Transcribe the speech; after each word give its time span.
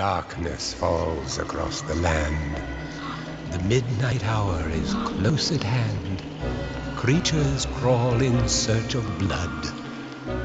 Darkness 0.00 0.72
falls 0.72 1.36
across 1.36 1.82
the 1.82 1.94
land. 1.96 2.56
The 3.50 3.58
midnight 3.58 4.24
hour 4.24 4.66
is 4.70 4.94
close 4.94 5.52
at 5.52 5.62
hand. 5.62 6.22
Creatures 6.96 7.66
crawl 7.66 8.22
in 8.22 8.48
search 8.48 8.94
of 8.94 9.18
blood 9.18 9.62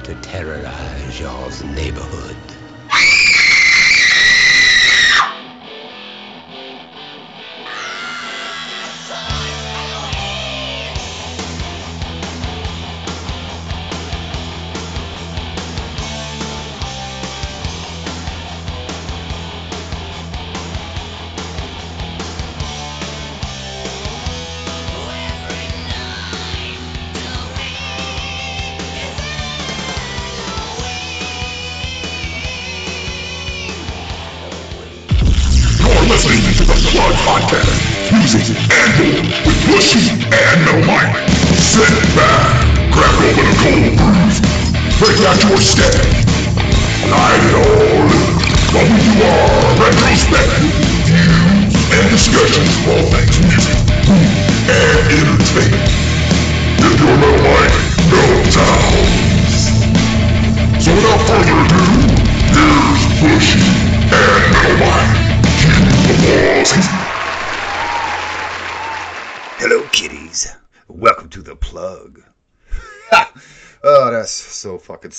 to 0.04 0.14
terrorize 0.16 1.22
y'all's 1.22 1.64
neighborhood. 1.64 2.55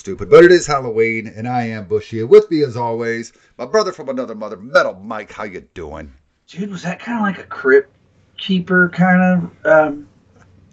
Stupid. 0.06 0.30
But 0.30 0.44
it 0.44 0.52
is 0.52 0.68
Halloween, 0.68 1.26
and 1.26 1.48
I 1.48 1.64
am 1.64 1.88
Bushy. 1.88 2.20
And 2.20 2.30
with 2.30 2.48
me, 2.48 2.62
as 2.62 2.76
always, 2.76 3.32
my 3.58 3.66
brother 3.66 3.90
from 3.90 4.08
another 4.08 4.36
mother, 4.36 4.56
Metal 4.56 4.94
Mike. 4.94 5.32
How 5.32 5.42
you 5.42 5.62
doing? 5.74 6.14
Dude, 6.46 6.70
was 6.70 6.84
that 6.84 7.00
kind 7.00 7.18
of 7.18 7.22
like 7.24 7.44
a 7.44 7.48
crypt 7.48 7.92
keeper 8.36 8.88
kind 8.90 9.50
of 9.64 9.66
um, 9.66 10.08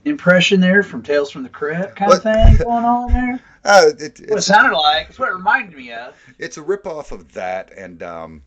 impression 0.06 0.60
there 0.60 0.84
from 0.84 1.02
Tales 1.02 1.32
from 1.32 1.42
the 1.42 1.50
Crypt 1.50 1.96
kind 1.96 2.10
What? 2.10 2.18
of 2.18 2.22
thing 2.24 2.58
going 2.58 2.86
on 2.86 3.12
there? 3.12 3.40
Uh, 3.66 3.86
it, 3.98 4.20
What 4.30 4.38
it 4.38 4.42
sounded 4.44 4.78
like. 4.78 5.08
That's 5.08 5.18
what 5.18 5.30
it 5.30 5.34
reminded 5.34 5.76
me 5.78 5.92
of. 5.94 6.16
it's 6.38 6.58
a 6.58 6.62
ripoff 6.62 7.12
of 7.12 7.32
that, 7.32 7.72
and 7.76 8.04
um, 8.04 8.44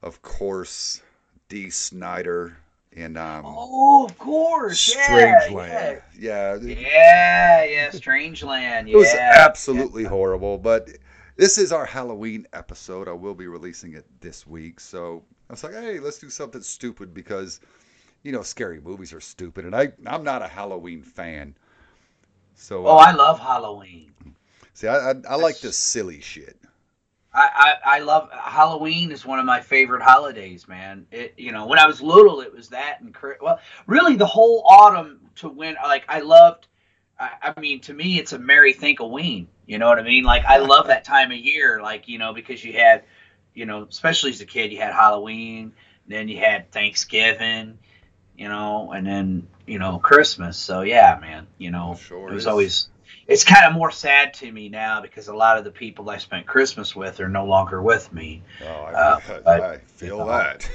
of 0.00 0.22
course, 0.22 1.02
Dee 1.50 1.68
Snider 1.68 2.56
and 2.96 3.18
um, 3.18 3.44
Oh, 3.46 4.04
of 4.06 4.18
course. 4.18 4.94
Strangeland. 4.94 6.02
Yeah, 6.18 6.56
Yeah, 6.56 6.56
yeah. 6.56 6.74
Yeah, 6.80 7.64
yeah, 7.64 7.88
Strangeland. 7.90 8.88
Yeah. 8.88 8.92
It 8.92 8.96
was 8.96 9.14
absolutely 9.14 10.04
horrible, 10.04 10.58
but 10.58 10.90
this 11.36 11.58
is 11.58 11.72
our 11.72 11.84
Halloween 11.84 12.46
episode. 12.54 13.08
I 13.08 13.12
will 13.12 13.34
be 13.34 13.46
releasing 13.46 13.92
it 13.94 14.06
this 14.20 14.46
week. 14.46 14.80
So 14.80 15.22
I 15.48 15.52
was 15.52 15.62
like, 15.62 15.74
hey, 15.74 16.00
let's 16.00 16.18
do 16.18 16.30
something 16.30 16.62
stupid 16.62 17.12
because, 17.12 17.60
you 18.22 18.32
know, 18.32 18.42
scary 18.42 18.80
movies 18.80 19.12
are 19.12 19.20
stupid. 19.20 19.66
And 19.66 19.76
I, 19.76 19.92
I'm 20.06 20.24
not 20.24 20.42
a 20.42 20.48
Halloween 20.48 21.02
fan. 21.02 21.54
So, 22.54 22.86
Oh, 22.86 22.96
I 22.96 23.12
love 23.12 23.38
Halloween. 23.38 24.12
see, 24.72 24.88
I, 24.88 25.10
I, 25.10 25.14
I 25.28 25.34
like 25.36 25.58
the 25.60 25.70
silly 25.72 26.20
shit. 26.22 26.56
I, 27.36 27.50
I, 27.54 27.96
I 27.96 27.98
love 27.98 28.30
Halloween 28.32 29.12
is 29.12 29.26
one 29.26 29.38
of 29.38 29.44
my 29.44 29.60
favorite 29.60 30.02
holidays, 30.02 30.66
man. 30.66 31.06
It 31.12 31.34
you 31.36 31.52
know 31.52 31.66
when 31.66 31.78
I 31.78 31.86
was 31.86 32.00
little 32.00 32.40
it 32.40 32.52
was 32.52 32.70
that 32.70 33.00
and 33.02 33.14
well 33.42 33.60
really 33.86 34.16
the 34.16 34.26
whole 34.26 34.64
autumn 34.66 35.20
to 35.36 35.48
when 35.50 35.76
like 35.84 36.04
I 36.08 36.20
loved. 36.20 36.66
I, 37.20 37.52
I 37.54 37.60
mean 37.60 37.80
to 37.82 37.94
me 37.94 38.18
it's 38.18 38.32
a 38.32 38.38
merry 38.38 38.72
Thanksgiving. 38.72 39.48
You 39.66 39.78
know 39.78 39.86
what 39.88 39.98
I 39.98 40.02
mean? 40.02 40.24
Like 40.24 40.44
I 40.46 40.58
love 40.58 40.86
that 40.86 41.04
time 41.04 41.30
of 41.30 41.36
year. 41.36 41.80
Like 41.82 42.08
you 42.08 42.18
know 42.18 42.32
because 42.32 42.64
you 42.64 42.72
had 42.72 43.04
you 43.54 43.66
know 43.66 43.86
especially 43.88 44.30
as 44.30 44.40
a 44.40 44.46
kid 44.46 44.72
you 44.72 44.78
had 44.78 44.94
Halloween, 44.94 45.72
then 46.08 46.28
you 46.28 46.38
had 46.38 46.70
Thanksgiving, 46.72 47.78
you 48.36 48.48
know, 48.48 48.92
and 48.92 49.06
then 49.06 49.46
you 49.66 49.78
know 49.78 49.98
Christmas. 49.98 50.56
So 50.56 50.80
yeah, 50.80 51.18
man, 51.20 51.46
you 51.58 51.70
know 51.70 51.96
Sure 51.96 52.30
it 52.30 52.34
was 52.34 52.44
is. 52.44 52.46
always 52.46 52.88
it's 53.28 53.44
kind 53.44 53.64
of 53.64 53.72
more 53.72 53.90
sad 53.90 54.34
to 54.34 54.50
me 54.50 54.68
now 54.68 55.00
because 55.00 55.28
a 55.28 55.34
lot 55.34 55.58
of 55.58 55.64
the 55.64 55.70
people 55.70 56.08
I 56.10 56.18
spent 56.18 56.46
Christmas 56.46 56.94
with 56.94 57.20
are 57.20 57.28
no 57.28 57.44
longer 57.44 57.82
with 57.82 58.12
me. 58.12 58.42
Oh, 58.62 58.66
I, 58.66 58.92
Uh, 58.92 59.20
but, 59.44 59.60
I 59.62 59.78
feel 59.78 60.18
you 60.18 60.24
know. 60.24 60.26
that. 60.26 60.70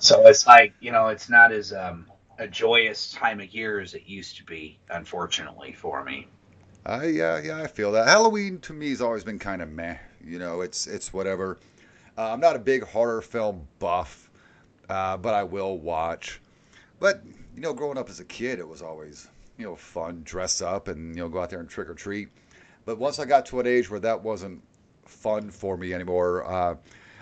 So 0.00 0.26
it's 0.26 0.46
like 0.46 0.72
you 0.80 0.92
know, 0.92 1.08
it's 1.08 1.28
not 1.28 1.52
as 1.52 1.72
um, 1.72 2.06
a 2.38 2.48
joyous 2.48 3.12
time 3.12 3.40
of 3.40 3.54
year 3.54 3.80
as 3.80 3.94
it 3.94 4.04
used 4.06 4.38
to 4.38 4.44
be, 4.44 4.78
unfortunately 4.88 5.72
for 5.72 6.02
me. 6.02 6.26
I 6.86 7.06
yeah 7.06 7.38
yeah 7.38 7.62
I 7.62 7.66
feel 7.66 7.92
that 7.92 8.08
Halloween 8.08 8.58
to 8.60 8.72
me 8.72 8.88
has 8.90 9.02
always 9.02 9.24
been 9.24 9.38
kind 9.38 9.60
of 9.60 9.68
meh. 9.70 9.98
You 10.24 10.38
know, 10.38 10.62
it's 10.62 10.86
it's 10.86 11.12
whatever. 11.12 11.58
Uh, 12.16 12.32
I'm 12.32 12.40
not 12.40 12.56
a 12.56 12.58
big 12.58 12.82
horror 12.82 13.20
film 13.22 13.66
buff, 13.78 14.30
uh, 14.88 15.16
but 15.18 15.34
I 15.34 15.44
will 15.44 15.78
watch. 15.78 16.40
But 16.98 17.22
you 17.54 17.60
know, 17.60 17.74
growing 17.74 17.98
up 17.98 18.08
as 18.08 18.20
a 18.20 18.24
kid, 18.24 18.58
it 18.58 18.66
was 18.66 18.80
always 18.82 19.28
you 19.60 19.66
know 19.66 19.76
fun, 19.76 20.22
dress 20.24 20.62
up 20.62 20.88
and 20.88 21.14
you 21.14 21.22
know 21.22 21.28
go 21.28 21.40
out 21.40 21.50
there 21.50 21.60
and 21.60 21.68
trick 21.68 21.88
or 21.88 21.94
treat. 21.94 22.28
But 22.86 22.98
once 22.98 23.18
I 23.18 23.26
got 23.26 23.46
to 23.46 23.60
an 23.60 23.66
age 23.66 23.90
where 23.90 24.00
that 24.00 24.22
wasn't 24.22 24.62
fun 25.04 25.50
for 25.50 25.76
me 25.76 25.92
anymore, 25.92 26.44
uh, 26.50 26.74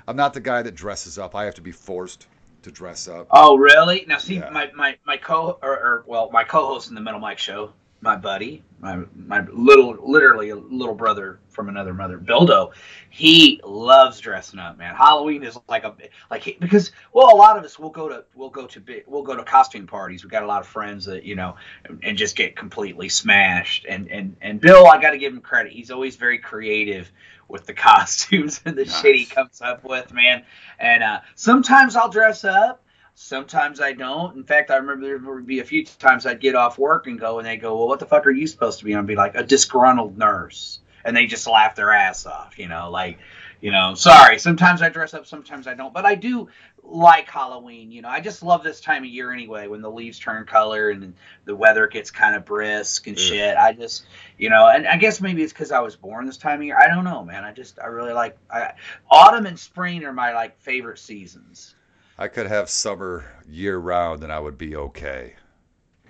I'm 0.07 0.17
not 0.17 0.33
the 0.33 0.41
guy 0.41 0.63
that 0.63 0.75
dresses 0.75 1.19
up. 1.19 1.35
I 1.35 1.45
have 1.45 1.55
to 1.57 1.61
be 1.61 1.73
forced 1.73 2.27
to 2.63 2.71
dress 2.71 3.09
up. 3.09 3.27
Oh, 3.31 3.57
really? 3.57 4.05
Now, 4.09 4.19
see, 4.19 4.37
Yeah. 4.37 4.51
my 4.51 4.71
my 4.75 4.97
my 5.05 5.17
co 5.17 5.59
or, 5.63 5.71
or 5.71 6.05
well, 6.07 6.31
my 6.33 6.45
co-host 6.45 6.89
in 6.89 6.95
the 6.95 7.01
Metal 7.01 7.21
Mike 7.21 7.39
show, 7.39 7.73
my 8.01 8.17
buddy, 8.17 8.63
my 8.81 9.05
my 9.15 9.45
little 9.53 9.97
literally 10.03 10.51
a 10.51 10.57
little 10.57 10.95
brother 10.95 11.41
from 11.49 11.69
another 11.69 11.93
mother, 11.93 12.19
Bildo. 12.19 12.73
He 13.11 13.61
loves 13.65 14.21
dressing 14.21 14.61
up, 14.61 14.79
man. 14.79 14.95
Halloween 14.95 15.43
is 15.43 15.59
like 15.69 15.85
a 15.85 15.95
like 16.31 16.43
he- 16.43 16.57
because 16.61 16.93
well, 17.13 17.35
a 17.35 17.37
lot 17.37 17.59
of 17.59 17.65
us 17.65 17.79
will 17.79 17.91
go 17.91 18.09
to 18.09 18.25
we'll 18.35 18.51
go 18.51 18.67
to 18.67 18.81
big 18.81 19.05
we'll 19.07 19.23
go 19.23 19.37
to 19.37 19.45
costume 19.45 19.87
parties. 19.87 20.25
We 20.25 20.31
got 20.31 20.45
a 20.45 20.47
lot 20.47 20.61
of 20.61 20.69
friends 20.69 21.07
that 21.07 21.25
you 21.25 21.35
know 21.35 21.57
and, 21.85 22.01
and 22.03 22.19
just 22.19 22.37
get 22.37 22.57
completely 22.57 23.09
smashed. 23.09 23.87
And 23.89 24.11
and 24.11 24.37
and 24.41 24.61
Bill, 24.61 24.87
I 24.87 25.01
got 25.01 25.11
to 25.11 25.19
give 25.19 25.33
him 25.33 25.41
credit. 25.41 25.73
He's 25.73 25.91
always 25.91 26.17
very 26.17 26.39
creative 26.39 27.11
with 27.49 27.67
the 27.67 27.75
costumes 27.75 28.61
and 28.65 28.77
the 28.77 28.85
shit 28.85 29.17
he 29.17 29.25
comes 29.25 29.61
up 29.61 29.85
with, 29.85 30.13
man. 30.13 30.45
And 30.79 31.03
uh, 31.03 31.21
sometimes 31.35 31.97
I'll 31.97 32.11
dress 32.11 32.45
up. 32.45 32.85
Sometimes 33.21 33.81
I 33.81 33.95
don't. 33.95 34.37
In 34.37 34.45
fact, 34.45 34.71
I 34.71 34.77
remember 34.77 35.05
there 35.05 35.35
would 35.35 35.45
be 35.45 35.59
a 35.59 35.65
few 35.65 35.85
times 35.85 36.25
I'd 36.25 36.39
get 36.39 36.55
off 36.55 36.79
work 36.79 37.09
and 37.09 37.19
go, 37.19 37.39
and 37.41 37.47
they 37.47 37.57
go, 37.57 37.77
"Well, 37.77 37.89
what 37.89 37.99
the 37.99 38.07
fuck 38.07 38.25
are 38.27 38.31
you 38.31 38.47
supposed 38.47 38.79
to 38.79 38.85
be?" 38.85 38.93
And 38.93 39.01
I'd 39.01 39.09
be 39.09 39.17
like, 39.17 39.35
"A 39.35 39.43
disgruntled 39.43 40.17
nurse," 40.17 40.79
and 41.05 41.17
they 41.17 41.27
just 41.27 41.49
laugh 41.49 41.75
their 41.75 41.93
ass 41.93 42.27
off, 42.27 42.61
you 42.61 42.69
know, 42.69 42.91
like, 42.93 43.19
you 43.61 43.73
know, 43.73 43.95
sorry. 43.95 44.39
Sometimes 44.39 44.83
I 44.83 44.89
dress 44.89 45.15
up, 45.15 45.27
sometimes 45.27 45.67
I 45.67 45.75
don't, 45.75 45.93
but 45.93 46.07
I 46.07 46.15
do 46.15 46.49
like 46.85 47.29
Halloween. 47.29 47.91
You 47.91 48.03
know, 48.03 48.09
I 48.09 48.21
just 48.21 48.45
love 48.45 48.63
this 48.63 48.81
time 48.81 49.03
of 49.03 49.11
year 49.11 49.33
anyway, 49.33 49.67
when 49.67 49.83
the 49.83 49.91
leaves 49.91 50.21
turn 50.21 50.47
color 50.47 50.91
and 50.91 51.13
the 51.45 51.57
weather 51.57 51.89
gets 51.89 52.13
kind 52.13 52.37
of 52.37 52.45
brisk 52.45 53.09
and 53.09 53.19
Yeah. 53.19 53.27
shit. 53.27 53.57
I 53.57 53.73
just, 53.73 54.05
you 54.39 54.49
know, 54.49 54.69
and 54.69 54.87
I 54.87 54.97
guess 54.97 55.21
maybe 55.21 55.43
it's 55.43 55.53
because 55.53 55.73
I 55.73 55.81
was 55.81 55.97
born 55.97 56.25
this 56.27 56.39
time 56.39 56.61
of 56.61 56.67
year. 56.67 56.79
I 56.79 56.87
don't 56.87 57.05
know, 57.05 57.25
man. 57.25 57.43
I 57.43 57.53
just, 57.53 57.81
I 57.81 57.87
really 57.87 58.13
like 58.13 58.39
I, 58.49 58.75
autumn 59.11 59.47
and 59.47 59.59
spring 59.59 60.05
are 60.05 60.13
my 60.13 60.33
like 60.35 60.61
favorite 60.61 61.01
seasons. 61.01 61.75
I 62.19 62.27
could 62.27 62.47
have 62.47 62.69
summer 62.69 63.25
year 63.49 63.79
round 63.79 64.25
and 64.25 64.33
I 64.33 64.41
would 64.41 64.59
be 64.59 64.75
okay. 64.75 65.35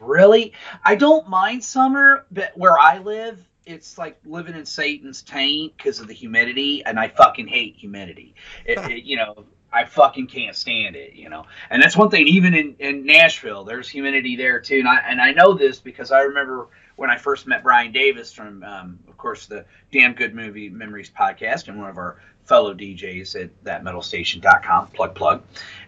Really? 0.00 0.52
I 0.84 0.94
don't 0.94 1.28
mind 1.28 1.62
summer, 1.62 2.25
but 2.31 2.56
where 2.56 2.78
I 2.78 2.99
live, 2.99 3.46
it's 3.66 3.99
like 3.99 4.19
living 4.25 4.55
in 4.55 4.64
Satan's 4.64 5.22
taint 5.22 5.76
because 5.76 6.00
of 6.00 6.08
the 6.08 6.14
humidity, 6.14 6.82
and 6.84 6.99
I 6.99 7.08
fucking 7.08 7.49
hate 7.49 7.76
humidity. 7.76 8.34
It, 8.64 8.78
it, 8.90 9.05
you 9.05 9.16
know, 9.16 9.44
I 9.70 9.84
fucking 9.84 10.28
can't 10.28 10.56
stand 10.56 10.96
it, 10.96 11.12
you 11.12 11.28
know. 11.28 11.44
And 11.69 11.82
that's 11.82 11.96
one 11.96 12.10
thing, 12.10 12.26
even 12.26 12.55
in, 12.55 12.75
in 12.78 13.05
Nashville, 13.05 13.64
there's 13.64 13.88
humidity 13.88 14.34
there 14.34 14.60
too. 14.60 14.78
And 14.78 14.88
I, 14.88 14.99
and 15.06 15.20
I 15.20 15.32
know 15.32 15.52
this 15.52 15.78
because 15.78 16.10
I 16.10 16.20
remember 16.20 16.69
when 16.96 17.10
I 17.10 17.19
first 17.19 17.46
met 17.46 17.62
Brian 17.62 17.93
Davis 17.93 18.32
from, 18.32 18.62
um, 18.64 18.99
of 19.08 19.19
course, 19.19 19.46
the 19.46 19.66
Damn 19.93 20.14
Good 20.14 20.34
Movie 20.34 20.70
Memories 20.70 21.10
podcast 21.10 21.69
and 21.69 21.78
one 21.78 21.90
of 21.90 21.99
our 21.99 22.20
fellow 22.49 22.75
DJs 22.75 23.41
at 23.45 23.65
thatmetalstation.com, 23.65 24.89
plug, 24.89 25.15
plug. 25.15 25.43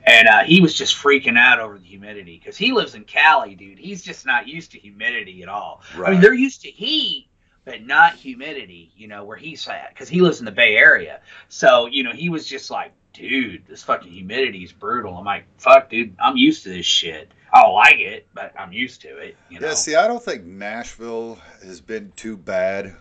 And 0.05 0.29
uh, 0.29 0.41
he 0.45 0.61
was 0.61 0.75
just 0.75 0.97
freaking 0.97 1.39
out 1.39 1.59
over 1.59 1.79
the 1.79 1.85
humidity 1.85 2.39
because 2.39 2.57
he 2.57 2.73
lives 2.73 2.95
in 2.95 3.05
Cali, 3.05 3.55
dude. 3.55 3.79
He's 3.79 4.03
just 4.03 4.27
not 4.27 4.47
used 4.47 4.73
to 4.73 4.79
humidity 4.79 5.43
at 5.43 5.49
all. 5.49 5.83
I 6.05 6.11
mean, 6.11 6.21
they're 6.21 6.35
used 6.35 6.63
to 6.63 6.71
heat, 6.71 7.29
but 7.65 7.85
not 7.87 8.15
humidity. 8.15 8.93
You 8.97 9.09
know 9.09 9.25
where 9.25 9.37
he's 9.37 9.67
at 9.69 9.91
because 9.91 10.09
he 10.09 10.21
lives 10.21 10.39
in 10.39 10.45
the 10.45 10.53
Bay 10.53 10.77
Area. 10.77 11.21
So 11.49 11.87
you 11.87 12.03
know 12.03 12.13
he 12.13 12.29
was 12.29 12.47
just 12.47 12.71
like, 12.71 12.93
dude, 13.13 13.67
this 13.67 13.83
fucking 13.83 14.11
humidity 14.11 14.65
is 14.65 14.73
brutal. 14.73 15.17
I'm 15.17 15.25
like, 15.25 15.45
fuck, 15.59 15.91
dude, 15.91 16.15
I'm 16.19 16.37
used 16.37 16.63
to 16.65 16.69
this 16.71 16.87
shit. 16.87 17.31
I 17.53 17.63
don't 17.63 17.75
like 17.75 17.99
it, 17.99 18.29
but 18.33 18.53
I'm 18.59 18.73
used 18.73 19.01
to 19.03 19.17
it. 19.19 19.37
You 19.49 19.59
know? 19.61 19.69
Yeah, 19.69 19.75
see, 19.75 19.97
I 19.97 20.07
don't 20.07 20.23
think 20.23 20.45
Nashville 20.45 21.37
has 21.65 21.81
been 21.81 22.13
too 22.15 22.37
bad 22.37 22.95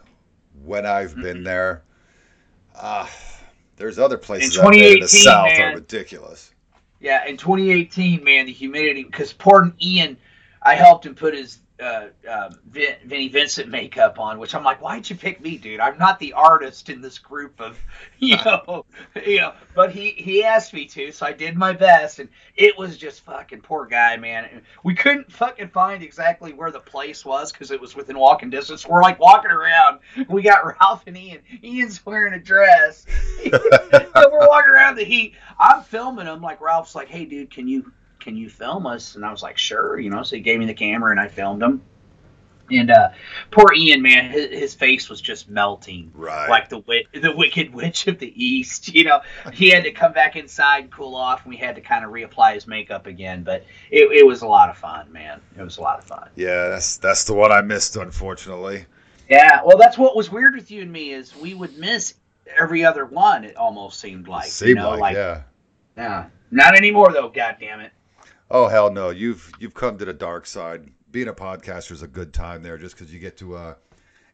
when 0.63 0.87
I've 0.87 1.15
been 1.15 1.39
Mhm. 1.41 1.45
there. 1.45 1.83
Uh, 2.73 3.07
there's 3.79 3.97
other 3.97 4.17
places 4.17 4.55
In 4.55 4.61
out 4.65 4.73
there 4.73 4.93
in 4.93 4.99
the 4.99 5.07
2018, 5.07 5.21
South 5.23 5.45
man. 5.45 5.71
are 5.71 5.75
ridiculous. 5.75 6.51
Yeah, 6.99 7.25
in 7.25 7.37
2018, 7.37 8.23
man, 8.23 8.45
the 8.45 8.51
humidity 8.51 9.03
because 9.03 9.33
poor 9.33 9.73
Ian, 9.81 10.17
I 10.61 10.75
helped 10.75 11.05
him 11.05 11.15
put 11.15 11.33
his 11.33 11.59
uh, 11.79 12.07
uh, 12.29 12.49
Vin, 12.69 12.95
Vinnie 13.05 13.29
Vincent 13.29 13.69
makeup 13.69 14.19
on, 14.19 14.37
which 14.39 14.53
I'm 14.53 14.63
like, 14.63 14.81
why'd 14.81 15.09
you 15.09 15.15
pick 15.15 15.41
me, 15.41 15.57
dude? 15.57 15.79
I'm 15.79 15.97
not 15.97 16.19
the 16.19 16.33
artist 16.33 16.89
in 16.89 17.01
this 17.01 17.17
group 17.17 17.59
of, 17.61 17.77
you 18.19 18.37
know, 18.37 18.85
you 19.25 19.39
know. 19.39 19.53
But 19.75 19.91
he 19.91 20.11
he 20.11 20.43
asked 20.43 20.73
me 20.73 20.85
to, 20.85 21.11
so 21.11 21.25
I 21.25 21.33
did 21.33 21.55
my 21.55 21.73
best, 21.73 22.19
and 22.19 22.29
it 22.55 22.77
was 22.77 22.97
just 22.97 23.23
fucking 23.25 23.61
poor 23.61 23.85
guy, 23.85 24.17
man. 24.17 24.49
And 24.51 24.61
We 24.83 24.93
couldn't 24.93 25.31
fucking 25.31 25.69
find 25.69 26.03
exactly 26.03 26.53
where 26.53 26.71
the 26.71 26.79
place 26.79 27.23
was 27.23 27.51
because 27.51 27.71
it 27.71 27.79
was 27.79 27.95
within 27.95 28.17
walking 28.17 28.49
distance. 28.49 28.85
We're 28.85 29.03
like 29.03 29.19
walking 29.19 29.51
around. 29.51 29.99
We 30.27 30.41
got 30.41 30.65
Ralph 30.81 31.03
and 31.07 31.17
Ian. 31.17 31.41
Ian's 31.63 32.05
wearing 32.05 32.33
a 32.33 32.39
dress. 32.39 33.05
so 33.43 34.29
we're 34.31 34.47
walking 34.47 34.71
around 34.71 34.95
the 34.95 35.05
heat. 35.05 35.35
I'm 35.59 35.83
filming 35.83 36.27
him. 36.27 36.41
Like 36.41 36.61
Ralph's 36.61 36.95
like, 36.95 37.07
"Hey, 37.07 37.25
dude, 37.25 37.51
can 37.51 37.67
you 37.67 37.91
can 38.19 38.35
you 38.35 38.49
film 38.49 38.85
us?" 38.85 39.15
And 39.15 39.25
I 39.25 39.31
was 39.31 39.41
like, 39.43 39.57
"Sure." 39.57 39.99
You 39.99 40.09
know, 40.09 40.23
so 40.23 40.35
he 40.35 40.41
gave 40.41 40.59
me 40.59 40.65
the 40.65 40.73
camera 40.73 41.11
and 41.11 41.19
I 41.19 41.27
filmed 41.27 41.61
him. 41.63 41.81
And 42.71 42.91
uh, 42.91 43.09
poor 43.49 43.65
Ian, 43.75 44.03
man, 44.03 44.29
his, 44.29 44.51
his 44.51 44.75
face 44.75 45.09
was 45.09 45.19
just 45.19 45.49
melting, 45.49 46.11
Right. 46.13 46.47
like 46.47 46.69
the 46.69 46.75
wi- 46.81 47.05
the 47.19 47.35
Wicked 47.35 47.73
Witch 47.73 48.05
of 48.05 48.19
the 48.19 48.31
East. 48.45 48.93
You 48.93 49.05
know, 49.05 49.21
he 49.51 49.71
had 49.71 49.83
to 49.85 49.91
come 49.91 50.13
back 50.13 50.35
inside 50.35 50.83
and 50.83 50.91
cool 50.91 51.15
off, 51.15 51.45
and 51.45 51.49
we 51.49 51.57
had 51.57 51.73
to 51.75 51.81
kind 51.81 52.05
of 52.05 52.11
reapply 52.11 52.53
his 52.53 52.67
makeup 52.67 53.07
again. 53.07 53.41
But 53.41 53.65
it, 53.89 54.11
it 54.11 54.23
was 54.23 54.43
a 54.43 54.47
lot 54.47 54.69
of 54.69 54.77
fun, 54.77 55.11
man. 55.11 55.41
It 55.57 55.63
was 55.63 55.77
a 55.79 55.81
lot 55.81 55.97
of 55.97 56.05
fun. 56.05 56.29
Yeah, 56.35 56.69
that's 56.69 56.97
that's 56.97 57.23
the 57.23 57.33
one 57.33 57.51
I 57.51 57.61
missed, 57.61 57.95
unfortunately. 57.95 58.85
Yeah, 59.27 59.61
well, 59.65 59.77
that's 59.79 59.97
what 59.97 60.15
was 60.15 60.29
weird 60.31 60.53
with 60.53 60.69
you 60.69 60.83
and 60.83 60.91
me 60.91 61.11
is 61.11 61.35
we 61.35 61.55
would 61.55 61.75
miss 61.75 62.13
every 62.55 62.85
other 62.85 63.05
one. 63.07 63.45
It 63.45 63.55
almost 63.55 63.99
seemed 63.99 64.27
like, 64.27 64.45
Seemed 64.45 64.69
you 64.69 64.75
know, 64.75 64.91
like, 64.91 64.99
like 64.99 65.15
yeah. 65.15 65.41
yeah, 65.97 66.25
not 66.51 66.75
anymore 66.77 67.11
though. 67.13 67.29
God 67.29 67.57
damn 67.59 67.79
it. 67.79 67.91
Oh 68.51 68.67
hell 68.67 68.91
no, 68.91 69.09
you've 69.11 69.51
you've 69.59 69.73
come 69.73 69.97
to 69.97 70.05
the 70.05 70.13
dark 70.13 70.45
side. 70.45 70.89
Being 71.11 71.27
a 71.27 71.33
podcaster 71.33 71.91
is 71.91 72.01
a 72.03 72.07
good 72.07 72.33
time 72.33 72.61
there, 72.63 72.77
just 72.77 72.95
because 72.95 73.13
you 73.13 73.19
get 73.19 73.37
to 73.37 73.55
uh, 73.55 73.73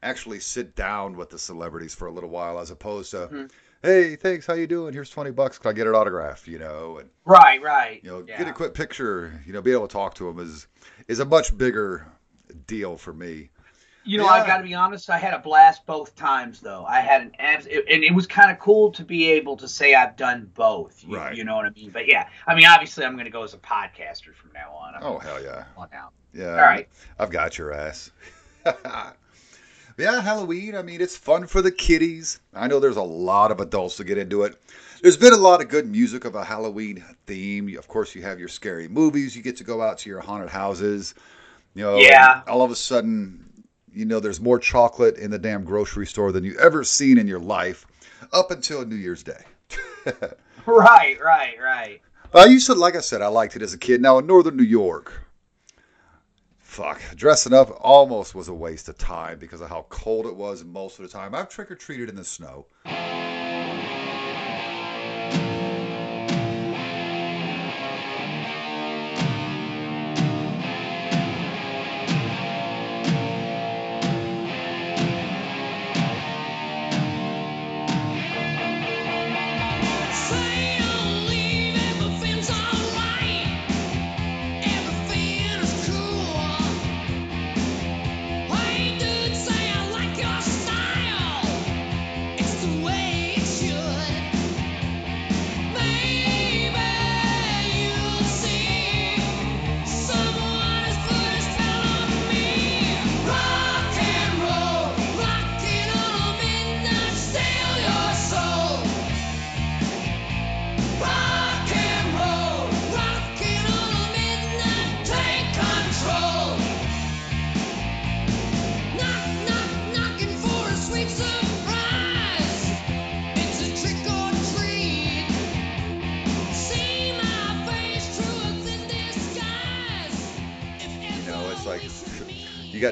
actually 0.04 0.40
sit 0.40 0.76
down 0.76 1.16
with 1.18 1.30
the 1.30 1.40
celebrities 1.40 1.96
for 1.96 2.08
a 2.08 2.12
little 2.12 2.30
while, 2.30 2.60
as 2.60 2.70
opposed 2.72 3.12
to, 3.12 3.28
Mhm. 3.28 3.52
hey, 3.82 4.16
thanks, 4.18 4.46
how 4.46 4.54
you 4.54 4.68
doing? 4.68 4.94
Here's 4.94 5.10
twenty 5.10 5.32
bucks. 5.32 5.58
Can 5.58 5.70
I 5.70 5.74
get 5.74 5.88
an 5.88 5.96
autograph? 5.96 6.48
You 6.48 6.60
know, 6.60 6.98
and 7.00 7.10
Right, 7.26 7.62
right. 7.62 8.02
you 8.04 8.10
know, 8.10 8.24
yeah. 8.28 8.38
get 8.38 8.48
a 8.48 8.54
quick 8.54 8.74
picture. 8.74 9.42
You 9.46 9.54
know, 9.54 9.62
be 9.62 9.72
able 9.72 9.88
to 9.88 9.92
talk 9.94 10.16
to 10.16 10.26
them 10.26 10.40
is 10.40 10.68
is 11.08 11.20
a 11.20 11.26
much 11.26 11.58
bigger 11.58 12.06
deal 12.68 12.98
for 12.98 13.14
me. 13.14 13.50
You 14.06 14.20
know, 14.20 14.26
Yeah. 14.26 14.32
I 14.44 14.48
got 14.48 14.58
to 14.58 14.64
be 14.64 14.74
honest. 14.76 15.10
I 15.10 15.18
had 15.18 15.34
a 15.34 15.40
blast 15.40 15.86
both 15.86 16.16
times, 16.16 16.60
though. 16.62 16.86
I 16.86 17.00
had 17.00 17.22
an 17.22 17.32
abs, 17.40 17.66
and 17.66 18.04
it 18.04 18.14
was 18.14 18.28
kind 18.28 18.52
of 18.52 18.60
cool 18.60 18.92
to 18.92 19.04
be 19.04 19.30
able 19.32 19.58
to 19.58 19.68
say 19.68 19.96
I've 19.96 20.16
done 20.16 20.50
both. 20.54 21.04
You, 21.04 21.18
Right. 21.18 21.36
You 21.36 21.44
know 21.44 21.56
what 21.56 21.66
I 21.66 21.72
mean? 21.72 21.90
But 21.90 22.08
yeah, 22.08 22.28
I 22.48 22.54
mean, 22.56 22.66
obviously, 22.66 23.04
I'm 23.04 23.14
going 23.14 23.26
to 23.26 23.32
go 23.32 23.44
as 23.44 23.54
a 23.54 23.58
podcaster 23.58 24.34
from 24.36 24.52
now 24.54 24.72
on. 24.74 24.96
I'm 24.96 25.04
Oh 25.04 25.18
hell 25.20 25.42
yeah, 25.44 25.66
on 25.76 25.90
out. 25.94 26.14
yeah. 26.34 26.52
All 26.52 26.56
right. 26.62 26.88
I've 27.20 27.32
got 27.32 27.58
your 27.58 27.74
ass. 27.74 28.12
yeah, 29.98 30.22
Halloween. 30.22 30.76
I 30.76 30.82
mean, 30.82 31.02
it's 31.02 31.16
fun 31.16 31.48
for 31.48 31.62
the 31.62 31.72
kiddies. 31.72 32.40
I 32.54 32.68
know 32.68 32.80
there's 32.80 32.98
a 32.98 33.02
lot 33.04 33.52
of 33.52 33.60
adults 33.60 33.98
to 33.98 34.04
get 34.04 34.18
into 34.18 34.44
it. 34.44 34.56
There's 35.02 35.18
been 35.18 35.34
a 35.34 35.38
lot 35.38 35.62
of 35.62 35.70
good 35.70 35.88
music 35.88 36.26
of 36.26 36.36
a 36.36 36.44
Halloween 36.44 37.04
theme. 37.28 37.78
Of 37.78 37.88
course, 37.88 38.14
you 38.16 38.22
have 38.24 38.40
your 38.40 38.48
scary 38.50 38.88
movies. 38.88 39.36
You 39.36 39.42
get 39.42 39.58
to 39.58 39.64
go 39.64 39.82
out 39.82 39.98
to 40.00 40.10
your 40.10 40.20
haunted 40.20 40.50
houses. 40.50 41.16
You 41.76 41.84
know, 41.84 41.98
Yeah. 41.98 42.42
All 42.48 42.62
of 42.62 42.72
a 42.72 42.76
sudden, 42.76 43.45
you 43.96 44.06
know, 44.06 44.20
there's 44.20 44.42
more 44.42 44.60
chocolate 44.60 45.18
in 45.18 45.32
the 45.32 45.40
damn 45.40 45.64
grocery 45.64 46.06
store 46.06 46.32
than 46.32 46.44
you 46.44 46.58
ever 46.60 46.84
seen 46.84 47.18
in 47.18 47.28
your 47.28 47.40
life, 47.40 47.86
up 48.34 48.52
until 48.52 48.86
New 48.86 48.96
Year's 48.96 49.24
Day. 49.24 49.44
Right, 50.66 51.18
right, 51.24 51.56
right. 51.62 52.02
I 52.34 52.46
used 52.46 52.66
to, 52.68 52.74
like 52.74 52.96
I 52.96 53.00
said, 53.00 53.22
I 53.22 53.28
liked 53.28 53.56
it 53.56 53.62
as 53.62 53.74
a 53.74 53.78
kid. 53.78 54.02
Now 54.02 54.18
in 54.18 54.26
northern 54.26 54.58
New 54.58 54.64
York, 54.64 55.28
fuck, 56.58 57.00
dressing 57.16 57.54
up 57.54 57.78
almost 57.82 58.34
was 58.34 58.48
a 58.48 58.54
waste 58.54 58.90
of 58.90 58.98
time 58.98 59.38
because 59.38 59.62
of 59.62 59.70
how 59.70 59.86
cold 59.90 60.26
it 60.26 60.36
was 60.36 60.64
most 60.64 60.98
of 60.98 61.04
the 61.04 61.12
time. 61.12 61.36
I've 61.36 61.50
trick 61.50 61.70
or 61.70 61.76
treated 61.76 62.10
in 62.10 62.16
the 62.16 62.26
snow. 62.26 62.66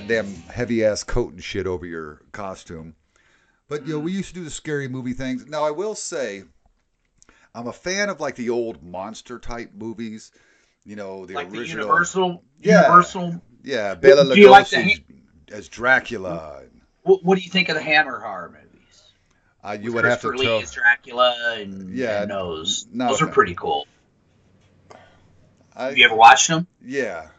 Damn 0.08 0.34
heavy 0.34 0.84
ass 0.86 1.04
coat 1.04 1.34
and 1.34 1.44
shit 1.44 1.68
over 1.68 1.86
your 1.86 2.22
costume. 2.32 2.96
But 3.68 3.88
you 3.88 3.94
know, 3.94 4.00
we 4.00 4.12
used 4.12 4.30
to 4.30 4.36
do 4.36 4.44
the 4.44 4.50
scary 4.52 4.88
movie 4.88 5.14
things. 5.14 5.46
Now 5.48 5.64
I 5.64 5.72
will 5.72 5.96
say, 5.96 6.44
I'm 7.56 7.68
a 7.68 7.74
fan 7.74 8.10
of 8.10 8.20
like 8.20 8.36
the 8.36 8.50
old 8.50 8.84
monster 8.84 9.40
type 9.40 9.72
movies. 9.74 10.32
You 10.86 10.96
know, 10.96 11.26
the 11.26 11.34
like 11.36 11.50
the 11.50 11.60
original. 11.60 11.86
Universal. 11.86 12.44
Yeah. 12.62 12.82
Universal. 12.84 13.42
Yeah, 13.64 13.96
Bela 13.96 14.34
Do 14.34 14.40
you 14.40 14.50
like 14.50 14.70
the 14.70 14.78
Lugosi 14.78 15.04
as 15.54 15.70
Dracula. 15.70 16.64
What, 17.04 17.24
what 17.24 17.38
do 17.38 17.42
you 17.44 17.50
think 17.50 17.70
of 17.70 17.76
the 17.76 17.82
Hammer 17.82 18.20
horror 18.20 18.50
movies? 18.50 19.04
Uh, 19.64 19.78
you 19.80 19.94
With 19.94 20.04
would 20.04 20.06
have 20.06 20.22
to 20.22 20.30
Christopher 20.30 20.44
tell. 20.46 20.58
Lee 20.58 20.64
as 20.64 20.72
Dracula 20.72 21.56
and, 21.60 21.96
Yeah, 21.96 22.24
and 22.24 22.32
those. 22.32 22.86
no, 22.92 23.08
those 23.08 23.22
are 23.22 23.28
no. 23.28 23.32
pretty 23.32 23.56
cool. 23.56 23.88
I, 25.76 25.86
Have 25.86 25.98
you 25.98 26.06
ever 26.06 26.16
watched 26.16 26.50
them? 26.50 26.68
Yeah. 26.84 27.30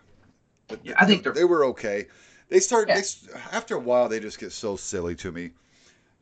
But 0.68 0.80
Yeah, 0.84 0.94
I 0.96 1.04
think 1.06 1.24
they 1.34 1.44
were 1.44 1.66
okay. 1.66 2.06
They 2.54 2.60
start 2.60 2.88
Yeah. 2.88 3.00
they, 3.00 3.40
after 3.50 3.74
a 3.74 3.80
while 3.80 4.08
they 4.08 4.20
just 4.20 4.38
get 4.38 4.52
so 4.52 4.76
silly 4.76 5.16
to 5.16 5.32
me, 5.32 5.50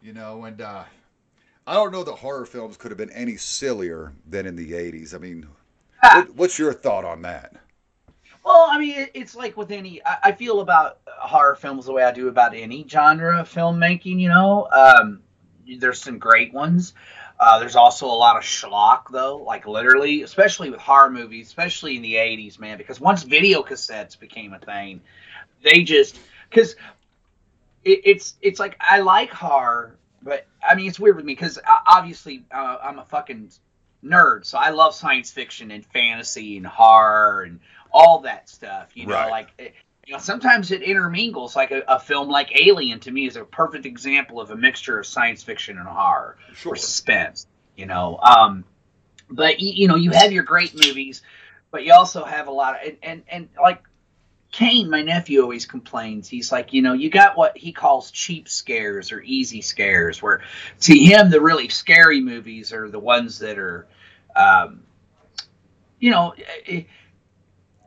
you 0.01 0.15
know. 0.15 0.47
And 0.47 0.63
uh, 0.63 0.85
I 1.67 1.75
don't 1.75 1.93
know 1.93 2.05
that 2.05 2.15
horror 2.15 2.47
films 2.47 2.79
could 2.79 2.91
have 2.91 2.97
been 2.97 3.11
any 3.11 3.37
sillier 3.37 4.15
than 4.27 4.47
in 4.47 4.57
the 4.57 4.73
'80s. 4.73 5.15
I 5.15 5.19
mean, 5.19 5.47
Ha. 6.03 6.21
what, 6.25 6.35
what's 6.35 6.59
your 6.59 6.73
thought 6.73 7.05
on 7.05 7.21
that? 7.21 7.53
Well, 8.43 8.67
I 8.71 8.79
mean, 8.79 9.09
it's 9.13 9.35
like 9.35 9.59
with 9.59 9.71
any. 9.73 10.01
I, 10.07 10.17
I 10.23 10.33
feel 10.33 10.61
about 10.61 11.01
horror 11.07 11.55
films 11.55 11.85
the 11.85 11.93
way 11.93 12.03
I 12.03 12.13
do 12.13 12.29
about 12.29 12.55
any 12.55 12.89
genre 12.89 13.41
of 13.41 13.53
filmmaking. 13.53 14.19
You 14.19 14.31
know, 14.31 14.69
um, 14.73 15.21
there's 15.81 16.01
some 16.01 16.19
great 16.19 16.55
ones. 16.55 16.95
Uh, 17.39 17.59
there's 17.59 17.77
also 17.77 18.07
a 18.07 18.09
lot 18.09 18.39
of 18.39 18.43
schlock, 18.43 19.11
though, 19.11 19.37
like 19.37 19.67
literally, 19.67 20.23
especially 20.23 20.71
with 20.71 20.81
horror 20.81 21.11
movies, 21.11 21.49
especially 21.49 21.97
in 21.97 22.01
the 22.01 22.15
'80s, 22.15 22.59
man. 22.59 22.79
Because 22.79 23.03
once 23.03 23.23
video 23.23 23.63
cassettes 23.63 24.19
became 24.19 24.55
a 24.55 24.59
thing, 24.59 25.03
they 25.63 25.83
just 25.83 26.19
because 26.51 26.77
it, 27.85 28.01
it's 28.05 28.35
it's 28.41 28.61
like 28.61 28.77
I 28.81 29.01
like 29.01 29.31
horror, 29.31 29.97
but 30.23 30.47
I 30.67 30.75
mean 30.75 30.89
it's 30.89 31.01
weird 31.01 31.17
with 31.17 31.25
me 31.25 31.33
because 31.35 31.59
obviously 31.87 32.45
uh, 32.53 32.79
I'm 32.83 32.99
a 32.99 33.05
fucking 33.05 33.51
nerd, 34.05 34.45
so 34.45 34.59
I 34.59 34.71
love 34.71 34.95
science 34.95 35.31
fiction 35.31 35.71
and 35.71 35.85
fantasy 35.87 36.57
and 36.57 36.67
horror 36.67 37.43
and 37.43 37.61
all 37.93 38.21
that 38.21 38.49
stuff. 38.49 38.89
You 38.95 39.07
know, 39.07 39.15
Right. 39.15 39.31
like 39.31 39.49
it- 39.59 39.75
You 40.07 40.15
know, 40.15 40.19
sometimes 40.19 40.73
it 40.73 40.83
intermingles. 40.83 41.55
Like 41.55 41.71
a, 41.71 41.83
a 41.87 42.01
film 42.01 42.29
like 42.29 42.51
Alien 42.61 42.99
to 43.01 43.11
me 43.13 43.27
is 43.27 43.37
a 43.37 43.45
perfect 43.45 43.87
example 43.87 44.41
of 44.41 44.51
a 44.51 44.57
mixture 44.57 44.99
of 44.99 45.07
science 45.07 45.45
fiction 45.45 45.79
and 45.79 45.87
horror 45.87 46.39
Sure. 46.55 46.73
or 46.73 46.77
suspense. 46.77 47.47
You 47.77 47.87
know, 47.87 48.19
um, 48.19 48.65
but 49.31 49.61
you, 49.61 49.73
you 49.73 49.89
know, 49.89 49.95
you 49.95 50.11
have 50.11 50.33
your 50.33 50.43
great 50.43 50.75
movies, 50.75 51.23
but 51.71 51.85
you 51.85 51.93
also 51.95 52.25
have 52.25 52.49
a 52.49 52.51
lot 52.51 52.75
of 52.75 52.81
and 52.89 52.97
and, 53.05 53.23
and 53.29 53.49
like 53.63 53.83
Kane, 54.53 54.91
my 54.91 55.03
nephew, 55.03 55.41
always 55.43 55.65
complains. 55.65 56.29
He's 56.29 56.53
like, 56.53 56.75
you 56.75 56.83
know, 56.83 56.93
you 56.93 57.09
got 57.11 57.39
what 57.39 57.57
he 57.57 57.73
calls 57.73 58.11
cheap 58.11 58.49
scares 58.51 59.11
or 59.11 59.23
easy 59.23 59.63
scares, 59.63 60.23
where 60.23 60.43
to 60.81 60.97
him 60.97 61.31
the 61.31 61.41
really 61.41 61.69
scary 61.71 62.21
movies 62.21 62.71
are 62.73 62.91
the 62.91 62.99
ones 62.99 63.39
that 63.39 63.59
are, 63.59 63.89
um, 64.37 64.83
you 65.99 66.11
know, 66.11 66.35
eh, 66.67 66.83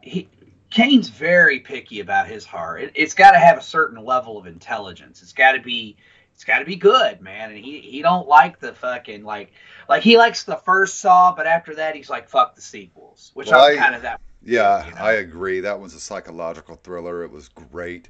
he. 0.01 0.27
Kane's 0.71 1.07
very 1.07 1.59
picky 1.61 2.01
about 2.01 2.27
his 2.27 2.43
horror. 2.45 2.79
It, 2.79 2.91
it's 2.95 3.13
got 3.13 3.31
to 3.31 3.39
have 3.39 3.57
a 3.57 3.61
certain 3.61 4.03
level 4.03 4.37
of 4.37 4.45
intelligence. 4.45 5.21
It's 5.21 5.31
got 5.31 5.53
to 5.53 5.61
be, 5.61 5.95
it's 6.33 6.43
got 6.43 6.59
to 6.59 6.65
be 6.65 6.75
good, 6.75 7.21
man. 7.21 7.51
And 7.51 7.63
he 7.63 7.79
he 7.79 8.01
don't 8.01 8.27
like 8.27 8.59
the 8.59 8.73
fucking 8.73 9.23
like 9.23 9.53
like 9.87 10.03
he 10.03 10.17
likes 10.17 10.43
the 10.43 10.57
first 10.57 10.99
Saw, 10.99 11.33
but 11.33 11.47
after 11.47 11.75
that 11.75 11.95
he's 11.95 12.09
like 12.09 12.27
fuck 12.27 12.55
the 12.55 12.61
sequels, 12.61 13.31
which 13.35 13.51
Well, 13.51 13.63
I'm 13.63 13.77
I- 13.77 13.81
kind 13.81 13.95
of 13.95 14.01
that. 14.01 14.19
Yeah, 14.45 14.85
you 14.85 14.93
know? 14.95 15.01
I 15.01 15.13
agree. 15.13 15.59
That 15.59 15.79
one's 15.79 15.95
a 15.95 15.99
psychological 15.99 16.75
thriller. 16.77 17.23
It 17.23 17.31
was 17.31 17.49
great. 17.49 18.09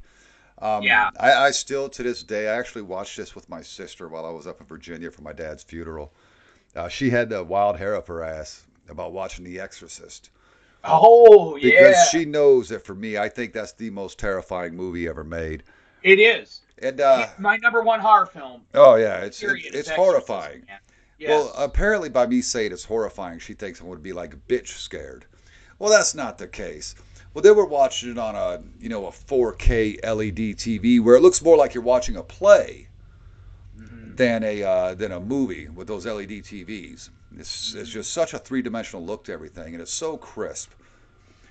Um, 0.59 0.83
Yeah. 0.83 1.09
I, 1.19 1.33
I 1.33 1.51
still, 1.51 1.89
to 1.89 2.03
this 2.03 2.23
day, 2.23 2.47
I 2.49 2.57
actually 2.57 2.83
watched 2.83 3.17
this 3.17 3.35
with 3.35 3.49
my 3.49 3.61
sister 3.61 4.07
while 4.07 4.25
I 4.25 4.31
was 4.31 4.47
up 4.47 4.61
in 4.61 4.67
Virginia 4.67 5.11
for 5.11 5.21
my 5.21 5.33
dad's 5.33 5.63
funeral. 5.63 6.13
Uh, 6.75 6.89
she 6.89 7.09
had 7.09 7.29
the 7.29 7.43
wild 7.43 7.77
hair 7.77 7.95
up 7.95 8.07
her 8.07 8.23
ass 8.23 8.65
about 8.89 9.13
watching 9.13 9.43
The 9.45 9.59
Exorcist 9.59 10.29
Oh 10.83 11.55
because 11.55 11.71
yeah, 11.71 11.87
Because 11.87 12.09
she 12.09 12.25
knows 12.25 12.69
that 12.69 12.85
for 12.85 12.95
me, 12.95 13.17
I 13.17 13.29
think 13.29 13.53
that's 13.53 13.71
the 13.73 13.89
most 13.89 14.19
terrifying 14.19 14.75
movie 14.75 15.07
ever 15.07 15.23
made. 15.23 15.63
it 16.03 16.19
is 16.19 16.61
And 16.79 17.01
uh, 17.01 17.27
my 17.39 17.57
number 17.57 17.81
one 17.81 17.99
horror 17.99 18.25
film. 18.27 18.61
oh 18.73 18.95
yeah, 18.95 19.19
it's 19.21 19.41
it's, 19.41 19.65
it's 19.65 19.89
horrifying. 19.89 20.65
Yes. 21.17 21.29
Well, 21.29 21.53
apparently 21.57 22.09
by 22.09 22.27
me 22.27 22.41
saying 22.41 22.71
it's 22.73 22.83
horrifying, 22.83 23.39
she 23.39 23.53
thinks 23.53 23.81
I 23.81 23.85
would 23.85 24.03
be 24.03 24.13
like 24.13 24.35
bitch 24.47 24.67
scared. 24.67 25.25
Well, 25.79 25.89
that's 25.89 26.13
not 26.13 26.37
the 26.37 26.49
case. 26.49 26.95
Well, 27.33 27.41
they 27.41 27.51
were 27.51 27.65
watching 27.65 28.11
it 28.11 28.17
on 28.17 28.35
a 28.35 28.61
you 28.77 28.89
know 28.89 29.05
a 29.07 29.11
4K 29.13 29.97
LED 30.03 30.53
TV 30.53 30.99
where 30.99 31.15
it 31.15 31.21
looks 31.21 31.41
more 31.41 31.55
like 31.55 31.73
you're 31.73 31.81
watching 31.83 32.17
a 32.17 32.23
play 32.23 32.89
Mhm. 33.73 34.17
than 34.17 34.43
a 34.43 34.63
uh, 34.63 34.93
than 34.95 35.11
a 35.11 35.19
movie 35.19 35.67
with 35.67 35.87
those 35.87 36.05
LED 36.05 36.41
TVs. 36.41 37.09
It's, 37.35 37.73
it's 37.73 37.89
just 37.89 38.13
such 38.13 38.33
a 38.33 38.39
three 38.39 38.61
dimensional 38.61 39.05
look 39.05 39.25
to 39.25 39.33
everything, 39.33 39.73
and 39.73 39.81
it's 39.81 39.93
so 39.93 40.17
crisp. 40.17 40.73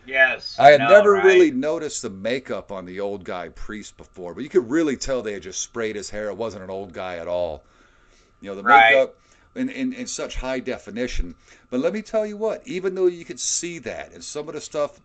yes. 0.05 0.59
I 0.59 0.71
had 0.71 0.83
know, 0.83 0.89
never 0.89 1.17
right? 1.17 1.21
really 1.21 1.53
noticed 1.53 2.03
the 2.03 2.11
makeup 2.11 2.73
on 2.73 2.87
the 2.87 2.99
old 3.01 3.25
guy 3.25 3.49
priest 3.51 3.97
before, 3.97 4.35
but 4.35 4.43
you 4.43 4.49
could 4.49 4.69
really 4.69 4.97
tell 4.97 5.23
they 5.23 5.33
had 5.35 5.43
just 5.45 5.63
sprayed 5.63 5.95
his 5.97 6.11
hair. 6.11 6.29
It 6.29 6.37
wasn't 6.37 6.65
an 6.65 6.71
old 6.71 6.93
guy 6.93 7.17
at 7.19 7.29
all. 7.29 7.67
You 8.41 8.51
know, 8.51 8.57
the 8.57 8.63
Right. 8.63 9.05
makeup 9.05 9.17
in, 9.55 9.69
in, 9.69 9.93
in 9.93 10.07
such 10.07 10.37
high 10.37 10.61
definition. 10.61 11.35
But 11.71 11.81
let 11.81 11.93
me 11.93 12.03
tell 12.03 12.27
you 12.27 12.37
what, 12.37 12.63
even 12.67 12.95
though 12.95 13.07
you 13.07 13.25
could 13.25 13.41
see 13.41 13.79
that, 13.81 14.13
and 14.13 14.23
some 14.23 14.49
of 14.49 14.55
the 14.55 14.61
stuff 14.61 15.01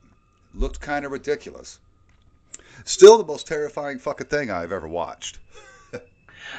looked 0.53 0.79
kind 0.79 1.05
of 1.05 1.11
ridiculous, 1.11 1.79
still 2.85 3.17
the 3.17 3.25
most 3.25 3.47
terrifying 3.47 3.99
fucking 3.99 4.27
thing 4.27 4.51
I've 4.51 4.71
ever 4.71 4.87
watched. 4.87 5.39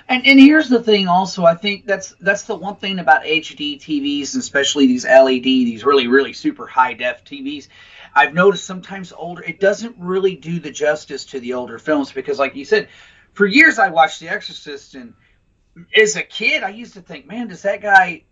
And 0.09 0.25
and 0.25 0.39
here's 0.39 0.69
the 0.69 0.83
thing 0.83 1.09
also, 1.09 1.45
I 1.45 1.55
think 1.57 1.85
that's 1.85 2.15
that's 2.21 2.45
the 2.45 2.55
one 2.55 2.77
thing 2.77 3.01
about 3.01 3.25
HD 3.25 3.77
TVs 3.81 4.35
and 4.35 4.41
especially 4.41 4.87
these 4.87 5.05
LED, 5.05 5.43
these 5.43 5.85
really 5.85 6.07
really 6.07 6.33
super 6.33 6.67
high 6.67 6.95
def 6.95 7.25
TVs. 7.25 7.67
I've 8.15 8.35
noticed 8.35 8.65
sometimes 8.65 9.13
older 9.13 9.43
it 9.43 9.59
doesn't 9.59 9.97
really 9.99 10.37
do 10.37 10.61
the 10.61 10.71
justice 10.71 11.25
to 11.27 11.41
the 11.41 11.55
older 11.55 11.79
films 11.79 12.13
because 12.13 12.39
like 12.39 12.55
you 12.55 12.65
said, 12.65 12.89
for 13.33 13.47
years 13.47 13.79
I 13.79 13.89
watched 13.89 14.21
The 14.21 14.29
Exorcist 14.29 14.95
and 14.95 15.15
as 15.97 16.17
a 16.17 16.23
kid 16.23 16.63
I 16.63 16.71
used 16.71 16.95
to 16.95 17.01
think, 17.01 17.27
man, 17.27 17.49
does 17.49 17.63
that 17.63 17.81
guy 17.83 18.25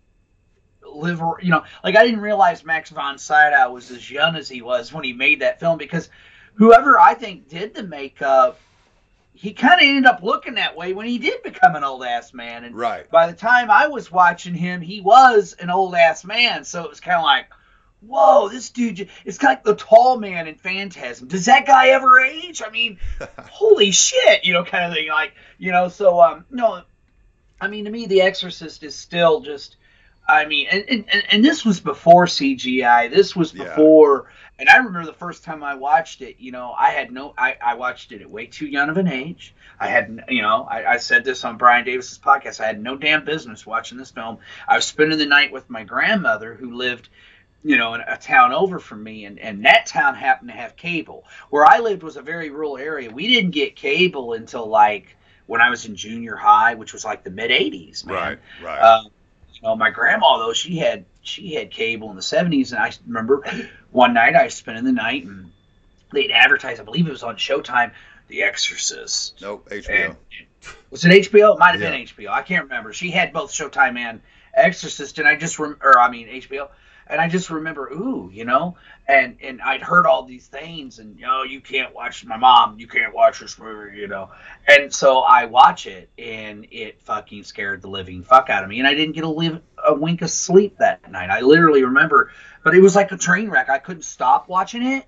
live 0.83 1.21
or 1.21 1.39
you 1.41 1.49
know, 1.49 1.63
like 1.83 1.95
I 1.95 2.03
didn't 2.05 2.21
realize 2.21 2.63
Max 2.65 2.89
von 2.89 3.17
Sydow 3.17 3.71
was 3.71 3.91
as 3.91 4.09
young 4.09 4.35
as 4.35 4.49
he 4.49 4.61
was 4.61 4.93
when 4.93 5.03
he 5.03 5.13
made 5.13 5.41
that 5.41 5.59
film 5.59 5.77
because 5.77 6.09
whoever 6.55 6.99
I 6.99 7.13
think 7.13 7.47
did 7.49 7.73
the 7.73 7.83
makeup 7.83 8.59
he 9.39 9.53
kind 9.53 9.75
of 9.75 9.87
ended 9.87 10.05
up 10.05 10.21
looking 10.21 10.55
that 10.55 10.75
way 10.75 10.91
when 10.91 11.07
he 11.07 11.17
did 11.17 11.41
become 11.43 11.75
an 11.77 11.83
old 11.85 12.03
ass 12.03 12.33
man. 12.33 12.65
And 12.65 12.75
Right. 12.75 13.09
by 13.09 13.27
the 13.27 13.37
time 13.37 13.71
I 13.71 13.87
was 13.87 14.11
watching 14.11 14.53
him, 14.53 14.81
he 14.81 14.99
was 14.99 15.55
an 15.61 15.69
old 15.69 15.95
ass 15.95 16.25
man. 16.25 16.65
So 16.65 16.83
it 16.83 16.89
was 16.89 16.99
kind 16.99 17.15
of 17.15 17.23
like, 17.23 17.47
whoa, 18.01 18.49
this 18.49 18.69
dude, 18.69 19.07
it's 19.23 19.37
kind 19.37 19.57
of 19.57 19.65
like 19.65 19.77
the 19.77 19.81
tall 19.81 20.19
man 20.19 20.47
in 20.47 20.55
Phantasm. 20.55 21.29
Does 21.29 21.45
that 21.45 21.65
guy 21.65 21.87
ever 21.89 22.19
age? 22.19 22.61
I 22.65 22.69
mean, 22.69 22.99
holy 23.49 23.91
shit, 23.91 24.43
you 24.43 24.51
know, 24.51 24.65
kind 24.65 24.83
of 24.83 24.93
thing. 24.93 25.07
Like, 25.07 25.33
you 25.57 25.71
know, 25.71 25.87
so, 25.87 26.19
um, 26.19 26.43
no, 26.49 26.81
I 27.61 27.67
mean, 27.67 27.85
to 27.85 27.91
me, 27.91 28.05
The 28.05 28.21
Exorcist 28.21 28.83
is 28.83 28.95
still 28.95 29.41
just, 29.41 29.75
I 30.27 30.45
mean, 30.45 30.67
and, 30.71 30.85
and, 30.89 31.05
and 31.31 31.45
this 31.45 31.65
was 31.65 31.79
before 31.79 32.25
CGI. 32.25 33.09
This 33.11 33.35
was 33.35 33.53
Yeah. 33.53 33.65
before, 33.65 34.31
and 34.57 34.69
I 34.69 34.77
remember 34.77 35.05
the 35.05 35.13
first 35.13 35.43
time 35.43 35.63
I 35.63 35.75
watched 35.75 36.21
it, 36.21 36.35
you 36.39 36.51
know, 36.51 36.73
I 36.77 36.91
had 36.91 37.11
no, 37.11 37.33
I, 37.37 37.57
I 37.61 37.75
watched 37.75 38.11
it 38.11 38.21
at 38.21 38.29
way 38.29 38.45
too 38.45 38.67
young 38.67 38.89
of 38.89 38.97
an 38.97 39.07
age. 39.07 39.53
I 39.79 39.87
had, 39.87 40.25
you 40.29 40.41
know, 40.41 40.67
I, 40.69 40.93
I 40.93 40.97
said 40.97 41.23
this 41.23 41.43
on 41.45 41.57
Brian 41.57 41.85
Davis's 41.85 42.19
podcast. 42.19 42.59
I 42.59 42.67
had 42.67 42.81
no 42.81 42.97
damn 42.97 43.23
business 43.25 43.65
watching 43.65 43.97
this 43.97 44.11
film. 44.11 44.39
I 44.67 44.75
was 44.75 44.85
spending 44.85 45.17
the 45.17 45.25
night 45.25 45.51
with 45.51 45.69
my 45.69 45.83
grandmother 45.83 46.53
who 46.53 46.75
lived, 46.75 47.07
you 47.63 47.77
know, 47.77 47.93
in 47.93 48.01
a 48.01 48.17
town 48.17 48.51
over 48.51 48.79
from 48.79 49.03
me, 49.03 49.25
and, 49.25 49.39
and 49.39 49.65
that 49.65 49.85
town 49.85 50.15
happened 50.15 50.49
to 50.49 50.55
have 50.55 50.75
cable. 50.75 51.23
Where 51.49 51.65
I 51.65 51.79
lived 51.79 52.03
was 52.03 52.17
a 52.17 52.21
very 52.21 52.49
rural 52.49 52.77
area. 52.77 53.09
We 53.09 53.27
didn't 53.33 53.51
get 53.51 53.75
cable 53.75 54.33
until 54.33 54.67
like 54.67 55.15
when 55.49 55.61
I 55.61 55.69
was 55.71 55.85
in 55.85 55.95
junior 55.95 56.35
high, 56.35 56.75
which 56.75 56.93
was 56.93 57.03
like 57.03 57.23
the 57.23 57.31
mid 57.31 57.49
80s, 57.49 58.05
man. 58.05 58.15
Right. 58.15 58.39
Right. 58.63 58.79
Um, 58.79 59.07
you 59.53 59.61
know, 59.63 59.75
my 59.75 59.89
grandma 59.89 60.37
though 60.37 60.53
she 60.53 60.77
had 60.77 61.05
she 61.23 61.55
had 61.55 61.71
cable 61.71 62.09
in 62.11 62.15
the 62.15 62.21
seventies, 62.21 62.71
and 62.71 62.81
I 62.81 62.91
remember 63.07 63.43
one 63.91 64.13
night 64.13 64.35
I 64.35 64.45
was 64.45 64.53
spending 64.53 64.85
the 64.85 64.91
night 64.91 65.25
and 65.25 65.51
they'd 66.13 66.31
advertise. 66.31 66.79
I 66.79 66.83
believe 66.83 67.07
it 67.07 67.11
was 67.11 67.23
on 67.23 67.35
Showtime, 67.35 67.91
The 68.27 68.43
Exorcist. 68.43 69.41
nope. 69.41 69.67
HBO. 69.69 69.89
And 69.89 70.15
was 70.91 71.03
it 71.03 71.11
HBO? 71.31 71.55
It 71.55 71.59
might 71.59 71.71
have 71.71 71.81
Yeah. 71.81 71.91
been 71.91 72.01
HBO. 72.01 72.29
I 72.29 72.41
can't 72.43 72.63
remember. 72.63 72.93
She 72.93 73.09
had 73.11 73.33
both 73.33 73.51
Showtime 73.51 73.97
and 73.97 74.21
Exorcist, 74.53 75.17
and 75.19 75.27
I 75.27 75.35
just 75.35 75.57
rem- 75.59 75.77
or 75.81 75.99
I 75.99 76.09
mean 76.09 76.27
HBO, 76.27 76.69
and 77.09 77.19
I 77.19 77.27
just 77.27 77.49
remember, 77.49 77.87
ooh, 77.91 78.29
you 78.31 78.45
know, 78.45 78.77
and 79.07 79.37
and 79.41 79.61
I'd 79.61 79.81
heard 79.81 80.05
all 80.05 80.23
these 80.23 80.47
things, 80.47 80.99
and 80.99 81.19
oh, 81.27 81.43
you 81.43 81.59
can't 81.59 81.93
watch 81.93 82.23
my 82.25 82.37
mom, 82.37 82.79
you 82.79 82.87
can't 82.87 83.13
watch 83.13 83.39
this 83.39 83.57
movie, 83.57 83.97
you 83.97 84.07
know, 84.07 84.29
and 84.67 84.93
so 84.93 85.19
I 85.19 85.45
watch 85.45 85.87
it, 85.87 86.09
and 86.17 86.67
it 86.71 87.01
fucking 87.01 87.43
scared 87.43 87.81
the 87.81 87.87
living 87.89 88.23
fuck 88.23 88.49
out 88.49 88.63
of 88.63 88.69
me, 88.69 88.79
and 88.79 88.87
I 88.87 88.93
didn't 88.93 89.15
get 89.15 89.23
a 89.23 89.29
live 89.29 89.61
a 89.83 89.93
wink 89.93 90.21
of 90.21 90.29
sleep 90.29 90.77
that 90.77 91.09
night. 91.11 91.29
I 91.29 91.41
literally 91.41 91.83
remember, 91.83 92.31
but 92.63 92.75
it 92.75 92.81
was 92.81 92.95
like 92.95 93.11
a 93.11 93.17
train 93.17 93.49
wreck. 93.49 93.69
I 93.69 93.79
couldn't 93.79 94.03
stop 94.03 94.47
watching 94.47 94.83
it. 94.83 95.05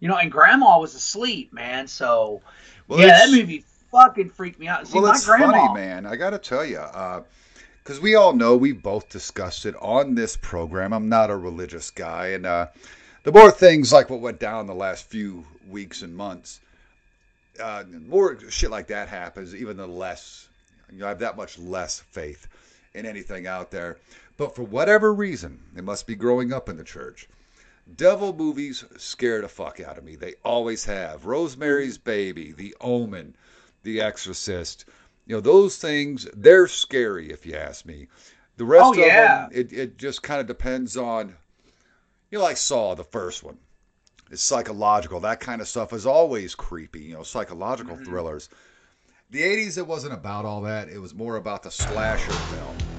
You 0.00 0.08
know, 0.08 0.16
and 0.16 0.30
Grandma 0.30 0.78
was 0.80 0.94
asleep, 0.94 1.52
man. 1.52 1.86
So 1.86 2.42
Well, 2.88 3.00
yeah, 3.00 3.06
that 3.06 3.30
movie 3.30 3.64
fucking 3.90 4.30
freaked 4.30 4.58
me 4.58 4.68
out. 4.68 4.86
See, 4.86 4.94
well, 4.94 5.04
my 5.04 5.14
it's 5.14 5.24
grandma, 5.24 5.52
funny, 5.52 5.74
man. 5.74 6.04
I 6.04 6.16
got 6.16 6.30
to 6.30 6.38
tell 6.38 6.64
you, 6.64 6.80
because 7.84 8.00
we 8.00 8.14
all 8.14 8.32
know 8.32 8.56
we 8.56 8.72
both 8.72 9.10
discussed 9.10 9.66
it 9.66 9.76
on 9.76 10.14
this 10.14 10.36
program. 10.36 10.94
I'm 10.94 11.10
not 11.10 11.30
a 11.30 11.36
religious 11.36 11.90
guy, 11.90 12.28
and 12.28 12.46
uh, 12.46 12.68
the 13.24 13.32
more 13.32 13.50
things 13.50 13.92
like 13.92 14.08
what 14.08 14.20
went 14.20 14.40
down 14.40 14.66
the 14.66 14.74
last 14.74 15.06
few 15.10 15.44
weeks 15.68 16.00
and 16.00 16.16
months, 16.16 16.60
uh, 17.62 17.84
more 18.06 18.38
shit 18.48 18.70
like 18.70 18.86
that 18.88 19.08
happens, 19.08 19.54
even 19.54 19.76
the 19.76 19.86
less 19.86 20.48
you 20.90 21.00
know, 21.00 21.06
I 21.06 21.10
have 21.10 21.18
that 21.20 21.36
much 21.36 21.58
less 21.58 22.00
faith 22.00 22.46
in 22.94 23.04
anything 23.04 23.46
out 23.46 23.70
there. 23.70 23.98
But 24.36 24.54
for 24.54 24.62
whatever 24.62 25.12
reason, 25.12 25.60
it 25.76 25.84
must 25.84 26.06
be 26.06 26.14
growing 26.14 26.52
up 26.52 26.68
in 26.68 26.76
the 26.76 26.84
church. 26.84 27.28
Devil 27.96 28.32
movies 28.32 28.84
scare 28.96 29.42
the 29.42 29.48
fuck 29.48 29.80
out 29.80 29.98
of 29.98 30.04
me. 30.04 30.16
They 30.16 30.34
always 30.44 30.84
have. 30.84 31.26
Rosemary's 31.26 31.98
Baby, 31.98 32.52
The 32.52 32.74
Omen, 32.80 33.36
The 33.82 34.00
Exorcist. 34.00 34.86
You 35.26 35.36
know, 35.36 35.40
those 35.40 35.76
things, 35.78 36.28
they're 36.34 36.68
scary 36.68 37.30
if 37.30 37.46
you 37.46 37.54
ask 37.54 37.84
me. 37.86 38.08
The 38.56 38.64
rest 38.64 38.88
Oh, 38.88 38.92
of 38.96 39.14
yeah. 39.14 39.14
them, 39.14 39.50
it, 39.52 39.72
it 39.72 39.98
just 39.98 40.22
kind 40.22 40.40
of 40.40 40.46
depends 40.46 40.96
on, 40.96 41.36
you 42.30 42.38
know, 42.38 42.44
like 42.44 42.56
Saw, 42.56 42.94
the 42.94 43.04
first 43.04 43.42
one. 43.42 43.58
It's 44.30 44.42
psychological. 44.42 45.20
That 45.20 45.40
kind 45.40 45.60
of 45.60 45.68
stuff 45.68 45.92
is 45.92 46.06
always 46.06 46.54
creepy, 46.54 47.02
you 47.02 47.14
know, 47.14 47.22
psychological 47.22 47.96
Mm-hmm. 47.96 48.04
thrillers. 48.04 48.48
The 49.30 49.42
80s, 49.42 49.78
it 49.78 49.86
wasn't 49.86 50.14
about 50.14 50.44
all 50.46 50.62
that. 50.62 50.88
It 50.88 50.98
was 51.00 51.14
more 51.14 51.36
about 51.36 51.62
the 51.64 51.70
slasher 51.70 52.38
film. 52.38 52.93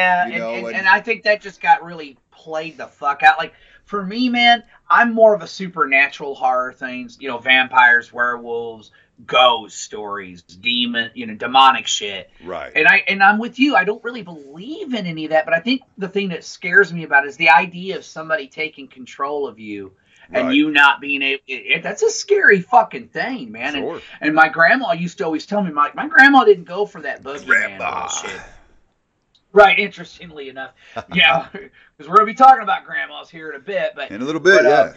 Yeah, 0.00 0.26
You 0.26 0.32
and, 0.32 0.40
know, 0.42 0.50
and, 0.54 0.66
and- 0.68 0.76
and 0.76 0.88
I 0.88 1.00
think 1.00 1.22
that 1.24 1.40
just 1.40 1.60
got 1.60 1.84
really 1.84 2.16
played 2.30 2.76
the 2.78 2.86
fuck 2.86 3.22
out. 3.22 3.38
Like 3.38 3.52
for 3.84 4.04
me, 4.04 4.28
man, 4.28 4.62
I'm 4.88 5.12
more 5.14 5.34
of 5.34 5.42
a 5.42 5.46
supernatural 5.46 6.34
horror 6.34 6.72
things. 6.72 7.18
You 7.20 7.28
know, 7.28 7.38
vampires, 7.38 8.12
werewolves, 8.12 8.90
ghost 9.26 9.76
stories, 9.78 10.42
demon, 10.42 11.10
you 11.14 11.26
know, 11.26 11.34
demonic 11.34 11.86
shit. 11.86 12.30
Right. 12.42 12.72
And 12.74 12.88
I 12.88 13.04
and 13.08 13.22
I'm 13.22 13.38
with 13.38 13.58
you. 13.58 13.76
I 13.76 13.84
don't 13.84 14.02
really 14.02 14.22
believe 14.22 14.94
in 14.94 15.06
any 15.06 15.24
of 15.26 15.30
that, 15.30 15.44
but 15.44 15.52
I 15.54 15.60
think 15.60 15.82
the 15.98 16.08
thing 16.08 16.28
that 16.30 16.44
scares 16.44 16.92
me 16.92 17.04
about 17.04 17.24
it 17.24 17.28
is 17.28 17.36
the 17.36 17.50
idea 17.50 17.96
of 17.96 18.04
somebody 18.04 18.46
taking 18.48 18.88
control 18.88 19.46
of 19.46 19.58
you 19.60 19.92
and 20.32 20.46
Right. 20.46 20.56
you 20.56 20.70
not 20.70 21.00
being 21.00 21.20
able. 21.22 21.42
It, 21.48 21.54
it- 21.54 21.82
that's 21.82 22.02
a 22.02 22.08
scary 22.10 22.60
fucking 22.62 23.08
thing, 23.08 23.50
man. 23.52 23.74
And, 23.74 23.84
Sure. 23.84 24.00
and 24.22 24.34
my 24.34 24.48
grandma 24.48 24.92
used 24.92 25.18
to 25.18 25.24
always 25.26 25.44
tell 25.44 25.62
me, 25.62 25.70
my 25.72 25.90
my 25.94 26.06
grandma 26.08 26.44
didn't 26.44 26.64
go 26.64 26.86
for 26.86 27.02
that 27.02 27.22
boogeyman 27.22 27.76
bullshit. 27.78 28.40
Right. 29.52 29.78
Interestingly 29.78 30.48
enough, 30.48 30.72
yeah, 31.14 31.48
because 31.52 32.08
we're 32.08 32.16
gonna 32.16 32.26
be 32.26 32.34
talking 32.34 32.62
about 32.62 32.84
grandmas 32.84 33.28
here 33.30 33.50
in 33.50 33.56
a 33.56 33.60
bit, 33.64 33.92
but 33.96 34.10
In 34.10 34.22
a 34.22 34.24
little 34.24 34.40
bit, 34.40 34.62
But, 34.62 34.66
uh, 34.66 34.92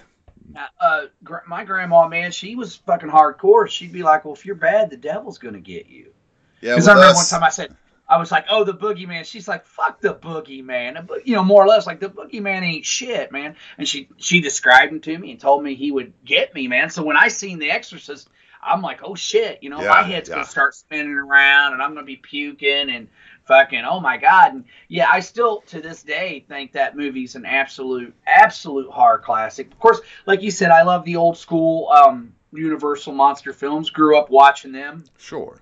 yeah. 0.53 0.67
uh, 0.79 1.01
gr- 1.23 1.37
my 1.47 1.63
grandma, 1.63 2.07
man, 2.07 2.31
she 2.31 2.55
was 2.55 2.75
fucking 2.75 3.09
hardcore. 3.09 3.67
She'd 3.67 3.91
be 3.93 4.03
like, 4.03 4.25
"Well, 4.25 4.33
if 4.35 4.45
you're 4.45 4.55
bad, 4.55 4.89
the 4.91 4.97
devil's 4.97 5.37
gonna 5.39 5.59
get 5.59 5.87
you." 5.87 6.13
Yeah, 6.61 6.73
Because 6.75 6.87
I 6.87 6.93
remember 6.93 7.11
us- 7.11 7.31
one 7.31 7.39
time 7.39 7.45
I 7.45 7.49
said, 7.49 7.75
I 8.07 8.17
was 8.17 8.31
like, 8.31 8.45
"Oh, 8.49 8.63
the 8.63 8.73
boogeyman." 8.75 9.25
She's 9.25 9.47
like, 9.47 9.65
"Fuck 9.65 10.01
the 10.01 10.13
boogeyman," 10.13 11.09
you 11.25 11.35
know, 11.35 11.43
more 11.43 11.63
or 11.63 11.67
less 11.67 11.87
like 11.87 11.99
the 11.99 12.09
boogeyman 12.09 12.61
ain't 12.61 12.85
shit, 12.85 13.31
man. 13.31 13.55
And 13.77 13.87
she 13.87 14.07
she 14.17 14.39
described 14.41 14.91
him 14.91 14.99
to 15.01 15.17
me 15.17 15.31
and 15.31 15.39
told 15.39 15.63
me 15.63 15.73
he 15.75 15.91
would 15.91 16.13
get 16.23 16.53
me, 16.53 16.67
man. 16.67 16.89
So 16.89 17.03
when 17.03 17.17
I 17.17 17.29
seen 17.29 17.59
The 17.59 17.71
Exorcist, 17.71 18.29
I'm 18.61 18.81
like, 18.81 18.99
"Oh 19.03 19.15
shit," 19.15 19.63
you 19.63 19.69
know, 19.69 19.81
Yeah, 19.81 19.89
my 19.89 20.03
head's 20.03 20.29
yeah. 20.29 20.35
gonna 20.35 20.47
start 20.47 20.75
spinning 20.75 21.13
around, 21.13 21.73
and 21.73 21.81
I'm 21.81 21.93
gonna 21.93 22.05
be 22.05 22.17
puking 22.17 22.89
and 22.91 23.07
fucking, 23.45 23.83
oh 23.85 23.99
my 23.99 24.17
god. 24.17 24.53
And 24.53 24.65
yeah, 24.87 25.09
I 25.11 25.19
still 25.19 25.61
to 25.67 25.81
this 25.81 26.03
day 26.03 26.45
think 26.47 26.73
that 26.73 26.95
movie's 26.95 27.35
an 27.35 27.45
absolute 27.45 28.13
absolute 28.25 28.89
horror 28.89 29.19
classic. 29.19 29.71
Of 29.71 29.79
course, 29.79 29.99
like 30.25 30.41
you 30.41 30.51
said, 30.51 30.71
I 30.71 30.83
love 30.83 31.05
the 31.05 31.15
old 31.17 31.37
school 31.37 31.89
um, 31.89 32.33
Universal 32.53 33.13
monster 33.13 33.53
films. 33.53 33.89
Grew 33.89 34.17
up 34.17 34.29
watching 34.29 34.71
them 34.71 35.03
Sure. 35.17 35.59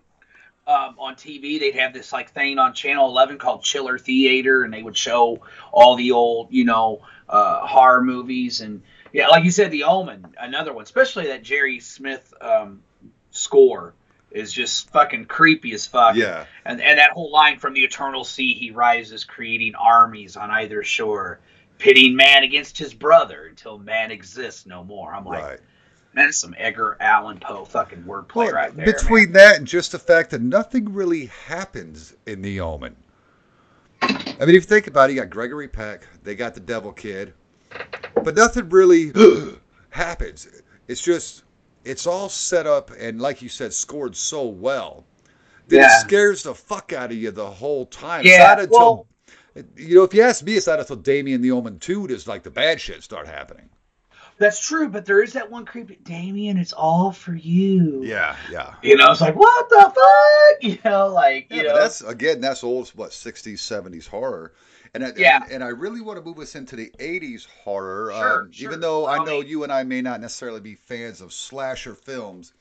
um, 0.67 0.95
on 0.99 1.15
TV. 1.15 1.59
They'd 1.59 1.75
have 1.75 1.93
this 1.93 2.11
like 2.11 2.31
thing 2.31 2.59
on 2.59 2.73
Channel 2.73 3.07
11 3.07 3.37
called 3.37 3.63
Chiller 3.63 3.97
Theater, 3.97 4.63
and 4.63 4.73
they 4.73 4.83
would 4.83 4.97
show 4.97 5.39
all 5.71 5.95
the 5.95 6.11
old, 6.11 6.47
you 6.51 6.65
know, 6.65 7.01
uh, 7.29 7.65
horror 7.65 8.03
movies. 8.03 8.59
And 8.61 8.81
yeah, 9.13 9.27
like 9.29 9.43
you 9.45 9.51
said, 9.51 9.71
The 9.71 9.85
Omen, 9.85 10.35
another 10.39 10.73
one, 10.73 10.83
especially 10.83 11.27
that 11.27 11.43
Jerry 11.43 11.79
Smith 11.79 12.33
um, 12.41 12.81
score 13.31 13.93
is 14.31 14.51
just 14.53 14.89
fucking 14.91 15.25
creepy 15.25 15.73
as 15.73 15.85
fuck. 15.85 16.15
Yeah. 16.15 16.45
And 16.65 16.81
and 16.81 16.97
that 16.99 17.11
whole 17.11 17.31
line 17.31 17.59
from 17.59 17.73
the 17.73 17.81
eternal 17.81 18.23
sea 18.23 18.53
he 18.53 18.71
rises, 18.71 19.23
creating 19.23 19.75
armies 19.75 20.37
on 20.37 20.49
either 20.51 20.83
shore, 20.83 21.39
pitting 21.77 22.15
man 22.15 22.43
against 22.43 22.77
his 22.77 22.93
brother 22.93 23.45
until 23.49 23.77
man 23.77 24.11
exists 24.11 24.65
no 24.65 24.83
more. 24.83 25.13
I'm 25.13 25.25
like, 25.25 25.43
Right. 25.43 25.59
man, 26.13 26.25
that's 26.27 26.37
some 26.37 26.55
Edgar 26.57 26.95
Allan 26.99 27.39
Poe 27.39 27.65
fucking 27.65 28.03
wordplay 28.03 28.35
Well, 28.45 28.51
right 28.53 28.75
there. 28.75 28.85
between 28.85 29.31
that 29.33 29.57
and 29.57 29.67
just 29.67 29.91
the 29.91 29.99
fact 29.99 30.29
that 30.31 30.41
nothing 30.41 30.93
really 30.93 31.25
happens 31.47 32.15
in 32.25 32.41
the 32.41 32.61
Omen. 32.61 32.95
I 34.01 34.45
mean, 34.45 34.49
if 34.49 34.53
you 34.55 34.61
think 34.61 34.87
about 34.87 35.09
it, 35.09 35.13
you 35.13 35.19
got 35.21 35.29
Gregory 35.29 35.67
Peck, 35.67 36.07
they 36.23 36.35
got 36.35 36.53
the 36.55 36.59
Devil 36.59 36.91
Kid, 36.91 37.33
but 38.23 38.35
nothing 38.35 38.69
really 38.69 39.11
happens. 39.89 40.47
It's 40.87 41.01
just, 41.01 41.43
it's 41.85 42.05
all 42.07 42.29
set 42.29 42.67
up 42.67 42.91
and, 42.97 43.21
like 43.21 43.41
you 43.41 43.49
said, 43.49 43.73
scored 43.73 44.15
so 44.15 44.45
well 44.47 45.05
that 45.67 45.75
Yeah. 45.77 45.97
it 45.97 46.01
scares 46.01 46.43
the 46.43 46.53
fuck 46.55 46.93
out 46.93 47.11
of 47.11 47.17
you 47.17 47.31
the 47.31 47.49
whole 47.49 47.85
time. 47.85 48.25
Yeah, 48.25 48.53
It's 48.59 48.71
not 48.71 48.79
well- 48.79 49.07
you 49.75 49.95
know, 49.95 50.03
if 50.03 50.13
you 50.13 50.21
ask 50.21 50.43
me, 50.43 50.55
it's 50.55 50.67
not 50.67 50.79
until 50.79 50.95
Damien 50.95 51.41
the 51.41 51.51
Omen 51.51 51.77
2 51.79 52.07
does 52.07 52.27
like 52.27 52.43
the 52.43 52.49
bad 52.51 52.79
shit 52.79 53.03
start 53.03 53.27
happening. 53.27 53.69
That's 54.37 54.65
true, 54.65 54.87
but 54.89 55.05
there 55.05 55.21
is 55.21 55.33
that 55.33 55.51
one 55.51 55.65
creepy 55.65 55.99
Damien. 56.03 56.57
It's 56.57 56.73
all 56.73 57.11
for 57.11 57.35
you. 57.35 58.01
Yeah, 58.03 58.35
yeah. 58.51 58.73
You 58.81 58.95
know, 58.95 59.11
it's 59.11 59.21
like 59.21 59.35
what 59.35 59.69
the 59.69 59.81
fuck? 59.93 60.61
You 60.63 60.77
know, 60.85 61.07
like 61.09 61.47
Yeah, 61.49 61.57
you 61.57 61.63
know. 61.67 61.75
that's 61.77 62.01
again, 62.01 62.39
that's 62.41 62.63
old 62.63 62.89
what 62.89 63.13
sixties, 63.13 63.61
seventies 63.61 64.07
horror, 64.07 64.53
and 64.93 65.05
I, 65.05 65.13
Yeah. 65.15 65.43
and, 65.43 65.51
and 65.53 65.63
I 65.63 65.69
really 65.69 66.01
want 66.01 66.17
to 66.19 66.25
move 66.25 66.39
us 66.39 66.55
into 66.55 66.75
the 66.75 66.91
eighties 66.99 67.45
horror. 67.63 68.11
Sure, 68.11 68.41
um, 68.43 68.51
sure. 68.51 68.69
Even 68.69 68.79
though 68.81 69.07
I 69.07 69.23
know 69.23 69.41
you 69.41 69.63
and 69.63 69.71
I 69.71 69.83
may 69.83 70.01
not 70.01 70.21
necessarily 70.21 70.59
be 70.59 70.75
fans 70.75 71.21
of 71.21 71.33
slasher 71.33 71.95
films, 71.95 72.53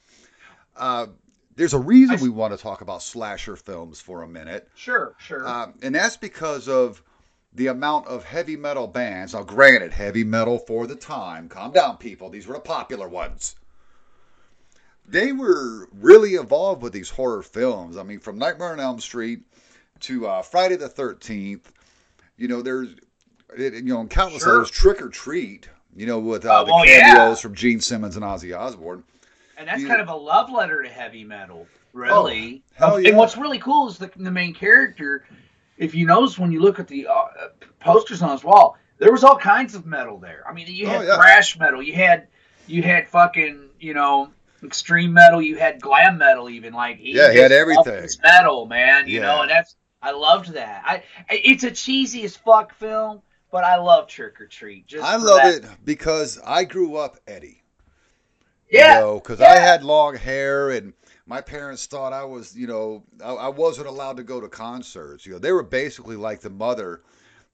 uh, 0.76 1.06
there's 1.56 1.74
a 1.74 1.78
reason 1.78 2.18
I 2.18 2.22
we 2.22 2.28
want 2.28 2.56
to 2.56 2.62
talk 2.62 2.80
about 2.80 3.02
slasher 3.02 3.56
films 3.56 4.00
for 4.00 4.22
a 4.22 4.28
minute, 4.28 4.68
sure, 4.74 5.14
sure. 5.18 5.46
um, 5.46 5.74
and 5.82 5.94
that's 5.94 6.16
because 6.16 6.68
of 6.68 7.02
the 7.52 7.66
amount 7.66 8.06
of 8.06 8.24
heavy 8.24 8.56
metal 8.56 8.86
bands. 8.86 9.34
Now, 9.34 9.42
granted, 9.42 9.92
heavy 9.92 10.22
metal 10.24 10.58
for 10.58 10.86
the 10.86 10.94
time. 10.94 11.48
Calm 11.48 11.72
down, 11.72 11.96
people. 11.96 12.30
These 12.30 12.46
were 12.46 12.54
the 12.54 12.60
popular 12.60 13.08
ones. 13.08 13.56
They 15.04 15.32
were 15.32 15.88
really 15.92 16.36
involved 16.36 16.82
with 16.82 16.92
these 16.92 17.10
horror 17.10 17.42
films. 17.42 17.96
I 17.96 18.04
mean, 18.04 18.20
from 18.20 18.38
Nightmare 18.38 18.72
on 18.72 18.78
Elm 18.80 19.00
Street 19.00 19.40
to 20.00 20.28
uh, 20.28 20.42
Friday 20.42 20.76
the 20.76 20.88
Thirteenth. 20.88 21.72
You 22.40 22.48
know, 22.48 22.62
there's, 22.62 22.88
it, 23.56 23.74
you 23.74 23.82
know, 23.94 24.04
countless 24.06 24.42
Sure. 24.42 24.56
others. 24.56 24.70
Trick 24.70 25.00
or 25.02 25.08
Treat. 25.10 25.68
You 25.94 26.06
know, 26.06 26.18
with 26.20 26.46
uh, 26.46 26.60
Oh, 26.60 26.64
the 26.64 26.72
well, 26.72 26.84
cameos 26.84 26.94
yeah. 27.16 27.34
from 27.34 27.54
Gene 27.54 27.80
Simmons 27.80 28.14
and 28.16 28.24
Ozzy 28.24 28.56
Osbourne. 28.56 29.02
and 29.58 29.66
that's 29.68 29.82
you- 29.82 29.88
kind 29.88 30.00
of 30.00 30.08
a 30.08 30.14
love 30.14 30.48
letter 30.50 30.82
to 30.82 30.88
heavy 30.88 31.24
metal, 31.24 31.66
really. 31.92 32.62
Oh, 32.80 32.86
hell 32.86 33.00
yeah. 33.00 33.08
And 33.10 33.18
what's 33.18 33.36
really 33.36 33.58
cool 33.58 33.88
is 33.88 33.98
the, 33.98 34.10
the 34.16 34.30
main 34.30 34.54
character. 34.54 35.24
If 35.76 35.94
you 35.94 36.06
notice 36.06 36.38
when 36.38 36.52
you 36.52 36.60
look 36.60 36.78
at 36.78 36.86
the 36.88 37.08
uh, 37.08 37.24
posters 37.80 38.22
on 38.22 38.30
his 38.30 38.44
wall, 38.44 38.76
there 38.98 39.10
was 39.12 39.24
all 39.24 39.36
kinds 39.36 39.74
of 39.74 39.84
metal 39.84 40.16
there. 40.18 40.44
I 40.48 40.52
mean, 40.54 40.66
you 40.68 40.86
Oh, 40.86 40.90
had 40.90 41.06
yeah. 41.08 41.16
thrash 41.16 41.58
metal, 41.58 41.82
you 41.82 41.92
had 41.94 42.28
you 42.68 42.82
had 42.84 43.08
fucking 43.08 43.68
you 43.80 43.92
know 43.94 44.30
extreme 44.62 45.12
metal, 45.12 45.42
you 45.42 45.56
had 45.56 45.80
glam 45.80 46.18
metal, 46.18 46.48
even 46.48 46.72
like 46.72 46.98
he 46.98 47.12
Yeah, 47.16 47.32
he 47.32 47.38
had 47.38 47.50
everything. 47.50 48.08
metal, 48.22 48.66
man. 48.66 49.08
You 49.08 49.16
Yeah. 49.20 49.26
know, 49.26 49.42
and 49.42 49.50
that's 49.50 49.74
I 50.02 50.12
loved 50.12 50.52
that. 50.54 50.82
I 50.86 51.02
it's 51.30 51.64
a 51.64 51.70
cheesy 51.70 52.24
as 52.24 52.36
fuck 52.36 52.74
film, 52.74 53.22
but 53.50 53.64
I 53.64 53.76
love 53.76 54.06
Trick 54.08 54.40
or 54.40 54.46
Treat. 54.46 54.86
Just 54.86 55.04
I 55.04 55.16
love 55.16 55.42
that- 55.42 55.64
it 55.64 55.70
because 55.84 56.38
I 56.44 56.64
grew 56.64 56.96
up 56.96 57.18
Eddie. 57.26 57.62
Yeah, 58.70 58.94
you 58.94 59.00
know, 59.00 59.14
because 59.18 59.40
I 59.40 59.56
had 59.56 59.82
long 59.82 60.16
hair 60.16 60.70
and 60.70 60.92
my 61.26 61.40
parents 61.40 61.86
thought 61.86 62.12
I 62.12 62.24
was, 62.24 62.56
you 62.56 62.68
know, 62.68 63.02
I, 63.22 63.32
I 63.32 63.48
wasn't 63.48 63.88
allowed 63.88 64.16
to 64.18 64.22
go 64.22 64.40
to 64.40 64.48
concerts. 64.48 65.26
You 65.26 65.32
know, 65.32 65.38
they 65.40 65.50
were 65.52 65.64
basically 65.64 66.14
like 66.16 66.40
the 66.40 66.50
mother 66.50 67.02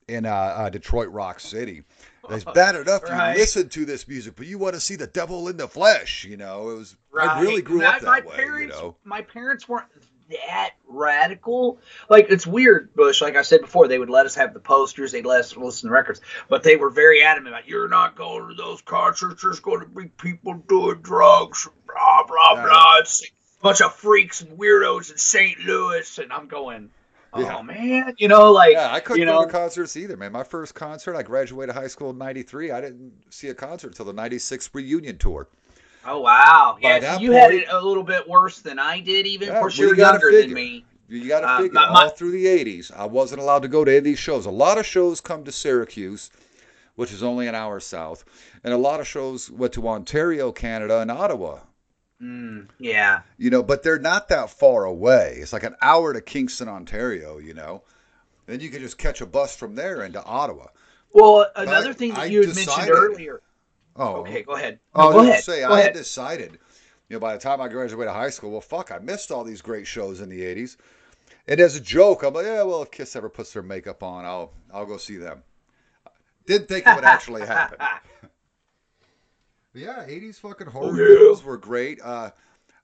in 0.08 0.26
uh, 0.26 0.30
uh, 0.30 0.68
Detroit 0.70 1.08
Rock 1.08 1.40
City. 1.40 1.84
It's 2.28 2.44
bad 2.54 2.74
enough 2.76 3.02
Right. 3.04 3.32
you 3.32 3.38
listen 3.40 3.70
to 3.70 3.86
this 3.86 4.06
music, 4.06 4.34
but 4.36 4.46
you 4.46 4.58
want 4.58 4.74
to 4.74 4.80
see 4.80 4.94
the 4.96 5.06
devil 5.06 5.48
in 5.48 5.56
the 5.56 5.66
flesh. 5.68 6.24
You 6.24 6.36
know, 6.36 6.68
it 6.70 6.74
was. 6.76 6.96
I 7.18 7.40
really 7.40 7.56
Right. 7.56 7.64
grew 7.64 7.84
up 7.86 8.00
that 8.00 8.06
my 8.06 8.20
way. 8.20 8.36
Parents, 8.36 8.76
you 8.76 8.82
know. 8.82 8.96
My 9.04 9.22
parents 9.22 9.66
weren't 9.66 9.86
that 10.30 10.70
radical. 10.88 11.78
Like 12.08 12.26
it's 12.30 12.46
weird, 12.46 12.94
Bush. 12.94 13.20
Like 13.22 13.36
I 13.36 13.42
said 13.42 13.60
before, 13.60 13.88
they 13.88 13.98
would 13.98 14.10
let 14.10 14.26
us 14.26 14.34
have 14.34 14.54
the 14.54 14.60
posters, 14.60 15.12
they'd 15.12 15.26
let 15.26 15.40
us 15.40 15.56
listen 15.56 15.88
to 15.88 15.92
records, 15.92 16.20
but 16.48 16.62
they 16.62 16.76
were 16.76 16.90
very 16.90 17.22
adamant 17.22 17.54
about 17.54 17.68
you're 17.68 17.88
not 17.88 18.16
going 18.16 18.48
to 18.48 18.54
those 18.54 18.82
concerts. 18.82 19.42
There's 19.42 19.60
going 19.60 19.80
to 19.80 19.86
be 19.86 20.06
people 20.06 20.54
doing 20.68 21.00
drugs, 21.02 21.68
blah 21.86 22.24
blah 22.26 22.54
Yeah. 22.54 22.62
blah. 22.64 22.96
It's 23.00 23.22
a 23.22 23.26
bunch 23.62 23.80
of 23.80 23.94
freaks 23.94 24.40
and 24.40 24.58
weirdos 24.58 25.10
in 25.10 25.18
St. 25.18 25.58
Louis, 25.60 26.18
and 26.18 26.32
I'm 26.32 26.48
going. 26.48 26.90
Oh 27.32 27.40
Yeah. 27.40 27.60
man, 27.62 28.14
you 28.16 28.28
know, 28.28 28.50
like 28.52 28.72
Yeah, 28.72 28.90
I 28.90 29.00
couldn't 29.00 29.20
you 29.20 29.26
go 29.26 29.40
know, 29.40 29.44
to 29.46 29.52
concerts 29.52 29.94
either, 29.96 30.16
man. 30.16 30.32
My 30.32 30.44
first 30.44 30.74
concert, 30.74 31.14
I 31.16 31.22
graduated 31.22 31.74
high 31.74 31.88
school 31.88 32.10
in 32.10 32.18
'93. 32.18 32.70
I 32.70 32.80
didn't 32.80 33.12
see 33.28 33.48
a 33.48 33.54
concert 33.54 33.88
until 33.88 34.06
the 34.06 34.14
'96 34.14 34.70
reunion 34.72 35.18
tour. 35.18 35.48
Oh 36.06 36.20
wow, 36.20 36.78
By 36.82 36.98
yeah, 36.98 37.14
so 37.16 37.20
you 37.20 37.32
had 37.32 37.52
it 37.52 37.66
a 37.70 37.80
little 37.80 38.02
bit 38.04 38.28
worse 38.28 38.60
than 38.60 38.78
I 38.78 39.00
did. 39.00 39.26
Even 39.26 39.48
Yeah, 39.48 39.54
of 39.54 39.60
course, 39.60 39.76
you 39.78 39.86
were 39.86 39.92
you 39.94 39.96
gotta 39.96 40.14
younger 40.20 40.30
figure. 40.30 40.42
than 40.48 40.54
me. 40.54 40.84
You 41.08 41.28
got 41.28 41.40
to 41.40 41.48
Uh, 41.48 41.56
figure 41.58 41.72
my- 41.74 41.90
my- 41.90 42.02
all 42.04 42.08
through 42.10 42.32
the 42.32 42.46
80s, 42.48 42.90
I 42.94 43.04
wasn't 43.06 43.40
allowed 43.40 43.62
to 43.62 43.68
go 43.68 43.84
to 43.84 43.90
any 43.90 43.98
of 43.98 44.04
these 44.04 44.18
shows. 44.18 44.44
A 44.44 44.50
lot 44.50 44.76
of 44.76 44.84
shows 44.84 45.20
come 45.20 45.44
to 45.44 45.52
Syracuse, 45.52 46.30
which 46.96 47.12
is 47.12 47.22
only 47.22 47.46
an 47.46 47.54
hour 47.54 47.78
south, 47.78 48.24
and 48.64 48.74
a 48.74 48.76
lot 48.76 48.98
of 48.98 49.06
shows 49.06 49.48
went 49.48 49.72
to 49.74 49.86
Ontario, 49.86 50.50
Canada, 50.50 50.98
and 50.98 51.10
Ottawa. 51.12 51.58
Mm, 52.20 52.68
yeah. 52.80 53.20
You 53.36 53.50
know, 53.50 53.62
but 53.62 53.82
they're 53.84 53.98
not 54.00 54.28
that 54.30 54.50
far 54.50 54.84
away. 54.84 55.38
It's 55.40 55.52
like 55.52 55.62
an 55.64 55.76
hour 55.80 56.12
to 56.12 56.20
Kingston, 56.20 56.68
Ontario. 56.68 57.38
You 57.38 57.54
know, 57.54 57.82
then 58.46 58.58
you 58.60 58.68
can 58.70 58.80
just 58.80 58.98
catch 58.98 59.20
a 59.20 59.26
bus 59.26 59.54
from 59.54 59.74
there 59.76 60.02
into 60.02 60.22
Ottawa. 60.24 60.68
Well, 61.12 61.46
another 61.54 61.90
I- 61.90 61.92
thing 61.92 62.10
that 62.14 62.20
I 62.20 62.24
you 62.24 62.40
had 62.46 62.56
mentioned 62.56 62.90
earlier. 62.90 63.42
Oh, 63.96 64.20
Okay, 64.20 64.42
go 64.42 64.54
ahead. 64.54 64.80
Oh, 64.94 65.08
No, 65.08 65.08
I 65.10 65.16
was 65.16 65.20
go 65.22 65.22
ahead. 65.22 65.44
say 65.44 65.64
go 65.66 65.74
I 65.74 65.76
ahead. 65.76 65.84
had 65.84 65.92
decided, 65.92 66.54
you 67.08 67.16
know, 67.16 67.20
by 67.20 67.34
the 67.34 67.40
time 67.40 67.60
I 67.60 67.68
graduated 67.68 68.12
high 68.14 68.30
school, 68.30 68.52
well, 68.52 68.60
fuck, 68.62 68.92
I 68.92 68.98
missed 68.98 69.30
all 69.32 69.44
these 69.44 69.62
great 69.62 69.86
shows 69.86 70.20
in 70.20 70.28
the 70.28 70.42
'80s. 70.44 70.76
And 71.48 71.60
as 71.60 71.76
a 71.76 71.80
joke, 71.80 72.22
I'm 72.24 72.34
like, 72.34 72.46
yeah, 72.46 72.62
well, 72.64 72.82
if 72.82 72.90
Kiss 72.92 73.16
ever 73.16 73.28
puts 73.30 73.52
their 73.54 73.62
makeup 73.62 74.02
on, 74.02 74.24
I'll 74.24 74.52
I'll 74.72 74.86
go 74.86 74.98
see 74.98 75.16
them. 75.18 75.44
Didn't 76.46 76.68
think 76.68 76.86
it 76.88 76.92
would 76.92 77.04
actually 77.04 77.44
happen. 77.44 77.78
Yeah, 79.74 80.04
'80s 80.08 80.40
fucking 80.40 80.66
horror 80.66 80.88
Oh, 80.88 80.94
yeah. 80.96 81.06
films 81.12 81.44
were 81.44 81.56
great. 81.56 82.00
Uh, 82.02 82.32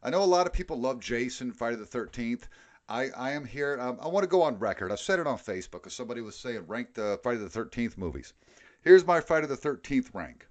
I 0.03 0.11
know 0.11 0.23
a 0.23 0.27
lot 0.27 0.47
of 0.47 0.53
people 0.53 0.79
love 0.79 1.01
Jason, 1.01 1.53
Friday 1.53 1.77
the 1.77 1.87
Thirteenth. 1.87 2.49
I, 2.89 3.11
I 3.11 3.33
am 3.33 3.45
here. 3.47 3.79
Um, 3.81 3.99
I 4.01 4.09
want 4.09 4.25
to 4.25 4.29
go 4.29 4.43
on 4.43 4.59
record. 4.61 4.93
I 4.93 4.97
said 4.97 5.19
it 5.19 5.27
on 5.27 5.39
Facebook 5.39 5.73
because 5.83 5.95
somebody 5.95 6.21
was 6.21 6.37
saying 6.39 6.67
rank 6.69 6.95
the 6.95 7.19
Friday 7.23 7.41
the 7.41 7.49
13th 7.49 7.99
movies. 7.99 8.35
Here's 8.83 9.07
my 9.07 9.21
Friday 9.21 9.47
the 9.49 9.57
13th 9.57 10.15
rank. 10.15 10.47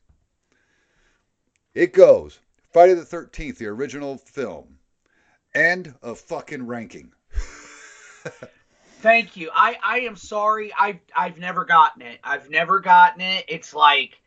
It 1.73 1.93
goes 1.93 2.39
Friday 2.71 2.93
the 2.95 3.03
13th, 3.03 3.57
the 3.57 3.67
original 3.67 4.17
film. 4.17 4.77
End 5.53 5.93
of 6.01 6.19
fucking 6.19 6.67
ranking. 6.67 7.13
Thank 8.99 9.36
you. 9.36 9.49
I, 9.53 9.77
I 9.84 9.99
am 10.01 10.15
sorry. 10.15 10.71
I've 10.77 10.99
I've 11.15 11.38
never 11.39 11.65
gotten 11.65 12.01
it. 12.03 12.19
I've 12.23 12.49
never 12.49 12.79
gotten 12.79 13.21
it. 13.21 13.45
It's 13.47 13.73
like, 13.73 14.21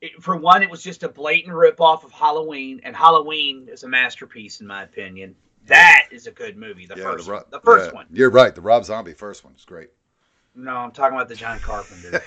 it, 0.00 0.22
for 0.22 0.36
one, 0.36 0.62
it 0.62 0.70
was 0.70 0.82
just 0.82 1.04
a 1.04 1.08
blatant 1.08 1.54
ripoff 1.54 2.02
of 2.02 2.12
Halloween, 2.12 2.80
and 2.82 2.96
Halloween 2.96 3.68
is 3.70 3.84
a 3.84 3.88
masterpiece 3.88 4.60
in 4.60 4.66
my 4.66 4.82
opinion. 4.82 5.36
That 5.66 6.08
is 6.10 6.26
a 6.26 6.30
good 6.32 6.56
movie. 6.56 6.86
The 6.86 6.96
Yeah, 6.96 7.04
first, 7.04 7.28
one. 7.28 7.42
the 7.50 7.60
first 7.60 7.86
yeah, 7.90 7.94
one. 7.94 8.06
You're 8.12 8.30
right. 8.30 8.54
The 8.54 8.60
Rob 8.60 8.84
Zombie 8.84 9.12
first 9.14 9.44
one 9.44 9.54
is 9.54 9.64
great. 9.64 9.90
No, 10.56 10.74
I'm 10.74 10.90
talking 10.90 11.16
about 11.16 11.28
the 11.28 11.34
John 11.34 11.60
Carpenter. 11.60 12.22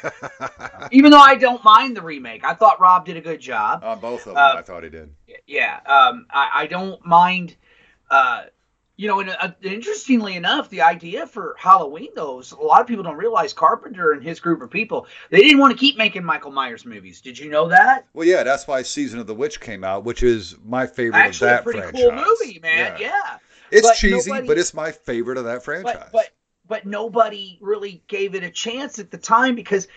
Even 0.91 1.11
though 1.11 1.19
I 1.19 1.35
don't 1.35 1.63
mind 1.63 1.97
the 1.97 2.01
remake, 2.01 2.43
I 2.45 2.53
thought 2.53 2.79
Rob 2.79 3.05
did 3.05 3.17
a 3.17 3.21
good 3.21 3.39
job. 3.39 3.83
On 3.83 3.99
both 3.99 4.21
of 4.21 4.35
them, 4.35 4.37
Uh, 4.37 4.53
I 4.57 4.61
thought 4.61 4.83
he 4.83 4.89
did. 4.89 5.13
yeah 5.47 5.79
um 5.85 6.25
i, 6.29 6.49
I 6.63 6.67
don't 6.67 7.03
mind 7.05 7.55
uh 8.11 8.43
you 8.97 9.07
know 9.07 9.19
and 9.19 9.29
uh, 9.29 9.51
interestingly 9.61 10.35
enough 10.35 10.69
the 10.69 10.81
idea 10.81 11.25
for 11.27 11.55
halloween 11.59 12.09
though 12.15 12.39
is 12.39 12.51
a 12.51 12.57
lot 12.59 12.81
of 12.81 12.87
people 12.87 13.03
don't 13.03 13.15
realize 13.17 13.53
carpenter 13.53 14.11
and 14.11 14.23
his 14.23 14.39
group 14.39 14.61
of 14.61 14.69
people 14.71 15.05
they 15.29 15.39
didn't 15.41 15.59
want 15.59 15.71
to 15.71 15.77
keep 15.77 15.97
making 15.97 16.23
michael 16.23 16.51
myers 16.51 16.85
movies 16.85 17.21
did 17.21 17.37
you 17.37 17.49
know 17.49 17.67
that 17.69 18.05
Well, 18.13 18.27
yeah, 18.27 18.43
that's 18.43 18.67
why 18.67 18.81
Season 18.81 19.19
of 19.19 19.27
the 19.27 19.35
Witch 19.35 19.59
came 19.59 19.83
out, 19.83 20.03
which 20.03 20.21
is 20.23 20.55
my 20.65 20.85
favorite 20.87 21.19
actually 21.19 21.49
of 21.49 21.53
a 21.53 21.55
that 21.57 21.63
pretty 21.63 21.79
franchise. 21.79 22.01
cool 22.01 22.11
movie 22.11 22.59
man 22.59 22.97
yeah, 22.99 23.37
It's 23.71 23.87
But 23.87 23.95
cheesy, 23.95 24.29
nobody- 24.31 24.47
but 24.47 24.57
it's 24.57 24.73
my 24.73 24.91
favorite 24.91 25.37
of 25.37 25.45
that 25.45 25.63
franchise. 25.63 26.09
but 26.11 26.11
but 26.11 26.29
but 26.69 26.85
nobody 26.85 27.57
really 27.59 28.01
gave 28.07 28.35
it 28.35 28.43
a 28.43 28.49
chance 28.49 28.99
at 28.99 29.11
the 29.11 29.17
time 29.17 29.55
because 29.55 29.89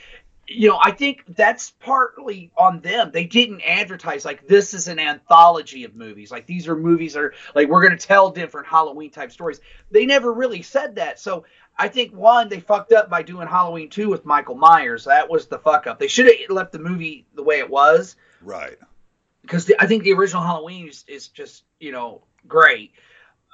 you 0.49 0.69
know 0.69 0.81
i 0.83 0.91
think 0.91 1.23
that's 1.37 1.71
partly 1.71 2.51
on 2.59 2.81
them. 2.81 3.13
They 3.13 3.25
didn't 3.25 3.63
advertise 3.63 4.25
like 4.25 4.49
this 4.49 4.75
is 4.75 4.89
an 4.89 4.99
anthology 4.99 5.85
of 5.85 5.95
movies. 5.95 6.33
Like 6.33 6.47
these 6.47 6.67
are 6.67 6.75
movies 6.75 7.13
that 7.15 7.21
are 7.23 7.35
like 7.55 7.69
we're 7.69 7.87
going 7.87 7.97
to 7.97 8.07
tell 8.07 8.31
different 8.31 8.67
halloween 8.67 9.11
type 9.11 9.31
stories. 9.31 9.61
They 9.93 10.05
never 10.05 10.33
really 10.33 10.63
said 10.63 10.97
that. 10.97 11.21
So 11.21 11.45
i 11.79 11.89
think 11.89 12.13
one 12.13 12.49
they 12.49 12.61
fucked 12.61 12.93
up 12.93 13.09
by 13.09 13.23
doing 13.23 13.47
halloween 13.49 13.89
2 13.89 14.09
with 14.11 14.25
michael 14.27 14.57
myers. 14.57 15.05
That 15.05 15.31
was 15.31 15.47
the 15.47 15.59
fuck 15.59 15.87
up. 15.87 15.99
They 16.01 16.09
should 16.09 16.27
have 16.27 16.51
left 16.51 16.73
the 16.73 16.79
movie 16.81 17.25
the 17.35 17.43
way 17.45 17.59
it 17.61 17.71
was. 17.71 18.17
Right. 18.43 18.77
because 19.43 19.71
I 19.79 19.87
think 19.87 20.03
the 20.03 20.13
original 20.13 20.43
Halloween 20.43 20.89
is, 20.89 21.05
is 21.09 21.29
just 21.29 21.65
you 21.81 21.93
know 21.93 22.23
great. 22.49 22.93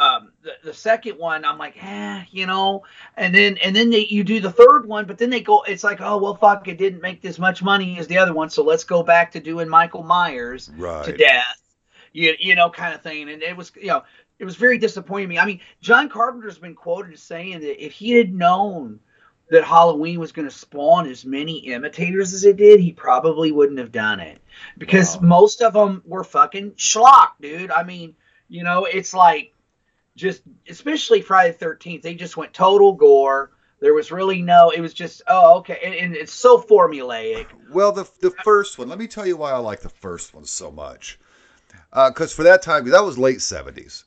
Um, 0.00 0.30
the, 0.42 0.52
the 0.62 0.72
second 0.74 1.18
one, 1.18 1.44
I'm 1.44 1.58
like, 1.58 1.74
eh, 1.82 2.24
you 2.30 2.46
know, 2.46 2.84
and 3.16 3.34
then 3.34 3.56
and 3.58 3.74
then 3.74 3.90
they, 3.90 4.06
you 4.06 4.22
do 4.22 4.38
the 4.38 4.52
third 4.52 4.87
one, 4.87 5.06
but 5.06 5.18
then 5.18 5.28
they 5.30 5.40
go, 5.40 5.62
it's 5.62 5.82
like, 5.82 6.00
oh 6.00 6.18
well, 6.18 6.37
fuck, 6.37 6.68
it 6.68 6.78
didn't 6.78 7.00
make 7.00 7.24
as 7.24 7.38
much 7.38 7.62
money 7.62 7.98
as 7.98 8.06
the 8.06 8.18
other 8.18 8.32
one, 8.32 8.48
so 8.48 8.62
let's 8.62 8.84
go 8.84 9.02
back 9.02 9.32
to 9.32 9.40
doing 9.40 9.68
Michael 9.68 10.04
Myers 10.04 10.70
Right. 10.76 11.04
to 11.04 11.16
death, 11.16 11.61
you 12.12 12.34
you 12.38 12.54
know, 12.54 12.70
kind 12.70 12.94
of 12.94 13.02
thing, 13.02 13.28
and 13.28 13.42
it 13.42 13.56
was 13.56 13.72
you 13.74 13.88
know, 13.88 14.04
it 14.38 14.44
was 14.44 14.54
very 14.54 14.78
disappointing 14.78 15.28
to 15.28 15.34
me. 15.34 15.38
I 15.40 15.44
mean, 15.46 15.61
John 15.80 16.08
Carpenter's 16.08 16.58
been 16.58 16.76
quoted 16.76 17.14
as 17.14 17.22
saying 17.22 17.61
that 17.61 17.84
if 17.84 17.92
he 17.92 18.12
had 18.12 18.32
known 18.32 19.00
that 19.50 19.64
Halloween 19.64 20.20
was 20.20 20.30
going 20.30 20.46
to 20.46 20.54
spawn 20.54 21.08
as 21.11 21.24
many 21.24 21.58
imitators 21.58 22.34
as 22.34 22.44
it 22.44 22.56
did, 22.56 22.78
he 22.80 22.92
probably 22.92 23.50
wouldn't 23.50 23.78
have 23.78 23.90
done 23.90 24.20
it 24.20 24.38
because 24.76 25.16
Wow. 25.16 25.22
most 25.22 25.62
of 25.62 25.72
them 25.72 26.02
were 26.06 26.22
fucking 26.22 26.72
schlock, 26.72 27.30
dude. 27.40 27.70
I 27.70 27.82
mean, 27.82 28.14
you 28.48 28.62
know, 28.62 28.84
it's 28.84 29.12
like 29.14 29.52
just, 30.18 30.42
especially 30.68 31.22
Friday 31.22 31.57
the 31.59 31.64
13th, 31.64 32.02
they 32.02 32.14
just 32.14 32.37
went 32.37 32.52
total 32.52 32.92
gore. 32.92 33.52
There 33.81 33.94
was 33.94 34.11
really 34.11 34.42
no, 34.42 34.70
it 34.70 34.81
was 34.81 34.92
just, 34.92 35.22
oh, 35.28 35.59
okay. 35.59 35.78
And, 35.85 35.94
and 35.94 36.14
it's 36.16 36.33
so 36.33 36.61
formulaic. 36.61 37.46
Well, 37.70 37.92
the 37.92 38.11
the 38.20 38.33
first 38.42 38.76
one. 38.78 38.88
Let 38.88 38.98
me 38.98 39.07
tell 39.07 39.24
you 39.26 39.37
why 39.37 39.52
I 39.52 39.59
like 39.59 39.81
the 39.81 39.88
first 39.88 40.35
one 40.35 40.44
so 40.44 40.70
much. 40.72 41.18
Uh, 41.92 42.11
because 42.11 42.33
for 42.35 42.42
that 42.42 42.61
time, 42.61 42.85
that 42.90 43.04
was 43.04 43.16
late 43.18 43.40
seventies. 43.40 44.04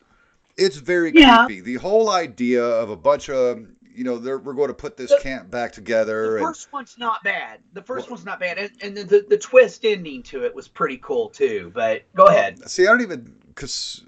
It's 0.58 0.76
very 0.76 1.13
Yeah. 1.15 1.45
creepy. 1.45 1.62
The 1.62 1.76
whole 1.76 2.10
idea 2.10 2.63
of 2.63 2.89
a 2.89 2.97
bunch 2.97 3.30
of 3.30 3.65
you 3.93 4.06
know, 4.06 4.17
they're, 4.17 4.39
we're 4.39 4.54
going 4.54 4.69
to 4.69 4.74
put 4.74 4.95
this 4.95 5.10
The- 5.12 5.19
camp 5.21 5.52
back 5.52 5.74
together, 5.74 6.32
The 6.32 6.36
and 6.38 6.45
first 6.45 6.71
one's 6.71 6.97
not 6.97 7.24
bad. 7.26 7.60
The 7.74 7.82
first 7.82 8.08
Well- 8.08 8.15
one's 8.15 8.26
not 8.26 8.39
bad. 8.39 8.58
And, 8.58 8.71
and 8.82 8.95
the, 8.97 9.04
the, 9.04 9.26
the 9.32 9.38
twist 9.38 9.84
ending 9.86 10.24
to 10.24 10.45
it 10.45 10.56
was 10.56 10.67
pretty 10.69 10.97
cool, 10.97 11.30
too. 11.30 11.71
But 11.76 12.04
go 12.15 12.26
ahead. 12.28 12.69
See, 12.69 12.84
I 12.84 12.91
don't 12.91 13.02
even 13.02 13.36
because 13.50 14.04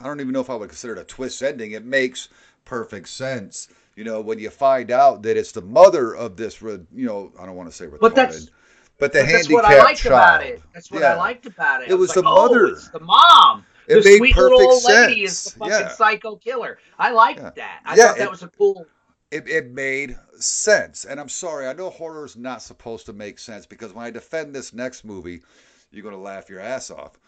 I 0.00 0.04
don't 0.04 0.20
even 0.20 0.32
know 0.32 0.40
if 0.40 0.50
I 0.50 0.54
would 0.54 0.68
consider 0.68 0.94
it 0.94 1.00
a 1.00 1.04
twist 1.04 1.42
ending. 1.42 1.72
It 1.72 1.84
makes 1.84 2.28
perfect 2.64 3.08
sense. 3.08 3.68
You 3.96 4.04
know, 4.04 4.20
when 4.20 4.38
you 4.38 4.50
find 4.50 4.90
out 4.90 5.22
that 5.22 5.36
it's 5.36 5.52
the 5.52 5.62
mother 5.62 6.14
of 6.14 6.36
this, 6.36 6.60
you 6.60 6.86
know, 6.92 7.32
I 7.38 7.46
don't 7.46 7.56
want 7.56 7.70
to 7.70 7.74
say 7.74 7.86
retarded, 7.86 8.00
But 8.00 8.14
that's- 8.14 8.50
but 8.98 9.12
the 9.12 9.20
But 9.20 9.26
that's 9.28 9.50
what 9.50 9.64
I 9.64 9.82
liked 9.82 10.00
child. 10.00 10.12
about 10.14 10.46
it. 10.46 10.62
That's 10.72 10.90
what 10.90 11.02
I 11.02 11.16
liked 11.16 11.46
about 11.46 11.82
it. 11.82 11.90
It 11.90 11.94
was 11.94 12.10
like, 12.10 12.24
the 12.24 12.30
oh, 12.30 12.34
mother. 12.48 12.66
it's 12.68 12.88
the 12.88 13.00
mom. 13.00 13.64
It 13.88 14.02
the 14.02 14.08
made 14.10 14.16
sweet 14.18 14.36
little 14.36 14.60
old 14.60 14.84
lady 14.84 15.22
is 15.24 15.32
the 15.44 15.50
sense. 15.50 15.54
fucking 15.58 15.70
Yeah. 15.72 15.88
psycho 15.92 16.36
killer. 16.36 16.78
I 16.98 17.10
liked 17.10 17.40
Yeah. 17.40 17.50
that. 17.56 17.80
I 17.84 17.94
Yeah, 17.96 18.06
thought 18.08 18.18
that 18.18 18.24
it- 18.24 18.30
was 18.30 18.42
a 18.42 18.48
cool. 18.48 18.86
it, 19.30 19.48
it 19.48 19.70
made 19.70 20.16
sense. 20.38 21.04
And 21.04 21.20
I'm 21.20 21.28
sorry, 21.28 21.66
I 21.66 21.72
know 21.74 21.90
horror 21.90 22.24
is 22.24 22.36
not 22.36 22.62
supposed 22.62 23.06
to 23.06 23.12
make 23.12 23.38
sense 23.38 23.66
because 23.66 23.92
when 23.92 24.04
I 24.04 24.10
defend 24.10 24.54
this 24.54 24.72
next 24.72 25.04
movie, 25.04 25.42
you're 25.90 26.02
going 26.02 26.14
to 26.14 26.20
laugh 26.20 26.48
your 26.48 26.60
ass 26.60 26.90
off. 26.90 27.18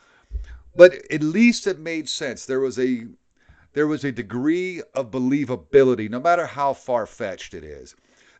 But 0.78 0.94
at 1.12 1.22
least 1.22 1.66
it 1.66 1.78
made 1.78 2.08
sense. 2.08 2.46
There 2.46 2.60
was 2.60 2.78
a 2.78 3.04
there 3.74 3.86
was 3.86 4.04
a 4.04 4.12
degree 4.12 4.80
of 4.94 5.10
believability, 5.10 6.08
no 6.08 6.20
matter 6.20 6.46
how 6.46 6.72
far 6.72 7.04
fetched 7.04 7.52
it 7.52 7.64
is. 7.64 7.94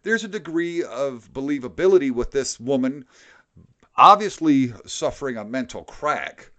There's 0.05 0.25
a 0.25 0.29
degree 0.29 0.83
of 0.85 1.29
believability 1.35 2.11
with 2.13 2.31
this 2.31 2.59
woman 2.59 3.05
obviously 3.97 4.73
suffering 4.87 5.37
a 5.37 5.45
mental 5.45 5.85
crack 5.85 6.51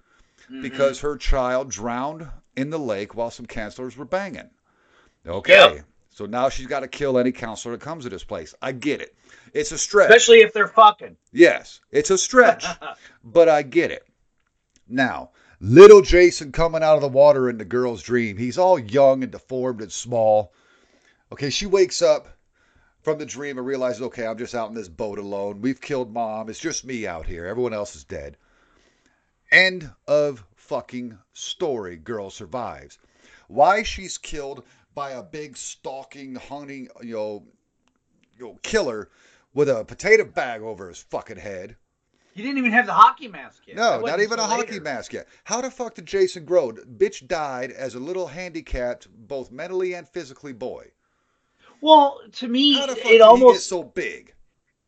Mm-hmm. 0.49 0.63
because 0.63 0.99
her 0.99 1.15
child 1.15 1.69
drowned 1.69 2.27
in 2.55 2.71
the 2.71 2.79
lake 2.79 3.13
while 3.13 3.29
some 3.29 3.45
counselors 3.45 3.95
were 3.95 4.05
banging. 4.05 4.49
Okay. 5.27 5.75
Yep. 5.75 5.85
So 6.09 6.25
now 6.25 6.49
she's 6.49 6.65
got 6.65 6.79
to 6.79 6.87
kill 6.87 7.19
any 7.19 7.31
counselor 7.31 7.77
that 7.77 7.83
comes 7.83 8.03
to 8.05 8.09
this 8.09 8.23
place. 8.23 8.55
I 8.59 8.71
get 8.71 8.99
it. 8.99 9.15
It's 9.53 9.71
a 9.71 9.77
stretch. 9.77 10.09
Especially 10.09 10.39
if 10.39 10.51
they're 10.51 10.67
fucking. 10.67 11.15
yes, 11.31 11.81
it's 11.91 12.09
a 12.09 12.17
stretch, 12.17 12.65
but 13.23 13.47
I 13.47 13.61
get 13.61 13.91
it. 13.91 14.07
Now, 14.87 15.29
little 15.59 16.01
Jason 16.01 16.51
coming 16.51 16.83
out 16.83 16.95
of 16.95 17.01
the 17.01 17.07
water 17.07 17.49
in 17.49 17.57
the 17.57 17.65
girl's 17.65 18.03
dream. 18.03 18.37
He's 18.37 18.57
all 18.57 18.79
young 18.79 19.23
and 19.23 19.31
deformed 19.31 19.81
and 19.81 19.91
small. 19.91 20.53
Okay, 21.31 21.49
she 21.49 21.65
wakes 21.65 22.01
up 22.01 22.27
from 23.01 23.17
the 23.17 23.25
dream 23.25 23.57
and 23.57 23.67
realizes, 23.67 24.01
okay, 24.01 24.25
I'm 24.25 24.37
just 24.37 24.55
out 24.55 24.69
in 24.69 24.75
this 24.75 24.89
boat 24.89 25.19
alone. 25.19 25.61
We've 25.61 25.79
killed 25.79 26.13
mom. 26.13 26.49
It's 26.49 26.59
just 26.59 26.85
me 26.85 27.07
out 27.07 27.25
here. 27.25 27.45
Everyone 27.45 27.73
else 27.73 27.95
is 27.95 28.03
dead. 28.03 28.37
End 29.51 29.89
of 30.07 30.43
fucking 30.55 31.17
story. 31.33 31.95
Girl 31.97 32.29
survives. 32.29 32.97
Why 33.47 33.83
she's 33.83 34.17
killed 34.17 34.63
by 34.93 35.11
a 35.11 35.23
big 35.23 35.57
stalking, 35.57 36.35
hunting, 36.35 36.89
you 37.01 37.15
know, 37.15 37.43
you 38.37 38.45
know, 38.45 38.59
killer 38.61 39.09
with 39.53 39.69
a 39.69 39.83
potato 39.85 40.23
bag 40.23 40.61
over 40.61 40.87
his 40.87 40.99
fucking 40.99 41.37
head. 41.37 41.75
He 42.33 42.43
didn't 42.43 42.59
even 42.59 42.71
have 42.71 42.85
the 42.85 42.93
hockey 42.93 43.27
mask 43.27 43.63
yet. 43.65 43.75
No, 43.75 43.99
not 44.01 44.19
even 44.19 44.39
a 44.39 44.43
until 44.43 44.57
hockey 44.57 44.79
mask 44.79 45.13
yet. 45.13 45.27
How 45.43 45.61
the 45.61 45.71
fuck 45.71 45.95
did 45.95 46.05
Jason 46.05 46.45
grow? 46.45 46.71
Bitch 46.71 47.27
died 47.27 47.71
as 47.71 47.95
a 47.95 47.99
little 47.99 48.27
handicapped, 48.27 49.07
both 49.11 49.51
mentally 49.51 49.93
and 49.93 50.07
physically 50.07 50.53
boy. 50.53 50.91
Well, 51.81 52.21
to 52.33 52.47
me, 52.47 52.75
How 52.75 52.87
the 52.87 52.95
fuck 52.95 53.05
it 53.05 53.07
did 53.09 53.15
he 53.15 53.21
almost 53.21 53.55
get 53.55 53.61
so 53.61 53.83
big? 53.83 54.33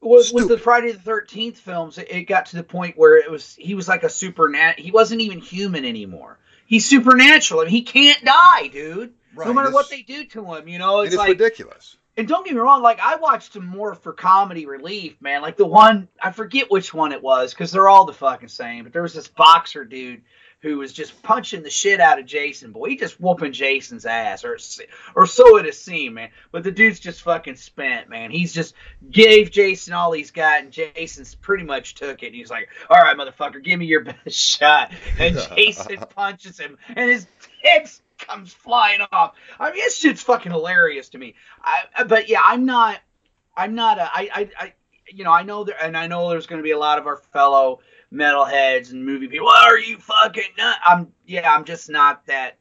with, 0.02 0.34
with 0.34 0.48
the 0.48 0.58
Friday 0.58 0.92
the 0.92 1.00
Thirteenth 1.00 1.58
films, 1.58 1.98
it, 1.98 2.08
it 2.10 2.24
got 2.24 2.48
to 2.48 2.56
the 2.56 2.64
point 2.64 2.98
where 2.98 3.18
it 3.18 3.30
was 3.30 3.56
he 3.56 3.76
was 3.76 3.88
like 3.88 4.04
a 4.04 4.10
supernat. 4.10 4.80
He 4.80 4.92
wasn't 4.92 5.22
even 5.22 5.40
human 5.40 5.86
anymore. 5.86 6.40
He's 6.66 6.86
supernatural. 6.86 7.62
I 7.62 7.66
mean, 7.66 7.72
he 7.72 7.84
can't 7.84 8.24
die, 8.24 8.68
dude. 8.68 9.14
Right, 9.36 9.48
no 9.48 9.54
matter 9.54 9.72
what 9.72 9.90
they 9.90 10.02
do 10.02 10.26
to 10.26 10.54
him, 10.54 10.68
you 10.68 10.80
know, 10.80 11.02
it's 11.02 11.14
it's 11.14 11.18
like. 11.18 11.30
ridiculous. 11.30 11.98
And 12.18 12.28
don't 12.28 12.46
get 12.46 12.54
me 12.54 12.60
wrong, 12.60 12.82
like 12.82 13.00
I 13.00 13.16
watched 13.16 13.56
him 13.56 13.66
more 13.66 13.96
for 13.96 14.12
comedy 14.12 14.66
relief, 14.66 15.16
man. 15.22 15.42
Like 15.42 15.56
the 15.56 15.66
one 15.66 16.10
I 16.22 16.32
forget 16.32 16.70
which 16.70 16.94
one 16.94 17.14
it 17.14 17.24
was 17.24 17.54
because 17.54 17.72
they're 17.72 17.88
all 17.88 18.06
the 18.06 18.14
fucking 18.14 18.50
same. 18.50 18.84
But 18.84 18.94
there 18.94 19.02
was 19.02 19.14
this 19.14 19.30
boxer 19.30 19.86
dude 19.86 20.22
who 20.62 20.78
was 20.78 20.94
just 20.94 21.22
punching 21.24 21.64
the 21.64 21.70
shit 21.70 22.00
out 22.00 22.20
of 22.20 22.26
Jason. 22.26 22.72
Boy, 22.72 22.90
he 22.90 22.96
just 22.96 23.20
whooping 23.20 23.54
Jason's 23.54 24.06
ass, 24.06 24.44
or 24.44 24.58
or 25.16 25.26
so 25.26 25.58
it 25.58 25.74
seemed, 25.74 26.16
man. 26.16 26.30
But 26.52 26.64
the 26.64 26.72
dude's 26.72 27.00
just 27.00 27.22
fucking 27.22 27.56
spent, 27.56 28.10
man. 28.10 28.30
He's 28.30 28.54
just 28.54 28.76
gave 29.10 29.50
Jason 29.50 29.94
all 29.94 30.12
he's 30.12 30.32
got, 30.32 30.62
and 30.62 30.72
Jason's 30.72 31.34
pretty 31.34 31.64
much 31.64 31.96
took 31.96 32.24
it. 32.24 32.28
And 32.28 32.36
he's 32.36 32.52
like, 32.52 32.70
"All 32.90 33.02
right, 33.02 33.18
motherfucker, 33.18 33.64
give 33.64 33.80
me 33.80 33.88
your 33.88 34.04
best 34.26 34.38
shot." 34.38 34.92
And 35.18 35.38
Jason 35.56 35.98
punches 36.16 36.60
him, 36.60 36.78
and 36.90 37.10
his 37.10 37.26
head 37.64 37.90
comes 38.22 38.54
flying 38.54 39.02
off. 39.12 39.36
I 39.60 39.72
mean, 39.72 39.80
this 39.80 39.98
shit's 39.98 40.22
fucking 40.22 40.52
hilarious 40.52 41.10
to 41.10 41.18
me. 41.18 41.36
I, 41.64 42.04
but 42.04 42.30
yeah, 42.30 42.42
I'm 42.44 42.66
not. 42.66 43.00
I'm 43.56 43.76
not 43.76 43.98
a. 43.98 44.04
I, 44.04 44.30
I, 44.34 44.50
I 44.58 44.74
you 45.08 45.24
know, 45.24 45.32
I 45.32 45.44
know 45.44 45.64
there, 45.64 45.76
and 45.82 45.98
I 45.98 46.08
know 46.08 46.30
there's 46.30 46.48
going 46.48 46.60
to 46.60 46.64
be 46.64 46.72
a 46.72 46.78
lot 46.78 47.00
of 47.00 47.08
our 47.08 47.18
fellow 47.18 47.80
metalheads 48.14 48.92
and 48.92 49.06
movie 49.06 49.28
people. 49.28 49.50
Are 49.50 49.78
you 49.78 49.98
fucking 49.98 50.44
nut? 50.58 50.78
I'm. 50.86 51.14
Yeah, 51.26 51.54
I'm 51.54 51.66
just 51.66 51.90
not 51.90 52.26
that. 52.28 52.58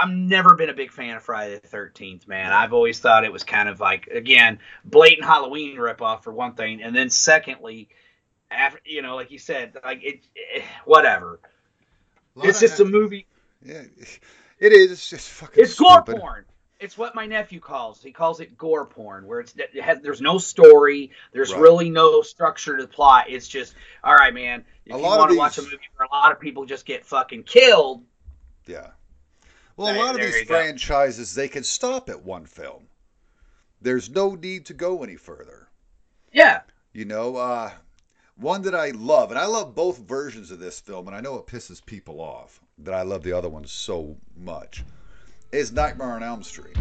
I'm 0.00 0.28
never 0.28 0.54
been 0.54 0.70
a 0.70 0.74
big 0.74 0.92
fan 0.92 1.16
of 1.16 1.22
Friday 1.22 1.58
the 1.58 1.66
Thirteenth, 1.66 2.28
man. 2.28 2.52
I've 2.52 2.72
always 2.72 3.00
thought 3.00 3.24
it 3.24 3.32
was 3.32 3.42
kind 3.42 3.68
of 3.68 3.80
like 3.80 4.06
again 4.06 4.58
blatant 4.84 5.26
Halloween 5.26 5.76
ripoff 5.76 6.22
for 6.22 6.32
one 6.32 6.54
thing, 6.54 6.82
and 6.82 6.94
then 6.94 7.10
secondly, 7.10 7.88
after 8.50 8.80
you 8.84 9.02
know, 9.02 9.16
like 9.16 9.30
you 9.30 9.38
said, 9.38 9.76
like 9.84 10.04
it, 10.04 10.26
eh, 10.54 10.62
whatever. 10.84 11.40
It's 12.36 12.60
just 12.60 12.80
a 12.80 12.84
movie. 12.84 13.26
Yeah, 13.64 13.82
it 14.58 14.72
is. 14.72 14.92
It's 14.92 15.08
just 15.10 15.28
fucking. 15.30 15.62
It's 15.62 15.74
gore 15.74 16.02
stupid. 16.02 16.20
porn. 16.20 16.44
It's 16.80 16.98
what 16.98 17.14
my 17.14 17.24
nephew 17.24 17.60
calls. 17.60 18.02
He 18.02 18.12
calls 18.12 18.40
it 18.40 18.58
gore 18.58 18.84
porn, 18.84 19.26
where 19.26 19.40
it's 19.40 19.54
it 19.56 19.80
has, 19.82 20.00
there's 20.00 20.20
no 20.20 20.38
story, 20.38 21.12
there's 21.32 21.52
Right. 21.52 21.60
really 21.62 21.88
no 21.90 22.20
structure 22.22 22.76
to 22.76 22.82
the 22.82 22.88
plot. 22.88 23.26
It's 23.30 23.48
just 23.48 23.74
all 24.02 24.14
right, 24.14 24.34
man. 24.34 24.64
If 24.84 24.94
A 24.94 24.98
you 24.98 25.02
want 25.04 25.30
to 25.30 25.36
watch 25.38 25.56
a 25.56 25.62
these- 25.62 25.70
movie 25.70 25.82
where 25.96 26.06
a 26.10 26.14
lot 26.14 26.32
of 26.32 26.40
people 26.40 26.66
just 26.66 26.84
get 26.84 27.06
fucking 27.06 27.44
killed, 27.44 28.04
Yeah. 28.66 28.90
Well, 29.76 29.94
a 29.94 29.98
lot 29.98 30.14
of 30.14 30.20
these 30.20 30.34
you 30.36 30.44
go. 30.44 30.54
franchises, 30.54 31.34
they 31.34 31.48
can 31.48 31.64
stop 31.64 32.08
at 32.10 32.22
one 32.22 32.46
film. 32.46 32.86
There's 33.80 34.08
no 34.10 34.34
need 34.34 34.66
to 34.66 34.74
go 34.74 35.02
any 35.02 35.16
further. 35.16 35.68
yeah, 36.32 36.62
You 36.92 37.04
know, 37.06 37.36
uh, 37.36 37.72
one 38.36 38.62
that 38.62 38.74
I 38.74 38.90
love, 38.90 39.30
and 39.30 39.38
I 39.38 39.46
love 39.46 39.74
both 39.74 39.98
versions 39.98 40.50
of 40.50 40.58
this 40.58 40.80
film, 40.80 41.06
and 41.08 41.16
I 41.16 41.20
know 41.20 41.36
it 41.38 41.46
pisses 41.46 41.84
people 41.84 42.20
off 42.20 42.60
that 42.78 42.94
I 42.94 43.02
love 43.02 43.22
the 43.22 43.32
other 43.32 43.48
one 43.48 43.64
so 43.66 44.16
much, 44.36 44.84
is 45.52 45.72
Nightmare 45.72 46.12
on 46.12 46.22
Elm 46.22 46.42
Street. 46.42 46.76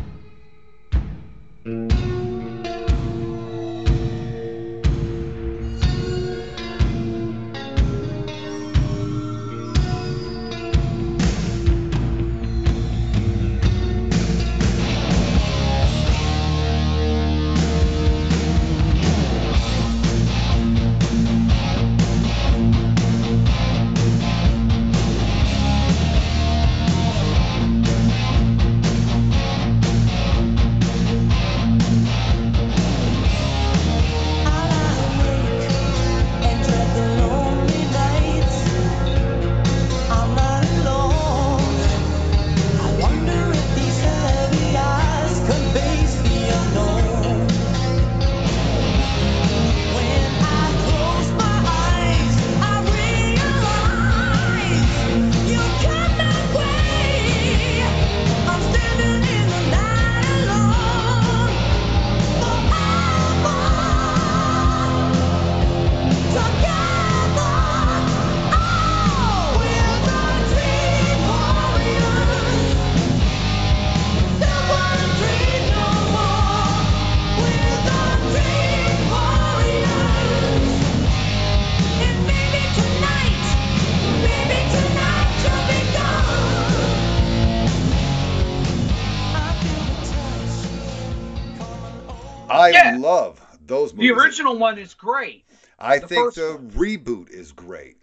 Those 93.95 93.99
the 94.01 94.11
original 94.11 94.57
one 94.57 94.77
is 94.77 94.93
great. 94.93 95.45
I 95.79 95.99
the 95.99 96.07
think 96.07 96.33
the 96.35 96.53
one. 96.57 96.71
reboot 96.71 97.29
is 97.29 97.51
great. 97.51 97.97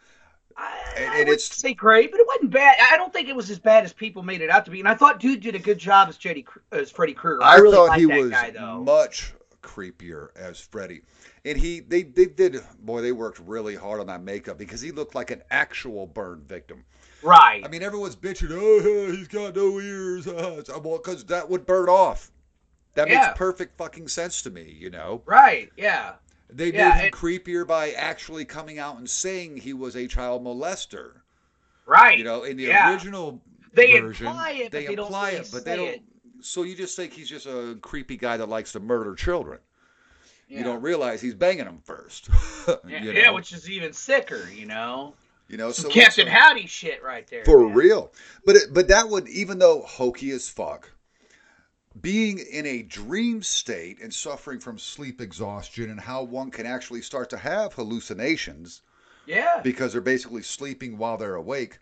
I, 0.57 0.79
And- 0.96 1.05
I 1.05 1.18
and 1.20 1.29
would 1.29 1.35
it's- 1.35 1.44
say 1.57 1.72
great, 1.74 2.11
but 2.11 2.20
it 2.20 2.26
wasn't 2.26 2.50
bad. 2.50 2.76
I 2.90 2.96
don't 2.96 3.12
think 3.12 3.29
it 3.29 3.37
was 3.37 3.48
as 3.50 3.59
bad 3.59 3.85
as 3.85 3.92
people 3.92 4.22
made 4.22 4.40
it 4.42 4.50
out 4.50 4.64
to 4.66 4.70
be. 4.70 4.81
And 4.81 4.88
I 4.88 4.94
thought 4.94 5.18
dude 5.20 5.40
did 5.40 5.55
a 5.55 5.59
good 5.59 5.79
job 5.79 6.09
as 6.09 6.16
Jetty 6.18 6.46
as 6.72 6.90
Freddy 6.90 7.14
Krueger. 7.14 7.42
I, 7.42 7.55
I, 7.55 7.57
really 7.59 7.76
thought 7.76 7.98
he 7.98 8.05
that 8.07 8.18
was 8.20 8.31
guy 8.31 8.50
though. 8.50 8.83
much 8.85 9.33
creepier 9.62 10.29
as 10.37 10.61
Freddy. 10.61 11.03
And 11.44 11.57
he 11.57 11.81
they, 11.81 12.03
they 12.03 12.26
did 12.26 12.61
boy, 12.81 13.00
they 13.00 13.12
worked 13.12 13.38
really 13.40 13.74
hard 13.74 14.00
on 14.00 14.07
that 14.09 14.22
makeup 14.22 14.59
because 14.59 14.81
he 14.83 14.90
looked 14.90 15.14
like 15.14 15.31
an 15.31 15.42
actual 15.50 16.07
burn 16.07 16.42
victim. 16.46 16.85
right. 17.22 17.62
I 17.64 17.68
mean 17.68 17.83
everyone's 17.83 18.16
bitching, 18.16 18.50
oh 18.53 19.12
he's 19.16 19.29
got 19.29 19.57
no 19.57 19.81
ears. 19.81 20.26
Well, 20.83 20.98
because 20.98 21.24
that 21.26 21.48
would 21.48 21.64
burn 21.64 21.88
off. 21.88 22.31
That 23.01 23.09
Yeah. 23.09 23.27
makes 23.29 23.39
perfect 23.39 23.79
fucking 23.79 24.09
sense 24.09 24.43
to 24.43 24.51
me, 24.51 24.77
you 24.79 24.91
know. 24.91 25.23
right. 25.25 25.71
Yeah. 25.77 26.15
They 26.51 26.71
Yeah, 26.73 26.89
made 26.91 26.95
him 26.99 27.07
it- 27.07 27.13
creepier 27.13 27.67
by 27.67 27.93
actually 27.93 28.45
coming 28.45 28.79
out 28.79 28.99
and 28.99 29.09
saying 29.09 29.57
he 29.59 29.73
was 29.73 29.97
a 29.97 30.07
child 30.07 30.45
molester. 30.45 31.13
Right. 31.87 32.19
You 32.19 32.25
know, 32.25 32.43
in 32.43 32.57
the 32.57 32.65
Yeah. 32.65 32.93
original 32.93 33.41
They 33.73 33.99
version, 34.01 34.27
imply 34.27 34.51
it, 34.51 34.65
but 34.65 34.73
they 34.73 34.87
they 34.87 34.95
don't 34.97 35.07
imply 35.07 35.29
really 35.31 35.41
it, 35.43 35.49
but 35.53 35.65
they 35.65 35.77
don't. 35.77 35.89
it. 35.89 36.03
So 36.43 36.63
you 36.65 36.75
just 36.75 36.95
think 36.97 37.13
he's 37.15 37.29
just 37.29 37.47
a 37.47 37.79
creepy 37.81 38.17
guy 38.17 38.37
that 38.37 38.49
likes 38.49 38.73
to 38.73 38.81
murder 38.81 39.15
children. 39.15 39.61
yeah. 40.49 40.59
You 40.59 40.65
don't 40.65 40.83
realize 40.83 41.21
he's 41.23 41.35
banging 41.35 41.65
them 41.65 41.81
first. 41.85 42.29
Yeah, 42.87 43.03
you 43.03 43.13
yeah, 43.13 43.31
which 43.31 43.53
is 43.53 43.71
even 43.71 43.93
sicker, 43.95 44.49
you 44.53 44.67
know. 44.67 45.15
you 45.49 45.57
know, 45.57 45.73
Some 45.73 45.85
so 45.85 45.91
Captain 45.91 46.27
Howdy 46.27 46.67
shit 46.67 47.03
right 47.03 47.27
there. 47.29 47.45
for 47.45 47.65
man. 47.67 47.75
real. 47.75 48.13
But 48.45 48.57
it, 48.57 48.73
but 48.75 48.89
that 48.89 49.09
would 49.09 49.29
even 49.29 49.59
though 49.59 49.83
hokey 49.83 50.31
as 50.33 50.49
fuck, 50.49 50.91
being 52.00 52.38
in 52.38 52.66
a 52.66 52.83
dream 52.83 53.42
state 53.42 54.00
and 54.00 54.14
suffering 54.14 54.61
from 54.61 54.79
sleep 54.79 55.20
exhaustion 55.20 55.90
and 55.90 56.00
how 56.00 56.22
one 56.22 56.50
can 56.50 56.66
actually 56.66 57.03
start 57.03 57.29
to 57.31 57.37
have 57.37 57.72
hallucinations 57.74 58.83
Yeah. 59.26 59.61
because 59.62 59.92
they're 59.92 60.00
basically 60.00 60.42
sleeping 60.42 60.96
while 60.98 61.16
they're 61.16 61.35
awake. 61.35 61.79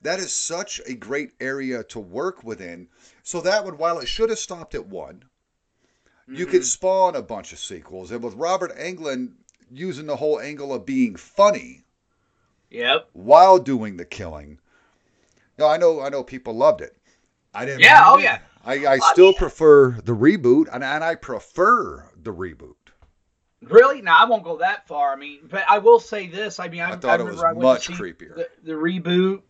That 0.00 0.18
is 0.18 0.32
such 0.32 0.80
a 0.86 0.94
great 0.94 1.32
area 1.40 1.84
to 1.84 2.00
work 2.00 2.42
within. 2.42 2.88
So 3.22 3.40
that 3.42 3.64
would, 3.64 3.78
while 3.78 3.98
it 3.98 4.08
should 4.08 4.30
have 4.30 4.38
stopped 4.38 4.74
at 4.74 4.86
one, 4.86 5.24
you 6.26 6.46
could 6.46 6.62
Mhm. 6.62 6.66
spawn 6.66 7.16
a 7.16 7.22
bunch 7.22 7.52
of 7.52 7.58
sequels. 7.58 8.10
And 8.10 8.22
with 8.22 8.34
Robert 8.34 8.74
Englund 8.76 9.34
using 9.70 10.06
the 10.06 10.16
whole 10.16 10.40
angle 10.40 10.72
of 10.72 10.86
being 10.86 11.14
funny 11.14 11.84
Yep. 12.70 13.10
while 13.12 13.58
doing 13.58 13.96
the 13.98 14.04
killing, 14.06 14.58
no, 15.58 15.66
I 15.68 15.76
know, 15.76 16.00
I 16.00 16.08
know 16.08 16.24
people 16.24 16.54
loved 16.54 16.80
it. 16.80 16.96
I 17.54 17.66
didn't. 17.66 17.80
Yeah, 17.82 18.02
oh, 18.06 18.16
it. 18.18 18.40
I, 18.64 18.86
I 18.86 18.98
still 19.12 19.32
prefer 19.34 19.92
the 20.04 20.14
reboot, 20.14 20.68
and, 20.72 20.84
and 20.84 21.02
I 21.02 21.14
prefer 21.14 22.08
the 22.20 22.32
reboot. 22.32 22.74
Really? 23.62 24.02
No, 24.02 24.12
I 24.12 24.24
won't 24.24 24.44
go 24.44 24.58
that 24.58 24.86
far. 24.88 25.12
I 25.12 25.16
mean, 25.16 25.40
but 25.48 25.64
I 25.68 25.78
will 25.78 26.00
say 26.00 26.28
this. 26.28 26.58
I 26.58 26.68
mean, 26.68 26.80
I, 26.80 26.92
I 26.92 26.96
thought 26.96 27.20
it 27.20 27.24
remember 27.24 27.32
was 27.32 27.42
I 27.42 27.52
much 27.52 27.88
creepier. 27.88 28.34
The, 28.36 28.48
the 28.64 28.72
reboot, 28.72 29.42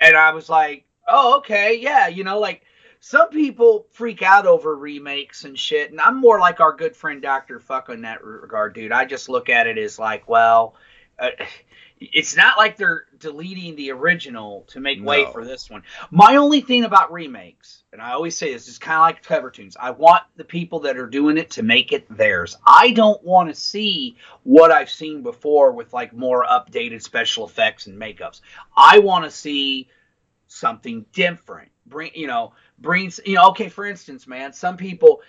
and 0.00 0.16
I 0.16 0.32
was 0.32 0.48
like, 0.48 0.84
oh, 1.08 1.38
okay, 1.38 1.78
yeah, 1.80 2.08
you 2.08 2.24
know, 2.24 2.38
like 2.38 2.62
some 3.00 3.28
people 3.28 3.86
freak 3.90 4.22
out 4.22 4.46
over 4.46 4.74
remakes 4.74 5.44
and 5.44 5.58
shit, 5.58 5.90
and 5.90 6.00
I'm 6.00 6.20
more 6.20 6.38
like 6.38 6.60
our 6.60 6.74
good 6.74 6.96
friend 6.96 7.20
Doctor 7.20 7.58
Fuck 7.60 7.88
in 7.88 8.02
that 8.02 8.24
regard, 8.24 8.74
dude. 8.74 8.92
I 8.92 9.04
just 9.04 9.28
look 9.28 9.48
at 9.48 9.66
it 9.66 9.78
as 9.78 9.98
like, 9.98 10.28
well, 10.28 10.74
uh, 11.18 11.30
it's 12.12 12.36
not 12.36 12.56
like 12.58 12.76
they're 12.76 13.04
deleting 13.18 13.76
the 13.76 13.90
original 13.90 14.64
to 14.68 14.80
make 14.80 15.02
way 15.02 15.26
for 15.32 15.44
this 15.44 15.70
one. 15.70 15.82
My 16.10 16.36
only 16.36 16.60
thing 16.60 16.84
about 16.84 17.12
remakes, 17.12 17.84
and 17.92 18.00
I 18.00 18.12
always 18.12 18.36
say 18.36 18.52
this, 18.52 18.68
is 18.68 18.78
kind 18.78 18.96
of 18.96 19.02
like 19.02 19.22
cover 19.22 19.50
tunes. 19.50 19.76
I 19.78 19.90
want 19.90 20.22
the 20.36 20.44
people 20.44 20.80
that 20.80 20.96
are 20.96 21.06
doing 21.06 21.38
it 21.38 21.50
to 21.52 21.62
make 21.62 21.92
it 21.92 22.06
theirs. 22.14 22.56
I 22.66 22.92
don't 22.92 23.22
want 23.24 23.48
to 23.48 23.54
see 23.54 24.16
what 24.42 24.70
I've 24.70 24.90
seen 24.90 25.22
before 25.22 25.72
with 25.72 25.92
like 25.92 26.12
more 26.12 26.44
updated 26.44 27.02
special 27.02 27.46
effects 27.46 27.86
and 27.86 28.00
makeups. 28.00 28.40
I 28.76 28.98
want 28.98 29.24
to 29.24 29.30
see 29.30 29.88
something 30.48 31.04
different. 31.12 31.70
Bring 31.86 32.12
you 32.14 32.26
know, 32.26 32.54
brings 32.78 33.20
you 33.26 33.34
know. 33.34 33.48
Okay, 33.50 33.68
for 33.68 33.84
instance, 33.84 34.26
man, 34.26 34.52
some 34.52 34.76
people 34.76 35.20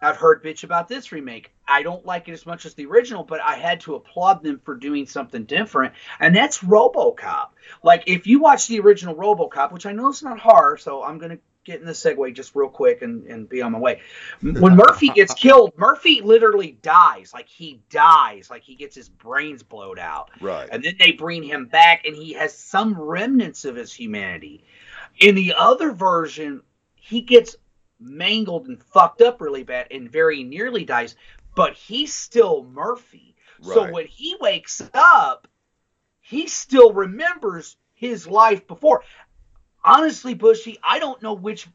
I've 0.00 0.16
heard 0.16 0.44
bitch 0.44 0.64
about 0.64 0.88
this 0.88 1.12
remake. 1.12 1.53
I 1.66 1.82
don't 1.82 2.04
like 2.04 2.28
it 2.28 2.32
as 2.32 2.44
much 2.46 2.66
as 2.66 2.74
the 2.74 2.86
original, 2.86 3.24
but 3.24 3.40
I 3.40 3.56
had 3.56 3.80
to 3.82 3.94
applaud 3.94 4.42
them 4.42 4.60
for 4.64 4.74
doing 4.76 5.06
something 5.06 5.44
different, 5.44 5.94
and 6.20 6.34
that's 6.36 6.58
RoboCop. 6.58 7.48
Like 7.82 8.04
if 8.06 8.26
you 8.26 8.38
watch 8.40 8.68
the 8.68 8.80
original 8.80 9.14
RoboCop, 9.14 9.72
which 9.72 9.86
I 9.86 9.92
know 9.92 10.08
is 10.10 10.22
not 10.22 10.38
hard, 10.38 10.80
so 10.80 11.02
I'm 11.02 11.18
gonna 11.18 11.38
get 11.64 11.80
in 11.80 11.86
the 11.86 11.92
segue 11.92 12.34
just 12.34 12.54
real 12.54 12.68
quick 12.68 13.00
and, 13.00 13.26
and 13.26 13.48
be 13.48 13.62
on 13.62 13.72
my 13.72 13.78
way. 13.78 14.00
When 14.42 14.76
Murphy 14.76 15.08
gets 15.08 15.32
killed, 15.44 15.72
Murphy 15.78 16.20
literally 16.20 16.72
dies. 16.82 17.32
Like 17.32 17.48
he 17.48 17.80
dies. 17.88 18.50
Like 18.50 18.62
he 18.62 18.74
gets 18.74 18.94
his 18.94 19.08
brains 19.08 19.62
blowed 19.62 19.98
out 19.98 20.30
Right. 20.42 20.68
and 20.70 20.84
then 20.84 20.96
they 20.98 21.12
bring 21.12 21.42
him 21.42 21.64
back 21.64 22.04
and 22.04 22.14
he 22.14 22.34
has 22.34 22.54
some 22.54 23.00
remnants 23.00 23.64
of 23.64 23.76
his 23.76 23.94
humanity 23.94 24.62
In 25.20 25.34
the 25.34 25.54
other 25.56 25.92
version, 25.92 26.60
he 26.96 27.22
gets 27.22 27.56
mangled 27.98 28.66
and 28.66 28.82
fucked 28.82 29.22
up 29.22 29.40
really 29.40 29.62
bad 29.62 29.86
and 29.90 30.10
very 30.10 30.42
nearly 30.42 30.84
dies, 30.84 31.16
but 31.54 31.74
he's 31.74 32.12
still 32.12 32.64
Murphy. 32.64 33.34
So 33.62 33.90
when 33.90 34.06
he 34.06 34.36
wakes 34.40 34.82
up, 34.92 35.48
he 36.20 36.48
still 36.48 36.92
remembers 36.92 37.76
his 37.94 38.26
life 38.26 38.66
before. 38.66 39.02
Honestly, 39.82 40.34
Bushy, 40.34 40.78
I 40.82 40.98
don't 40.98 41.22
know 41.22 41.34
which 41.34 41.66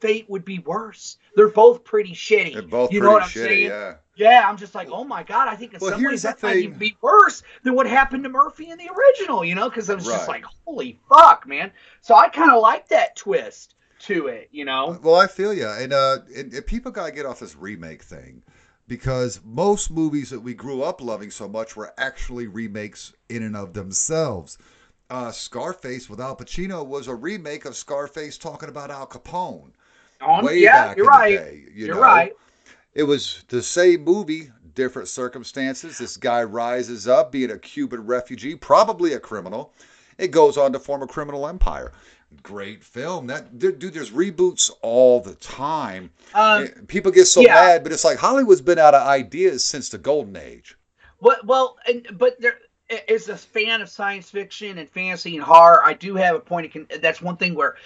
fate 0.00 0.28
would 0.28 0.44
be 0.44 0.58
worse. 0.58 1.16
They're 1.34 1.48
both 1.48 1.84
pretty 1.84 2.12
shitty. 2.12 2.52
They're 2.52 2.62
both 2.62 2.92
you 2.92 3.00
pretty 3.00 3.08
know 3.08 3.12
what 3.14 3.22
I'm 3.22 3.28
shitty, 3.28 3.46
saying? 3.46 3.66
yeah. 3.66 3.94
Yeah, 4.14 4.46
I'm 4.46 4.58
just 4.58 4.74
like, 4.74 4.88
oh 4.90 5.04
my 5.04 5.22
god, 5.22 5.48
I 5.48 5.56
think 5.56 5.72
in 5.72 5.80
Well, 5.80 5.92
some 5.92 6.04
ways 6.04 6.22
that 6.22 6.42
might 6.42 6.56
even 6.56 6.78
be 6.78 6.96
worse 7.00 7.42
than 7.62 7.74
what 7.74 7.86
happened 7.86 8.24
to 8.24 8.30
Murphy 8.30 8.70
in 8.70 8.76
the 8.76 8.90
original, 8.90 9.42
you 9.42 9.54
know? 9.54 9.70
Because 9.70 9.88
I 9.88 9.94
was 9.94 10.04
just 10.04 10.28
like, 10.28 10.44
holy 10.66 11.00
fuck, 11.08 11.46
man. 11.46 11.72
So 12.02 12.14
I 12.14 12.28
kind 12.28 12.50
of 12.50 12.60
like 12.60 12.88
that 12.88 13.16
twist 13.16 13.74
to 14.00 14.26
it, 14.26 14.50
you 14.52 14.66
know? 14.66 14.98
Well, 15.02 15.14
I 15.14 15.26
feel 15.26 15.54
you, 15.54 15.66
and 15.66 15.94
uh, 15.94 16.18
and, 16.36 16.52
and 16.52 16.66
people 16.66 16.92
gotta 16.92 17.10
get 17.10 17.24
off 17.24 17.40
this 17.40 17.56
remake 17.56 18.02
thing 18.02 18.42
because 18.92 19.40
most 19.42 19.90
movies 19.90 20.28
that 20.28 20.38
we 20.38 20.52
grew 20.52 20.82
up 20.82 21.00
loving 21.00 21.30
so 21.30 21.48
much 21.48 21.74
were 21.74 21.94
actually 21.96 22.46
remakes 22.46 23.14
in 23.30 23.42
and 23.42 23.56
of 23.56 23.72
themselves. 23.72 24.58
Uh, 25.08 25.30
Scarface 25.32 26.10
with 26.10 26.20
Al 26.20 26.36
Pacino 26.36 26.84
was 26.86 27.08
a 27.08 27.14
remake 27.14 27.64
of 27.64 27.74
Scarface 27.74 28.36
talking 28.36 28.68
about 28.68 28.90
Al 28.90 29.06
Capone. 29.06 29.70
On, 30.20 30.44
way 30.44 30.58
yeah, 30.58 30.88
back 30.88 30.98
you're 30.98 31.06
in 31.06 31.10
the 31.10 31.16
right. 31.16 31.38
day, 31.38 31.64
you 31.72 31.86
you're 31.86 31.94
know? 31.94 32.02
right. 32.02 32.36
It 32.92 33.04
was 33.04 33.44
the 33.48 33.62
same 33.62 34.04
movie, 34.04 34.50
different 34.74 35.08
circumstances. 35.08 35.96
This 35.96 36.18
guy 36.18 36.42
rises 36.42 37.08
up, 37.08 37.32
being 37.32 37.50
a 37.50 37.58
Cuban 37.58 38.04
refugee, 38.04 38.56
probably 38.56 39.14
a 39.14 39.18
criminal. 39.18 39.72
It 40.18 40.32
goes 40.32 40.58
on 40.58 40.70
to 40.74 40.78
form 40.78 41.02
a 41.02 41.06
criminal 41.06 41.48
empire. 41.48 41.92
Great 42.42 42.82
film. 42.82 43.26
That 43.26 43.58
dude, 43.58 43.78
dude, 43.78 43.94
there's 43.94 44.10
reboots 44.10 44.70
all 44.82 45.20
the 45.20 45.34
time. 45.36 46.10
Um, 46.34 46.68
People 46.86 47.12
get 47.12 47.26
so 47.26 47.40
yeah. 47.40 47.54
mad, 47.54 47.82
but 47.82 47.92
it's 47.92 48.04
like 48.04 48.18
Hollywood's 48.18 48.60
been 48.60 48.78
out 48.78 48.94
of 48.94 49.06
ideas 49.06 49.64
since 49.64 49.88
the 49.88 49.98
golden 49.98 50.36
age. 50.36 50.76
What, 51.18 51.46
well, 51.46 51.76
and, 51.86 52.06
but 52.18 52.40
there, 52.40 52.58
as 53.08 53.28
a 53.28 53.36
fan 53.36 53.80
of 53.80 53.88
science 53.88 54.30
fiction 54.30 54.78
and 54.78 54.88
fantasy 54.90 55.36
and 55.36 55.44
horror, 55.44 55.84
I 55.84 55.94
do 55.94 56.14
have 56.16 56.34
a 56.34 56.40
point. 56.40 56.74
Of 56.74 57.00
that's 57.00 57.22
one 57.22 57.36
thing 57.36 57.54
where, 57.54 57.76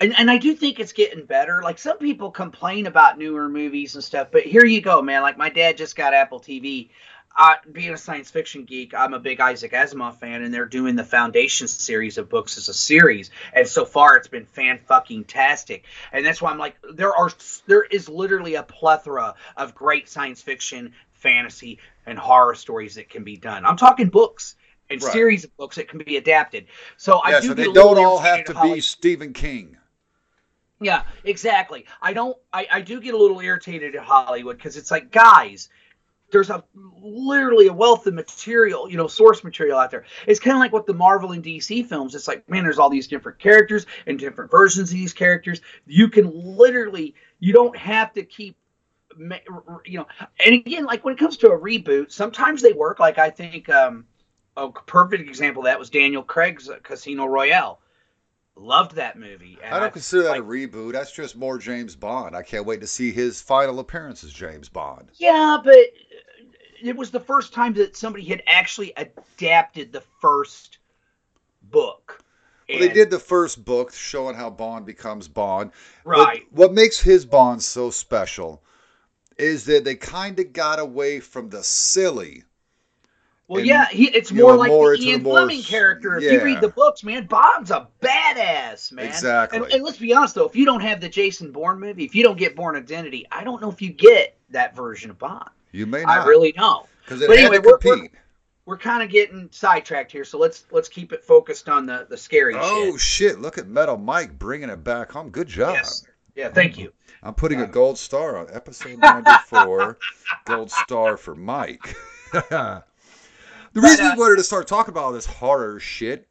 and, 0.00 0.14
and 0.18 0.30
I 0.30 0.38
do 0.38 0.54
think 0.54 0.78
it's 0.78 0.92
getting 0.92 1.24
better. 1.24 1.62
Like 1.62 1.78
some 1.78 1.98
people 1.98 2.30
complain 2.30 2.86
about 2.86 3.18
newer 3.18 3.48
movies 3.48 3.94
and 3.94 4.04
stuff, 4.04 4.28
but 4.30 4.42
here 4.42 4.64
you 4.64 4.80
go, 4.80 5.00
man. 5.00 5.22
Like 5.22 5.38
my 5.38 5.48
dad 5.48 5.76
just 5.76 5.96
got 5.96 6.14
Apple 6.14 6.40
TV. 6.40 6.90
Uh, 7.38 7.54
being 7.70 7.92
a 7.92 7.96
science 7.96 8.30
fiction 8.30 8.64
geek, 8.64 8.94
I'm 8.94 9.14
a 9.14 9.18
big 9.18 9.40
Isaac 9.40 9.72
Asimov 9.72 10.16
fan, 10.20 10.42
and 10.42 10.52
they're 10.52 10.66
doing 10.66 10.96
the 10.96 11.04
Foundation 11.04 11.66
series 11.66 12.18
of 12.18 12.28
books 12.28 12.58
as 12.58 12.68
a 12.68 12.74
series, 12.74 13.30
and 13.54 13.66
so 13.66 13.84
far 13.86 14.16
it's 14.16 14.28
been 14.28 14.44
fan 14.44 14.78
fucking 14.78 15.24
tastic. 15.24 15.84
And 16.12 16.24
that's 16.26 16.42
why 16.42 16.50
I'm 16.50 16.58
like, 16.58 16.76
there 16.92 17.14
are 17.14 17.30
there 17.66 17.84
is 17.84 18.08
literally 18.08 18.54
a 18.56 18.62
plethora 18.62 19.34
of 19.56 19.74
great 19.74 20.08
science 20.08 20.42
fiction, 20.42 20.92
fantasy, 21.12 21.78
and 22.06 22.18
horror 22.18 22.54
stories 22.54 22.96
that 22.96 23.08
can 23.08 23.24
be 23.24 23.36
done. 23.38 23.64
I'm 23.64 23.76
talking 23.76 24.08
books 24.10 24.54
and 24.90 25.00
Right. 25.00 25.12
series 25.12 25.44
of 25.44 25.56
books 25.56 25.76
that 25.76 25.88
can 25.88 25.98
be 25.98 26.16
adapted. 26.18 26.66
So 26.98 27.20
I 27.22 27.32
do 27.40 27.48
so 27.48 27.54
they 27.54 27.68
don't 27.68 27.96
all 27.98 28.18
have 28.18 28.44
to 28.44 28.54
be 28.54 28.80
Stephen 28.80 29.32
King. 29.32 29.78
yeah, 30.80 31.04
exactly. 31.24 31.86
I 32.00 32.12
don't. 32.12 32.36
I, 32.52 32.66
I 32.70 32.80
do 32.80 33.00
get 33.00 33.14
a 33.14 33.16
little 33.16 33.40
irritated 33.40 33.94
at 33.94 34.02
Hollywood 34.02 34.56
because 34.56 34.76
it's 34.76 34.90
like, 34.90 35.10
guys, 35.12 35.68
there's 36.32 36.50
a 36.50 36.64
literally 37.00 37.68
a 37.68 37.72
wealth 37.72 38.06
of 38.06 38.14
material, 38.14 38.90
you 38.90 38.96
know, 38.96 39.06
source 39.06 39.44
material 39.44 39.78
out 39.78 39.90
there. 39.90 40.04
It's 40.26 40.40
kind 40.40 40.56
of 40.56 40.60
like 40.60 40.72
what 40.72 40.86
the 40.86 40.94
Marvel 40.94 41.32
and 41.32 41.44
DC 41.44 41.86
films. 41.86 42.14
It's 42.14 42.26
like, 42.26 42.48
man, 42.48 42.64
there's 42.64 42.78
all 42.78 42.90
these 42.90 43.06
different 43.06 43.38
characters 43.38 43.86
and 44.06 44.18
different 44.18 44.50
versions 44.50 44.90
of 44.90 44.96
these 44.96 45.12
characters. 45.12 45.60
You 45.86 46.08
can 46.08 46.30
literally, 46.34 47.14
you 47.38 47.52
don't 47.52 47.76
have 47.76 48.12
to 48.14 48.24
keep. 48.24 48.56
You 49.84 49.98
know, 49.98 50.06
and 50.42 50.54
again, 50.54 50.86
like 50.86 51.04
when 51.04 51.12
it 51.12 51.18
comes 51.18 51.36
to 51.38 51.48
a 51.48 51.58
reboot, 51.58 52.10
sometimes 52.10 52.62
they 52.62 52.72
work. 52.72 52.98
Like 52.98 53.18
I 53.18 53.28
think 53.28 53.68
um, 53.68 54.06
a 54.56 54.70
perfect 54.70 55.28
example 55.28 55.62
of 55.62 55.66
that 55.66 55.78
was 55.78 55.90
Daniel 55.90 56.22
Craig's 56.22 56.70
Casino 56.82 57.26
Royale. 57.26 57.78
Loved 58.54 58.96
that 58.96 59.18
movie. 59.18 59.58
I 59.64 59.80
don't 59.80 59.92
consider 59.92 60.24
that 60.24 60.30
like- 60.30 60.40
a 60.40 60.44
reboot. 60.44 60.92
That's 60.92 61.12
just 61.12 61.36
more 61.36 61.58
James 61.58 61.96
Bond. 61.96 62.36
I 62.36 62.42
can't 62.42 62.66
wait 62.66 62.80
to 62.82 62.86
see 62.86 63.10
his 63.10 63.40
final 63.40 63.78
appearance 63.80 64.24
as 64.24 64.32
James 64.32 64.68
Bond. 64.68 65.10
Yeah, 65.16 65.58
but 65.62 65.76
it 66.88 66.96
was 66.96 67.10
the 67.10 67.20
first 67.20 67.52
time 67.52 67.74
that 67.74 67.96
somebody 67.96 68.24
had 68.24 68.42
actually 68.46 68.92
adapted 68.96 69.92
the 69.92 70.02
first 70.20 70.78
book. 71.62 72.22
Well, 72.68 72.78
they 72.78 72.88
did 72.88 73.10
the 73.10 73.18
first 73.18 73.64
book 73.64 73.92
showing 73.92 74.34
how 74.34 74.50
Bond 74.50 74.86
becomes 74.86 75.28
Bond. 75.28 75.72
But 76.04 76.10
Right. 76.10 76.46
what 76.50 76.72
makes 76.72 76.98
his 77.00 77.26
Bond 77.26 77.62
so 77.62 77.90
special 77.90 78.62
is 79.36 79.64
that 79.66 79.84
they 79.84 79.94
kind 79.94 80.38
of 80.38 80.52
got 80.52 80.78
away 80.78 81.20
from 81.20 81.50
the 81.50 81.62
silly. 81.62 82.44
Well, 83.48 83.58
and, 83.58 83.66
yeah, 83.66 83.88
he, 83.88 84.08
it's 84.08 84.32
more 84.32 84.52
know, 84.52 84.58
like 84.58 84.68
more 84.70 84.90
the 84.90 84.94
into 84.94 85.04
the 85.04 85.10
Ian 85.10 85.22
more 85.24 85.38
Fleming 85.38 85.62
character. 85.62 86.16
If 86.16 86.22
you 86.22 86.42
read 86.42 86.60
the 86.60 86.68
books, 86.68 87.04
man, 87.04 87.26
Bond's 87.26 87.70
a 87.70 87.88
badass, 88.00 88.92
man. 88.92 89.06
Exactly. 89.06 89.58
And, 89.58 89.72
and 89.72 89.82
let's 89.82 89.98
be 89.98 90.14
honest, 90.14 90.36
though, 90.36 90.46
if 90.46 90.56
you 90.56 90.64
don't 90.64 90.80
have 90.80 91.00
the 91.00 91.08
Jason 91.08 91.52
Bourne 91.52 91.78
movie, 91.78 92.04
if 92.04 92.14
you 92.14 92.22
don't 92.22 92.38
get 92.38 92.56
Bourne 92.56 92.76
Identity, 92.76 93.26
I 93.30 93.44
don't 93.44 93.60
know 93.60 93.70
if 93.70 93.82
you 93.82 93.90
get 93.90 94.38
that 94.50 94.74
version 94.74 95.10
of 95.10 95.18
Bond. 95.18 95.50
You 95.72 95.86
may 95.86 96.02
not. 96.02 96.20
I 96.20 96.26
really 96.26 96.52
don't. 96.52 96.86
Because 97.04 97.20
but 97.26 97.36
anyway, 97.38 97.58
we're- 97.58 97.78
we're- 97.82 98.10
We're 98.64 98.78
kind 98.78 99.02
of 99.02 99.10
getting 99.10 99.48
sidetracked 99.50 100.12
here, 100.12 100.24
so 100.24 100.38
let's 100.38 100.66
let's 100.70 100.88
keep 100.88 101.12
it 101.12 101.24
focused 101.24 101.68
on 101.68 101.84
the 101.84 102.06
the 102.08 102.16
scary 102.16 102.52
shit. 102.54 102.62
Oh 102.62 102.92
shit. 102.92 103.00
shit! 103.00 103.40
Look 103.40 103.58
at 103.58 103.66
Metal 103.66 103.96
Mike 103.96 104.38
bringing 104.38 104.70
it 104.70 104.84
back 104.84 105.10
home. 105.10 105.30
Good 105.30 105.48
job. 105.48 105.74
Yes. 105.74 106.06
Yeah, 106.36 106.48
thank 106.48 106.78
you. 106.78 106.92
I'm 107.24 107.34
putting 107.34 107.60
a 107.60 107.66
gold 107.66 107.98
star 107.98 108.36
on 108.36 108.46
episode 108.52 108.98
94. 108.98 109.98
gold 110.44 110.70
star 110.70 111.16
for 111.16 111.34
Mike. 111.34 111.94
the 112.32 112.82
reason 113.74 114.06
uh, 114.06 114.12
we 114.14 114.20
wanted 114.20 114.36
to 114.36 114.44
start 114.44 114.66
talking 114.66 114.92
about 114.92 115.04
all 115.04 115.12
this 115.12 115.26
horror 115.26 115.78
shit 115.80 116.28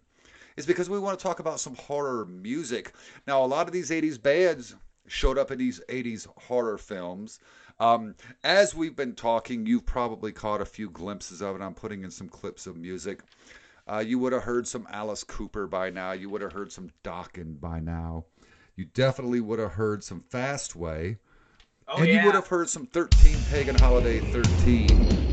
is 0.57 0.65
because 0.65 0.89
we 0.89 0.99
want 0.99 1.17
to 1.19 1.23
talk 1.23 1.39
about 1.39 1.59
some 1.59 1.75
horror 1.75 2.25
music. 2.25 2.93
Now, 3.27 3.43
a 3.43 3.45
lot 3.45 3.67
of 3.67 3.73
these 3.73 3.89
80s 3.89 4.21
bands 4.21 4.75
showed 5.07 5.37
up 5.37 5.51
in 5.51 5.57
these 5.59 5.81
80s 5.89 6.27
horror 6.37 6.77
films. 6.77 7.39
Um, 7.81 8.13
as 8.43 8.75
we've 8.75 8.95
been 8.95 9.15
talking, 9.15 9.65
you've 9.65 9.87
probably 9.87 10.31
caught 10.31 10.61
a 10.61 10.65
few 10.65 10.87
glimpses 10.87 11.41
of 11.41 11.55
it. 11.55 11.63
I'm 11.63 11.73
putting 11.73 12.03
in 12.03 12.11
some 12.11 12.29
clips 12.29 12.67
of 12.67 12.77
music. 12.77 13.21
Uh, 13.91 14.03
you 14.05 14.19
would 14.19 14.33
have 14.33 14.43
heard 14.43 14.67
some 14.67 14.87
Alice 14.91 15.23
Cooper 15.23 15.65
by 15.65 15.89
now. 15.89 16.11
You 16.11 16.29
would 16.29 16.43
have 16.43 16.53
heard 16.53 16.71
some 16.71 16.91
Dokken 17.03 17.59
by 17.59 17.79
now. 17.79 18.25
You 18.75 18.85
definitely 18.85 19.41
would 19.41 19.57
have 19.57 19.71
heard 19.71 20.03
some 20.03 20.23
Fastway. 20.31 21.17
Oh 21.87 21.97
and 21.97 22.07
yeah. 22.07 22.19
you 22.19 22.25
would 22.27 22.35
have 22.35 22.47
heard 22.47 22.69
some 22.69 22.85
13 22.85 23.45
Pagan 23.45 23.75
Holiday 23.75 24.21
13. 24.21 25.30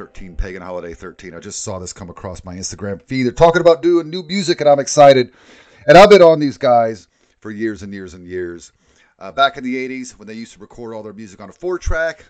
13 0.00 0.34
Pagan 0.34 0.62
Holiday 0.62 0.94
13. 0.94 1.34
I 1.34 1.40
just 1.40 1.62
saw 1.62 1.78
this 1.78 1.92
come 1.92 2.08
across 2.08 2.42
my 2.42 2.54
Instagram 2.54 3.02
feed. 3.02 3.24
They're 3.24 3.32
talking 3.32 3.60
about 3.60 3.82
doing 3.82 4.08
new 4.08 4.22
music, 4.22 4.62
and 4.62 4.70
I'm 4.70 4.78
excited. 4.78 5.34
And 5.86 5.98
I've 5.98 6.08
been 6.08 6.22
on 6.22 6.40
these 6.40 6.56
guys 6.56 7.06
for 7.40 7.50
years 7.50 7.82
and 7.82 7.92
years 7.92 8.14
and 8.14 8.26
years. 8.26 8.72
Uh, 9.18 9.30
back 9.30 9.58
in 9.58 9.62
the 9.62 9.76
80s, 9.76 10.12
when 10.12 10.26
they 10.26 10.32
used 10.32 10.54
to 10.54 10.58
record 10.58 10.94
all 10.94 11.02
their 11.02 11.12
music 11.12 11.38
on 11.42 11.50
a 11.50 11.52
four 11.52 11.78
track 11.78 12.24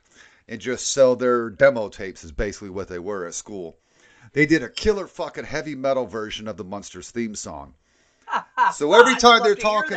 and 0.49 0.61
just 0.61 0.89
sell 0.91 1.15
their 1.15 1.49
demo 1.49 1.89
tapes, 1.89 2.25
is 2.25 2.33
basically 2.33 2.71
what 2.71 2.89
they 2.89 2.99
were 2.99 3.25
at 3.29 3.35
school. 3.35 3.79
They 4.33 4.47
did 4.47 4.65
a 4.65 4.69
killer 4.69 5.07
fucking 5.07 5.45
heavy 5.45 5.77
metal 5.77 6.07
version 6.07 6.49
of 6.49 6.57
the 6.57 6.65
Munsters 6.65 7.13
theme 7.13 7.37
song. 7.37 7.75
So 8.75 8.95
every 8.95 9.15
time 9.15 9.45
they're 9.45 9.55
talking- 9.55 9.97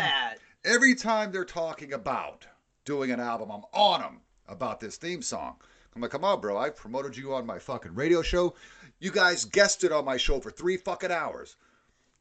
Every 0.63 0.93
time 0.93 1.31
they're 1.31 1.43
talking 1.43 1.93
about 1.93 2.45
doing 2.85 3.09
an 3.09 3.19
album, 3.19 3.49
I'm 3.49 3.63
on 3.73 4.01
them 4.01 4.21
about 4.47 4.79
this 4.79 4.95
theme 4.97 5.23
song. 5.23 5.55
I'm 5.95 6.01
like, 6.01 6.11
come 6.11 6.23
on, 6.23 6.41
bro. 6.41 6.57
I 6.57 6.69
promoted 6.69 7.15
you 7.15 7.33
on 7.33 7.45
my 7.45 7.59
fucking 7.59 7.93
radio 7.93 8.21
show. 8.21 8.55
You 8.99 9.11
guys 9.11 9.45
guessed 9.45 9.83
it 9.83 9.91
on 9.91 10.05
my 10.05 10.17
show 10.17 10.39
for 10.39 10.49
three 10.49 10.77
fucking 10.77 11.11
hours. 11.11 11.55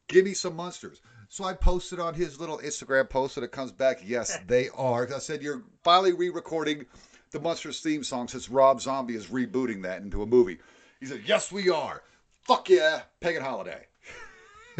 Give 0.07 0.25
me 0.25 0.33
some 0.33 0.55
Munsters. 0.55 1.01
So 1.29 1.43
I 1.43 1.53
posted 1.53 1.99
on 1.99 2.13
his 2.13 2.39
little 2.39 2.59
Instagram 2.59 3.09
post 3.09 3.37
and 3.37 3.43
it 3.43 3.51
comes 3.51 3.71
back. 3.71 4.01
Yes, 4.03 4.37
they 4.47 4.69
are. 4.69 5.11
I 5.13 5.19
said, 5.19 5.41
you're 5.41 5.63
finally 5.83 6.13
re 6.13 6.29
recording 6.29 6.85
the 7.31 7.39
Munsters 7.39 7.79
theme 7.81 8.03
song 8.03 8.27
since 8.27 8.49
Rob 8.49 8.81
Zombie 8.81 9.15
is 9.15 9.27
rebooting 9.27 9.81
that 9.83 10.01
into 10.01 10.21
a 10.21 10.27
movie. 10.27 10.59
He 10.99 11.07
said, 11.07 11.21
yes, 11.25 11.51
we 11.51 11.69
are. 11.69 12.03
Fuck 12.41 12.69
yeah, 12.69 13.01
Pagan 13.19 13.41
Holiday. 13.41 13.87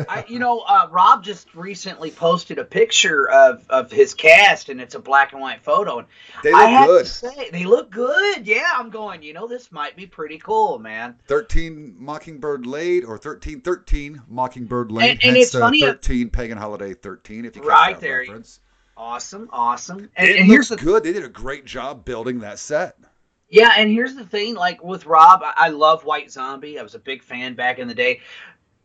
I, 0.09 0.25
you 0.27 0.39
know, 0.39 0.59
uh, 0.59 0.87
Rob 0.91 1.23
just 1.23 1.53
recently 1.55 2.11
posted 2.11 2.57
a 2.59 2.63
picture 2.63 3.29
of, 3.29 3.65
of 3.69 3.91
his 3.91 4.13
cast, 4.13 4.69
and 4.69 4.81
it's 4.81 4.95
a 4.95 4.99
black 4.99 5.33
and 5.33 5.41
white 5.41 5.63
photo. 5.63 5.99
And 5.99 6.07
They 6.43 6.51
I 6.51 6.61
look 6.61 6.69
have 6.69 6.87
good. 6.87 7.05
to 7.05 7.11
say, 7.11 7.49
they 7.51 7.65
look 7.65 7.91
good. 7.91 8.47
Yeah, 8.47 8.71
I'm 8.75 8.89
going. 8.89 9.21
You 9.23 9.33
know, 9.33 9.47
this 9.47 9.71
might 9.71 9.95
be 9.95 10.05
pretty 10.07 10.37
cool, 10.39 10.79
man. 10.79 11.15
13 11.27 11.95
Mockingbird 11.99 12.65
Lane 12.65 13.03
or 13.03 13.17
1313 13.17 14.21
Mockingbird 14.27 14.91
Lane. 14.91 15.11
And- 15.11 15.23
and 15.23 15.37
it's 15.37 15.51
the 15.51 15.59
funny, 15.59 15.83
uh, 15.83 15.87
13 15.93 16.29
Pagan 16.29 16.57
Holiday 16.57 16.93
13, 16.93 17.45
if 17.45 17.55
you 17.55 17.61
Right 17.63 17.93
that 17.93 18.01
there. 18.01 18.19
reference. 18.19 18.59
Awesome, 18.95 19.49
awesome. 19.51 20.09
And, 20.15 20.29
it 20.29 20.37
and 20.37 20.45
here's 20.45 20.69
the 20.69 20.75
good. 20.75 21.03
They 21.03 21.13
did 21.13 21.23
a 21.23 21.29
great 21.29 21.65
job 21.65 22.05
building 22.05 22.39
that 22.41 22.59
set. 22.59 22.95
Yeah, 23.49 23.71
and 23.77 23.91
here's 23.91 24.15
the 24.15 24.25
thing, 24.25 24.55
like 24.55 24.83
with 24.83 25.05
Rob, 25.05 25.41
I, 25.43 25.53
I 25.55 25.69
love 25.69 26.05
White 26.05 26.31
Zombie. 26.31 26.79
I 26.79 26.83
was 26.83 26.95
a 26.95 26.99
big 26.99 27.21
fan 27.21 27.53
back 27.53 27.77
in 27.77 27.87
the 27.87 27.93
day. 27.93 28.21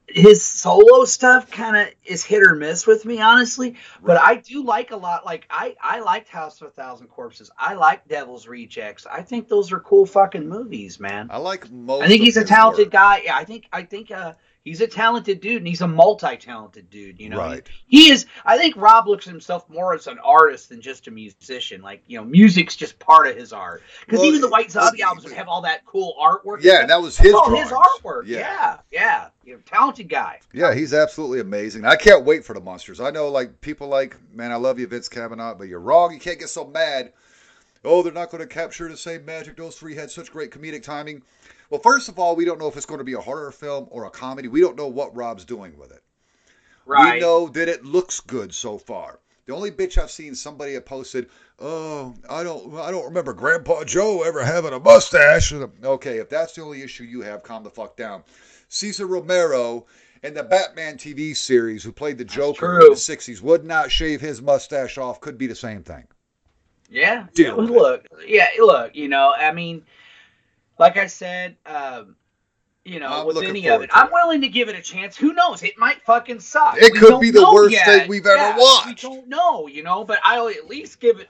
His 0.08 0.42
solo 0.42 1.04
stuff 1.04 1.50
kind 1.50 1.76
of 1.76 1.88
is 2.04 2.24
hit 2.24 2.42
or 2.42 2.54
miss 2.54 2.86
with 2.86 3.04
me, 3.04 3.20
honestly. 3.20 3.76
But 4.02 4.16
I 4.18 4.36
do 4.36 4.64
like 4.64 4.90
a 4.90 4.96
lot. 4.96 5.26
Like 5.26 5.46
I, 5.50 5.76
I 5.82 6.00
liked 6.00 6.28
House 6.28 6.60
of 6.62 6.68
a 6.68 6.70
Thousand 6.70 7.08
Corpses. 7.08 7.50
I 7.58 7.74
like 7.74 8.08
Devil's 8.08 8.48
Rejects. 8.48 9.06
I 9.06 9.22
think 9.22 9.48
those 9.48 9.70
are 9.70 9.80
cool 9.80 10.06
fucking 10.06 10.48
movies, 10.48 10.98
man. 10.98 11.28
I 11.30 11.36
like 11.38 11.70
most. 11.70 12.02
I 12.04 12.08
think 12.08 12.22
he's 12.22 12.38
a 12.38 12.44
talented 12.44 12.86
work. 12.86 12.92
guy. 12.92 13.22
Yeah, 13.24 13.36
I 13.36 13.44
think 13.44 13.68
I 13.72 13.82
think 13.82 14.10
uh, 14.10 14.32
he's 14.68 14.80
a 14.80 14.86
talented 14.86 15.40
dude, 15.40 15.58
and 15.58 15.66
he's 15.66 15.80
a 15.80 15.88
multi-talented 15.88 16.90
dude. 16.90 17.20
You 17.20 17.30
know, 17.30 17.38
Right. 17.38 17.66
he, 17.86 18.04
he 18.04 18.12
is. 18.12 18.26
I 18.44 18.58
think 18.58 18.76
Rob 18.76 19.08
looks 19.08 19.26
at 19.26 19.32
himself 19.32 19.68
more 19.68 19.94
as 19.94 20.06
an 20.06 20.18
artist 20.18 20.68
than 20.68 20.80
just 20.80 21.08
a 21.08 21.10
musician. 21.10 21.82
Like 21.82 22.02
you 22.06 22.18
know, 22.18 22.24
music's 22.24 22.76
just 22.76 22.98
part 22.98 23.26
of 23.26 23.36
his 23.36 23.52
art. 23.52 23.82
Because 24.00 24.20
Well, 24.20 24.28
even 24.28 24.40
the 24.40 24.48
White 24.48 24.70
Zombie 24.70 25.02
albums 25.02 25.24
would 25.24 25.32
have 25.32 25.48
all 25.48 25.62
that 25.62 25.84
cool 25.86 26.14
artwork. 26.20 26.62
Yeah, 26.62 26.86
that 26.86 27.00
was 27.00 27.16
his 27.16 27.32
oh, 27.34 27.54
his 27.54 27.70
artwork. 27.70 28.26
Yeah. 28.26 28.38
Yeah, 28.38 28.78
yeah. 28.92 29.28
You 29.44 29.54
know, 29.54 29.60
talented 29.64 30.08
guy. 30.08 30.40
Yeah, 30.52 30.74
he's 30.74 30.92
absolutely 30.92 31.40
amazing. 31.40 31.84
I 31.84 31.96
can't 31.96 32.24
wait 32.24 32.44
for 32.44 32.52
the 32.54 32.60
Munsters. 32.60 33.00
I 33.00 33.10
know, 33.10 33.28
like 33.28 33.60
people 33.60 33.88
like, 33.88 34.16
man, 34.34 34.52
I 34.52 34.56
love 34.56 34.78
you, 34.78 34.86
Vince 34.86 35.08
Cavanaugh, 35.08 35.54
but 35.54 35.68
you're 35.68 35.80
wrong. 35.80 36.12
You 36.12 36.20
can't 36.20 36.38
get 36.38 36.50
so 36.50 36.66
mad. 36.66 37.12
Oh, 37.84 38.02
they're 38.02 38.12
not 38.12 38.30
going 38.30 38.42
to 38.42 38.46
capture 38.46 38.88
the 38.88 38.96
same 38.96 39.24
magic. 39.24 39.56
Those 39.56 39.76
three 39.76 39.94
had 39.94 40.10
such 40.10 40.32
great 40.32 40.50
comedic 40.50 40.82
timing. 40.82 41.22
Well, 41.70 41.80
first 41.80 42.08
of 42.08 42.18
all, 42.18 42.34
we 42.34 42.44
don't 42.44 42.58
know 42.58 42.68
if 42.68 42.76
it's 42.76 42.86
going 42.86 42.98
to 42.98 43.04
be 43.04 43.12
a 43.14 43.20
horror 43.20 43.52
film 43.52 43.88
or 43.90 44.04
a 44.04 44.10
comedy. 44.10 44.48
We 44.48 44.60
don't 44.60 44.76
know 44.76 44.88
what 44.88 45.14
Rob's 45.14 45.44
doing 45.44 45.76
with 45.78 45.92
it. 45.92 46.02
Right. 46.86 47.14
We 47.14 47.20
know 47.20 47.48
that 47.48 47.68
it 47.68 47.84
looks 47.84 48.20
good 48.20 48.54
so 48.54 48.78
far. 48.78 49.20
The 49.44 49.54
only 49.54 49.70
bitch 49.70 49.96
I've 49.96 50.10
seen 50.10 50.34
somebody 50.34 50.74
had 50.74 50.84
posted, 50.84 51.28
"Oh, 51.58 52.14
I 52.28 52.42
don't, 52.42 52.74
I 52.76 52.90
don't 52.90 53.06
remember 53.06 53.32
Grandpa 53.32 53.84
Joe 53.84 54.22
ever 54.22 54.44
having 54.44 54.72
a 54.72 54.80
mustache." 54.80 55.52
Okay, 55.52 56.18
if 56.18 56.28
that's 56.28 56.54
the 56.54 56.62
only 56.62 56.82
issue 56.82 57.04
you 57.04 57.22
have, 57.22 57.42
calm 57.42 57.64
the 57.64 57.70
fuck 57.70 57.96
down. 57.96 58.24
Cesar 58.68 59.06
Romero 59.06 59.86
in 60.22 60.34
the 60.34 60.42
Batman 60.42 60.96
TV 60.96 61.34
series, 61.34 61.82
who 61.82 61.92
played 61.92 62.18
the 62.18 62.24
Joker 62.24 62.80
in 62.80 62.90
the 62.90 62.96
'60s, 62.96 63.40
would 63.40 63.64
not 63.64 63.90
shave 63.90 64.20
his 64.20 64.42
mustache 64.42 64.98
off. 64.98 65.20
Could 65.20 65.38
be 65.38 65.46
the 65.46 65.54
same 65.54 65.82
thing. 65.82 66.06
Yeah. 66.90 67.26
Deal 67.34 67.60
it. 67.60 67.70
look, 67.70 68.06
yeah, 68.26 68.48
look, 68.58 68.94
you 68.96 69.08
know, 69.08 69.34
I 69.34 69.52
mean, 69.52 69.84
like 70.78 70.96
I 70.96 71.06
said, 71.06 71.56
um, 71.66 72.16
you 72.84 73.00
know, 73.00 73.08
I'm 73.08 73.26
with 73.26 73.42
any 73.42 73.68
of 73.68 73.82
it, 73.82 73.90
I'm 73.92 74.10
willing 74.12 74.40
to 74.42 74.48
give 74.48 74.68
it 74.68 74.76
a 74.76 74.82
chance. 74.82 75.16
Who 75.16 75.32
knows? 75.32 75.62
It 75.62 75.78
might 75.78 76.02
fucking 76.02 76.40
suck. 76.40 76.78
It 76.80 76.92
We 76.92 76.98
could 76.98 77.20
be 77.20 77.30
the 77.30 77.50
worst 77.52 77.74
yet. 77.74 78.00
thing 78.00 78.08
we've 78.08 78.26
ever 78.26 78.38
Yeah, 78.38 78.58
watched. 78.58 78.86
We 78.86 78.94
don't 78.94 79.28
know, 79.28 79.66
you 79.66 79.82
know, 79.82 80.04
but 80.04 80.20
I'll 80.24 80.48
at 80.48 80.68
least 80.68 81.00
give 81.00 81.20
it. 81.20 81.28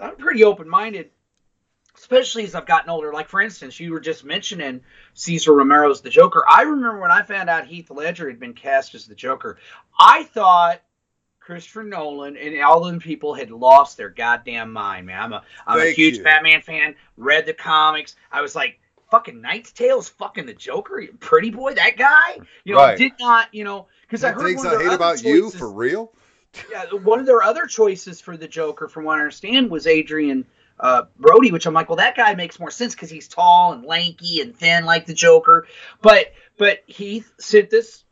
I'm 0.00 0.16
pretty 0.16 0.44
open 0.44 0.68
minded, 0.68 1.10
especially 1.96 2.44
as 2.44 2.54
I've 2.54 2.66
gotten 2.66 2.90
older. 2.90 3.12
Like 3.12 3.28
for 3.28 3.40
instance, 3.40 3.80
you 3.80 3.92
were 3.92 4.00
just 4.00 4.24
mentioning 4.24 4.80
Cesar 5.14 5.52
Romero's 5.52 6.00
the 6.00 6.10
Joker. 6.10 6.44
I 6.48 6.62
remember 6.62 7.00
when 7.00 7.10
I 7.10 7.22
found 7.22 7.48
out 7.50 7.66
Heath 7.66 7.90
Ledger 7.90 8.28
had 8.28 8.38
been 8.38 8.54
cast 8.54 8.94
as 8.94 9.06
the 9.06 9.14
Joker. 9.14 9.58
I 9.98 10.24
thought 10.24 10.80
Christopher 11.48 11.82
Nolan 11.82 12.36
and 12.36 12.62
all 12.62 12.84
them 12.84 13.00
people 13.00 13.32
had 13.32 13.50
lost 13.50 13.96
their 13.96 14.10
goddamn 14.10 14.70
mind, 14.70 15.06
man. 15.06 15.18
I'm 15.18 15.32
a 15.32 15.42
I'm 15.66 15.80
a 15.80 15.86
huge 15.86 16.18
you. 16.18 16.22
Batman 16.22 16.60
fan. 16.60 16.94
Read 17.16 17.46
the 17.46 17.54
comics. 17.54 18.16
I 18.30 18.42
was 18.42 18.54
like, 18.54 18.78
fucking 19.10 19.40
Knight's 19.40 19.72
Tale's 19.72 20.10
fucking 20.10 20.44
the 20.44 20.52
Joker, 20.52 21.06
pretty 21.20 21.48
boy, 21.48 21.72
that 21.72 21.96
guy. 21.96 22.38
You 22.64 22.74
know, 22.74 22.80
Right. 22.80 22.98
did 22.98 23.12
not, 23.18 23.54
you 23.54 23.64
know, 23.64 23.86
because 24.02 24.24
I 24.24 24.32
heard 24.32 24.42
things 24.44 24.62
one 24.62 24.74
of 24.74 24.80
I 24.82 24.84
hate 24.84 24.92
about 24.92 25.24
you 25.24 25.48
for 25.48 25.72
real. 25.72 26.12
yeah, 26.70 26.84
one 26.92 27.18
of 27.18 27.24
their 27.24 27.42
other 27.42 27.64
choices 27.64 28.20
for 28.20 28.36
the 28.36 28.46
Joker, 28.46 28.86
from 28.86 29.04
what 29.04 29.14
I 29.16 29.20
understand, 29.20 29.70
was 29.70 29.86
Adrian 29.86 30.44
uh, 30.78 31.04
Brody, 31.18 31.50
which 31.50 31.64
I'm 31.64 31.72
like, 31.72 31.88
well, 31.88 31.96
that 31.96 32.14
guy 32.14 32.34
makes 32.34 32.60
more 32.60 32.70
sense 32.70 32.94
because 32.94 33.08
he's 33.08 33.26
tall 33.26 33.72
and 33.72 33.86
lanky 33.86 34.42
and 34.42 34.54
thin 34.54 34.84
like 34.84 35.06
the 35.06 35.14
Joker. 35.14 35.66
But 36.02 36.26
but 36.58 36.82
Heath 36.86 37.32
sent 37.38 37.70
this 37.70 38.04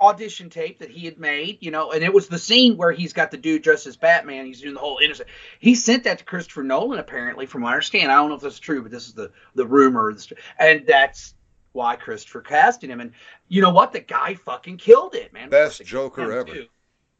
audition 0.00 0.48
tape 0.48 0.78
that 0.78 0.90
he 0.90 1.04
had 1.04 1.18
made, 1.18 1.58
you 1.60 1.70
know, 1.70 1.90
and 1.92 2.04
it 2.04 2.12
was 2.12 2.28
the 2.28 2.38
scene 2.38 2.76
where 2.76 2.92
he's 2.92 3.12
got 3.12 3.30
the 3.30 3.36
dude 3.36 3.62
dressed 3.62 3.86
as 3.86 3.96
Batman. 3.96 4.46
He's 4.46 4.60
doing 4.60 4.74
the 4.74 4.80
whole 4.80 4.98
innocent. 5.02 5.28
He 5.58 5.74
sent 5.74 6.04
that 6.04 6.18
to 6.18 6.24
Christopher 6.24 6.62
Nolan, 6.62 6.98
apparently, 7.00 7.46
from 7.46 7.62
what 7.62 7.70
I 7.70 7.72
understand. 7.72 8.12
I 8.12 8.16
don't 8.16 8.28
know 8.28 8.36
if 8.36 8.40
that's 8.42 8.58
true, 8.60 8.82
but 8.82 8.90
this 8.92 9.06
is 9.08 9.14
the 9.14 9.32
the 9.54 9.66
rumor, 9.66 10.14
and 10.58 10.86
that's 10.86 11.34
why 11.72 11.96
Christopher 11.96 12.40
casted 12.40 12.90
him. 12.90 13.00
And 13.00 13.12
you 13.48 13.60
know 13.60 13.70
what? 13.70 13.92
The 13.92 14.00
guy 14.00 14.34
fucking 14.34 14.76
killed 14.78 15.14
it, 15.14 15.32
man. 15.32 15.50
Best 15.50 15.80
Of 15.80 15.86
Joker 15.86 16.32
ever. 16.32 16.44
too. 16.44 16.66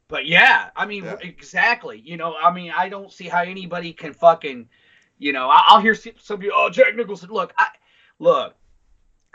But 0.07 0.25
yeah, 0.25 0.69
I 0.75 0.85
mean, 0.85 1.03
Yeah. 1.03 1.17
exactly. 1.21 1.99
You 2.03 2.17
know, 2.17 2.35
I 2.35 2.51
mean, 2.51 2.71
I 2.75 2.89
don't 2.89 3.11
see 3.11 3.27
how 3.27 3.41
anybody 3.43 3.93
can 3.93 4.13
fucking, 4.13 4.67
you 5.19 5.33
know, 5.33 5.49
I- 5.49 5.63
I'll 5.67 5.79
hear 5.81 5.93
some 5.95 6.13
some 6.17 6.39
people, 6.39 6.57
oh, 6.59 6.69
Jack 6.69 6.95
Nicholson. 6.95 7.29
Look, 7.29 7.53
I 7.57 7.67
look, 8.17 8.55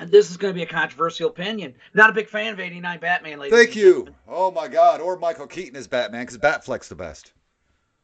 this 0.01 0.31
is 0.31 0.37
going 0.37 0.53
to 0.53 0.57
be 0.57 0.63
a 0.63 0.67
controversial 0.67 1.29
opinion. 1.31 1.75
Not 1.95 2.11
a 2.11 2.13
big 2.13 2.29
fan 2.29 2.53
of 2.53 2.61
'89 2.61 2.99
Batman, 3.01 3.39
ladies. 3.39 3.57
Thank 3.57 3.77
you. 3.77 4.09
Oh 4.27 4.51
my 4.51 4.69
God. 4.69 5.01
Or 5.01 5.17
Michael 5.19 5.47
Keaton 5.47 5.77
is 5.77 5.87
Batman 5.87 6.23
because 6.23 6.39
Batfleck's 6.39 6.89
the 6.89 6.95
best. 6.95 7.33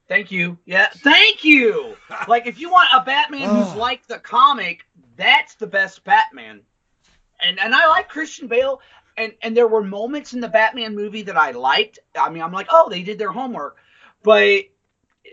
Thank 0.08 0.30
you. 0.30 0.58
Yeah, 0.64 0.88
thank 0.98 1.44
you. 1.44 1.96
like, 2.28 2.46
if 2.46 2.58
you 2.58 2.70
want 2.70 2.88
a 2.92 3.02
Batman 3.02 3.48
who's 3.48 3.74
like 3.74 4.06
the 4.06 4.18
comic, 4.18 4.84
that's 5.16 5.54
the 5.54 5.66
best 5.66 6.04
Batman. 6.04 6.62
And 7.42 7.58
and 7.58 7.74
I 7.74 7.86
like 7.88 8.08
Christian 8.08 8.48
Bale. 8.48 8.80
And 9.16 9.34
and 9.42 9.56
there 9.56 9.68
were 9.68 9.82
moments 9.82 10.32
in 10.32 10.40
the 10.40 10.48
Batman 10.48 10.94
movie 10.94 11.22
that 11.22 11.36
I 11.36 11.50
liked. 11.50 11.98
I 12.18 12.30
mean, 12.30 12.42
I'm 12.42 12.52
like, 12.52 12.68
oh, 12.70 12.88
they 12.88 13.02
did 13.02 13.18
their 13.18 13.32
homework. 13.32 13.76
But 14.22 14.64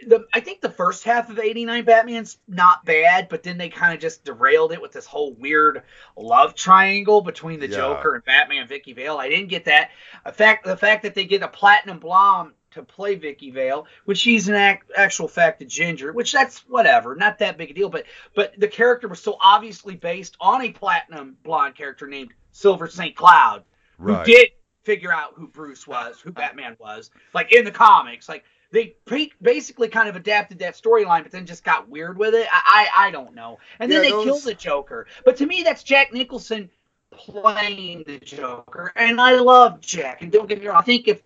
the 0.07 0.25
I 0.33 0.39
think 0.41 0.61
the 0.61 0.69
first 0.69 1.03
half 1.03 1.29
of 1.29 1.39
'89 1.39 1.85
Batman's 1.85 2.37
not 2.47 2.83
bad, 2.85 3.29
but 3.29 3.43
then 3.43 3.57
they 3.57 3.69
kind 3.69 3.93
of 3.93 3.99
just 3.99 4.25
derailed 4.25 4.71
it 4.73 4.81
with 4.81 4.91
this 4.91 5.05
whole 5.05 5.33
weird 5.33 5.83
love 6.15 6.55
triangle 6.55 7.21
between 7.21 7.59
the 7.59 7.67
Yeah. 7.69 7.77
Joker 7.77 8.15
and 8.15 8.23
Batman 8.25 8.59
and 8.59 8.69
Vicki 8.69 8.93
Vale. 8.93 9.17
I 9.17 9.29
didn't 9.29 9.47
get 9.49 9.65
that. 9.65 9.91
The 10.25 10.31
fact 10.33 10.65
the 10.65 10.77
fact 10.77 11.03
that 11.03 11.15
they 11.15 11.25
get 11.25 11.41
a 11.41 11.47
platinum 11.47 11.99
blonde 11.99 12.51
to 12.71 12.83
play 12.83 13.15
Vicki 13.15 13.49
Vale, 13.49 13.87
which 14.05 14.17
she's 14.19 14.49
an 14.49 14.55
ac- 14.55 14.81
actual 14.95 15.27
fact 15.27 15.61
a 15.61 15.65
ginger, 15.65 16.11
which 16.11 16.33
that's 16.33 16.59
whatever, 16.67 17.15
not 17.15 17.39
that 17.39 17.57
big 17.57 17.71
a 17.71 17.73
deal. 17.73 17.89
But 17.89 18.05
but 18.35 18.59
the 18.59 18.67
character 18.67 19.07
was 19.07 19.21
so 19.21 19.37
obviously 19.41 19.95
based 19.95 20.35
on 20.41 20.61
a 20.63 20.71
platinum 20.71 21.37
blonde 21.43 21.75
character 21.75 22.07
named 22.07 22.33
Silver 22.51 22.87
St. 22.87 23.15
Cloud, 23.15 23.63
who 23.99 24.21
did 24.25 24.49
figure 24.83 25.13
out 25.13 25.33
who 25.35 25.47
Bruce 25.47 25.87
was, 25.87 26.19
who 26.19 26.31
Batman 26.31 26.75
was, 26.79 27.09
like 27.33 27.53
in 27.53 27.63
the 27.65 27.71
comics. 27.71 28.27
Like 28.29 28.43
they 28.71 28.95
pre- 29.05 29.33
basically 29.41 29.87
kind 29.87 30.09
of 30.09 30.15
adapted 30.15 30.59
that 30.59 30.75
storyline, 30.75 31.23
but 31.23 31.31
then 31.31 31.45
just 31.45 31.63
got 31.63 31.87
weird 31.89 32.17
with 32.17 32.33
it. 32.33 32.47
I 32.51 32.87
I, 32.95 33.07
I 33.07 33.11
don't 33.11 33.33
know. 33.35 33.59
And 33.79 33.91
then 33.91 34.03
Yeah, 34.03 34.09
they 34.09 34.15
those- 34.15 34.25
killed 34.25 34.43
the 34.43 34.53
Joker. 34.53 35.07
But 35.25 35.37
to 35.37 35.45
me, 35.45 35.63
that's 35.63 35.83
Jack 35.83 36.13
Nicholson 36.13 36.69
playing 37.11 38.03
the 38.05 38.19
Joker, 38.19 38.91
and 38.95 39.19
I 39.19 39.35
love 39.35 39.79
Jack. 39.81 40.21
And 40.21 40.31
don't 40.31 40.47
get 40.47 40.59
me 40.61 40.67
wrong, 40.67 40.77
I 40.77 40.81
think 40.83 41.07
if 41.07 41.21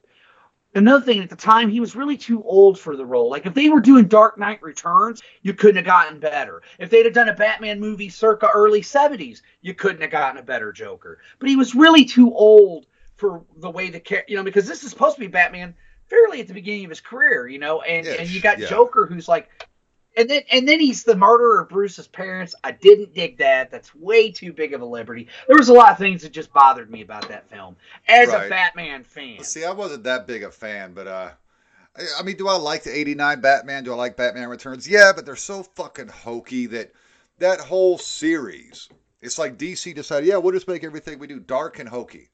another 0.76 1.04
thing 1.04 1.20
at 1.22 1.30
the 1.30 1.36
time 1.36 1.70
he 1.70 1.80
was 1.82 1.96
really 1.98 2.16
too 2.16 2.42
old 2.44 2.80
for 2.80 2.96
the 2.96 3.06
role 3.06 3.30
like 3.30 3.46
if 3.46 3.54
they 3.54 3.68
were 3.68 3.82
doing 3.82 4.06
dark 4.08 4.38
knight 4.38 4.62
returns 4.64 5.22
you 5.42 5.54
couldn't 5.54 5.76
have 5.76 5.84
gotten 5.86 6.18
better 6.18 6.62
if 6.80 6.90
they'd 6.90 7.04
have 7.04 7.14
done 7.14 7.28
a 7.28 7.34
batman 7.36 7.78
movie 7.78 8.08
circa 8.08 8.48
early 8.54 8.80
70s 8.80 9.42
you 9.62 9.74
couldn't 9.74 10.02
have 10.02 10.12
gotten 10.12 10.38
a 10.38 10.42
better 10.42 10.72
joker 10.72 11.20
but 11.40 11.50
he 11.50 11.58
was 11.58 11.76
really 11.76 12.06
too 12.06 12.34
old 12.34 12.86
for 13.18 13.44
the 13.58 13.70
way 13.70 13.90
the 13.90 14.00
char- 14.00 14.24
you 14.30 14.38
know 14.38 14.44
because 14.44 14.66
this 14.66 14.86
is 14.86 14.90
supposed 14.92 15.16
to 15.16 15.20
be 15.20 15.28
batman 15.28 15.74
fairly 16.12 16.42
at 16.42 16.48
the 16.48 16.54
beginning 16.54 16.84
of 16.84 16.90
his 16.90 17.02
career 17.02 17.48
you 17.48 17.58
know 17.60 17.82
and 17.82 18.06
and 18.06 18.30
you 18.30 18.42
got 18.42 18.60
Yeah. 18.60 18.68
joker 18.68 19.06
who's 19.06 19.28
like 19.28 19.50
and 20.18 20.30
then 20.30 20.42
and 20.52 20.68
then 20.68 20.80
he's 20.80 21.04
the 21.04 21.16
murderer 21.16 21.62
of 21.62 21.70
Bruce's 21.70 22.08
parents. 22.08 22.54
I 22.66 22.72
didn't 22.72 23.14
dig 23.14 23.38
that. 23.38 23.72
That's 23.72 23.96
way 23.96 24.30
too 24.30 24.52
big 24.52 24.74
of 24.74 24.82
a 24.82 24.86
liberty. 24.86 25.30
There 25.48 25.58
was 25.58 25.70
a 25.70 25.74
lot 25.74 25.92
of 25.92 25.98
things 25.98 26.22
that 26.24 26.34
just 26.34 26.52
bothered 26.52 26.92
me 26.92 27.02
about 27.02 27.30
that 27.30 27.50
film 27.50 27.78
as 28.10 28.28
a 28.28 28.50
Batman 28.50 29.06
fan. 29.06 29.42
See, 29.44 29.64
I 29.64 29.72
wasn't 29.72 30.04
that 30.04 30.28
big 30.28 30.44
a 30.44 30.52
fan, 30.52 30.94
but 30.94 31.08
uh, 31.08 31.30
I, 31.98 32.02
I 32.20 32.24
mean, 32.24 32.36
do 32.36 32.50
I 32.50 32.58
like 32.58 32.84
the 32.84 32.94
'89 32.94 33.40
Batman? 33.40 33.86
Do 33.86 33.94
I 33.94 33.96
like 33.96 34.18
Batman 34.18 34.50
Returns? 34.50 34.88
Yeah, 34.88 35.14
but 35.16 35.26
they're 35.26 35.36
so 35.38 35.64
fucking 35.64 36.10
hokey 36.10 36.66
that 36.68 36.92
that 37.40 37.62
whole 37.62 37.98
series. 37.98 38.90
It's 39.22 39.40
like 39.40 39.58
DC 39.58 39.96
decided, 39.96 40.28
yeah, 40.28 40.36
we'll 40.38 40.54
just 40.54 40.68
make 40.68 40.84
everything 40.84 41.20
we 41.20 41.28
do 41.28 41.40
dark 41.40 41.80
and 41.80 41.88
hokey. 41.88 42.31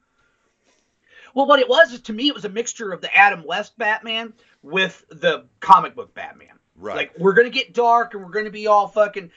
Well, 1.38 1.46
what 1.46 1.60
it 1.60 1.70
was 1.70 1.94
is 1.94 2.02
to 2.02 2.14
me, 2.14 2.28
it 2.30 2.34
was 2.34 2.46
a 2.46 2.50
mixture 2.50 2.92
of 2.92 3.00
the 3.00 3.16
Adam 3.16 3.44
West 3.46 3.78
Batman 3.78 4.34
with 4.64 5.06
the 5.10 5.46
comic 5.60 5.94
book 5.94 6.12
Batman. 6.16 6.58
Right. 6.76 6.96
Like 6.96 7.14
we're 7.20 7.34
gonna 7.34 7.52
get 7.52 7.76
dark 7.76 8.16
and 8.16 8.24
we're 8.24 8.32
gonna 8.32 8.50
be 8.50 8.66
all 8.66 8.88
fucking, 8.88 9.30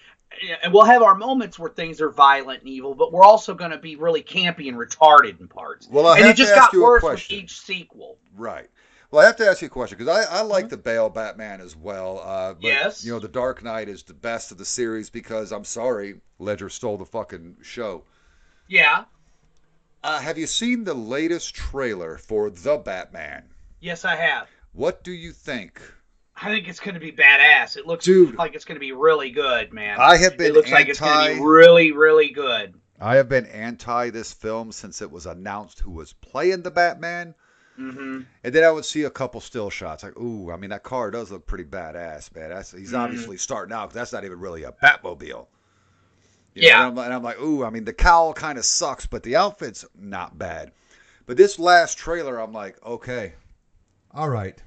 and 0.63 0.73
we'll 0.73 0.85
have 0.85 1.03
our 1.03 1.15
moments 1.15 1.59
where 1.59 1.69
things 1.69 2.01
are 2.01 2.09
violent 2.09 2.61
and 2.61 2.71
evil, 2.71 2.95
but 2.95 3.13
we're 3.13 3.23
also 3.23 3.53
gonna 3.53 3.77
be 3.77 3.97
really 3.97 4.23
campy 4.23 4.69
and 4.71 4.79
retarded 4.79 5.41
in 5.41 5.47
parts. 5.47 5.89
Well, 5.91 6.07
I 6.07 6.17
and 6.17 6.25
have 6.25 6.35
it 6.35 6.39
just 6.39 6.55
to 6.55 6.57
ask 6.59 6.71
got 6.71 6.73
you 6.73 6.81
a 6.81 6.85
worse 6.85 7.03
with 7.03 7.11
question. 7.13 7.37
each 7.39 7.61
sequel. 7.61 8.17
Right. 8.35 8.71
Well, 9.11 9.23
I 9.23 9.27
have 9.27 9.37
to 9.37 9.47
ask 9.47 9.61
you 9.61 9.67
a 9.67 9.71
question 9.71 9.99
because 9.99 10.27
I, 10.27 10.39
I 10.39 10.41
like 10.41 10.69
Mhm. 10.69 10.71
the 10.71 10.77
Bale 10.79 11.11
Batman 11.11 11.61
as 11.61 11.77
well. 11.77 12.21
Uh, 12.25 12.55
but, 12.55 12.63
Yes. 12.63 13.05
You 13.05 13.13
know, 13.13 13.19
the 13.19 13.29
Dark 13.29 13.63
Knight 13.63 13.91
is 13.91 14.05
the 14.05 14.15
best 14.15 14.53
of 14.53 14.57
the 14.57 14.65
series 14.65 15.11
because 15.11 15.53
I'm 15.53 15.65
sorry, 15.65 16.23
Ledger 16.39 16.71
stole 16.71 16.97
the 16.97 17.05
fucking 17.05 17.59
show. 17.61 18.05
Yeah. 18.69 19.05
Uh, 20.03 20.19
have 20.21 20.39
you 20.39 20.47
seen 20.47 20.85
the 20.85 20.95
latest 20.95 21.55
trailer 21.55 22.17
for 22.17 22.51
the 22.51 22.77
Batman? 22.79 23.45
Yes, 23.81 24.05
I 24.05 24.17
have. 24.17 24.49
What 24.73 25.05
do 25.05 25.13
you 25.13 25.33
think? 25.33 25.81
I 26.37 26.47
think 26.47 26.69
it's 26.69 26.81
going 26.81 26.95
to 26.95 27.01
be 27.01 27.13
badass. 27.13 27.77
It 27.77 27.87
looks 27.87 28.05
Dude. 28.07 28.37
like 28.37 28.55
it's 28.55 28.65
going 28.65 28.77
to 28.77 28.81
be 28.81 28.93
really 28.93 29.31
good, 29.31 29.73
man. 29.75 29.99
I 30.01 30.17
have 30.17 30.39
been 30.39 30.49
it 30.49 30.55
looks 30.55 30.71
like 30.71 30.89
it's 30.89 31.01
going 31.01 31.13
to 31.13 31.19
anti. 31.33 31.35
be 31.35 31.41
really, 31.45 31.93
really 31.93 32.31
good. 32.31 32.75
I 32.99 33.17
have 33.17 33.29
been 33.29 33.47
anti 33.47 34.11
this 34.11 34.33
film 34.33 34.73
since 34.73 35.03
it 35.03 35.11
was 35.11 35.27
announced 35.27 35.81
who 35.81 35.91
was 35.91 36.13
playing 36.15 36.63
the 36.63 36.71
Batman. 36.71 37.35
hmm 37.77 38.21
And 38.45 38.55
then 38.55 38.65
I 38.65 38.71
would 38.71 38.85
see 38.87 39.03
a 39.05 39.11
couple 39.11 39.41
still 39.43 39.69
shots. 39.71 40.03
Like, 40.03 40.17
ooh, 40.19 40.51
I 40.51 40.57
mean, 40.57 40.71
that 40.71 40.83
car 40.83 41.11
does 41.11 41.31
look 41.31 41.47
pretty 41.47 41.65
badass, 41.65 42.35
man. 42.35 42.51
That's, 42.51 42.73
he's 42.73 42.93
Mhm. 42.93 42.99
obviously 43.01 43.37
starting 43.37 43.75
out 43.75 43.89
'cause 43.89 43.95
that's 43.95 44.13
not 44.13 44.25
even 44.25 44.41
really 44.41 44.63
a 44.65 44.73
Batmobile. 44.73 45.47
You 46.55 46.63
know, 46.63 46.69
Yeah. 46.69 46.87
And 46.89 46.99
I'm, 46.99 47.05
and 47.05 47.15
I'm 47.15 47.23
like, 47.23 47.41
ooh, 47.41 47.65
I 47.65 47.71
mean, 47.71 47.85
the 47.85 47.93
cowl 47.93 48.33
kind 48.33 48.59
of 48.59 48.65
sucks, 48.65 49.07
but 49.07 49.23
the 49.23 49.37
outfit's 49.37 49.85
not 49.99 50.37
bad. 50.39 50.73
But 51.27 51.37
this 51.37 51.59
last 51.59 51.97
trailer, 51.99 52.39
I'm 52.39 52.53
like, 52.53 52.85
okay, 52.85 53.35
all 54.13 54.29
right, 54.29 54.61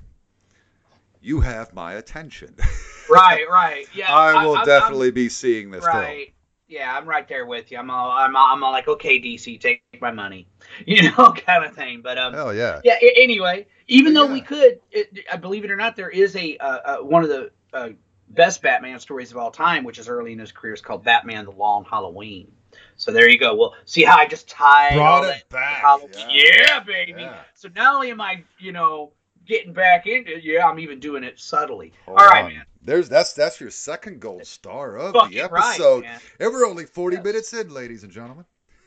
you 1.21 1.41
have 1.41 1.73
my 1.73 1.93
attention. 1.93 2.55
Right, 3.09 3.43
right. 3.49 3.85
Yeah. 3.93 4.09
I 4.15 4.45
will 4.45 4.51
I'm- 4.51 4.59
I'm- 4.59 4.65
definitely 4.65 5.11
be 5.11 5.27
seeing 5.27 5.71
this 5.71 5.83
film. 5.83 5.97
right. 5.97 6.33
Yeah, 6.69 6.95
I'm 6.97 7.05
right 7.05 7.27
there 7.27 7.45
with 7.45 7.69
you. 7.69 7.77
I'm 7.77 7.91
all, 7.91 8.09
I'm 8.11 8.33
all, 8.35 8.53
I'm 8.53 8.63
all 8.63 8.71
like, 8.71 8.87
okay, 8.87 9.19
DC, 9.21 9.59
take 9.59 9.83
my 9.99 10.09
money, 10.11 10.47
you 10.87 11.11
know, 11.11 11.33
kind 11.33 11.65
of 11.65 11.75
thing. 11.75 12.01
But 12.01 12.17
um, 12.17 12.33
Hell 12.33 12.53
yeah. 12.55 12.79
yeah. 12.85 12.95
Anyway, 13.17 13.67
even 13.89 14.13
though 14.13 14.25
we 14.25 14.39
could, 14.39 14.79
it, 14.89 15.19
I 15.31 15.35
believe 15.35 15.65
it 15.65 15.69
or 15.69 15.75
not, 15.75 15.97
there 15.97 16.09
is 16.09 16.33
a 16.37 16.55
uh, 16.57 16.77
uh, 16.85 16.97
one 16.99 17.23
of 17.23 17.29
the 17.29 17.51
uh, 17.73 17.89
best 18.33 18.61
Batman 18.61 18.99
stories 18.99 19.31
of 19.31 19.37
all 19.37 19.51
time, 19.51 19.83
which 19.83 19.99
is 19.99 20.07
early 20.09 20.33
in 20.33 20.39
his 20.39 20.51
career, 20.51 20.73
is 20.73 20.81
called 20.81 21.03
Batman: 21.03 21.45
The 21.45 21.51
Long 21.51 21.85
Halloween. 21.85 22.51
So 22.95 23.11
there 23.11 23.29
you 23.29 23.37
go. 23.39 23.55
Well, 23.55 23.75
see 23.85 24.03
how 24.03 24.17
I 24.17 24.25
just 24.25 24.47
tied 24.49 24.95
Brought 24.95 25.25
it 25.25 25.47
back. 25.49 25.77
Halloween. 25.81 26.11
Yeah. 26.29 26.51
Yeah, 26.67 26.79
baby. 26.81 27.13
Yeah. 27.21 27.41
So 27.53 27.69
not 27.75 27.95
only 27.95 28.09
am 28.11 28.19
I, 28.21 28.43
you 28.59 28.71
know, 28.71 29.11
getting 29.45 29.73
back 29.73 30.07
into 30.07 30.37
it, 30.37 30.43
yeah, 30.43 30.65
I'm 30.67 30.79
even 30.79 30.99
doing 30.99 31.23
it 31.23 31.39
subtly. 31.39 31.93
Hold 32.05 32.19
all 32.19 32.25
right, 32.27 32.45
on. 32.45 32.53
man. 32.53 32.65
There's 32.81 33.07
that's 33.09 33.33
that's 33.33 33.59
your 33.61 33.69
second 33.69 34.19
gold 34.21 34.45
star 34.45 34.97
of 34.97 35.13
the 35.31 35.39
episode. 35.41 36.03
man. 36.03 36.19
and 36.39 36.51
we're 36.51 36.65
only 36.65 36.85
40 36.85 37.17
Yes. 37.17 37.23
minutes 37.25 37.53
in, 37.53 37.69
ladies 37.73 38.03
and 38.03 38.11
gentlemen. 38.11 38.45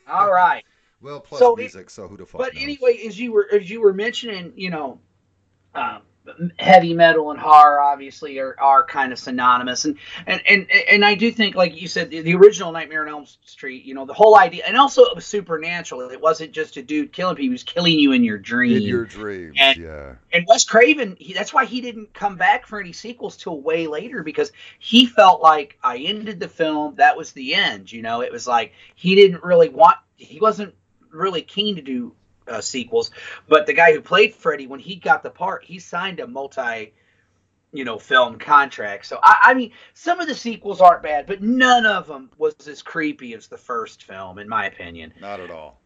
All 0.08 0.32
right. 0.32 0.64
Well, 1.02 1.20
plus 1.20 1.40
So 1.40 1.54
it- 1.54 1.58
music, 1.60 1.90
so 1.90 2.08
who 2.08 2.16
the 2.16 2.24
fuck 2.24 2.40
But 2.40 2.54
knows? 2.54 2.62
anyway, 2.62 2.98
as 3.06 3.20
you 3.20 3.30
were 3.30 3.46
as 3.52 3.68
you 3.68 3.82
were 3.82 3.92
mentioning, 3.92 4.54
you 4.56 4.70
know, 4.70 4.98
um, 5.74 6.00
heavy 6.58 6.94
metal 6.94 7.30
and 7.30 7.40
horror 7.40 7.80
obviously 7.80 8.38
are, 8.38 8.56
are 8.60 8.84
kind 8.84 9.12
of 9.12 9.18
synonymous, 9.18 9.84
and 9.84 9.96
and 10.26 10.40
and 10.48 10.70
and 10.70 11.04
I 11.04 11.14
do 11.14 11.30
think, 11.30 11.54
like 11.54 11.80
you 11.80 11.88
said, 11.88 12.10
the, 12.10 12.20
the 12.20 12.34
original 12.34 12.72
Nightmare 12.72 13.02
on 13.02 13.08
Elm 13.08 13.26
Street, 13.44 13.84
you 13.84 13.94
know, 13.94 14.06
the 14.06 14.14
whole 14.14 14.36
idea, 14.38 14.64
and 14.66 14.76
also 14.76 15.02
it 15.04 15.14
was 15.14 15.26
supernatural. 15.26 16.10
It 16.10 16.20
wasn't 16.20 16.52
just 16.52 16.76
a 16.76 16.82
dude 16.82 17.12
killing 17.12 17.36
people; 17.36 17.44
he 17.44 17.50
was 17.50 17.62
killing 17.62 17.98
you 17.98 18.12
in 18.12 18.24
your 18.24 18.38
dream. 18.38 18.76
in 18.76 18.82
your 18.82 19.04
dreams, 19.04 19.56
And- 19.58 19.78
yeah. 19.78 20.14
and 20.32 20.44
Wes 20.48 20.64
Craven, 20.64 21.16
he, 21.18 21.32
that's 21.32 21.52
why 21.54 21.64
he 21.64 21.80
didn't 21.80 22.12
come 22.14 22.36
back 22.36 22.66
for 22.66 22.80
any 22.80 22.92
sequels 22.92 23.36
till 23.36 23.60
way 23.60 23.86
later 23.86 24.22
because 24.22 24.52
he 24.78 25.06
felt 25.06 25.40
like 25.42 25.78
I 25.82 25.98
ended 25.98 26.40
the 26.40 26.48
film. 26.48 26.96
That 26.96 27.16
was 27.16 27.32
the 27.32 27.54
end. 27.54 27.92
You 27.92 28.02
know, 28.02 28.22
it 28.22 28.32
was 28.32 28.46
like 28.46 28.72
he 28.94 29.14
didn't 29.14 29.42
really 29.42 29.68
want. 29.68 29.96
He 30.16 30.40
wasn't 30.40 30.74
really 31.10 31.42
keen 31.42 31.76
to 31.76 31.82
do 31.82 32.14
uh, 32.48 32.60
sequels. 32.60 33.10
But 33.48 33.66
the 33.66 33.72
guy 33.72 33.92
who 33.92 34.00
played 34.00 34.34
Freddy, 34.34 34.66
when 34.66 34.80
he 34.80 34.96
got 34.96 35.22
the 35.22 35.30
part, 35.30 35.64
he 35.64 35.78
signed 35.78 36.20
a 36.20 36.26
multi, 36.26 36.92
you 37.72 37.84
know, 37.84 37.98
film 37.98 38.38
contract. 38.38 39.06
So 39.06 39.18
I, 39.22 39.38
I 39.44 39.54
mean, 39.54 39.72
some 39.94 40.20
of 40.20 40.28
the 40.28 40.34
sequels 40.34 40.80
aren't 40.80 41.02
bad, 41.02 41.26
but 41.26 41.42
none 41.42 41.86
of 41.86 42.06
them 42.06 42.30
was 42.38 42.54
as 42.68 42.82
creepy 42.82 43.34
as 43.34 43.48
the 43.48 43.58
first 43.58 44.04
film, 44.04 44.38
in 44.38 44.48
my 44.48 44.66
opinion. 44.66 45.12
Not 45.20 45.40
at 45.40 45.50
all. 45.50 45.80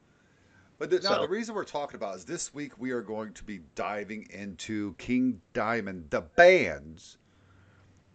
But 0.79 0.89
the, 0.91 0.97
now 1.01 1.17
So- 1.17 1.21
the 1.23 1.29
reason 1.29 1.55
we're 1.55 1.65
talking 1.65 1.97
about 1.97 2.17
is 2.17 2.25
this 2.25 2.55
week 2.55 2.73
we 2.79 2.91
are 2.93 3.03
going 3.03 3.35
to 3.35 3.45
be 3.45 3.61
diving 3.75 4.27
into 4.31 4.95
King 4.95 5.41
Diamond, 5.53 6.07
the 6.11 6.23
band's 6.23 7.19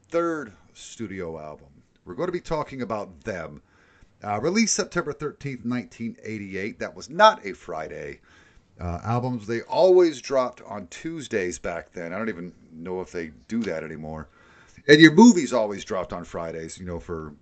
third 0.09 0.53
studio 0.73 1.39
album. 1.39 1.67
We're 2.05 2.15
going 2.15 2.27
to 2.27 2.33
be 2.33 2.41
talking 2.41 2.81
about 2.81 3.21
them. 3.23 3.61
Uh, 4.25 4.39
released 4.41 4.73
September 4.73 5.13
13th, 5.13 5.65
1988. 5.65 6.79
That 6.79 6.95
was 6.95 7.09
not 7.11 7.45
a 7.45 7.53
Friday. 7.53 8.19
Uh, 8.79 8.99
albums, 9.03 9.45
they 9.45 9.61
always 9.61 10.19
dropped 10.19 10.61
on 10.63 10.87
Tuesdays 10.87 11.59
back 11.59 11.91
then. 11.93 12.11
I 12.11 12.17
don't 12.17 12.29
even 12.29 12.51
know 12.73 13.01
if 13.01 13.11
they 13.11 13.31
do 13.47 13.61
that 13.63 13.83
anymore. 13.83 14.27
And 14.87 14.99
your 14.99 15.13
movies 15.13 15.53
always 15.53 15.85
dropped 15.85 16.11
on 16.11 16.25
Fridays, 16.25 16.79
you 16.79 16.85
know, 16.85 16.99
for 16.99 17.33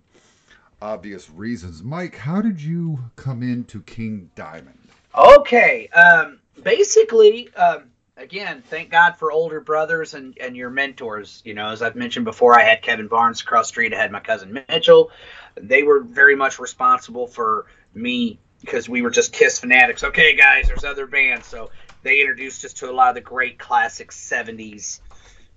obvious 0.82 1.30
reasons. 1.30 1.82
Mike, 1.82 2.16
how 2.16 2.42
did 2.42 2.60
you 2.60 2.98
come 3.16 3.42
into 3.42 3.80
King 3.82 4.30
Diamond? 4.34 4.78
Okay. 5.16 5.88
Um, 5.88 6.38
basically, 6.62 7.52
um, 7.54 7.84
again, 8.16 8.62
thank 8.68 8.90
God 8.90 9.16
for 9.16 9.32
older 9.32 9.60
brothers 9.60 10.14
and, 10.14 10.36
and 10.38 10.56
your 10.56 10.70
mentors. 10.70 11.42
You 11.44 11.54
know, 11.54 11.68
as 11.68 11.82
I've 11.82 11.96
mentioned 11.96 12.24
before, 12.24 12.58
I 12.58 12.62
had 12.62 12.82
Kevin 12.82 13.08
Barnes 13.08 13.40
across 13.40 13.66
the 13.66 13.68
street. 13.68 13.94
I 13.94 13.98
had 13.98 14.12
my 14.12 14.20
cousin 14.20 14.64
Mitchell. 14.68 15.10
They 15.56 15.82
were 15.82 16.00
very 16.00 16.36
much 16.36 16.58
responsible 16.58 17.26
for 17.26 17.66
me 17.94 18.38
because 18.60 18.88
we 18.88 19.02
were 19.02 19.10
just 19.10 19.32
Kiss 19.32 19.60
fanatics. 19.60 20.04
Okay, 20.04 20.34
guys, 20.34 20.68
there's 20.68 20.84
other 20.84 21.06
bands. 21.06 21.46
So 21.46 21.70
they 22.02 22.20
introduced 22.20 22.64
us 22.64 22.72
to 22.74 22.90
a 22.90 22.92
lot 22.92 23.10
of 23.10 23.14
the 23.14 23.20
great 23.20 23.58
classic 23.58 24.10
70s, 24.10 25.00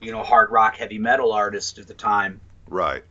you 0.01 0.11
know, 0.11 0.23
hard 0.23 0.51
rock, 0.51 0.75
heavy 0.75 0.97
metal 0.97 1.31
artists 1.31 1.79
at 1.79 1.87
the 1.87 1.93
time 1.93 2.41
Right. 2.69 3.03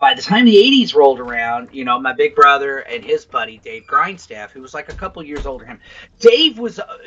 by 0.00 0.14
the 0.14 0.22
time 0.22 0.44
the 0.44 0.56
80s 0.56 0.94
rolled 0.94 1.18
around, 1.18 1.70
you 1.72 1.84
know, 1.84 1.98
my 1.98 2.12
big 2.12 2.34
brother 2.36 2.78
and 2.78 3.04
his 3.04 3.24
buddy 3.24 3.58
Dave 3.58 3.86
Grindstaff, 3.86 4.52
who 4.52 4.62
was 4.62 4.72
like 4.72 4.92
a 4.92 4.94
couple 4.94 5.22
years 5.22 5.46
older 5.46 5.64
than 5.64 5.76
him, 5.76 5.80
Dave 6.20 6.58
was, 6.58 6.78
uh, 6.78 6.98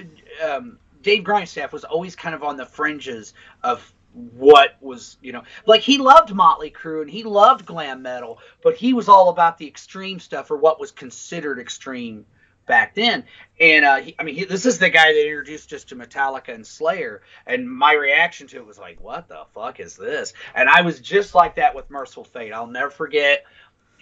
um, 0.45 0.77
Dave 1.07 1.23
Grindstaff 1.23 1.71
was 1.71 1.85
always 1.85 2.17
kind 2.17 2.35
of 2.35 2.43
on 2.43 2.57
the 2.57 2.65
fringes 2.65 3.33
of 3.63 3.93
what 4.11 4.75
was, 4.81 5.15
you 5.21 5.31
know, 5.31 5.43
like 5.65 5.79
he 5.79 5.99
loved 5.99 6.35
Motley 6.35 6.69
Crue 6.69 7.01
and 7.01 7.09
he 7.09 7.23
loved 7.23 7.65
glam 7.65 8.01
metal, 8.01 8.39
but 8.61 8.75
he 8.75 8.91
was 8.91 9.07
all 9.07 9.29
about 9.29 9.57
the 9.57 9.65
extreme 9.65 10.19
stuff 10.19 10.51
or 10.51 10.57
what 10.57 10.81
was 10.81 10.91
considered 10.91 11.59
extreme 11.59 12.25
back 12.65 12.93
then. 12.93 13.23
And 13.57 13.85
uh, 13.85 13.95
he, 14.01 14.15
I 14.19 14.23
mean, 14.23 14.35
he, 14.35 14.43
this 14.43 14.65
is 14.65 14.79
the 14.79 14.89
guy 14.89 15.13
that 15.13 15.25
introduced 15.25 15.71
us 15.71 15.85
to 15.85 15.95
Metallica 15.95 16.53
and 16.53 16.67
Slayer. 16.67 17.21
And 17.45 17.71
my 17.71 17.93
reaction 17.93 18.47
to 18.47 18.57
it 18.57 18.67
was 18.67 18.77
like, 18.77 18.99
"What 18.99 19.29
the 19.29 19.45
fuck 19.53 19.79
is 19.79 19.95
this?" 19.95 20.33
And 20.53 20.67
I 20.67 20.81
was 20.81 20.99
just 20.99 21.33
like 21.33 21.55
that 21.55 21.73
with 21.73 21.89
Mercyful 21.89 22.25
Fate. 22.25 22.51
I'll 22.51 22.67
never 22.67 22.91
forget 22.91 23.45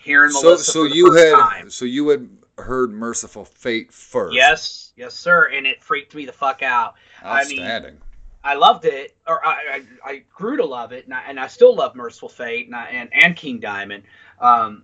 hearing 0.06 0.32
So, 0.32 0.42
Melissa 0.44 0.72
so 0.72 0.84
for 0.84 0.90
the 0.90 0.96
you 0.96 1.08
first 1.12 1.26
had, 1.26 1.36
time. 1.36 1.70
so 1.70 1.86
you 1.86 2.08
had 2.10 2.30
heard 2.58 2.92
Mercyful 2.94 3.46
Fate 3.46 3.92
first. 3.92 4.36
Yes, 4.36 4.94
yes, 4.96 5.14
sir. 5.16 5.46
And 5.46 5.66
it 5.68 5.84
freaked 5.84 6.16
me 6.16 6.26
the 6.26 6.32
fuck 6.32 6.62
out. 6.62 6.96
I 7.24 7.46
mean, 7.46 8.00
I 8.44 8.54
loved 8.54 8.86
it, 8.86 9.16
or 9.28 9.46
I, 9.46 9.82
I, 10.06 10.12
I 10.12 10.24
grew 10.32 10.56
to 10.58 10.66
love 10.66 10.92
it, 10.92 11.06
and 11.06 11.14
I, 11.16 11.24
and 11.28 11.40
I 11.40 11.48
still 11.48 11.76
love 11.76 11.96
Mercyful 11.96 12.30
Fate 12.30 12.68
and 12.68 12.76
I, 12.76 12.86
and, 12.90 13.10
and 13.12 13.36
King 13.36 13.60
Diamond. 13.60 14.04
Um, 14.40 14.84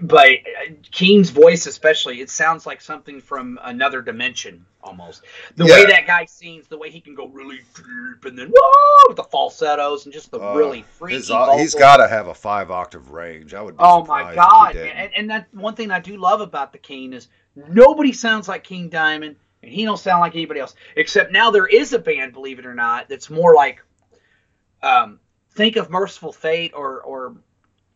but 0.00 0.28
Keen's 0.90 1.28
voice, 1.28 1.66
especially, 1.66 2.22
it 2.22 2.30
sounds 2.30 2.64
like 2.64 2.80
something 2.80 3.20
from 3.20 3.58
another 3.62 4.00
dimension 4.00 4.64
almost. 4.86 5.22
The 5.56 5.64
way 5.64 5.84
that 5.86 6.06
guy 6.06 6.24
sings, 6.24 6.68
the 6.68 6.78
way 6.78 6.90
he 6.90 7.00
can 7.00 7.14
go 7.14 7.26
really 7.26 7.58
deep 7.74 8.24
and 8.24 8.38
then 8.38 8.52
whoa 8.54 9.08
with 9.08 9.16
the 9.16 9.24
falsettos 9.24 10.04
and 10.04 10.14
just 10.14 10.30
the 10.30 10.40
Uh, 10.40 10.54
really 10.54 10.82
freaky. 10.82 11.16
his, 11.16 11.30
uh, 11.30 11.56
he's 11.56 11.74
got 11.74 11.96
to 11.96 12.08
have 12.08 12.28
a 12.28 12.34
five 12.34 12.70
octave 12.70 13.10
range. 13.10 13.52
I 13.52 13.62
would. 13.62 13.76
Be 13.76 13.82
Oh 13.82 14.04
my 14.04 14.34
god! 14.34 14.76
And, 14.76 15.10
and 15.16 15.30
that 15.30 15.48
one 15.52 15.74
thing 15.74 15.90
I 15.90 16.00
do 16.00 16.16
love 16.16 16.40
about 16.40 16.72
the 16.72 16.78
King 16.78 17.12
is 17.12 17.28
nobody 17.56 18.12
sounds 18.12 18.48
like 18.48 18.64
King 18.64 18.88
Diamond, 18.88 19.36
and 19.62 19.72
he 19.72 19.84
don't 19.84 19.98
sound 19.98 20.20
like 20.20 20.34
anybody 20.34 20.60
else. 20.60 20.74
Except 20.96 21.32
now 21.32 21.50
there 21.50 21.66
is 21.66 21.92
a 21.92 21.98
band, 21.98 22.32
believe 22.32 22.58
it 22.58 22.66
or 22.66 22.74
not, 22.74 23.08
that's 23.08 23.28
more 23.28 23.54
like, 23.54 23.82
um, 24.82 25.18
think 25.52 25.76
of 25.76 25.90
Mercyful 25.90 26.32
Fate 26.32 26.72
or 26.74 27.00
or 27.02 27.36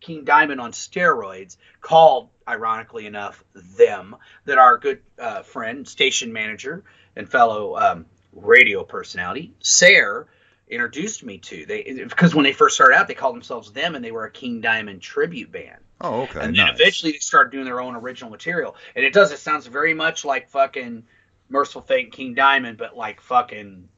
King 0.01 0.25
Diamond 0.25 0.61
on 0.61 0.73
steroids, 0.73 1.57
called 1.81 2.29
ironically 2.49 3.07
enough 3.07 3.45
them. 3.55 4.17
That 4.47 4.59
our 4.59 4.79
good 4.79 5.01
uh, 5.19 5.43
friend, 5.43 5.87
station 5.87 6.33
manager, 6.33 6.85
and 7.17 7.29
fellow 7.29 7.77
um, 7.77 8.07
radio 8.33 8.85
personality, 8.85 9.55
Sarah 9.61 10.27
introduced 10.69 11.25
me 11.25 11.39
to. 11.39 11.67
They 11.67 11.83
because 12.09 12.35
when 12.35 12.45
they 12.45 12.53
first 12.53 12.77
started 12.77 12.97
out, 12.97 13.09
they 13.09 13.15
called 13.15 13.35
themselves 13.35 13.73
them, 13.73 13.95
and 13.95 14.05
they 14.05 14.13
were 14.13 14.25
a 14.25 14.31
King 14.31 14.61
Diamond 14.61 15.03
tribute 15.03 15.53
band. 15.53 15.83
oh, 16.01 16.23
okay. 16.23 16.41
and 16.41 16.57
then 16.57 16.67
nice. 16.67 16.81
eventually 16.81 17.13
they 17.13 17.19
started 17.19 17.51
doing 17.51 17.65
their 17.65 17.81
own 17.81 17.97
original 17.97 18.31
material, 18.31 18.77
and 18.95 19.05
it 19.05 19.13
does. 19.13 19.33
It 19.33 19.39
sounds 19.39 19.67
very 19.67 19.95
much 19.95 20.25
like 20.25 20.49
fucking 20.49 21.05
Mercyful 21.49 21.83
Fate 21.83 22.05
and 22.07 22.13
King 22.13 22.35
Diamond, 22.35 22.79
but 22.79 22.97
like 22.97 23.21
fucking 23.21 23.89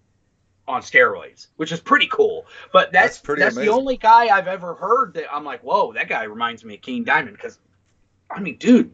on 0.68 0.80
steroids, 0.82 1.48
which 1.56 1.72
is 1.72 1.80
pretty 1.80 2.06
cool. 2.06 2.46
But 2.72 2.92
that's 2.92 3.16
That's 3.16 3.20
pretty 3.20 3.42
that's 3.42 3.56
the 3.56 3.68
only 3.68 3.96
guy 3.96 4.28
I've 4.34 4.46
ever 4.46 4.74
heard 4.74 5.14
that 5.14 5.32
I'm 5.32 5.44
like, 5.44 5.62
whoa, 5.62 5.92
that 5.94 6.08
guy 6.08 6.24
reminds 6.24 6.64
me 6.64 6.74
of 6.74 6.80
King 6.80 7.04
Diamond 7.04 7.36
because, 7.36 7.58
I 8.30 8.40
mean, 8.40 8.56
dude, 8.56 8.92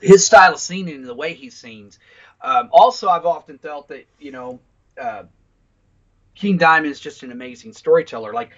his 0.00 0.26
style 0.26 0.54
of 0.54 0.60
singing 0.60 0.94
and 0.96 1.06
the 1.06 1.14
way 1.14 1.34
he 1.34 1.50
sings. 1.50 1.98
Um, 2.42 2.68
also, 2.72 3.08
I've 3.08 3.26
often 3.26 3.58
felt 3.58 3.88
that 3.88 4.06
you 4.18 4.32
know, 4.32 4.60
uh, 5.00 5.24
King 6.34 6.56
Diamond 6.58 6.90
is 6.90 7.00
just 7.00 7.22
an 7.22 7.32
amazing 7.32 7.72
storyteller. 7.72 8.32
Like, 8.32 8.50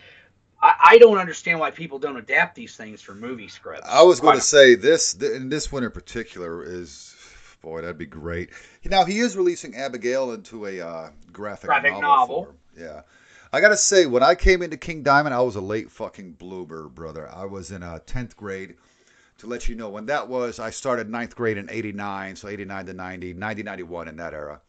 I, 0.63 0.75
I 0.85 0.99
don't 0.99 1.19
understand 1.19 1.59
why 1.59 1.73
people 1.73 1.99
don't 1.99 2.17
adapt 2.17 2.55
these 2.55 2.77
things 2.77 3.03
for 3.03 3.15
movie 3.15 3.49
scripts. 3.49 3.89
I 3.89 4.03
was 4.03 4.21
going 4.21 4.37
to 4.37 4.43
say 4.43 4.77
this, 4.77 5.15
and 5.15 5.51
this 5.51 5.73
one 5.73 5.85
in 5.85 5.91
particular 5.91 6.63
is, 6.63 7.12
boy, 7.63 7.81
that'd 7.81 7.97
be 7.99 8.07
great. 8.07 8.51
Now 8.85 9.05
he 9.05 9.21
is 9.21 9.37
releasing 9.37 9.75
Abigail 9.77 10.33
into 10.33 10.67
a 10.67 10.81
uh, 10.81 11.11
graphic, 11.33 11.69
Graphic 11.69 11.93
novel. 11.93 12.03
novel. 12.03 12.45
form. 12.45 12.57
Yeah, 12.79 13.03
I 13.53 13.61
gotta 13.61 13.77
say, 13.77 14.07
when 14.07 14.23
I 14.23 14.35
came 14.35 14.63
into 14.63 14.77
King 14.77 15.03
Diamond, 15.03 15.35
I 15.35 15.41
was 15.41 15.57
a 15.57 15.61
late 15.61 15.91
fucking 15.91 16.33
bloomer, 16.33 16.89
brother. 16.89 17.29
I 17.33 17.45
was 17.45 17.71
in 17.71 17.83
uh, 17.83 18.01
tenth 18.07 18.37
grade. 18.37 18.75
To 19.39 19.49
let 19.49 19.69
you 19.69 19.75
know 19.75 19.89
when 19.89 20.07
that 20.07 20.29
was, 20.29 20.61
I 20.61 20.71
started 20.71 21.09
ninth 21.11 21.35
grade 21.35 21.57
in 21.57 21.69
'89, 21.69 22.37
so 22.37 22.47
'89 22.49 22.87
to 22.87 22.93
90, 22.93 23.35
90, 23.35 23.63
91 23.65 24.07
in 24.09 24.17
that 24.17 24.35
era. 24.35 24.61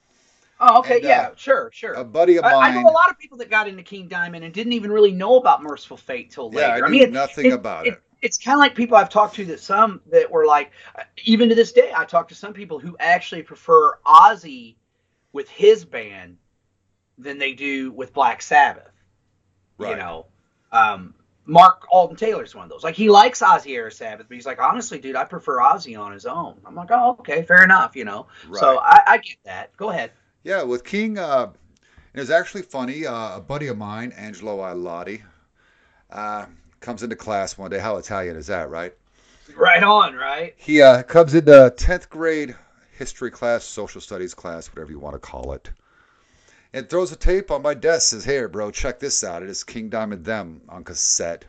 Oh, 0.59 0.79
okay, 0.79 0.95
And, 0.97 1.05
uh, 1.05 1.07
yeah, 1.09 1.29
sure, 1.35 1.69
sure. 1.73 1.93
A 1.93 2.03
buddy 2.03 2.37
of 2.37 2.45
I, 2.45 2.49
I 2.53 2.71
mine. 2.71 2.83
know 2.83 2.89
a 2.89 2.91
lot 2.91 3.09
of 3.11 3.19
people 3.19 3.37
that 3.39 3.49
got 3.51 3.67
into 3.67 3.83
King 3.83 4.07
Diamond 4.07 4.43
and 4.45 4.53
didn't 4.53 4.73
even 4.73 4.91
really 4.91 5.11
know 5.11 5.35
about 5.37 5.61
Mercyful 5.61 5.97
Fate 5.97 6.31
till 6.31 6.49
later. 6.49 6.77
Yeah, 6.79 6.85
I 6.85 6.89
knew 6.89 6.99
mean, 6.99 7.01
it- 7.03 7.11
nothing 7.11 7.51
about 7.51 7.85
it. 7.87 8.01
It's 8.23 8.37
kind 8.37 8.55
of 8.55 8.59
like 8.59 8.73
people 8.73 8.95
I've 8.95 9.09
talked 9.09 9.35
to 9.35 9.45
that 9.45 9.59
some 9.59 10.01
that 10.09 10.31
were 10.31 10.45
like, 10.45 10.71
even 11.25 11.49
to 11.49 11.55
this 11.55 11.73
day, 11.73 11.91
I 11.95 12.05
talk 12.05 12.29
to 12.29 12.35
some 12.35 12.53
people 12.53 12.79
who 12.79 12.95
actually 12.99 13.43
prefer 13.43 13.97
Ozzy 14.05 14.75
with 15.33 15.49
his 15.49 15.83
band 15.83 16.37
than 17.17 17.37
they 17.37 17.53
do 17.53 17.91
with 17.91 18.13
Black 18.13 18.41
Sabbath. 18.41 18.91
Right. 19.77 19.91
You 19.91 19.95
know, 19.97 20.25
um, 20.71 21.13
Mark 21.45 21.85
Alden 21.91 22.15
Taylor's 22.15 22.55
one 22.55 22.63
of 22.63 22.69
those. 22.69 22.83
Like 22.83 22.95
he 22.95 23.09
likes 23.09 23.41
Ozzy 23.41 23.75
Air 23.75 23.91
Sabbath, 23.91 24.27
but 24.29 24.35
he's 24.35 24.45
like, 24.45 24.61
honestly, 24.61 24.99
dude, 24.99 25.17
I 25.17 25.25
prefer 25.25 25.59
Ozzy 25.59 25.99
on 25.99 26.13
his 26.13 26.25
own. 26.25 26.61
I'm 26.65 26.75
like, 26.75 26.91
oh, 26.91 27.17
okay, 27.19 27.43
fair 27.43 27.63
enough. 27.63 27.95
You 27.95 28.05
know, 28.05 28.27
so 28.53 28.79
I, 28.79 29.01
I 29.05 29.17
get 29.17 29.37
that. 29.43 29.75
Go 29.75 29.89
ahead. 29.89 30.11
Yeah, 30.43 30.63
with 30.63 30.85
King, 30.85 31.17
uh, 31.17 31.51
it 32.13 32.19
was 32.19 32.29
actually 32.29 32.61
funny. 32.61 33.05
Uh, 33.05 33.37
a 33.37 33.41
buddy 33.41 33.67
of 33.67 33.77
mine, 33.77 34.13
Angelo 34.13 34.59
Ilotti, 34.59 35.21
uh, 36.09 36.45
comes 36.83 37.01
into 37.01 37.15
class 37.15 37.57
one 37.57 37.71
day. 37.71 37.79
How 37.79 37.97
Italian 37.97 38.35
is 38.35 38.47
that, 38.47 38.69
right? 38.69 38.93
Right 39.55 39.81
on, 39.81 40.15
right? 40.15 40.53
He 40.57 40.81
uh, 40.81 41.01
comes 41.03 41.33
into 41.33 41.51
10th 41.51 42.09
grade 42.09 42.55
history 42.91 43.31
class, 43.31 43.63
social 43.63 44.01
studies 44.01 44.33
class, 44.33 44.67
whatever 44.67 44.91
you 44.91 44.99
want 44.99 45.15
to 45.15 45.19
call 45.19 45.53
it, 45.53 45.71
and 46.73 46.89
throws 46.89 47.11
a 47.11 47.15
tape 47.15 47.51
on 47.51 47.61
my 47.61 47.73
desk. 47.73 48.09
Says, 48.09 48.25
"Here, 48.25 48.47
bro, 48.47 48.69
check 48.69 48.99
this 48.99 49.23
out. 49.23 49.43
It 49.43 49.49
is 49.49 49.63
King 49.63 49.89
Diamond 49.89 50.25
Them 50.25 50.61
on 50.69 50.83
cassette." 50.83 51.45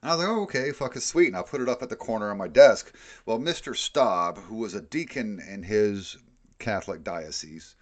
And 0.00 0.10
I 0.10 0.14
was 0.14 0.24
like, 0.24 0.28
"Oh, 0.28 0.42
okay, 0.42 0.72
fucking 0.72 1.02
sweet." 1.02 1.28
And 1.28 1.36
I 1.36 1.42
put 1.42 1.60
it 1.60 1.68
up 1.68 1.82
at 1.82 1.88
the 1.88 1.96
corner 1.96 2.30
on 2.30 2.38
my 2.38 2.48
desk. 2.48 2.94
Well, 3.26 3.38
Mr. 3.38 3.76
Staub, 3.76 4.38
who 4.38 4.56
was 4.56 4.74
a 4.74 4.80
deacon 4.80 5.40
in 5.40 5.62
his 5.64 6.16
Catholic 6.58 7.02
diocese, 7.02 7.74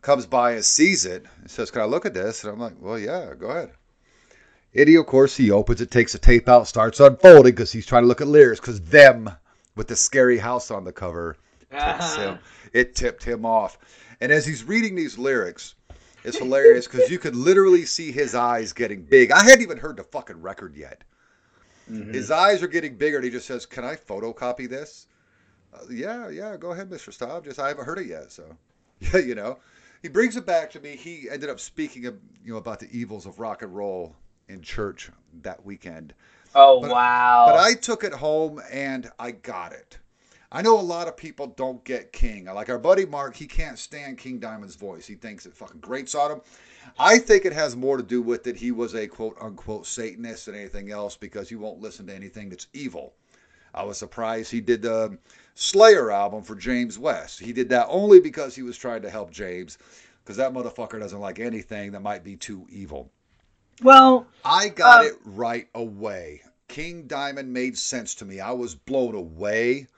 comes 0.00 0.26
by 0.26 0.52
and 0.52 0.64
sees 0.64 1.04
it 1.04 1.26
and 1.40 1.50
says, 1.50 1.70
"Can 1.70 1.82
I 1.82 1.86
look 1.86 2.06
at 2.06 2.14
this?" 2.14 2.42
And 2.42 2.52
I'm 2.52 2.60
like, 2.60 2.76
"Well, 2.80 2.98
yeah, 2.98 3.34
go 3.34 3.48
ahead." 3.48 3.72
Eddie, 4.74 4.96
of 4.96 5.06
course, 5.06 5.36
he 5.36 5.50
opens 5.50 5.80
it, 5.80 5.90
takes 5.90 6.12
the 6.12 6.18
tape 6.18 6.48
out, 6.48 6.66
starts 6.66 6.98
unfolding 7.00 7.52
because 7.52 7.70
he's 7.70 7.86
trying 7.86 8.02
to 8.02 8.08
look 8.08 8.20
at 8.20 8.26
lyrics 8.26 8.60
because 8.60 8.80
them 8.80 9.30
with 9.76 9.86
the 9.86 9.96
scary 9.96 10.38
house 10.38 10.70
on 10.70 10.84
the 10.84 10.92
cover 10.92 11.36
tips 11.70 12.16
him. 12.16 12.38
It 12.72 12.94
tipped 12.94 13.22
him 13.22 13.46
off. 13.46 13.78
And 14.20 14.32
as 14.32 14.46
he's 14.46 14.64
reading 14.64 14.94
these 14.94 15.16
lyrics, 15.18 15.74
it's 16.24 16.38
hilarious 16.38 16.88
because 16.88 17.10
you 17.10 17.18
could 17.18 17.36
literally 17.36 17.84
see 17.84 18.10
his 18.10 18.34
eyes 18.34 18.72
getting 18.72 19.02
big. 19.02 19.30
I 19.30 19.44
hadn't 19.44 19.62
even 19.62 19.78
heard 19.78 19.96
the 19.96 20.04
fucking 20.04 20.40
record 20.40 20.74
yet. 20.74 21.04
Mhm. 21.90 22.14
His 22.14 22.30
eyes 22.30 22.62
are 22.62 22.68
getting 22.68 22.96
bigger, 22.96 23.16
and 23.16 23.24
he 23.24 23.30
just 23.30 23.46
says, 23.46 23.66
"Can 23.66 23.84
I 23.84 23.94
photocopy 23.96 24.68
this?" 24.68 25.06
Uh, 25.72 25.80
yeah, 25.90 26.30
yeah, 26.30 26.56
go 26.56 26.72
ahead, 26.72 26.88
Mr. 26.88 27.12
Staub. 27.12 27.44
Just 27.44 27.60
I 27.60 27.68
haven't 27.68 27.84
heard 27.84 27.98
it 27.98 28.06
yet, 28.06 28.32
so 28.32 28.56
yeah, 29.00 29.18
you 29.18 29.34
know. 29.34 29.58
He 30.00 30.08
brings 30.08 30.36
it 30.36 30.46
back 30.46 30.70
to 30.72 30.80
me. 30.80 30.96
He 30.96 31.28
ended 31.30 31.50
up 31.50 31.60
speaking 31.60 32.06
of 32.06 32.18
you 32.44 32.52
know 32.52 32.58
about 32.58 32.80
the 32.80 32.88
evils 32.90 33.26
of 33.26 33.38
rock 33.38 33.62
and 33.62 33.74
roll 33.74 34.16
in 34.48 34.62
church 34.62 35.10
that 35.42 35.64
weekend. 35.64 36.14
Oh 36.54 36.80
But- 36.80 36.90
wow! 36.90 37.44
But 37.48 37.56
I 37.60 37.74
took 37.74 38.04
it 38.04 38.12
home 38.12 38.60
and 38.70 39.10
I 39.18 39.32
got 39.32 39.72
it. 39.72 39.98
I 40.52 40.62
know 40.62 40.78
a 40.78 40.80
lot 40.80 41.08
of 41.08 41.16
people 41.16 41.48
don't 41.48 41.82
get 41.82 42.12
King. 42.12 42.44
Like 42.44 42.68
our 42.70 42.78
buddy 42.78 43.04
Mark, 43.06 43.34
he 43.34 43.46
can't 43.46 43.76
stand 43.76 44.18
King 44.18 44.38
Diamond's 44.38 44.76
voice. 44.76 45.04
He 45.04 45.16
thinks 45.16 45.46
it 45.46 45.54
fucking 45.54 45.80
grates 45.80 46.14
on 46.14 46.30
him. 46.30 46.40
I 46.96 47.18
think 47.18 47.44
it 47.44 47.52
has 47.52 47.74
more 47.74 47.96
to 47.96 48.04
do 48.04 48.22
with 48.22 48.44
that 48.44 48.56
he 48.56 48.70
was 48.70 48.94
a 48.94 49.08
quote 49.08 49.36
unquote 49.40 49.84
Satanist 49.86 50.46
than 50.46 50.54
anything 50.54 50.92
else 50.92 51.16
because 51.16 51.48
he 51.48 51.56
won't 51.56 51.80
listen 51.80 52.06
to 52.06 52.14
anything 52.14 52.50
that's 52.50 52.68
evil. 52.72 53.14
I 53.74 53.82
was 53.82 53.98
surprised 53.98 54.52
he 54.52 54.60
did 54.60 54.82
the 54.82 55.18
Slayer 55.56 56.12
album 56.12 56.44
for 56.44 56.54
James 56.54 57.00
West. 57.00 57.40
He 57.40 57.52
did 57.52 57.68
that 57.70 57.86
only 57.88 58.20
because 58.20 58.54
he 58.54 58.62
was 58.62 58.78
trying 58.78 59.02
to 59.02 59.10
help 59.10 59.32
James 59.32 59.78
because 60.22 60.36
that 60.36 60.52
motherfucker 60.52 61.00
doesn't 61.00 61.18
like 61.20 61.40
anything 61.40 61.90
that 61.92 62.00
might 62.02 62.22
be 62.22 62.36
too 62.36 62.64
evil. 62.70 63.10
Well, 63.82 64.26
I 64.44 64.70
got 64.70 65.00
Um, 65.00 65.02
it 65.02 65.18
right 65.24 65.68
away. 65.74 66.44
King 66.68 67.06
Diamond 67.06 67.52
made 67.52 67.76
sense 67.76 68.14
to 68.14 68.24
me. 68.24 68.40
I 68.40 68.52
was 68.52 68.74
blown 68.74 69.14
away. 69.14 69.88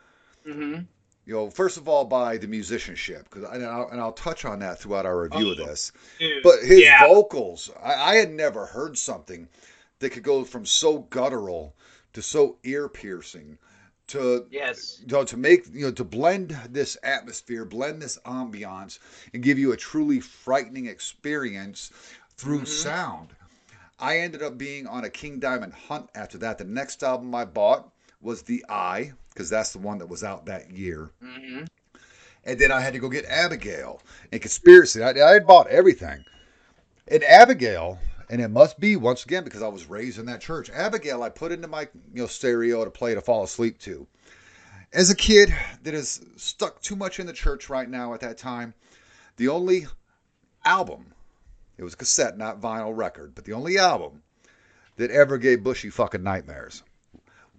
hmm 0.45 0.89
You 1.27 1.35
know, 1.35 1.51
first 1.51 1.77
of 1.77 1.89
all, 1.89 2.07
by 2.07 2.39
the 2.39 2.47
musicianship, 2.49 3.29
because 3.29 3.45
and 3.51 3.63
I'll, 3.65 3.89
and 3.91 4.01
I'll 4.01 4.15
touch 4.15 4.47
on 4.47 4.61
that 4.61 4.81
throughout 4.81 5.05
our 5.05 5.21
review 5.21 5.51
of 5.51 5.57
Oh, 5.57 5.59
this. 5.59 5.93
dude, 6.19 6.43
But 6.43 6.63
his 6.65 6.89
yeah, 6.89 6.99
vocals, 6.99 7.71
I, 7.83 8.13
I 8.13 8.15
had 8.17 8.33
never 8.33 8.65
heard 8.67 8.97
something 8.97 9.49
that 9.99 10.11
could 10.11 10.23
go 10.23 10.43
from 10.45 10.65
so 10.65 11.01
guttural 11.01 11.77
to 12.15 12.23
so 12.23 12.57
ear 12.65 12.89
piercing 12.89 13.59
to 14.09 14.47
yes, 14.51 15.05
you 15.07 15.07
know, 15.09 15.25
to 15.25 15.37
make 15.37 15.67
you 15.73 15.83
know 15.87 15.93
to 15.93 16.05
blend 16.05 16.59
this 16.71 16.97
atmosphere, 17.03 17.67
blend 17.67 18.01
this 18.03 18.19
ambiance, 18.25 18.99
and 19.35 19.43
give 19.43 19.59
you 19.59 19.73
a 19.73 19.77
truly 19.77 20.21
frightening 20.21 20.87
experience 20.87 21.91
through 22.39 22.65
Mhm. 22.65 22.65
sound. 22.65 23.36
I 23.99 24.19
ended 24.19 24.43
up 24.43 24.59
being 24.59 24.87
on 24.87 25.05
a 25.05 25.11
King 25.11 25.39
Diamond 25.39 25.73
hunt 25.73 26.11
after 26.15 26.39
that. 26.39 26.59
The 26.59 26.65
next 26.65 27.03
album 27.03 27.35
I 27.35 27.45
bought 27.45 27.91
was 28.21 28.43
The 28.43 28.65
Eye, 28.69 29.13
because 29.31 29.49
that's 29.49 29.73
the 29.73 29.79
one 29.79 29.99
that 29.99 30.09
was 30.09 30.23
out 30.23 30.47
that 30.47 30.71
year. 30.71 31.11
hmm 31.23 31.65
And 32.45 32.59
then 32.59 32.71
I 32.71 32.81
had 32.81 32.93
to 32.93 32.99
go 32.99 33.09
get 33.09 33.25
Abigail 33.25 34.03
and 34.33 34.41
Conspiracy. 34.41 35.03
I, 35.03 35.11
I 35.11 35.33
had 35.33 35.47
bought 35.47 35.69
everything. 35.69 36.25
And 37.09 37.25
Abigail, 37.25 37.99
and 38.29 38.41
it 38.41 38.49
must 38.49 38.79
be 38.79 38.97
once 38.97 39.25
again 39.25 39.45
because 39.45 39.63
I 39.63 39.69
was 39.69 39.87
raised 39.87 40.19
in 40.19 40.27
that 40.27 40.41
church. 40.41 40.71
Abigail, 40.71 41.23
I 41.23 41.29
put 41.29 41.53
into 41.53 41.69
my 41.69 41.83
you 42.13 42.23
know 42.23 42.27
stereo 42.27 42.85
to 42.85 42.91
play 42.91 43.15
to 43.15 43.21
fall 43.21 43.45
asleep 43.45 43.79
to. 43.81 44.07
As 44.93 45.11
a 45.11 45.15
kid 45.15 45.55
that 45.83 45.95
is 45.95 46.21
stuck 46.37 46.83
too 46.83 46.97
much 46.97 47.21
in 47.21 47.27
the 47.27 47.33
church 47.33 47.69
right 47.69 47.89
now 47.89 48.13
at 48.15 48.21
that 48.21 48.39
time, 48.39 48.75
the 49.37 49.49
only 49.49 49.87
album, 50.65 51.13
it 51.79 51.85
was 51.85 51.95
cassette, 51.95 52.39
not 52.39 52.61
vinyl 52.61 52.97
record, 52.97 53.35
but 53.35 53.45
the 53.45 53.53
only 53.53 53.79
album 53.79 54.23
that 54.97 55.11
ever 55.11 55.39
gave 55.39 55.63
Bushy 55.63 55.91
fucking 55.91 56.23
nightmares. 56.23 56.83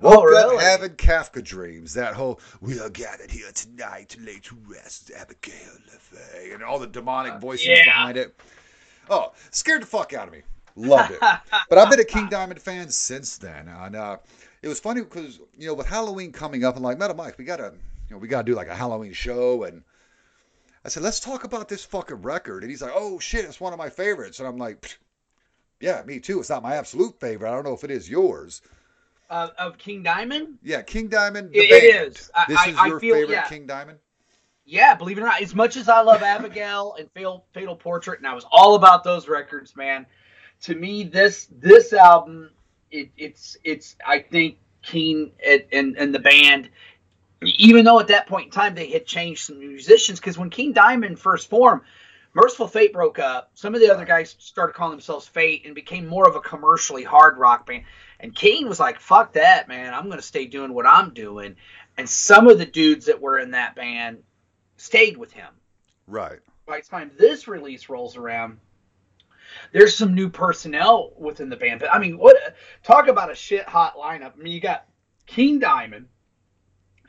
Oh, 0.01 0.19
Woke 0.19 0.25
really? 0.25 0.55
up 0.57 0.61
having 0.61 0.91
Kafka 0.91 1.43
dreams. 1.43 1.93
That 1.93 2.13
whole 2.13 2.39
"We 2.61 2.79
are 2.79 2.89
gathered 2.89 3.31
here 3.31 3.51
tonight 3.51 4.09
to 4.09 4.21
lay 4.21 4.39
to 4.39 4.57
rest 4.67 5.11
Abigail 5.15 5.73
LaFey," 5.91 6.53
and 6.53 6.63
all 6.63 6.77
the 6.77 6.87
demonic 6.87 7.39
voices 7.39 7.67
yeah. 7.67 7.85
behind 7.85 8.17
it. 8.17 8.39
Oh, 9.09 9.33
scared 9.51 9.81
the 9.81 9.87
fuck 9.87 10.13
out 10.13 10.27
of 10.27 10.33
me. 10.33 10.41
Loved 10.75 11.11
it. 11.11 11.19
But 11.69 11.79
I've 11.79 11.89
been 11.89 11.99
a 11.99 12.05
King 12.05 12.29
Diamond 12.29 12.61
fan 12.61 12.89
since 12.89 13.37
then. 13.37 13.67
And 13.67 13.95
uh, 13.95 14.17
it 14.61 14.67
was 14.67 14.79
funny 14.79 15.01
because 15.01 15.39
you 15.57 15.67
know 15.67 15.73
with 15.73 15.87
Halloween 15.87 16.31
coming 16.31 16.63
up, 16.63 16.75
and 16.75 16.83
like 16.83 16.99
Metal 16.99 17.15
Mike, 17.15 17.37
we 17.37 17.45
gotta 17.45 17.73
you 18.09 18.15
know 18.15 18.17
we 18.19 18.27
gotta 18.27 18.45
do 18.45 18.53
like 18.53 18.67
a 18.67 18.75
Halloween 18.75 19.13
show, 19.13 19.63
and 19.63 19.83
I 20.87 20.89
said 20.89 21.03
let's 21.03 21.19
talk 21.19 21.43
about 21.43 21.67
this 21.67 21.83
fucking 21.83 22.21
record, 22.21 22.63
and 22.63 22.69
he's 22.69 22.81
like, 22.81 22.93
oh 22.95 23.19
shit, 23.19 23.43
it's 23.43 23.59
one 23.59 23.73
of 23.73 23.77
my 23.77 23.89
favorites, 23.89 24.39
and 24.39 24.47
I'm 24.47 24.55
like, 24.55 24.97
yeah, 25.81 26.01
me 26.05 26.21
too. 26.21 26.39
It's 26.39 26.49
not 26.49 26.63
my 26.63 26.77
absolute 26.77 27.19
favorite. 27.19 27.51
I 27.51 27.53
don't 27.53 27.65
know 27.65 27.73
if 27.73 27.83
it 27.83 27.91
is 27.91 28.09
yours. 28.09 28.61
Uh, 29.29 29.49
of 29.59 29.77
King 29.77 30.01
Diamond. 30.01 30.59
Yeah, 30.63 30.81
King 30.83 31.09
Diamond. 31.09 31.53
It- 31.53 31.69
it 31.69 31.83
is. 32.13 32.31
I- 32.33 32.45
this 32.47 32.57
I- 32.57 32.69
is 32.69 32.77
I 32.77 32.87
your 32.87 32.99
feel- 33.01 33.15
favorite 33.15 33.33
yeah. 33.33 33.47
King 33.49 33.67
Diamond. 33.67 33.99
Yeah, 34.63 34.95
believe 34.95 35.17
it 35.17 35.21
or 35.21 35.25
not, 35.25 35.41
as 35.41 35.53
much 35.53 35.75
as 35.75 35.89
I 35.89 35.99
love 35.99 36.23
Abigail 36.23 36.95
and 36.97 37.11
Fatal, 37.11 37.45
Fatal 37.53 37.75
Portrait, 37.75 38.19
and 38.19 38.27
I 38.27 38.33
was 38.33 38.45
all 38.49 38.75
about 38.75 39.03
those 39.03 39.27
records, 39.27 39.75
man. 39.75 40.05
To 40.61 40.73
me, 40.75 41.03
this 41.03 41.49
this 41.51 41.91
album, 41.91 42.49
it, 42.91 43.09
it's 43.17 43.57
it's 43.65 43.97
I 44.05 44.19
think 44.19 44.57
Keen 44.83 45.33
and, 45.45 45.63
and 45.73 45.97
and 45.97 46.15
the 46.15 46.19
band, 46.19 46.69
even 47.41 47.85
though 47.85 47.99
at 47.99 48.07
that 48.07 48.27
point 48.27 48.45
in 48.45 48.51
time 48.51 48.75
they 48.75 48.89
had 48.89 49.05
changed 49.05 49.45
some 49.45 49.59
musicians, 49.59 50.19
because 50.19 50.37
when 50.37 50.49
King 50.49 50.73
Diamond 50.73 51.19
first 51.19 51.49
formed, 51.49 51.81
Mercyful 52.33 52.67
Fate 52.67 52.93
broke 52.93 53.19
up. 53.19 53.49
Some 53.55 53.73
of 53.73 53.81
the 53.81 53.91
other 53.91 54.05
guys 54.05 54.35
started 54.37 54.73
calling 54.73 54.91
themselves 54.91 55.27
Fate 55.27 55.65
and 55.65 55.73
became 55.73 56.05
more 56.05 56.27
of 56.27 56.35
a 56.35 56.39
commercially 56.39 57.03
hard 57.03 57.37
rock 57.37 57.65
band. 57.65 57.85
And 58.19 58.35
Kane 58.35 58.67
was 58.67 58.79
like, 58.79 58.99
"Fuck 58.99 59.33
that, 59.33 59.67
man! 59.67 59.93
I'm 59.93 60.05
going 60.05 60.17
to 60.17 60.23
stay 60.23 60.45
doing 60.45 60.73
what 60.73 60.85
I'm 60.85 61.13
doing." 61.13 61.55
And 61.97 62.07
some 62.07 62.47
of 62.47 62.59
the 62.59 62.65
dudes 62.65 63.07
that 63.07 63.21
were 63.21 63.39
in 63.39 63.51
that 63.51 63.75
band 63.75 64.23
stayed 64.75 65.17
with 65.17 65.31
him. 65.31 65.49
Right. 66.05 66.39
By 66.67 66.81
the 66.81 66.87
time 66.87 67.11
this 67.17 67.47
release 67.47 67.89
rolls 67.89 68.17
around, 68.17 68.59
there's 69.71 69.95
some 69.95 70.13
new 70.13 70.29
personnel 70.29 71.13
within 71.17 71.49
the 71.49 71.55
band. 71.55 71.79
But 71.79 71.93
I 71.93 71.99
mean, 71.99 72.17
what 72.17 72.55
talk 72.83 73.07
about 73.07 73.31
a 73.31 73.35
shit 73.35 73.67
hot 73.67 73.95
lineup? 73.95 74.33
I 74.33 74.37
mean, 74.37 74.53
you 74.53 74.59
got 74.59 74.85
King 75.25 75.59
Diamond, 75.59 76.07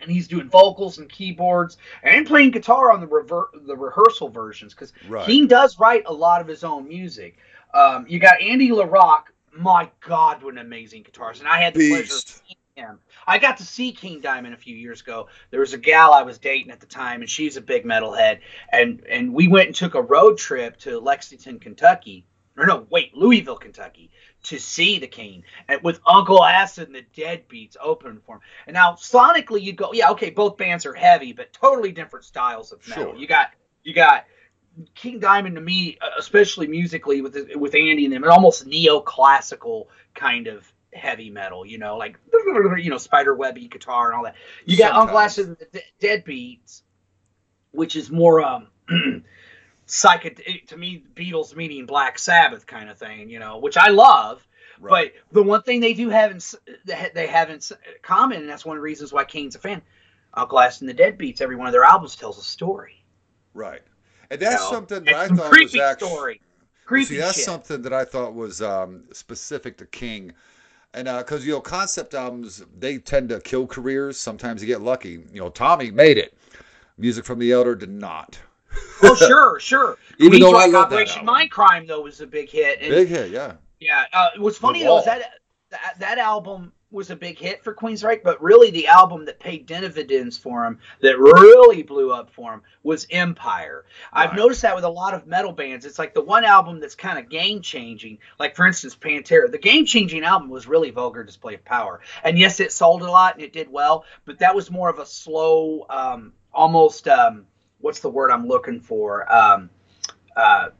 and 0.00 0.10
he's 0.10 0.28
doing 0.28 0.48
vocals 0.48 0.98
and 0.98 1.08
keyboards 1.08 1.78
and 2.02 2.26
playing 2.26 2.50
guitar 2.50 2.92
on 2.92 3.00
the 3.00 3.06
rever- 3.06 3.50
the 3.66 3.76
rehearsal 3.76 4.28
versions 4.28 4.74
because 4.74 4.92
Right. 5.08 5.26
King 5.26 5.46
does 5.46 5.78
write 5.78 6.04
a 6.06 6.12
lot 6.12 6.40
of 6.40 6.46
his 6.46 6.64
own 6.64 6.86
music. 6.88 7.38
Um, 7.74 8.06
you 8.08 8.18
got 8.18 8.40
Andy 8.40 8.70
La 8.72 8.84
Rocque. 8.84 9.32
My 9.52 9.90
God, 10.00 10.42
what 10.42 10.54
an 10.54 10.58
amazing 10.58 11.04
guitarist! 11.04 11.40
And 11.40 11.48
I 11.48 11.60
had 11.60 11.74
the 11.74 11.90
pleasure 11.90 12.14
of 12.14 12.20
seeing 12.20 12.56
him. 12.76 12.98
I 13.26 13.38
got 13.38 13.56
to 13.58 13.64
see 13.64 13.92
King 13.92 14.20
Diamond 14.20 14.54
a 14.54 14.56
few 14.56 14.76
years 14.76 15.00
ago. 15.00 15.28
There 15.50 15.60
was 15.60 15.72
a 15.72 15.78
gal 15.78 16.12
I 16.14 16.22
was 16.22 16.38
dating 16.38 16.70
at 16.70 16.80
the 16.80 16.86
time, 16.86 17.20
and 17.20 17.28
she's 17.28 17.56
a 17.56 17.60
big 17.60 17.84
metalhead. 17.84 18.38
And 18.70 19.04
and 19.10 19.34
we 19.34 19.48
went 19.48 19.66
and 19.66 19.74
took 19.74 19.94
a 19.94 20.02
road 20.02 20.38
trip 20.38 20.76
to 20.78 21.00
Lexington, 21.00 21.58
Kentucky, 21.58 22.24
or 22.58 22.66
no, 22.66 22.86
wait, 22.90 23.16
Louisville, 23.16 23.56
Kentucky, 23.56 24.10
to 24.44 24.58
see 24.58 24.98
the 24.98 25.06
King, 25.06 25.44
and 25.68 25.82
with 25.82 26.00
Uncle 26.06 26.44
Acid 26.44 26.88
and 26.88 26.96
the 26.96 27.04
Deadbeats 27.16 27.76
opening 27.80 28.20
for 28.26 28.36
him. 28.36 28.40
And 28.66 28.74
now 28.74 28.92
sonically, 28.92 29.62
you 29.62 29.72
go, 29.72 29.92
yeah, 29.92 30.10
okay, 30.10 30.30
both 30.30 30.56
bands 30.56 30.84
are 30.84 30.94
heavy, 30.94 31.32
but 31.32 31.52
totally 31.52 31.92
different 31.92 32.24
styles 32.24 32.72
of 32.72 32.86
metal. 32.88 33.12
Sure. 33.12 33.16
You 33.16 33.26
got 33.26 33.50
you 33.84 33.94
got 33.94 34.24
King 34.94 35.20
Diamond 35.20 35.54
to 35.56 35.60
me, 35.60 35.98
uh, 36.00 36.10
especially 36.18 36.66
musically 36.66 37.20
with 37.20 37.36
with 37.54 37.74
Andy 37.74 38.04
and 38.04 38.14
them, 38.14 38.24
an 38.24 38.30
almost 38.30 38.66
neoclassical 38.68 39.86
kind 40.14 40.46
of 40.46 40.70
heavy 40.92 41.30
metal. 41.30 41.64
You 41.64 41.78
know, 41.78 41.96
like 41.96 42.18
you 42.32 42.90
know 42.90 42.98
spider 42.98 43.34
webby 43.34 43.68
guitar 43.68 44.08
and 44.08 44.16
all 44.16 44.24
that. 44.24 44.34
You 44.64 44.76
got 44.76 44.92
Uncle 44.92 45.18
Sometimes. 45.18 45.38
Acid 45.38 45.48
and 45.48 45.56
the 45.72 45.82
Deadbeats, 46.06 46.82
which 47.72 47.96
is 47.96 48.10
more 48.10 48.40
um 48.40 48.68
psychedelic 49.88 50.68
to 50.68 50.76
me. 50.76 51.02
Beatles 51.14 51.56
meaning 51.56 51.86
Black 51.86 52.18
Sabbath 52.18 52.66
kind 52.66 52.88
of 52.88 52.98
thing. 52.98 53.28
You 53.28 53.40
know, 53.40 53.58
which 53.58 53.76
I 53.76 53.88
love. 53.88 54.46
Right. 54.80 55.12
But 55.30 55.34
the 55.34 55.42
one 55.42 55.62
thing 55.62 55.80
they 55.80 55.94
do 55.94 56.08
have 56.08 56.30
in 56.30 56.40
they 57.14 57.26
have 57.26 57.50
in 57.50 57.60
common, 58.02 58.38
and 58.40 58.48
that's 58.48 58.64
one 58.64 58.76
of 58.76 58.80
the 58.80 58.84
reasons 58.84 59.12
why 59.12 59.24
Kane's 59.24 59.56
a 59.56 59.58
fan. 59.58 59.82
Uncle 60.34 60.58
and 60.60 60.88
the 60.88 60.94
Deadbeats, 60.94 61.40
every 61.40 61.56
one 61.56 61.66
of 61.66 61.72
their 61.72 61.84
albums 61.84 62.14
tells 62.14 62.38
a 62.38 62.42
story. 62.42 63.04
Right. 63.54 63.82
And 64.30 64.40
that's 64.40 64.54
you 64.54 64.60
know? 64.60 64.72
something 64.72 65.04
that 65.04 65.14
I 65.14 65.28
thought 65.28 65.38
was 65.38 65.48
creepy 65.48 65.80
actually. 65.80 66.08
story. 66.08 66.40
Creepy 66.84 67.06
See, 67.06 67.16
that's 67.16 67.36
shit. 67.36 67.44
something 67.44 67.82
that 67.82 67.92
I 67.92 68.04
thought 68.04 68.34
was 68.34 68.62
um, 68.62 69.04
specific 69.12 69.76
to 69.78 69.86
King. 69.86 70.32
And 70.94 71.06
because, 71.06 71.46
you 71.46 71.52
know, 71.52 71.60
concept 71.60 72.14
albums, 72.14 72.62
they 72.78 72.98
tend 72.98 73.28
to 73.30 73.40
kill 73.40 73.66
careers. 73.66 74.18
Sometimes 74.18 74.62
you 74.62 74.66
get 74.66 74.80
lucky. 74.80 75.22
You 75.32 75.40
know, 75.40 75.50
Tommy 75.50 75.90
made 75.90 76.18
it. 76.18 76.34
Music 76.96 77.24
from 77.24 77.38
the 77.38 77.52
Elder 77.52 77.74
did 77.74 77.90
not. 77.90 78.38
oh 79.02 79.14
sure, 79.14 79.60
sure. 79.60 79.98
Even 80.18 80.40
Queen's 80.40 80.44
though 80.44 80.56
I 80.56 80.64
Rock 80.64 80.72
love 80.72 80.90
that 80.90 80.94
Operation 80.96 81.28
album. 81.28 81.48
Mindcrime 81.48 81.86
though 81.88 82.02
was 82.02 82.20
a 82.20 82.26
big 82.26 82.50
hit. 82.50 82.80
And, 82.80 82.90
Big 82.90 83.08
hit, 83.08 83.30
yeah. 83.30 83.54
Yeah, 83.80 84.04
uh, 84.12 84.30
what's 84.38 84.58
funny 84.58 84.82
though 84.82 84.98
is 84.98 85.04
that, 85.04 85.22
that 85.70 85.94
that 86.00 86.18
album 86.18 86.72
was 86.90 87.10
a 87.10 87.16
big 87.16 87.38
hit 87.38 87.62
for 87.62 87.74
Queensryche, 87.74 88.22
but 88.22 88.42
really 88.42 88.70
the 88.70 88.86
album 88.86 89.26
that 89.26 89.38
paid 89.38 89.66
dividends 89.66 90.38
for 90.38 90.64
him, 90.64 90.78
that 91.02 91.18
really 91.18 91.82
blew 91.82 92.12
up 92.12 92.30
for 92.30 92.54
him, 92.54 92.62
was 92.82 93.06
Empire. 93.10 93.84
I've 94.10 94.34
noticed 94.34 94.62
that 94.62 94.74
with 94.74 94.84
a 94.84 94.88
lot 94.88 95.12
of 95.12 95.26
metal 95.26 95.52
bands. 95.52 95.84
It's 95.84 95.98
like 95.98 96.14
the 96.14 96.22
one 96.22 96.44
album 96.44 96.80
that's 96.80 96.94
kind 96.94 97.18
of 97.18 97.28
game 97.28 97.60
changing. 97.60 98.18
Like 98.38 98.56
for 98.56 98.66
instance, 98.66 98.96
Pantera. 98.96 99.50
The 99.50 99.58
game 99.58 99.84
changing 99.84 100.24
album 100.24 100.48
was 100.48 100.66
really 100.66 100.90
Vulgar 100.90 101.24
Display 101.24 101.54
of 101.54 101.64
Power, 101.64 102.00
and 102.24 102.38
yes, 102.38 102.58
it 102.58 102.72
sold 102.72 103.02
a 103.02 103.10
lot 103.10 103.34
and 103.34 103.44
it 103.44 103.52
did 103.52 103.70
well, 103.70 104.04
but 104.24 104.38
that 104.38 104.54
was 104.54 104.70
more 104.70 104.88
of 104.88 104.98
a 104.98 105.06
slow, 105.06 105.86
um, 105.90 106.32
almost 106.52 107.06
um, 107.06 107.44
what's 107.80 108.00
the 108.00 108.10
word 108.10 108.30
I'm 108.30 108.46
looking 108.46 108.80
for? 108.80 109.30
Um, 109.32 109.70
uh, 110.36 110.70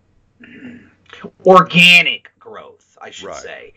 organic 1.46 2.30
growth, 2.38 2.96
I 3.00 3.10
should 3.10 3.28
Right. 3.28 3.36
say. 3.36 3.74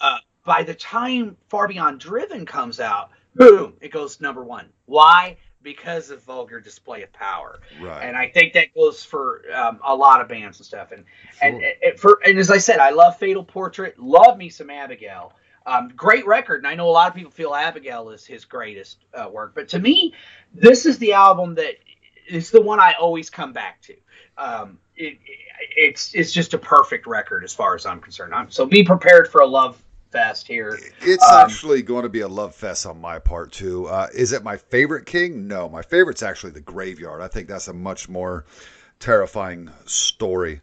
Uh, 0.00 0.18
by 0.44 0.62
the 0.62 0.74
time 0.74 1.36
Far 1.48 1.68
Beyond 1.68 2.00
Driven 2.00 2.44
comes 2.46 2.80
out, 2.80 3.10
boom, 3.34 3.74
it 3.80 3.90
goes 3.92 4.20
number 4.20 4.42
one. 4.42 4.68
Why? 4.86 5.36
Because 5.62 6.10
of 6.10 6.22
vulgar 6.24 6.58
display 6.60 7.02
of 7.02 7.12
power, 7.12 7.60
Right. 7.80 8.02
and 8.02 8.16
I 8.16 8.28
think 8.28 8.54
that 8.54 8.74
goes 8.74 9.04
for 9.04 9.42
um, 9.54 9.78
a 9.84 9.94
lot 9.94 10.20
of 10.20 10.28
bands 10.28 10.58
and 10.58 10.66
stuff. 10.66 10.90
And 10.90 11.04
and 11.40 11.60
Sure. 11.60 11.72
it, 11.82 12.00
for 12.00 12.20
and 12.26 12.36
as 12.38 12.50
I 12.50 12.58
said, 12.58 12.80
I 12.80 12.90
love 12.90 13.16
Fatal 13.18 13.44
Portrait, 13.44 13.98
love 13.98 14.36
me 14.36 14.48
some 14.48 14.70
Abigail. 14.70 15.32
Um, 15.64 15.92
great 15.94 16.26
record, 16.26 16.56
and 16.56 16.66
I 16.66 16.74
know 16.74 16.88
a 16.88 16.90
lot 16.90 17.08
of 17.08 17.14
people 17.14 17.30
feel 17.30 17.54
Abigail 17.54 18.10
is 18.10 18.26
his 18.26 18.44
greatest 18.44 19.04
uh, 19.14 19.28
work, 19.30 19.54
but 19.54 19.68
to 19.68 19.78
me, 19.78 20.12
this 20.52 20.84
is 20.86 20.98
the 20.98 21.12
album 21.12 21.54
that 21.54 21.76
is 22.32 22.50
the 22.50 22.60
one 22.60 22.80
I 22.80 22.94
always 22.98 23.30
come 23.30 23.52
back 23.52 23.80
to. 23.82 23.94
Um, 24.38 24.78
it, 24.96 25.18
it's 25.76 26.14
it's 26.14 26.32
just 26.32 26.54
a 26.54 26.58
perfect 26.58 27.06
record 27.06 27.44
as 27.44 27.54
far 27.54 27.74
as 27.74 27.86
I'm 27.86 28.00
concerned. 28.00 28.34
I'm, 28.34 28.50
so 28.50 28.66
be 28.66 28.82
prepared 28.82 29.28
for 29.30 29.40
a 29.40 29.46
love 29.46 29.80
fest 30.10 30.46
here. 30.46 30.78
It's 31.00 31.22
Um, 31.22 31.44
actually 31.46 31.82
going 31.82 32.02
to 32.02 32.08
be 32.08 32.20
a 32.20 32.28
love 32.28 32.54
fest 32.54 32.86
on 32.86 33.00
my 33.00 33.18
part 33.18 33.52
too. 33.52 33.86
Uh, 33.86 34.08
is 34.14 34.32
it 34.32 34.42
my 34.42 34.56
favorite 34.56 35.06
King? 35.06 35.46
No, 35.48 35.68
my 35.68 35.82
favorite's 35.82 36.22
actually 36.22 36.52
the 36.52 36.60
Graveyard. 36.60 37.20
I 37.20 37.28
think 37.28 37.48
that's 37.48 37.68
a 37.68 37.72
much 37.72 38.08
more 38.08 38.44
terrifying 39.00 39.70
story. 39.86 40.60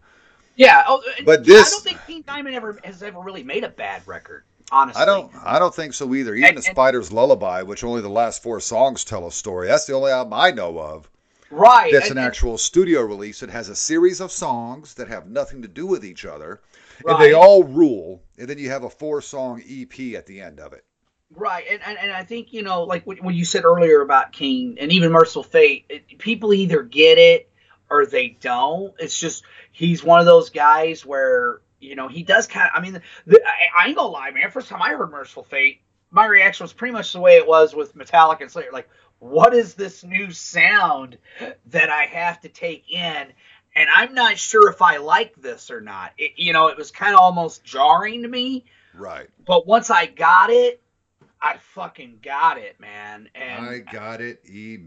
Yeah, 0.56 0.84
oh, 0.88 1.02
But 1.26 1.42
I 1.42 1.44
don't 1.44 1.84
think 1.84 2.00
King 2.06 2.24
Diamond 2.28 2.54
ever 2.56 2.78
has 2.84 3.02
ever 3.02 3.20
really 3.22 3.44
made 3.44 3.64
a 3.64 3.70
bad 3.70 4.06
record. 4.08 4.44
Honestly, 4.72 5.02
I 5.02 5.06
don't, 5.06 5.32
I 5.44 5.58
don't 5.58 5.74
think 5.74 5.94
so 5.94 6.14
either. 6.14 6.36
Even 6.36 6.50
And- 6.50 6.58
the 6.58 6.62
Spider's 6.62 7.12
Lullaby, 7.12 7.64
which 7.64 7.84
only 7.84 8.02
the 8.02 8.10
last 8.10 8.44
four 8.44 8.60
songs 8.60 9.04
tell 9.06 9.26
a 9.26 9.32
story. 9.32 9.68
That's 9.68 9.86
the 9.86 9.94
only 9.94 10.12
album 10.12 10.34
I 10.34 10.52
know 10.52 10.78
of 10.78 11.10
Right. 11.52 11.92
that's 11.92 12.10
and- 12.10 12.20
an 12.20 12.26
actual 12.26 12.58
studio 12.58 13.02
release. 13.02 13.44
It 13.44 13.50
has 13.50 13.70
a 13.70 13.76
series 13.76 14.22
of 14.22 14.32
songs 14.32 14.94
that 14.96 15.08
have 15.08 15.28
nothing 15.28 15.62
to 15.62 15.68
do 15.68 15.86
with 15.86 16.06
each 16.06 16.26
other, 16.26 16.62
and 17.06 17.20
they 17.20 17.34
all 17.34 17.64
rule. 17.64 18.22
And 18.38 18.48
then 18.48 18.58
you 18.58 18.70
have 18.70 18.84
a 18.84 18.90
four-song 18.90 19.64
EP 19.68 20.16
at 20.16 20.26
the 20.26 20.42
end 20.42 20.60
of 20.60 20.74
it. 20.74 20.84
Right, 21.32 21.66
and, 21.70 21.82
and, 21.86 21.98
and 22.00 22.12
I 22.12 22.24
think 22.24 22.54
you 22.54 22.64
know, 22.64 22.84
like 22.84 23.06
what, 23.06 23.22
what 23.22 23.36
you 23.36 23.46
said 23.46 23.64
earlier 23.64 24.02
about 24.02 24.32
King 24.32 24.78
and 24.80 24.92
even 24.92 25.12
Mercyful 25.12 25.44
Fate, 25.44 25.86
it, 25.88 26.18
people 26.18 26.54
either 26.54 26.82
get 26.82 27.20
it 27.20 27.52
or 27.90 28.06
they 28.06 28.30
don't. 28.30 28.94
It's 28.98 29.18
just 29.18 29.44
he's 29.72 30.04
one 30.04 30.20
of 30.20 30.26
those 30.26 30.50
guys 30.50 31.06
where 31.06 31.62
you 31.80 31.96
know 31.96 32.08
he 32.08 32.24
does 32.24 32.48
kind 32.48 32.68
of. 32.68 32.72
I 32.76 32.82
mean, 32.82 33.00
the, 33.28 33.40
I, 33.46 33.84
I 33.84 33.88
ain't 33.88 33.96
gonna 33.96 34.10
lie, 34.10 34.32
man. 34.32 34.50
First 34.50 34.70
time 34.70 34.82
I 34.82 34.90
heard 34.90 35.12
Mercyful 35.12 35.44
Fate, 35.44 35.82
my 36.10 36.26
reaction 36.26 36.64
was 36.64 36.74
pretty 36.74 36.94
much 36.94 37.14
the 37.14 37.20
way 37.20 37.36
it 37.36 37.48
was 37.48 37.76
with 37.76 37.96
Metallica 37.96 38.42
and 38.42 38.52
Slayer. 38.52 38.72
Like, 38.74 38.90
what 39.20 39.54
is 39.54 39.74
this 39.76 40.04
new 40.04 40.32
sound 40.32 41.18
that 41.68 41.90
I 41.90 42.04
have 42.06 42.40
to 42.42 42.50
take 42.50 42.92
in? 42.92 43.28
And 43.76 43.90
I'm 43.96 44.14
not 44.14 44.38
sure 44.38 44.70
if 44.70 44.82
I 44.82 44.98
like 44.98 45.36
this 45.36 45.70
or 45.70 45.80
not. 45.82 46.12
It, 46.18 46.32
you 46.38 46.54
know, 46.54 46.68
it 46.68 46.78
was 46.78 46.92
kind 46.92 47.14
of 47.14 47.20
almost 47.20 47.64
jarring 47.64 48.24
to 48.24 48.28
me 48.28 48.66
Right. 48.94 49.28
but 49.46 49.68
once 49.68 49.90
I 49.90 50.08
got 50.08 50.50
it, 50.50 50.82
I 51.42 51.56
fucking 51.58 52.20
got 52.22 52.58
it, 52.58 52.78
man. 52.82 53.30
And 53.34 53.66
I 53.66 53.80
got 53.80 54.20
it 54.20 54.42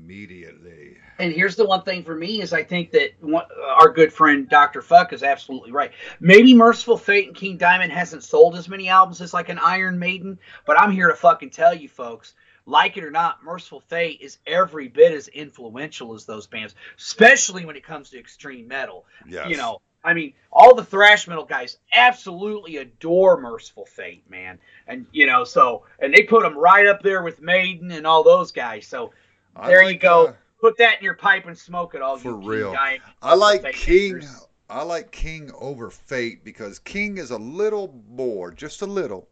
immediately. 0.07 0.97
and 1.19 1.33
here's 1.33 1.57
the 1.57 1.65
one 1.65 1.83
thing 1.83 2.05
for 2.05 2.15
me 2.15 2.43
is 2.43 2.53
I 2.53 2.63
think 2.63 2.91
that 2.91 3.13
one, 3.21 3.45
our 3.79 3.89
good 3.91 4.13
friend 4.13 4.49
Dr. 4.49 4.83
Fuck 4.83 5.13
is 5.15 5.23
absolutely 5.23 5.73
right. 5.73 5.93
Maybe 6.21 6.53
Mercyful 6.55 6.99
Fate 6.99 7.29
and 7.29 7.37
King 7.37 7.57
Diamond 7.57 7.93
hasn't 7.93 8.25
sold 8.25 8.57
as 8.57 8.69
many 8.69 8.89
albums 8.89 9.21
as 9.23 9.33
like 9.33 9.49
an 9.49 9.59
Iron 9.59 9.99
Maiden, 9.99 10.39
but 10.67 10.79
I'm 10.79 10.91
here 10.91 11.09
to 11.09 11.15
fucking 11.15 11.51
tell 11.51 11.75
you 11.75 11.89
folks, 11.89 12.35
like 12.67 12.97
it 12.97 13.05
or 13.05 13.11
not, 13.11 13.43
Mercyful 13.45 13.81
Fate 13.81 14.21
is 14.21 14.39
every 14.47 14.89
bit 14.89 15.13
as 15.13 15.29
influential 15.29 16.15
as 16.15 16.25
those 16.25 16.47
bands, 16.47 16.75
especially 16.99 17.65
when 17.65 17.77
it 17.77 17.85
comes 17.85 18.11
to 18.11 18.19
extreme 18.19 18.69
metal. 18.69 19.05
Yes. 19.27 19.49
You 19.49 19.57
know, 19.57 19.81
I 20.05 20.15
mean, 20.15 20.33
all 20.53 20.75
the 20.75 20.85
thrash 20.85 21.29
metal 21.29 21.45
guys 21.45 21.79
absolutely 21.93 22.77
adore 22.79 23.41
Mercyful 23.41 23.87
Fate, 23.87 24.29
man. 24.29 24.59
And 24.87 25.07
you 25.13 25.27
know, 25.27 25.45
so 25.45 25.85
and 26.01 26.13
they 26.15 26.23
put 26.23 26.43
them 26.43 26.57
right 26.57 26.87
up 26.87 27.03
there 27.03 27.23
with 27.23 27.41
Maiden 27.41 27.91
and 27.91 28.07
all 28.07 28.23
those 28.25 28.53
guys. 28.53 28.87
So 28.87 29.13
I 29.57 29.69
there 29.69 29.83
you 29.83 29.99
go. 29.99 30.29
uh, 30.29 30.33
Put 30.61 30.79
that 30.79 30.99
in 30.99 31.05
your 31.05 31.15
pipe 31.15 31.47
and 31.47 31.59
smoke 31.59 31.97
it 31.97 32.03
all. 32.03 32.17
For 32.17 32.35
real. 32.35 32.77
I 33.21 33.35
like 33.35 33.63
Fate 33.63 33.75
King. 33.75 34.23
I 34.71 34.85
like 34.85 35.11
King 35.11 35.51
over 35.59 35.91
Fate 35.91 36.45
because 36.45 36.79
King 36.79 37.19
is 37.19 37.33
a 37.33 37.37
little 37.37 38.01
more, 38.09 38.53
just 38.53 38.81
a 38.81 38.87
little 38.87 39.29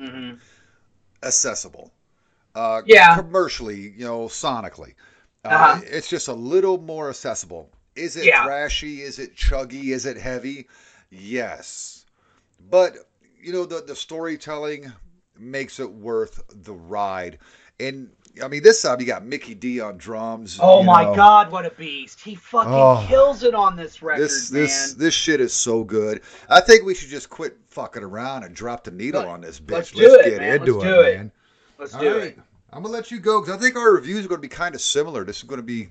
Mhm. 0.00 0.40
accessible. 1.22 1.92
Uh, 2.54 2.82
Yeah. 2.86 3.16
Commercially, 3.16 3.94
you 3.96 4.04
know, 4.04 4.26
sonically, 4.26 4.94
uh, 5.44 5.48
Uh-huh. 5.48 5.80
it's 5.86 6.08
just 6.08 6.28
a 6.28 6.32
little 6.32 6.78
more 6.78 7.08
accessible. 7.08 7.70
Is 7.96 8.16
it 8.16 8.24
Yeah. 8.24 8.46
thrashy? 8.46 9.00
Is 9.00 9.18
it 9.18 9.36
chuggy? 9.36 9.92
Is 9.92 10.06
it 10.06 10.16
heavy? 10.16 10.66
Yes, 11.10 12.04
but 12.70 12.94
you 13.42 13.52
know 13.52 13.64
the 13.64 13.82
the 13.82 13.96
storytelling 13.96 14.92
makes 15.38 15.80
it 15.80 15.90
worth 15.90 16.42
the 16.62 16.72
ride. 16.72 17.38
And 17.78 18.10
I 18.42 18.46
mean, 18.48 18.62
this 18.62 18.82
time 18.82 19.00
you 19.00 19.06
got 19.06 19.24
Mikkey 19.24 19.54
Dee 19.54 19.80
on 19.80 19.96
drums. 19.96 20.58
Oh 20.62 20.82
my 20.82 21.02
know. 21.04 21.14
God, 21.16 21.50
what 21.50 21.66
a 21.66 21.70
beast! 21.70 22.20
He 22.20 22.34
fucking 22.36 22.72
Oh. 22.72 23.04
kills 23.08 23.42
it 23.42 23.54
on 23.54 23.74
this 23.76 24.02
record, 24.02 24.22
This 24.22 24.52
man. 24.52 24.62
this 24.62 24.92
this 24.94 25.14
shit 25.14 25.40
is 25.40 25.52
so 25.52 25.82
good. 25.82 26.20
I 26.48 26.60
think 26.60 26.84
we 26.84 26.94
should 26.94 27.08
just 27.08 27.28
quit 27.28 27.56
fucking 27.70 28.02
around 28.04 28.44
and 28.44 28.54
drop 28.54 28.84
the 28.84 28.90
needle 28.92 29.20
Let- 29.22 29.28
on 29.30 29.40
this 29.40 29.58
bitch. 29.58 29.70
let's 29.72 29.90
do 29.90 30.14
it, 30.14 30.24
get 30.26 30.38
man. 30.40 30.60
into 30.60 30.74
Let's 30.74 30.84
it, 30.84 30.88
do 30.88 31.00
it. 31.00 31.16
man. 31.16 31.32
Let's 31.80 31.94
All 31.94 32.00
do 32.00 32.18
right. 32.18 32.22
it. 32.28 32.38
I'm 32.72 32.82
gonna 32.82 32.92
let 32.92 33.10
you 33.10 33.18
go 33.18 33.40
because 33.40 33.56
I 33.56 33.58
think 33.58 33.74
our 33.74 33.94
reviews 33.94 34.26
are 34.26 34.28
going 34.28 34.40
to 34.40 34.46
be 34.46 34.54
kind 34.54 34.74
of 34.74 34.82
similar. 34.82 35.24
This 35.24 35.38
is 35.38 35.44
going 35.44 35.60
to 35.60 35.66
be 35.66 35.88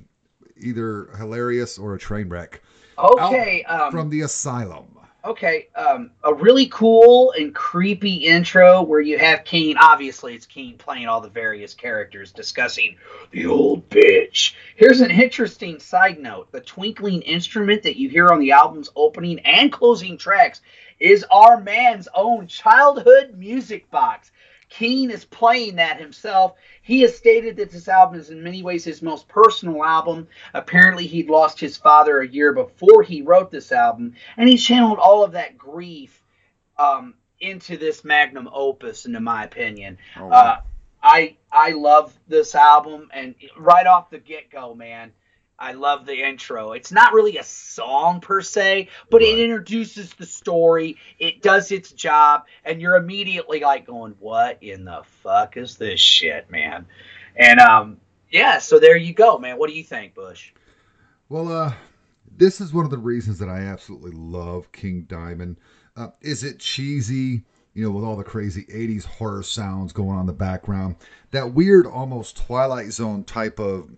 either 0.56 1.10
hilarious 1.18 1.78
or 1.80 1.96
a 1.96 2.00
train 2.00 2.30
wreck. 2.30 2.62
Okay. 2.98 3.64
Um, 3.64 3.92
From 3.92 4.10
the 4.10 4.22
asylum. 4.22 4.86
Okay, 5.26 5.68
um, 5.76 6.12
a 6.24 6.34
really 6.34 6.68
cool 6.68 7.34
and 7.38 7.54
creepy 7.54 8.16
intro 8.16 8.82
where 8.82 9.02
you 9.02 9.20
have 9.20 9.44
Keen. 9.44 9.76
Obviously, 9.78 10.34
it's 10.34 10.46
Keen 10.46 10.78
playing 10.78 11.08
all 11.08 11.20
the 11.20 11.28
various 11.28 11.74
characters 11.74 12.32
discussing 12.32 12.96
the 13.32 13.46
old 13.46 13.90
bitch. 13.90 14.54
Here's 14.78 15.02
an 15.02 15.12
interesting 15.12 15.80
side 15.80 16.20
note: 16.20 16.50
the 16.54 16.62
twinkling 16.62 17.22
instrument 17.24 17.84
that 17.84 17.98
you 17.98 18.08
hear 18.08 18.30
on 18.30 18.40
the 18.40 18.54
album's 18.54 18.90
opening 18.96 19.40
and 19.40 19.74
closing 19.74 20.18
tracks 20.18 20.62
is 21.02 21.26
our 21.30 21.60
man's 21.60 22.08
own 22.16 22.48
childhood 22.48 23.36
music 23.38 23.92
box. 23.92 24.32
Keen 24.70 25.10
is 25.10 25.26
playing 25.26 25.76
that 25.76 26.00
himself. 26.00 26.54
He 26.82 27.02
has 27.02 27.18
stated 27.18 27.58
that 27.58 27.72
this 27.72 27.88
album 27.88 28.20
is 28.20 28.30
in 28.30 28.44
many 28.44 28.62
ways 28.62 28.84
his 28.84 29.02
most 29.02 29.28
personal 29.28 29.84
album. 29.84 30.28
Apparently, 30.54 31.08
he'd 31.08 31.30
lost 31.30 31.60
his 31.60 31.76
father 31.76 32.22
a 32.22 32.28
year 32.28 32.54
before 32.54 33.02
he 33.02 33.22
wrote 33.24 33.50
this 33.52 33.72
album, 33.72 34.14
and 34.38 34.48
he 34.48 34.58
channeled 34.58 35.00
all 35.00 35.24
of 35.24 35.32
that 35.32 35.58
grief 35.58 36.24
um, 36.78 37.16
into 37.40 37.78
this 37.78 38.04
magnum 38.04 38.48
opus, 38.54 39.06
in 39.06 39.22
my 39.24 39.44
opinion. 39.44 39.98
Oh, 40.18 40.28
wow. 40.28 40.36
Uh, 40.36 40.62
I 41.02 41.38
I 41.52 41.72
love 41.72 42.18
this 42.28 42.56
album, 42.56 43.10
and 43.14 43.36
right 43.58 43.88
off 43.88 44.10
the 44.10 44.20
get 44.20 44.52
go, 44.52 44.76
man, 44.76 45.12
I 45.60 45.74
love 45.74 46.06
the 46.06 46.26
intro. 46.28 46.72
It's 46.72 46.92
not 46.92 47.14
really 47.14 47.38
a 47.38 47.44
song 47.44 48.22
per 48.22 48.42
se, 48.42 48.88
but 49.10 49.22
Right. 49.22 49.34
it 49.34 49.40
introduces 49.40 50.14
the 50.14 50.26
story. 50.26 50.98
It 51.20 51.42
does 51.42 51.72
its 51.72 51.92
job, 51.92 52.46
and 52.64 52.82
you're 52.82 52.96
immediately 52.96 53.60
like 53.60 53.86
going, 53.86 54.16
"What 54.20 54.58
in 54.62 54.86
the 54.86 55.02
fuck 55.22 55.58
is 55.58 55.76
this 55.78 56.00
shit, 56.00 56.50
man?" 56.50 56.86
And 57.36 57.60
um, 57.60 57.98
yeah, 58.32 58.60
so 58.60 58.80
there 58.80 58.98
you 58.98 59.14
go, 59.14 59.38
man. 59.38 59.58
What 59.58 59.70
do 59.70 59.76
you 59.76 59.84
think, 59.84 60.16
Bush? 60.16 60.52
Well, 61.28 61.52
uh, 61.52 61.74
this 62.38 62.62
is 62.62 62.74
one 62.74 62.86
of 62.86 62.92
the 62.92 62.98
reasons 62.98 63.38
that 63.40 63.50
I 63.50 63.60
absolutely 63.60 64.12
love 64.12 64.72
King 64.72 65.04
Diamond. 65.04 65.58
Uh, 65.96 66.10
is 66.22 66.44
it 66.44 66.60
cheesy? 66.60 67.44
You 67.74 67.84
know, 67.84 67.92
with 67.92 68.04
all 68.04 68.16
the 68.16 68.24
crazy 68.24 68.66
80s 68.66 69.06
horror 69.06 69.44
sounds 69.44 69.94
going 69.94 70.10
on 70.10 70.22
in 70.22 70.26
the 70.26 70.34
background. 70.34 70.96
That 71.32 71.54
weird, 71.54 71.86
almost 71.86 72.36
Twilight 72.38 72.92
Zone 72.92 73.24
type 73.24 73.60
of, 73.60 73.90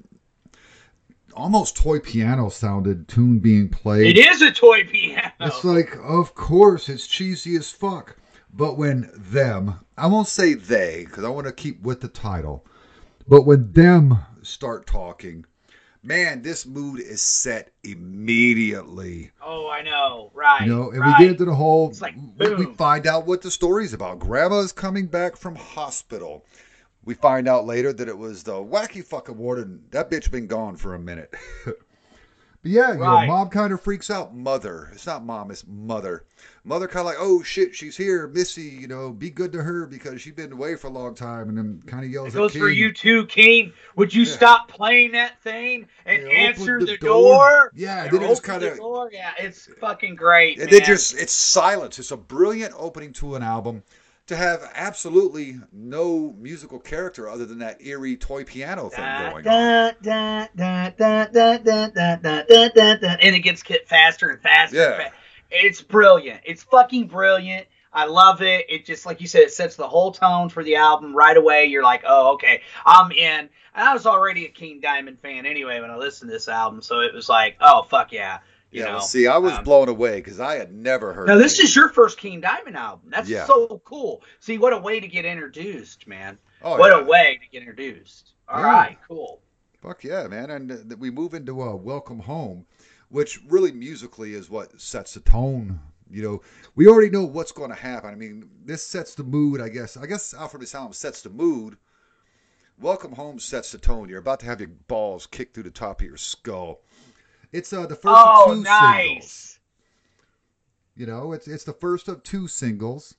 almost 1.34 1.78
toy 1.78 2.00
piano 2.00 2.50
sounded 2.50 3.08
tune 3.08 3.40
being 3.40 3.70
played. 3.70 4.18
It 4.18 4.28
is 4.28 4.42
a 4.42 4.52
toy 4.52 4.84
piano. 4.84 5.32
It's 5.40 5.64
like, 5.64 5.96
of 6.04 6.36
course, 6.36 6.90
it's 6.90 7.08
cheesy 7.08 7.56
as 7.56 7.72
fuck. 7.72 8.18
But 8.54 8.78
when 8.78 9.10
them, 9.16 9.80
I 9.98 10.08
won't 10.08 10.28
say 10.28 10.54
they, 10.54 11.06
because 11.06 11.24
I 11.24 11.30
want 11.30 11.48
to 11.48 11.54
keep 11.54 11.82
with 11.82 12.02
the 12.02 12.10
title, 12.10 12.66
but 13.28 13.46
when 13.46 13.72
them 13.72 14.18
start 14.42 14.86
talking, 14.86 15.46
man, 16.04 16.42
this 16.42 16.66
mood 16.66 17.00
is 17.00 17.22
set 17.22 17.72
immediately. 17.84 19.32
oh, 19.42 19.70
I 19.70 19.82
know, 19.82 20.32
right? 20.34 20.62
You 20.62 20.68
know, 20.68 20.92
and 20.92 21.00
right. 21.00 21.18
we 21.18 21.26
get 21.26 21.32
into 21.32 21.46
the 21.46 21.56
whole, 21.56 21.90
It's 21.90 22.02
like, 22.02 22.16
we, 22.38 22.56
we 22.56 22.66
find 22.76 23.08
out 23.08 23.26
what 23.26 23.42
the 23.42 23.52
story's 23.52 23.94
about. 23.94 24.20
Grandma's 24.20 24.72
coming 24.72 25.08
back 25.08 25.38
from 25.38 25.56
hospital. 25.56 26.46
We 27.04 27.16
find 27.16 27.48
out 27.48 27.66
later 27.66 27.92
that 27.94 28.08
it 28.08 28.18
was 28.18 28.44
the 28.44 28.54
wacky 28.54 29.04
fucking 29.04 29.38
warden. 29.38 29.84
That 29.92 30.12
bitch 30.12 30.30
been 30.30 30.48
gone 30.48 30.76
for 30.78 30.94
a 30.94 31.00
minute. 31.00 31.34
but 31.66 31.76
yeah, 32.64 32.92
you 32.94 33.00
know, 33.00 33.26
mom 33.26 33.50
kind 33.50 33.74
of 33.74 33.82
freaks 33.82 34.12
out. 34.12 34.36
Mother, 34.36 34.90
it's 34.94 35.08
not 35.08 35.26
mom, 35.26 35.50
it's 35.50 35.66
mother. 35.68 36.26
Mother 36.64 36.88
kind 36.88 37.00
of 37.00 37.06
like, 37.08 37.16
oh 37.18 37.42
shit, 37.42 37.74
she's 37.74 37.98
here, 37.98 38.28
Missy. 38.28 38.62
You 38.62 38.88
know, 38.88 39.10
be 39.10 39.32
good 39.32 39.52
to 39.54 39.64
her 39.64 39.88
because 39.88 40.22
she's 40.22 40.34
been 40.34 40.52
away 40.52 40.76
for 40.76 40.88
a 40.88 40.92
long 40.92 41.16
time, 41.16 41.50
and 41.50 41.58
then 41.58 41.82
kind 41.88 42.06
of 42.06 42.12
yells 42.12 42.36
It 42.36 42.38
goes 42.38 42.56
at 42.56 42.60
for 42.62 42.70
you 42.70 42.94
too, 42.94 43.26
King. 43.26 43.74
Would 43.96 44.14
you 44.14 44.22
Yeah. 44.26 44.34
stop 44.34 44.68
playing 44.68 45.14
that 45.14 45.42
thing 45.42 45.88
and 46.06 46.22
Yeah, 46.22 46.30
answer 46.30 46.80
the, 46.80 46.86
the 46.86 46.98
door? 46.98 47.40
door. 47.40 47.72
Yeah, 47.74 48.06
Or 48.06 48.12
then 48.12 48.22
it 48.22 48.28
just 48.28 48.44
kinda- 48.44 48.78
Yeah, 49.12 49.32
it's 49.40 49.70
fucking 49.80 50.16
great. 50.18 50.60
And 50.60 50.70
man. 50.70 50.80
then 50.82 50.86
just 50.88 51.16
it's 51.18 51.34
silence. 51.34 51.98
It's 51.98 52.12
a 52.12 52.18
brilliant 52.18 52.76
opening 52.78 53.12
to 53.14 53.34
an 53.36 53.42
album 53.42 53.82
to 54.32 54.38
have 54.38 54.72
absolutely 54.76 55.60
no 55.74 56.34
musical 56.40 56.80
character 56.80 57.30
other 57.30 57.46
than 57.46 57.60
that 57.60 57.82
eerie 57.82 58.16
toy 58.16 58.46
piano 58.46 58.90
thing 58.90 59.04
going 59.04 59.46
on. 59.46 59.96
And 60.04 60.36
it 63.36 63.44
gets 63.44 63.62
faster 63.88 64.30
and 64.30 64.42
faster. 64.42 64.78
Yeah. 64.78 65.10
It's 65.52 65.82
brilliant. 65.82 66.42
It's 66.46 66.64
fucking 66.64 67.08
brilliant. 67.08 67.68
I 67.92 68.06
love 68.06 68.42
it. 68.42 68.68
It 68.70 68.86
just, 68.86 69.06
like 69.06 69.20
you 69.20 69.28
said, 69.28 69.42
it 69.42 69.52
sets 69.52 69.76
the 69.76 69.88
whole 69.88 70.14
tone 70.14 70.48
for 70.48 70.64
the 70.64 70.78
album 70.78 71.14
right 71.14 71.36
away. 71.36 71.66
You're 71.66 71.84
like, 71.84 72.04
oh, 72.08 72.36
okay, 72.36 72.62
I'm 72.86 73.12
in. 73.12 73.50
And 73.74 73.88
I 73.88 73.94
was 73.94 74.06
already 74.06 74.46
a 74.46 74.50
King 74.50 74.80
Diamond 74.80 75.20
fan 75.20 75.46
anyway 75.46 75.82
when 75.82 75.92
I 75.92 75.98
listened 75.98 76.30
to 76.30 76.34
this 76.34 76.48
album, 76.48 76.82
so 76.82 77.02
it 77.02 77.14
was 77.14 77.28
like, 77.28 77.58
oh, 77.60 77.84
fuck 77.90 78.14
yeah 78.14 78.40
you 78.72 78.82
yeah, 78.84 78.94
know. 78.94 79.00
see, 79.00 79.28
I 79.28 79.38
was 79.38 79.54
um, 79.54 79.64
blown 79.64 79.90
away 79.90 80.16
because 80.16 80.40
I 80.40 80.56
had 80.56 80.74
never 80.74 81.14
heard. 81.14 81.28
Now 81.28 81.38
this 81.38 81.60
is 81.60 81.76
your 81.76 81.90
first 81.90 82.18
King 82.18 82.42
Diamond 82.42 82.78
album. 82.78 83.10
That's 83.10 83.30
Yeah. 83.30 83.46
so 83.46 83.82
cool. 83.86 84.24
See 84.40 84.58
what 84.58 84.74
a 84.74 84.78
way 84.78 85.00
to 85.00 85.08
get 85.08 85.26
introduced, 85.26 86.08
man. 86.08 86.38
oh, 86.64 86.78
what 86.78 86.92
yeah. 86.92 87.02
a 87.02 87.04
way 87.04 87.40
to 87.42 87.48
get 87.52 87.60
introduced. 87.62 88.32
All 88.48 88.60
Yeah. 88.60 88.66
right, 88.72 88.98
cool. 89.08 89.42
Fuck 89.82 90.04
yeah, 90.04 90.28
man! 90.28 90.52
And 90.52 90.72
uh, 90.72 90.96
we 90.98 91.10
move 91.10 91.34
into 91.34 91.62
uh, 91.62 91.74
"Welcome 91.76 92.20
Home," 92.20 92.66
which 93.10 93.40
really 93.48 93.72
musically 93.72 94.34
is 94.36 94.50
what 94.50 94.80
sets 94.80 95.16
the 95.16 95.22
tone. 95.22 95.80
You 96.10 96.22
know, 96.24 96.42
we 96.76 96.88
already 96.88 97.10
know 97.10 97.24
what's 97.24 97.52
going 97.52 97.70
to 97.72 97.76
happen. 97.76 98.10
I 98.12 98.16
mean, 98.16 98.50
this 98.66 98.86
sets 98.86 99.16
the 99.16 99.24
mood. 99.24 99.60
I 99.60 99.70
guess. 99.70 99.98
I 99.98 100.06
guess 100.06 100.34
Alfred 100.34 100.62
Asylum 100.64 100.94
sets 100.94 101.22
the 101.24 101.30
mood. 101.30 101.78
Welcome 102.80 103.12
Home 103.14 103.40
sets 103.40 103.72
the 103.72 103.78
tone. 103.78 104.10
You're 104.10 104.20
about 104.20 104.40
to 104.42 104.46
have 104.48 104.60
your 104.60 104.70
balls 104.88 105.26
kicked 105.28 105.54
through 105.54 105.64
the 105.64 105.72
top 105.72 106.02
of 106.02 106.08
your 106.08 106.18
skull. 106.18 106.82
It's 107.52 107.74
uh, 107.74 107.86
the 107.86 107.96
first 107.96 108.16
Oh, 108.18 108.52
of 108.52 108.58
two 108.58 108.64
singles. 108.64 108.66
nice. 108.66 109.60
You 110.96 111.06
know, 111.06 111.32
it's 111.34 111.48
it's 111.48 111.64
the 111.64 111.74
first 111.74 112.08
of 112.08 112.22
two 112.24 112.48
singles. 112.48 113.16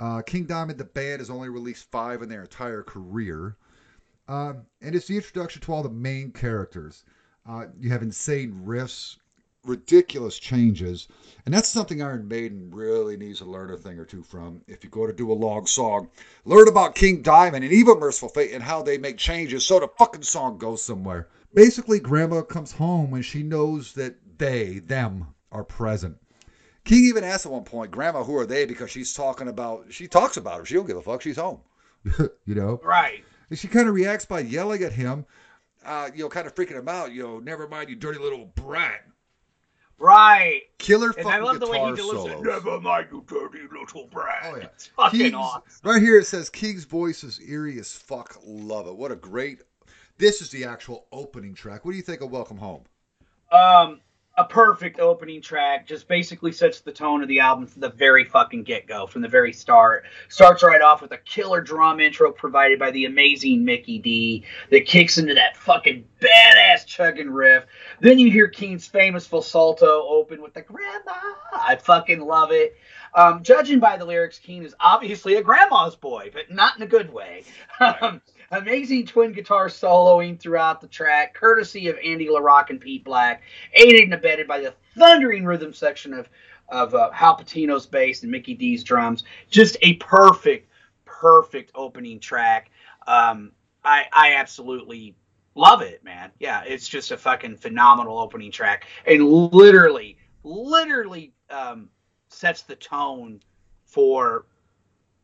Uh, 0.00 0.22
King 0.22 0.44
Diamond, 0.44 0.78
the 0.78 0.84
band, 0.84 1.20
has 1.20 1.30
only 1.30 1.48
released 1.48 1.90
five 1.90 2.22
in 2.22 2.28
their 2.28 2.42
entire 2.42 2.82
career, 2.82 3.56
um, 4.28 4.62
and 4.80 4.94
it's 4.96 5.06
the 5.06 5.16
introduction 5.16 5.60
to 5.62 5.72
all 5.72 5.82
the 5.82 5.88
main 5.90 6.32
characters. 6.32 7.04
Uh, 7.48 7.66
you 7.78 7.90
have 7.90 8.02
insane 8.02 8.52
riffs, 8.64 9.16
ridiculous 9.64 10.38
changes, 10.38 11.06
and 11.44 11.54
that's 11.54 11.68
something 11.68 12.02
Iron 12.02 12.26
Maiden 12.26 12.70
really 12.72 13.16
needs 13.16 13.38
to 13.38 13.44
learn 13.44 13.70
a 13.70 13.76
thing 13.76 13.98
or 13.98 14.04
two 14.04 14.22
from. 14.22 14.60
If 14.66 14.82
you 14.82 14.90
go 14.90 15.06
to 15.06 15.12
do 15.12 15.30
a 15.30 15.34
long 15.34 15.66
song, 15.66 16.08
learn 16.44 16.66
about 16.68 16.94
King 16.96 17.22
Diamond 17.22 17.62
and 17.64 17.72
even 17.72 17.98
Mercyful 18.00 18.30
Fate 18.30 18.52
and 18.52 18.62
how 18.62 18.82
they 18.82 18.98
make 18.98 19.18
changes 19.18 19.64
so 19.66 19.78
the 19.80 19.88
fucking 19.98 20.22
song 20.22 20.56
goes 20.58 20.82
somewhere. 20.82 21.28
Basically, 21.54 22.00
Grandma 22.00 22.42
comes 22.42 22.72
home 22.72 23.10
when 23.10 23.22
she 23.22 23.42
knows 23.42 23.92
that 23.94 24.16
they, 24.38 24.78
them, 24.80 25.26
are 25.50 25.64
present. 25.64 26.16
King 26.84 27.04
even 27.04 27.22
asks 27.24 27.46
at 27.46 27.52
one 27.52 27.64
point, 27.64 27.90
Grandma, 27.90 28.24
who 28.24 28.36
are 28.36 28.46
they? 28.46 28.64
Because 28.64 28.90
she's 28.90 29.12
talking 29.12 29.48
about, 29.48 29.86
she 29.90 30.08
talks 30.08 30.36
about 30.36 30.58
her. 30.60 30.64
She 30.64 30.74
don't 30.74 30.86
give 30.86 30.96
a 30.96 31.02
fuck. 31.02 31.22
She's 31.22 31.36
home. 31.36 31.60
you 32.18 32.54
know? 32.54 32.80
Right. 32.82 33.24
And 33.50 33.58
she 33.58 33.68
kind 33.68 33.88
of 33.88 33.94
reacts 33.94 34.24
by 34.24 34.40
yelling 34.40 34.82
at 34.82 34.92
him, 34.92 35.26
uh, 35.84 36.10
you 36.14 36.22
know, 36.24 36.28
kind 36.28 36.46
of 36.46 36.54
freaking 36.54 36.78
him 36.78 36.88
out. 36.88 37.12
You 37.12 37.22
know, 37.22 37.38
never 37.38 37.68
mind, 37.68 37.90
you 37.90 37.96
dirty 37.96 38.18
little 38.18 38.46
brat. 38.56 39.04
Right. 39.98 40.62
Killer 40.78 41.08
And 41.10 41.16
fucking 41.16 41.30
I 41.30 41.38
love 41.38 41.60
the 41.60 41.68
way 41.68 41.78
he 41.78 41.94
delivers 41.94 42.24
it. 42.24 42.30
solos. 42.32 42.44
Never 42.44 42.80
mind, 42.80 43.06
you 43.12 43.22
dirty 43.28 43.58
little 43.72 44.08
brat. 44.08 44.40
Oh, 44.46 44.56
yeah. 44.56 44.64
It's 44.64 44.86
fucking 44.88 45.20
King's- 45.20 45.34
awesome. 45.34 45.62
Right 45.84 46.02
here 46.02 46.18
it 46.18 46.26
says 46.26 46.50
King's 46.50 46.84
voice 46.84 47.22
is 47.22 47.38
eerie 47.46 47.78
as 47.78 47.92
fuck. 47.92 48.36
Love 48.44 48.88
it. 48.88 48.96
What 48.96 49.12
a 49.12 49.16
great. 49.16 49.60
This 50.22 50.40
is 50.40 50.50
the 50.50 50.66
actual 50.66 51.08
opening 51.10 51.52
track. 51.52 51.84
What 51.84 51.90
do 51.90 51.96
you 51.96 52.02
think 52.04 52.20
of 52.20 52.30
Welcome 52.30 52.58
Home? 52.58 52.84
Um, 53.50 54.00
a 54.38 54.44
perfect 54.44 55.00
opening 55.00 55.42
track. 55.42 55.84
Just 55.84 56.06
basically 56.06 56.52
sets 56.52 56.80
the 56.80 56.92
tone 56.92 57.22
of 57.22 57.28
the 57.28 57.40
album 57.40 57.66
from 57.66 57.80
the 57.80 57.88
very 57.88 58.24
fucking 58.24 58.62
get 58.62 58.86
go, 58.86 59.04
from 59.08 59.22
the 59.22 59.28
very 59.28 59.52
start. 59.52 60.04
Starts 60.28 60.62
right 60.62 60.80
off 60.80 61.02
with 61.02 61.10
a 61.10 61.16
killer 61.16 61.60
drum 61.60 61.98
intro 61.98 62.30
provided 62.30 62.78
by 62.78 62.92
the 62.92 63.06
amazing 63.06 63.64
Mikkey 63.64 63.98
Dee 63.98 64.44
that 64.70 64.86
kicks 64.86 65.18
into 65.18 65.34
that 65.34 65.56
fucking 65.56 66.04
badass 66.20 66.86
chugging 66.86 67.28
riff. 67.28 67.64
Then 67.98 68.20
you 68.20 68.30
hear 68.30 68.46
Keen's 68.46 68.86
famous 68.86 69.26
falsetto 69.26 70.06
open 70.06 70.40
with 70.40 70.54
the 70.54 70.62
grandma. 70.62 71.18
I 71.52 71.74
fucking 71.74 72.20
love 72.20 72.52
it. 72.52 72.76
Um, 73.14 73.42
judging 73.42 73.80
by 73.80 73.96
the 73.96 74.04
lyrics, 74.04 74.38
Keen 74.38 74.64
is 74.64 74.74
obviously 74.78 75.34
a 75.34 75.42
grandma's 75.42 75.96
boy, 75.96 76.30
but 76.32 76.48
not 76.48 76.76
in 76.76 76.82
a 76.84 76.86
good 76.86 77.12
way. 77.12 77.42
Um, 77.80 78.22
amazing 78.52 79.06
twin 79.06 79.32
guitar 79.32 79.66
soloing 79.68 80.38
throughout 80.38 80.80
the 80.80 80.86
track, 80.86 81.34
courtesy 81.34 81.88
of 81.88 81.96
Andy 82.04 82.28
La 82.28 82.38
Rocque 82.38 82.70
and 82.70 82.80
Pete 82.80 83.04
Blakk, 83.04 83.38
aided 83.74 84.02
and 84.02 84.14
abetted 84.14 84.46
by 84.46 84.60
the 84.60 84.74
thundering 84.96 85.44
rhythm 85.44 85.72
section 85.72 86.14
of 86.14 86.28
of 86.68 86.94
uh, 86.94 87.10
Hal 87.10 87.36
Patino's 87.36 87.86
bass 87.86 88.22
and 88.22 88.30
Mikkey 88.30 88.54
Dee's 88.54 88.82
drums. 88.84 89.24
Just 89.50 89.76
a 89.82 89.94
perfect, 89.94 90.70
perfect 91.04 91.72
opening 91.74 92.20
track. 92.20 92.70
Um, 93.06 93.52
I 93.84 94.04
I 94.12 94.34
absolutely 94.34 95.16
love 95.54 95.82
it, 95.82 96.04
man. 96.04 96.30
Yeah, 96.38 96.62
it's 96.64 96.88
just 96.88 97.10
a 97.10 97.16
fucking 97.16 97.56
phenomenal 97.56 98.18
opening 98.18 98.52
track, 98.52 98.86
and 99.06 99.24
literally, 99.26 100.18
literally 100.44 101.32
um, 101.50 101.88
sets 102.28 102.62
the 102.62 102.76
tone 102.76 103.40
for 103.86 104.46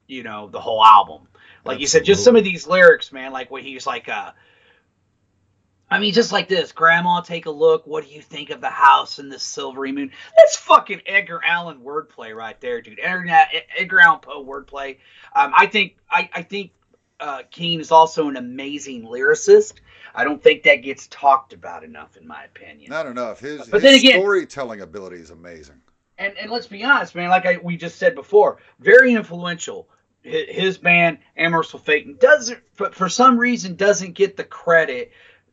you 0.06 0.22
know 0.22 0.48
the 0.48 0.60
whole 0.60 0.84
album. 0.84 1.27
Like 1.64 1.80
you 1.80 1.86
said, 1.86 2.04
just 2.04 2.24
some 2.24 2.36
of 2.36 2.44
these 2.44 2.66
lyrics, 2.66 3.12
man. 3.12 3.32
Like 3.32 3.50
when 3.50 3.62
he's 3.64 3.86
like, 3.86 4.08
uh, 4.08 4.32
I 5.90 5.98
mean, 5.98 6.12
just 6.12 6.32
like 6.32 6.48
this, 6.48 6.72
Grandma, 6.72 7.20
take 7.22 7.46
a 7.46 7.50
look. 7.50 7.86
What 7.86 8.04
do 8.04 8.10
you 8.10 8.20
think 8.20 8.50
of 8.50 8.60
the 8.60 8.68
house 8.68 9.18
and 9.18 9.32
the 9.32 9.38
silvery 9.38 9.90
moon? 9.92 10.10
That's 10.36 10.56
fucking 10.56 11.00
Edgar 11.06 11.40
Allan 11.44 11.80
wordplay 11.80 12.34
right 12.34 12.60
there, 12.60 12.82
dude. 12.82 13.00
Edgar, 13.02 13.46
Edgar 13.76 14.00
Allan 14.00 14.20
Poe 14.20 14.44
wordplay. 14.44 14.98
Um, 15.34 15.52
I 15.56 15.66
think, 15.66 15.96
I, 16.10 16.28
I 16.34 16.42
think 16.42 16.72
uh, 17.20 17.42
Keen 17.50 17.80
is 17.80 17.90
also 17.90 18.28
an 18.28 18.36
amazing 18.36 19.04
lyricist. 19.06 19.74
I 20.14 20.24
don't 20.24 20.42
think 20.42 20.64
that 20.64 20.76
gets 20.76 21.06
talked 21.06 21.54
about 21.54 21.84
enough, 21.84 22.16
in 22.18 22.26
my 22.26 22.44
opinion. 22.44 22.90
Not 22.90 23.06
enough. 23.06 23.40
His, 23.40 23.66
But 23.66 23.80
his 23.80 23.82
then 23.82 23.94
again- 23.94 24.20
storytelling 24.20 24.82
ability 24.82 25.16
is 25.16 25.30
amazing. 25.30 25.80
and 26.18 26.36
and 26.36 26.50
let's 26.50 26.66
be 26.66 26.84
honest, 26.84 27.14
man. 27.14 27.30
Like 27.30 27.46
I, 27.46 27.58
we 27.62 27.76
just 27.78 27.96
said 27.98 28.14
before, 28.14 28.58
very 28.78 29.14
influential. 29.14 29.88
His, 30.22 30.78
band, 30.78 31.18
Mercyful 31.36 31.80
Fate, 31.80 32.20
doesn't, 32.20 32.58
but 32.76 32.94
for 32.94 33.08
some 33.08 33.38
reason, 33.38 33.76
doesn't 33.76 34.12
get 34.12 34.36
the 34.36 34.44
credit. 34.44 35.12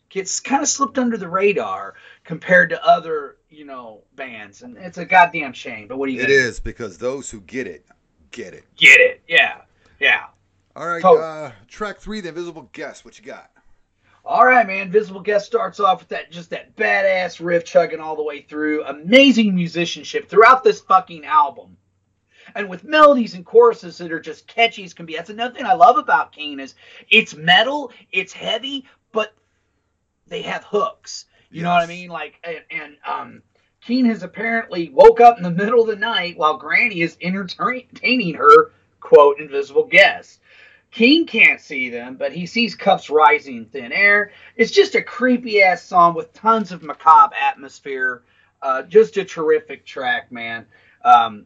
Gets 0.09 0.39
kind 0.39 0.61
of 0.61 0.67
slipped 0.69 0.97
under 0.97 1.17
the 1.17 1.27
radar 1.27 1.95
compared 2.23 2.69
to 2.69 2.85
other, 2.85 3.37
you 3.49 3.65
know, 3.65 4.01
bands, 4.15 4.61
and 4.61 4.77
it's 4.77 4.97
a 4.97 5.05
goddamn 5.05 5.53
shame. 5.53 5.87
But 5.87 5.97
what 5.97 6.07
do 6.07 6.13
you 6.13 6.19
It 6.21 6.27
gonna 6.27 6.33
is 6.33 6.59
because 6.59 6.97
those 6.97 7.29
who 7.29 7.41
get 7.41 7.67
it, 7.67 7.85
get 8.31 8.53
it. 8.53 8.63
get 8.75 8.99
it? 8.99 9.21
Yeah, 9.27 9.61
yeah. 9.99 10.25
All 10.75 10.87
right, 10.87 11.01
Totally. 11.01 11.23
uh, 11.25 11.51
track 11.67 11.97
three, 11.99 12.21
The 12.21 12.29
Invisible 12.29 12.69
Guest. 12.73 13.05
What 13.05 13.17
you 13.19 13.25
got? 13.25 13.49
All 14.25 14.45
right, 14.45 14.65
man. 14.65 14.91
Visible 14.91 15.21
Guest 15.21 15.45
starts 15.45 15.79
off 15.79 15.99
with 15.99 16.09
that 16.09 16.31
just 16.31 16.49
that 16.49 16.75
badass 16.75 17.43
riff 17.43 17.63
chugging 17.65 17.99
all 17.99 18.15
the 18.15 18.23
way 18.23 18.41
through. 18.41 18.83
Amazing 18.85 19.53
musicianship 19.53 20.29
throughout 20.29 20.63
this 20.63 20.81
fucking 20.81 21.25
album. 21.25 21.77
And 22.55 22.69
with 22.69 22.85
melodies 22.85 23.35
and 23.35 23.45
choruses 23.45 23.97
that 23.97 24.11
are 24.11 24.19
just 24.19 24.47
catchy 24.47 24.83
as 24.85 24.93
can 24.93 25.05
be. 25.05 25.15
That's 25.15 25.29
another 25.29 25.53
thing 25.53 25.65
I 25.65 25.73
love 25.73 25.97
about 25.97 26.31
Kane 26.31 26.59
is 26.59 26.75
it's 27.09 27.35
metal, 27.35 27.91
it's 28.11 28.33
heavy, 28.33 28.85
but 29.11 29.33
they 30.27 30.41
have 30.43 30.63
hooks. 30.63 31.25
You 31.51 31.63
know 31.63 31.71
what 31.71 31.83
I 31.83 31.87
mean? 31.87 32.09
Like 32.09 32.39
and, 32.43 32.63
and 32.71 32.97
um 33.05 33.41
Keen 33.81 34.05
has 34.05 34.23
apparently 34.23 34.89
woke 34.89 35.21
up 35.21 35.37
in 35.37 35.43
the 35.43 35.51
middle 35.51 35.81
of 35.81 35.87
the 35.87 35.95
night 35.95 36.37
while 36.37 36.57
Granny 36.57 37.01
is 37.01 37.17
entertaining 37.21 38.33
her 38.33 38.71
quote 38.99 39.39
invisible 39.39 39.85
guest. 39.85 40.39
Keen 40.89 41.27
can't 41.27 41.61
see 41.61 41.89
them, 41.89 42.15
but 42.15 42.31
he 42.31 42.45
sees 42.45 42.73
cups 42.73 43.09
rising 43.09 43.57
in 43.57 43.65
thin 43.65 43.91
air. 43.91 44.31
It's 44.55 44.71
just 44.71 44.95
a 44.95 45.03
creepy 45.03 45.61
ass 45.61 45.83
song 45.83 46.15
with 46.15 46.33
tons 46.33 46.71
of 46.71 46.81
macabre 46.81 47.35
atmosphere. 47.35 48.23
Uh, 48.61 48.81
just 48.83 49.17
a 49.17 49.25
terrific 49.25 49.85
track, 49.85 50.31
man. 50.31 50.65
Um, 51.03 51.45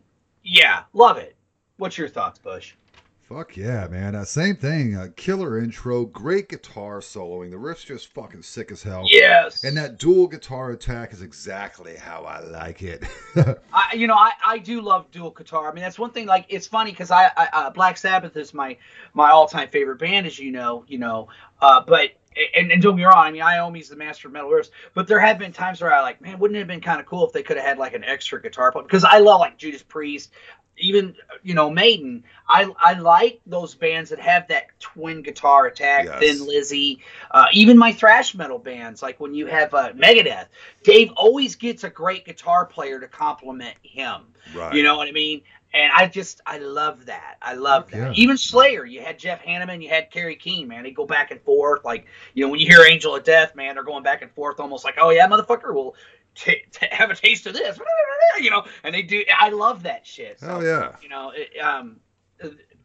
yeah, 0.49 0.83
love 0.93 1.17
it. 1.17 1.35
What's 1.77 1.97
your 1.97 2.09
thoughts, 2.09 2.39
Bush? 2.39 2.73
Fuck 3.21 3.55
yeah, 3.55 3.87
man. 3.87 4.15
Uh, 4.15 4.25
same 4.25 4.55
thing. 4.55 4.95
Uh, 4.95 5.09
killer 5.15 5.59
intro, 5.59 6.05
great 6.05 6.49
guitar 6.49 6.99
soloing. 6.99 7.51
The 7.51 7.59
riff's 7.59 7.83
just 7.83 8.07
fucking 8.07 8.41
sick 8.41 8.71
as 8.71 8.81
hell. 8.81 9.03
Yes. 9.05 9.63
And 9.63 9.77
that 9.77 9.99
dual 9.99 10.27
guitar 10.27 10.71
attack 10.71 11.13
is 11.13 11.21
exactly 11.21 11.95
how 11.95 12.23
I 12.23 12.39
like 12.39 12.81
it. 12.81 13.03
I, 13.71 13.93
you 13.93 14.07
know, 14.07 14.15
I, 14.15 14.31
I 14.43 14.57
do 14.57 14.81
love 14.81 15.11
dual 15.11 15.29
guitar. 15.29 15.69
I 15.69 15.73
mean, 15.75 15.83
that's 15.83 15.99
one 15.99 16.09
thing. 16.09 16.25
Like, 16.25 16.47
it's 16.49 16.65
funny 16.65 16.89
because 16.89 17.11
I, 17.11 17.29
I 17.37 17.49
uh, 17.53 17.69
Black 17.69 17.97
Sabbath 17.97 18.35
is 18.35 18.51
my 18.51 18.75
my 19.13 19.29
all 19.29 19.47
time 19.47 19.69
favorite 19.69 19.99
band, 19.99 20.25
as 20.25 20.39
you 20.39 20.51
know. 20.51 20.83
You 20.87 20.97
know, 20.97 21.27
uh, 21.61 21.81
but 21.85 22.13
and, 22.55 22.71
and 22.71 22.81
don't 22.81 22.95
get 22.95 23.01
me 23.01 23.05
wrong. 23.05 23.17
I 23.17 23.31
mean, 23.31 23.41
Iommi's 23.41 23.89
the 23.89 23.95
master 23.95 24.27
of 24.27 24.33
metal 24.33 24.49
riffs, 24.49 24.69
but 24.93 25.07
there 25.07 25.19
have 25.19 25.39
been 25.39 25.51
times 25.51 25.81
where 25.81 25.93
I 25.93 26.01
like, 26.01 26.21
man, 26.21 26.39
wouldn't 26.39 26.55
it 26.55 26.59
have 26.59 26.67
been 26.67 26.81
kind 26.81 26.99
of 26.99 27.05
cool 27.05 27.25
if 27.27 27.33
they 27.33 27.43
could 27.43 27.57
have 27.57 27.65
had 27.65 27.77
like 27.77 27.93
an 27.93 28.03
extra 28.03 28.41
guitar 28.41 28.71
player? 28.71 28.83
Because 28.83 29.03
I 29.03 29.19
love 29.19 29.39
like 29.39 29.57
Judas 29.57 29.83
Priest, 29.83 30.31
even 30.77 31.15
you 31.43 31.53
know 31.53 31.69
Maiden. 31.69 32.23
I 32.47 32.71
I 32.79 32.93
like 32.93 33.41
those 33.45 33.75
bands 33.75 34.09
that 34.11 34.19
have 34.19 34.47
that 34.47 34.67
twin 34.79 35.21
guitar 35.21 35.67
attack. 35.67 36.05
Yes. 36.05 36.19
Thin 36.19 36.47
Lizzy, 36.47 37.01
uh, 37.31 37.45
even 37.53 37.77
my 37.77 37.91
thrash 37.91 38.33
metal 38.35 38.59
bands, 38.59 39.01
like 39.01 39.19
when 39.19 39.33
you 39.33 39.47
have 39.47 39.73
uh, 39.73 39.93
Megadeth. 39.93 40.47
Dave 40.83 41.11
always 41.15 41.55
gets 41.55 41.83
a 41.83 41.89
great 41.89 42.25
guitar 42.25 42.65
player 42.65 42.99
to 42.99 43.07
complement 43.07 43.75
him. 43.83 44.21
right. 44.55 44.73
You 44.73 44.83
know 44.83 44.97
what 44.97 45.07
I 45.07 45.11
mean? 45.11 45.41
And 45.73 45.91
I 45.95 46.07
just 46.07 46.41
I 46.47 46.57
love 46.57 47.05
that. 47.05 47.37
I 47.41 47.53
love 47.53 47.91
that. 47.91 47.97
yeah. 47.97 48.11
Even 48.15 48.37
Slayer, 48.37 48.85
you 48.85 49.01
had 49.01 49.19
Jeff 49.19 49.43
Hanneman, 49.43 49.83
you 49.83 49.89
had 49.89 50.09
Kerry 50.09 50.35
King, 50.35 50.67
man. 50.67 50.83
They 50.83 50.91
go 50.91 51.05
back 51.05 51.29
and 51.31 51.39
forth. 51.41 51.85
Like 51.85 52.07
you 52.33 52.43
know 52.45 52.49
when 52.51 52.59
you 52.59 52.65
hear 52.67 52.83
Angel 52.85 53.15
of 53.15 53.23
Death, 53.23 53.55
man, 53.55 53.75
they're 53.75 53.83
going 53.83 54.01
back 54.03 54.21
and 54.23 54.31
forth, 54.31 54.59
almost 54.59 54.83
like, 54.83 54.95
oh 54.99 55.11
yeah, 55.11 55.27
motherfucker, 55.27 55.73
we'll 55.73 55.95
t- 56.33 56.63
t- 56.71 56.87
have 56.91 57.11
a 57.11 57.15
taste 57.15 57.45
of 57.45 57.53
this, 57.53 57.79
you 58.41 58.49
know. 58.49 58.65
And 58.83 58.95
they 58.95 59.03
do. 59.03 59.23
I 59.37 59.49
love 59.49 59.83
that 59.83 60.07
shit. 60.07 60.39
So, 60.39 60.47
Hell 60.47 60.63
yeah. 60.63 60.95
You 61.03 61.09
know, 61.09 61.31
it, 61.35 61.55
um, 61.59 61.97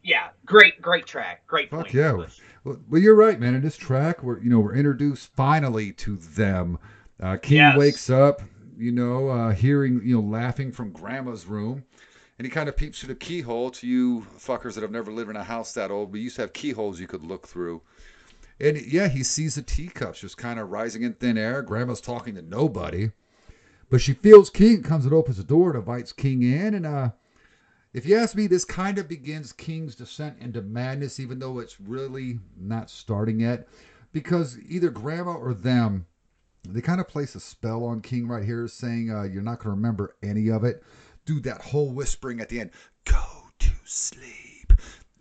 yeah, 0.03 0.27
great, 0.45 0.79
great 0.81 1.07
track, 1.07 1.47
great 1.47 1.71
Fuck 1.71 1.81
point. 1.85 1.93
yeah. 1.93 2.11
Well, 2.63 2.77
well, 2.89 3.01
you're 3.01 3.15
right, 3.15 3.39
man. 3.39 3.55
In 3.55 3.61
this 3.61 3.77
track, 3.77 4.21
we're 4.21 4.39
you 4.39 4.49
know 4.49 4.59
we're 4.59 4.75
introduced 4.75 5.33
finally 5.35 5.91
to 5.93 6.17
them. 6.17 6.77
Uh, 7.19 7.37
King 7.37 7.57
Yes. 7.57 7.77
wakes 7.77 8.09
up, 8.09 8.41
you 8.77 8.91
know, 8.91 9.29
uh, 9.29 9.51
hearing 9.51 10.01
you 10.03 10.15
know 10.15 10.27
laughing 10.27 10.71
from 10.71 10.91
Grandma's 10.91 11.45
room, 11.45 11.83
and 12.37 12.45
he 12.45 12.51
kind 12.51 12.69
of 12.69 12.77
peeps 12.77 12.99
through 12.99 13.13
the 13.13 13.19
keyhole. 13.19 13.71
To 13.71 13.87
you 13.87 14.25
fuckers 14.37 14.73
that 14.73 14.81
have 14.81 14.91
never 14.91 15.11
lived 15.11 15.29
in 15.29 15.35
a 15.35 15.43
house 15.43 15.73
that 15.73 15.91
old, 15.91 16.11
we 16.11 16.21
used 16.21 16.35
to 16.37 16.43
have 16.43 16.53
keyholes 16.53 16.99
you 16.99 17.07
could 17.07 17.23
look 17.23 17.47
through. 17.47 17.81
And 18.59 18.79
yeah, 18.81 19.07
he 19.07 19.23
sees 19.23 19.55
the 19.55 19.61
teacups 19.61 20.21
just 20.21 20.37
kind 20.37 20.59
of 20.59 20.69
rising 20.69 21.03
in 21.03 21.13
thin 21.13 21.37
air. 21.37 21.61
Grandma's 21.61 22.01
talking 22.01 22.35
to 22.35 22.41
nobody, 22.41 23.11
but 23.89 24.01
she 24.01 24.13
feels 24.13 24.49
King 24.49 24.83
comes 24.83 25.05
and 25.05 25.13
opens 25.13 25.37
the 25.37 25.43
door 25.43 25.71
and 25.71 25.79
invites 25.79 26.11
King 26.11 26.43
in, 26.43 26.73
and 26.73 26.85
uh. 26.85 27.11
If 27.93 28.05
you 28.05 28.17
ask 28.17 28.35
me, 28.35 28.47
this 28.47 28.65
kind 28.65 28.97
of 28.97 29.07
begins 29.07 29.53
King's 29.53 29.95
descent 29.95 30.35
into 30.41 30.61
madness, 30.61 31.17
even 31.17 31.39
though 31.39 31.59
it's 31.59 31.79
really 31.79 32.39
not 32.59 32.89
starting 32.89 33.39
yet, 33.39 33.69
because 34.11 34.59
either 34.67 34.89
Grandma 34.89 35.35
or 35.35 35.53
them, 35.53 36.05
they 36.67 36.81
kind 36.81 36.99
of 36.99 37.07
place 37.07 37.35
a 37.35 37.39
spell 37.39 37.85
on 37.85 38.01
King 38.01 38.27
right 38.27 38.43
here, 38.43 38.67
saying 38.67 39.11
uh, 39.11 39.23
you're 39.23 39.41
not 39.41 39.59
going 39.59 39.67
to 39.71 39.77
remember 39.77 40.17
any 40.21 40.49
of 40.49 40.65
it. 40.65 40.83
Dude, 41.25 41.43
that 41.43 41.61
whole 41.61 41.91
whispering 41.91 42.39
at 42.39 42.49
the 42.49 42.59
end, 42.59 42.71
go 43.03 43.23
to 43.59 43.71
sleep. 43.83 44.73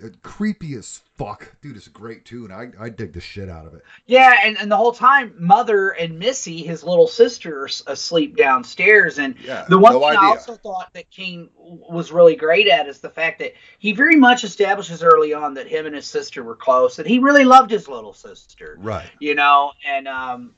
Uh, 0.03 0.09
creepy 0.23 0.75
as 0.75 1.03
fuck. 1.15 1.55
Dude, 1.63 1.77
it's 1.77 1.87
a 1.87 1.91
great 1.91 2.25
tune. 2.25 2.51
I, 2.51 2.71
I 2.81 2.89
dig 2.89 3.13
the 3.13 3.21
shit 3.21 3.49
out 3.49 3.65
of 3.65 3.75
it. 3.75 3.83
Yeah, 4.07 4.35
and, 4.43 4.59
and 4.59 4.71
the 4.71 4.77
whole 4.77 4.93
time, 4.93 5.35
Mother 5.39 5.91
and 5.91 6.19
Missy, 6.19 6.65
his 6.65 6.83
little 6.83 7.07
sister, 7.07 7.63
are 7.63 7.69
asleep 7.87 8.37
downstairs. 8.37 9.19
And 9.19 9.37
Yeah, 9.39 9.65
the 9.69 9.79
one 9.79 9.93
no 9.93 10.01
thing 10.01 10.19
I 10.19 10.27
also 10.27 10.57
thought 10.57 10.91
that 10.95 11.11
King 11.11 11.49
was 11.57 12.11
really 12.11 12.35
great 12.35 12.67
at 12.67 12.89
is 12.89 12.99
the 12.99 13.09
fact 13.09 13.39
that 13.39 13.55
he 13.79 13.93
very 13.93 14.17
much 14.17 14.43
establishes 14.43 15.05
early 15.05 15.33
on 15.33 15.55
that 15.55 15.69
him 15.69 15.87
and 15.87 15.95
his 15.95 16.07
sister 16.07 16.43
were 16.43 16.57
close, 16.57 16.99
and 16.99 17.07
he 17.07 17.21
really 17.21 17.45
loved 17.45 17.71
his 17.71 17.87
little 17.89 18.13
sister. 18.13 18.77
Right. 18.81 19.09
You 19.21 19.37
know, 19.37 19.73
and 19.87 20.09
um, 20.09 20.57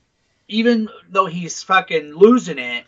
even 0.48 0.88
though 1.10 1.26
he's 1.26 1.62
fucking 1.62 2.14
losing 2.14 2.58
it, 2.58 2.86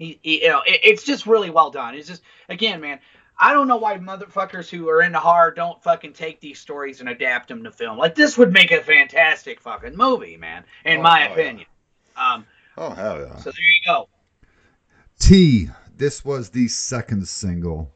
he, 0.00 0.18
he 0.22 0.42
you 0.42 0.48
know, 0.48 0.62
it, 0.66 0.80
it's 0.82 1.04
just 1.04 1.26
really 1.26 1.50
well 1.50 1.70
done. 1.70 1.94
It's 1.94 2.08
just 2.08 2.22
again, 2.48 2.80
man. 2.80 2.98
I 3.42 3.54
don't 3.54 3.68
know 3.68 3.76
why 3.78 3.96
motherfuckers 3.96 4.68
who 4.68 4.88
are 4.90 5.00
into 5.00 5.18
horror 5.18 5.50
don't 5.50 5.82
fucking 5.82 6.12
take 6.12 6.40
these 6.40 6.58
stories 6.58 7.00
and 7.00 7.08
adapt 7.08 7.48
them 7.48 7.64
to 7.64 7.70
film. 7.70 7.96
Like 7.96 8.14
this 8.14 8.36
would 8.36 8.52
make 8.52 8.70
a 8.70 8.82
fantastic 8.82 9.60
fucking 9.60 9.96
movie, 9.96 10.36
man. 10.36 10.64
In 10.84 10.98
Oh, 10.98 11.02
my 11.02 11.22
oh, 11.22 11.26
yeah. 11.28 11.32
opinion. 11.32 11.66
Um, 12.16 12.46
Oh, 12.76 12.90
hell 12.90 13.18
yeah. 13.18 13.36
so 13.36 13.50
there 13.50 13.60
you 13.60 13.86
go. 13.86 14.08
T. 15.18 15.68
This 15.96 16.24
was 16.24 16.50
the 16.50 16.68
second 16.68 17.26
single. 17.28 17.90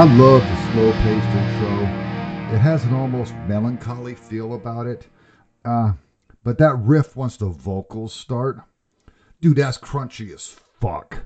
I 0.00 0.04
love 0.04 0.40
the 0.40 0.72
slow 0.72 0.92
paced 0.92 1.28
intro. 1.28 1.82
It 2.54 2.58
has 2.58 2.82
an 2.86 2.94
almost 2.94 3.34
melancholy 3.46 4.14
feel 4.14 4.54
about 4.54 4.86
it. 4.86 5.06
Uh, 5.62 5.92
but 6.42 6.56
that 6.56 6.76
riff 6.76 7.16
once 7.16 7.36
the 7.36 7.50
vocals 7.50 8.14
start, 8.14 8.60
dude, 9.42 9.58
that's 9.58 9.76
crunchy 9.76 10.32
as 10.32 10.46
fuck. 10.46 11.22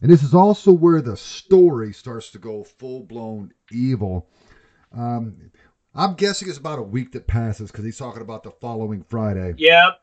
And 0.00 0.10
this 0.10 0.22
is 0.22 0.32
also 0.32 0.72
where 0.72 1.02
the 1.02 1.18
story 1.18 1.92
starts 1.92 2.30
to 2.30 2.38
go 2.38 2.64
full 2.64 3.02
blown 3.02 3.52
evil. 3.70 4.30
Um, 4.96 5.50
I'm 5.94 6.14
guessing 6.14 6.48
it's 6.48 6.56
about 6.56 6.78
a 6.78 6.82
week 6.82 7.12
that 7.12 7.26
passes 7.26 7.70
because 7.70 7.84
he's 7.84 7.98
talking 7.98 8.22
about 8.22 8.42
the 8.42 8.52
following 8.52 9.02
Friday. 9.02 9.52
Yep. 9.58 10.00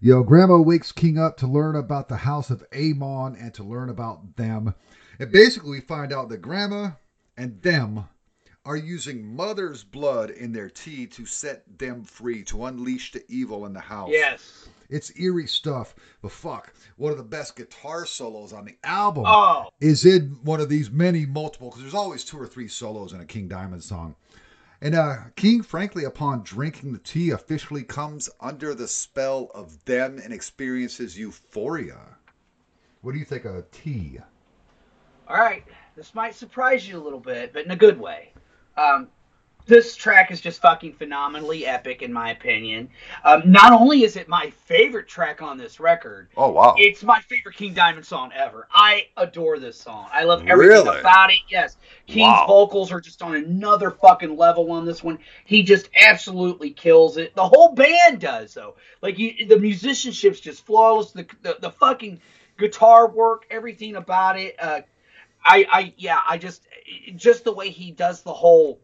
You 0.00 0.14
know, 0.16 0.24
Grandma 0.24 0.56
wakes 0.56 0.90
King 0.90 1.16
up 1.16 1.36
to 1.36 1.46
learn 1.46 1.76
about 1.76 2.08
the 2.08 2.16
House 2.16 2.50
of 2.50 2.64
Amon 2.74 3.36
and 3.36 3.54
to 3.54 3.62
learn 3.62 3.88
about 3.88 4.34
them. 4.34 4.74
And 5.20 5.30
basically, 5.30 5.70
we 5.70 5.80
find 5.80 6.12
out 6.12 6.28
that 6.30 6.42
Grandma 6.42 6.90
and 7.36 7.60
them 7.62 8.08
are 8.64 8.76
using 8.76 9.24
Mother's 9.24 9.84
blood 9.84 10.30
in 10.30 10.52
their 10.52 10.68
tea 10.68 11.06
to 11.06 11.24
set 11.24 11.78
them 11.78 12.02
free, 12.02 12.42
to 12.44 12.64
unleash 12.64 13.12
the 13.12 13.24
evil 13.28 13.64
in 13.66 13.72
the 13.72 13.80
house. 13.80 14.10
Yes. 14.10 14.68
It's 14.88 15.18
eerie 15.18 15.46
stuff. 15.46 15.94
But 16.20 16.32
fuck, 16.32 16.72
one 16.96 17.12
of 17.12 17.18
the 17.18 17.24
best 17.24 17.56
guitar 17.56 18.06
solos 18.06 18.52
on 18.52 18.64
the 18.64 18.76
album 18.82 19.24
Oh, 19.26 19.68
is 19.80 20.04
in 20.04 20.38
one 20.42 20.60
of 20.60 20.68
these 20.68 20.90
many 20.90 21.26
multiple, 21.26 21.70
because 21.70 21.82
there's 21.82 21.94
always 21.94 22.24
two 22.24 22.38
or 22.38 22.46
three 22.46 22.68
solos 22.68 23.12
in 23.12 23.20
a 23.20 23.24
King 23.24 23.48
Diamond 23.48 23.82
song. 23.84 24.16
And 24.80 24.94
uh, 24.94 25.16
King, 25.36 25.62
frankly, 25.62 26.04
upon 26.04 26.42
drinking 26.42 26.92
the 26.92 26.98
tea, 26.98 27.30
officially 27.30 27.82
comes 27.82 28.28
Under 28.40 28.74
the 28.74 28.88
spell 28.88 29.50
of 29.54 29.82
them 29.84 30.20
and 30.22 30.32
experiences 30.32 31.18
euphoria. 31.18 32.00
What 33.00 33.12
do 33.12 33.18
you 33.18 33.24
think 33.24 33.44
of 33.44 33.70
tea? 33.70 34.18
all 35.28 35.36
right. 35.36 35.64
This 35.96 36.14
might 36.14 36.34
surprise 36.34 36.86
you 36.86 36.98
a 36.98 37.02
little 37.02 37.20
bit, 37.20 37.52
but 37.52 37.64
in 37.64 37.70
a 37.70 37.76
good 37.76 37.98
way. 37.98 38.32
Um, 38.76 39.08
this 39.64 39.96
track 39.96 40.30
is 40.30 40.40
just 40.40 40.60
fucking 40.60 40.92
phenomenally 40.92 41.66
epic, 41.66 42.02
in 42.02 42.12
my 42.12 42.30
opinion. 42.30 42.88
Um, 43.24 43.42
not 43.50 43.72
only 43.72 44.04
is 44.04 44.14
it 44.16 44.28
my 44.28 44.50
favorite 44.50 45.08
track 45.08 45.42
on 45.42 45.56
this 45.58 45.80
record, 45.80 46.28
Oh 46.36 46.50
wow. 46.50 46.74
it's 46.78 47.02
my 47.02 47.20
favorite 47.22 47.56
King 47.56 47.74
Diamond 47.74 48.06
song 48.06 48.30
ever. 48.32 48.68
I 48.70 49.06
adore 49.16 49.58
this 49.58 49.80
song. 49.80 50.06
I 50.12 50.22
love 50.22 50.42
everything 50.46 50.84
Really? 50.84 51.00
about 51.00 51.30
it. 51.30 51.40
Yes, 51.48 51.78
King's 52.06 52.28
Wow. 52.28 52.44
vocals 52.46 52.92
are 52.92 53.00
just 53.00 53.22
on 53.22 53.34
another 53.34 53.90
fucking 53.90 54.36
level 54.36 54.70
on 54.70 54.84
this 54.84 55.02
one. 55.02 55.18
He 55.46 55.62
just 55.64 55.88
absolutely 56.00 56.70
kills 56.70 57.16
it. 57.16 57.34
The 57.34 57.48
whole 57.48 57.72
band 57.74 58.20
does 58.20 58.54
though. 58.54 58.76
Like 59.02 59.18
you, 59.18 59.46
the 59.46 59.56
musicianship's 59.58 60.38
just 60.40 60.64
flawless. 60.64 61.10
The 61.10 61.26
the, 61.42 61.56
the 61.60 61.70
fucking 61.72 62.20
guitar 62.56 63.08
work, 63.10 63.46
everything 63.50 63.96
about 63.96 64.38
it. 64.38 64.54
Uh, 64.60 64.82
I 65.46 65.66
I 65.70 65.94
yeah, 65.96 66.20
I 66.28 66.38
just 66.38 66.66
just 67.16 67.44
the 67.44 67.52
way 67.52 67.70
he 67.70 67.90
does 67.92 68.22
the 68.22 68.32
whole 68.32 68.80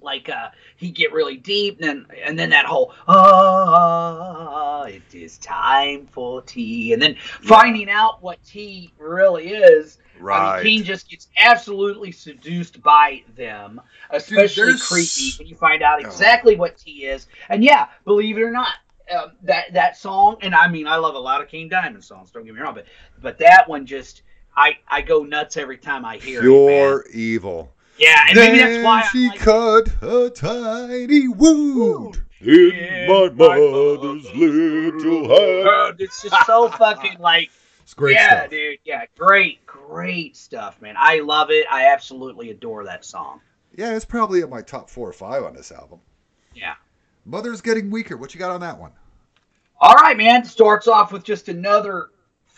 like 0.00 0.28
uh 0.28 0.48
he 0.76 0.90
get 0.90 1.12
really 1.12 1.36
deep 1.36 1.80
and 1.80 1.88
then 1.88 2.06
and 2.24 2.38
then 2.38 2.50
that 2.50 2.66
whole 2.66 2.94
ah 3.08 4.84
it 4.84 5.02
is 5.12 5.38
time 5.38 6.06
for 6.06 6.40
tea 6.42 6.92
and 6.92 7.02
then 7.02 7.16
finding 7.42 7.90
out 7.90 8.22
what 8.22 8.42
tea 8.44 8.92
really 8.98 9.48
is 9.48 9.98
I 10.16 10.20
right. 10.20 10.64
mean, 10.64 10.78
King 10.78 10.84
just 10.84 11.08
gets 11.08 11.28
absolutely 11.36 12.10
seduced 12.12 12.82
by 12.82 13.22
them, 13.36 13.80
especially 14.10 14.64
there's- 14.72 14.88
creepy 14.88 15.38
when 15.38 15.46
you 15.48 15.54
find 15.56 15.82
out 15.82 16.00
exactly 16.00 16.56
what 16.56 16.76
tea 16.76 17.06
is. 17.06 17.28
And 17.48 17.62
yeah, 17.62 17.86
believe 18.04 18.36
it 18.36 18.42
or 18.42 18.50
not, 18.50 18.74
um, 19.16 19.32
that 19.42 19.72
that 19.74 19.96
song, 19.96 20.36
and 20.42 20.54
I 20.56 20.68
mean, 20.68 20.86
I 20.88 20.96
love 20.96 21.14
a 21.14 21.20
lot 21.20 21.40
of 21.40 21.48
King 21.48 21.68
Diamond 21.68 22.02
songs. 22.04 22.30
Don't 22.32 22.44
get 22.44 22.52
me 22.54 22.60
wrong, 22.60 22.74
but 22.74 22.86
but 23.22 23.38
that 23.38 23.68
one 23.68 23.86
just, 23.86 24.22
I 24.58 24.76
I 24.88 25.02
go 25.02 25.22
nuts 25.22 25.56
every 25.56 25.78
time 25.78 26.04
I 26.04 26.16
hear 26.16 26.40
it. 26.40 26.42
Pure 26.42 27.06
evil. 27.12 27.72
Yeah, 27.96 28.22
and 28.28 28.36
maybe 28.36 28.58
that's 28.58 28.84
why 28.84 29.00
Then 29.02 29.10
she 29.12 29.28
like 29.28 29.38
cut 29.38 30.02
a 30.02 30.30
tiny 30.30 31.28
wound 31.28 32.22
in 32.40 32.70
in 32.72 33.08
my 33.08 33.28
my 33.30 33.56
mother's 33.56 34.24
mother's 34.24 34.34
little 34.34 35.28
hand. 35.28 36.00
It's 36.00 36.22
just 36.22 36.46
so 36.46 36.68
fucking 36.78 37.18
like 37.18 37.50
It's 37.82 37.94
great 37.94 38.14
yeah, 38.14 38.40
stuff. 38.40 38.50
dude. 38.50 38.78
Yeah, 38.84 39.04
great, 39.16 39.64
great 39.66 40.36
stuff, 40.36 40.80
man. 40.80 40.94
I 40.98 41.20
love 41.20 41.50
it. 41.50 41.66
I 41.70 41.86
absolutely 41.92 42.50
adore 42.50 42.84
that 42.84 43.04
song. 43.04 43.40
Yeah, 43.76 43.94
it's 43.94 44.04
probably 44.04 44.40
in 44.40 44.50
my 44.50 44.62
top 44.62 44.90
four 44.90 45.08
or 45.08 45.12
five 45.12 45.44
on 45.44 45.54
this 45.54 45.70
album. 45.70 46.00
Yeah. 46.54 46.74
Mother's 47.24 47.60
getting 47.60 47.90
weaker. 47.90 48.16
What 48.16 48.34
you 48.34 48.40
got 48.40 48.50
on 48.50 48.60
that 48.62 48.78
one? 48.78 48.92
All 49.80 49.94
right, 49.94 50.16
man. 50.16 50.44
Starts 50.44 50.88
off 50.88 51.12
with 51.12 51.22
just 51.22 51.48
another 51.48 52.08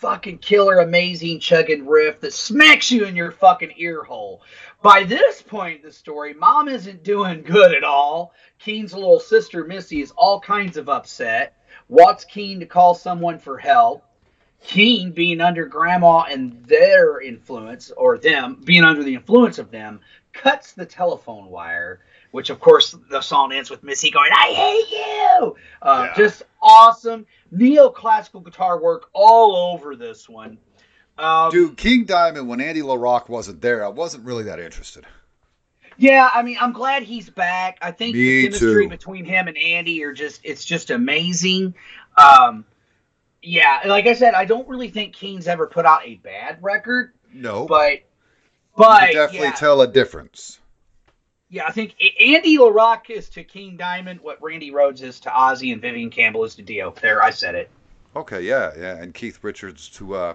fucking 0.01 0.39
killer, 0.39 0.79
amazing 0.79 1.39
chugging 1.39 1.85
riff 1.85 2.19
that 2.19 2.33
smacks 2.33 2.91
you 2.91 3.05
in 3.05 3.15
your 3.15 3.31
fucking 3.31 3.73
ear 3.77 4.03
hole. 4.03 4.41
By 4.81 5.03
this 5.03 5.43
point 5.43 5.81
in 5.81 5.85
the 5.87 5.93
story, 5.93 6.33
mom 6.33 6.67
isn't 6.67 7.03
doing 7.03 7.43
good 7.43 7.73
at 7.73 7.83
all. 7.83 8.33
Keen's 8.57 8.95
little 8.95 9.19
sister 9.19 9.63
Missy 9.63 10.01
is 10.01 10.11
all 10.17 10.39
kinds 10.39 10.75
of 10.75 10.89
upset. 10.89 11.55
Wants 11.87 12.25
Keen 12.25 12.59
to 12.59 12.65
call 12.65 12.95
someone 12.95 13.37
for 13.37 13.59
help. 13.59 14.03
Keen, 14.63 15.11
being 15.11 15.39
under 15.39 15.65
grandma 15.65 16.23
and 16.29 16.63
their 16.65 17.21
influence, 17.21 17.91
or 17.91 18.17
them 18.17 18.61
being 18.63 18.83
under 18.83 19.03
the 19.03 19.15
influence 19.15 19.59
of 19.59 19.71
them, 19.71 19.99
cuts 20.33 20.73
the 20.73 20.85
telephone 20.85 21.47
wire. 21.47 21.99
Which, 22.31 22.49
of 22.49 22.59
course, 22.59 22.95
the 23.09 23.21
song 23.21 23.51
ends 23.51 23.69
with 23.69 23.83
Missy 23.83 24.09
going, 24.09 24.31
"I 24.31 24.53
hate 24.53 24.91
you." 24.91 25.55
Uh, 25.81 26.07
Yeah. 26.07 26.13
Just 26.15 26.43
awesome 26.61 27.25
neoclassical 27.53 28.43
guitar 28.43 28.79
work 28.79 29.09
all 29.13 29.73
over 29.73 29.95
this 29.95 30.27
one. 30.29 30.57
Um, 31.17 31.51
Dude, 31.51 31.77
King 31.77 32.05
Diamond, 32.05 32.47
when 32.47 32.61
Andy 32.61 32.81
La 32.81 32.95
Rocque 32.95 33.29
wasn't 33.29 33.61
there, 33.61 33.85
I 33.85 33.89
wasn't 33.89 34.25
really 34.25 34.43
that 34.45 34.59
interested. 34.59 35.05
Yeah, 35.97 36.29
I 36.33 36.41
mean, 36.41 36.57
I'm 36.59 36.71
glad 36.71 37.03
he's 37.03 37.29
back. 37.29 37.77
I 37.81 37.91
think 37.91 38.15
Me 38.15 38.41
the 38.43 38.47
chemistry 38.47 38.85
too. 38.85 38.89
between 38.89 39.25
him 39.25 39.47
and 39.47 39.57
Andy 39.57 40.03
are 40.03 40.13
just 40.13 40.41
it's 40.43 40.65
just 40.65 40.89
amazing. 40.89 41.75
Um 42.17 42.65
yeah, 43.43 43.81
like 43.85 44.07
I 44.07 44.13
said, 44.13 44.33
I 44.33 44.45
don't 44.45 44.67
really 44.67 44.89
think 44.89 45.13
King's 45.15 45.47
ever 45.47 45.67
put 45.67 45.85
out 45.85 46.01
a 46.05 46.15
bad 46.15 46.59
record, 46.61 47.13
No, 47.33 47.65
but 47.67 47.91
you 47.93 47.99
but 48.77 48.99
can 48.99 49.13
definitely 49.13 49.47
yeah, 49.47 49.53
tell 49.53 49.81
a 49.81 49.87
difference. 49.87 50.59
Yeah, 51.51 51.65
I 51.67 51.71
think 51.71 51.95
Andy 52.19 52.57
La 52.57 52.69
Rocque 52.69 53.09
is 53.09 53.27
to 53.31 53.43
King 53.43 53.75
Diamond 53.75 54.21
what 54.21 54.41
Randy 54.41 54.71
Rhoads 54.71 55.01
is 55.03 55.19
to 55.19 55.29
Ozzy 55.29 55.73
and 55.73 55.81
Vivian 55.81 56.09
Campbell 56.09 56.45
is 56.45 56.55
to 56.55 56.61
Dio. 56.61 56.91
There, 57.01 57.21
I 57.21 57.29
said 57.31 57.55
it. 57.55 57.69
Okay, 58.15 58.41
yeah, 58.41 58.71
yeah, 58.77 58.95
and 58.95 59.13
Keith 59.13 59.39
Richards 59.43 59.89
to 59.89 60.15
uh, 60.15 60.33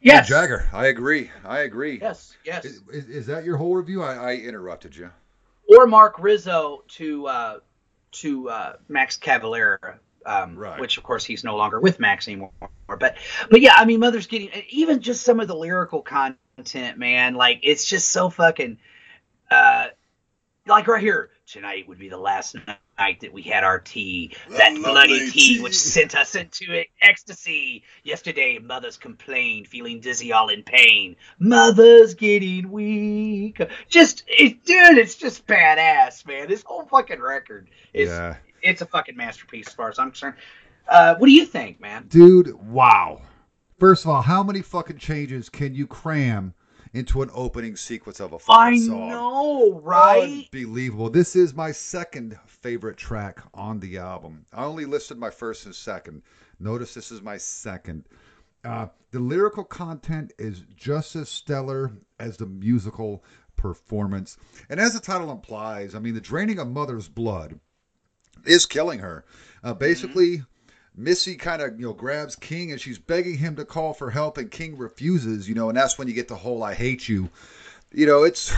Yes. 0.00 0.28
Jagger. 0.28 0.68
I 0.72 0.86
agree. 0.86 1.30
I 1.44 1.60
agree. 1.60 1.98
Yes, 2.00 2.36
yes. 2.44 2.64
Is, 2.64 2.82
is, 2.92 3.08
is 3.08 3.26
that 3.26 3.44
your 3.44 3.56
whole 3.56 3.74
review? 3.74 4.02
I, 4.02 4.14
I, 4.14 4.30
I 4.30 4.34
interrupted 4.36 4.94
you. 4.96 5.10
or 5.68 5.86
Mark 5.88 6.14
Rizzo 6.20 6.84
to 6.88 7.26
uh, 7.26 7.58
to 8.12 8.48
uh, 8.48 8.72
Max 8.88 9.16
Cavalera, 9.18 9.98
um, 10.24 10.54
Right. 10.56 10.78
which 10.80 10.96
of 10.98 11.02
course 11.02 11.24
he's 11.24 11.42
no 11.42 11.56
longer 11.56 11.80
with 11.80 11.98
Max 11.98 12.28
anymore. 12.28 12.52
But 12.86 13.16
but 13.50 13.60
yeah, 13.60 13.72
I 13.76 13.84
mean, 13.84 13.98
Mother's 13.98 14.28
getting 14.28 14.50
even 14.70 15.00
just 15.00 15.22
some 15.24 15.40
of 15.40 15.48
the 15.48 15.56
lyrical 15.56 16.00
content, 16.02 16.98
man. 16.98 17.34
Like 17.34 17.58
it's 17.64 17.84
just 17.84 18.10
so 18.10 18.30
fucking. 18.30 18.78
Uh, 19.50 19.86
like 20.66 20.86
right 20.86 21.02
here, 21.02 21.30
tonight 21.46 21.88
would 21.88 21.98
be 21.98 22.08
the 22.08 22.18
last 22.18 22.54
night 22.98 23.20
that 23.20 23.32
we 23.32 23.42
had 23.42 23.64
our 23.64 23.78
tea. 23.78 24.34
That 24.50 24.76
bloody 24.76 25.30
tea, 25.30 25.56
tea. 25.56 25.62
which 25.62 25.76
sent 25.76 26.14
us 26.14 26.34
into 26.34 26.84
ecstasy. 27.00 27.84
Yesterday, 28.04 28.58
mothers 28.58 28.96
complained, 28.96 29.66
feeling 29.66 30.00
dizzy, 30.00 30.32
all 30.32 30.48
in 30.48 30.62
pain. 30.62 31.16
Mother's 31.38 32.14
getting 32.14 32.70
weak. 32.70 33.60
Just, 33.88 34.24
it, 34.26 34.64
dude, 34.64 34.98
it's 34.98 35.14
just 35.14 35.46
badass, 35.46 36.26
man. 36.26 36.48
This 36.48 36.62
whole 36.62 36.84
fucking 36.84 37.20
record 37.20 37.70
is, 37.94 38.10
yeah. 38.10 38.36
it's 38.62 38.82
a 38.82 38.86
fucking 38.86 39.16
masterpiece 39.16 39.68
as 39.68 39.74
far 39.74 39.88
as 39.88 39.98
I'm 39.98 40.10
concerned. 40.10 40.36
Uh, 40.88 41.14
what 41.16 41.26
do 41.26 41.32
you 41.32 41.46
think, 41.46 41.80
man? 41.80 42.06
Dude, 42.08 42.52
wow. 42.68 43.22
First 43.78 44.04
of 44.04 44.10
all, 44.10 44.22
how 44.22 44.42
many 44.42 44.60
fucking 44.60 44.98
changes 44.98 45.48
can 45.48 45.74
you 45.74 45.86
cram 45.86 46.54
into 46.92 47.22
an 47.22 47.30
Opening 47.32 47.76
sequence 47.76 48.20
of 48.20 48.32
a 48.32 48.38
fucking 48.38 48.82
song. 48.82 49.08
know, 49.08 49.80
right? 49.82 50.48
Unbelievable. 50.52 51.10
This 51.10 51.36
is 51.36 51.54
my 51.54 51.72
second 51.72 52.38
favorite 52.46 52.96
track 52.96 53.40
on 53.54 53.80
the 53.80 53.98
album. 53.98 54.44
I 54.52 54.64
only 54.64 54.84
listed 54.84 55.18
my 55.18 55.30
first 55.30 55.66
and 55.66 55.74
second. 55.74 56.22
Notice 56.60 56.94
this 56.94 57.12
is 57.12 57.22
my 57.22 57.36
second. 57.36 58.04
Uh, 58.64 58.88
the 59.12 59.20
lyrical 59.20 59.64
content 59.64 60.32
is 60.38 60.64
just 60.76 61.14
as 61.16 61.28
stellar 61.28 61.92
as 62.18 62.36
the 62.36 62.46
musical 62.46 63.22
performance. 63.56 64.36
And 64.68 64.80
as 64.80 64.94
the 64.94 65.00
title 65.00 65.30
implies, 65.30 65.94
I 65.94 65.98
mean, 66.00 66.14
the 66.14 66.20
draining 66.20 66.58
of 66.58 66.68
Mother's 66.68 67.08
blood 67.08 67.58
is 68.44 68.66
killing 68.66 68.98
her. 68.98 69.24
Uh, 69.62 69.74
basically, 69.74 70.42
Missy 70.98 71.36
kind 71.36 71.62
of 71.62 71.78
you 71.80 71.86
know 71.86 71.92
grabs 71.92 72.34
King 72.36 72.72
and 72.72 72.80
she's 72.80 72.98
begging 72.98 73.38
him 73.38 73.54
to 73.56 73.64
call 73.64 73.94
for 73.94 74.10
help, 74.10 74.36
and 74.36 74.50
King 74.50 74.76
refuses. 74.76 75.48
You 75.48 75.54
know, 75.54 75.68
and 75.68 75.78
that's 75.78 75.96
when 75.96 76.08
you 76.08 76.14
get 76.14 76.28
the 76.28 76.34
whole 76.34 76.62
"I 76.62 76.74
hate 76.74 77.08
you." 77.08 77.30
You 77.92 78.06
know, 78.06 78.24
it's 78.24 78.52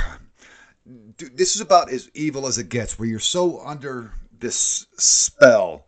dude, 1.17 1.37
this 1.37 1.55
is 1.55 1.61
about 1.61 1.91
as 1.93 2.11
evil 2.15 2.47
as 2.47 2.59
it 2.59 2.69
gets, 2.69 2.99
where 2.99 3.07
you're 3.09 3.19
so 3.21 3.61
under 3.65 4.12
this 4.39 4.87
spell. 4.97 5.85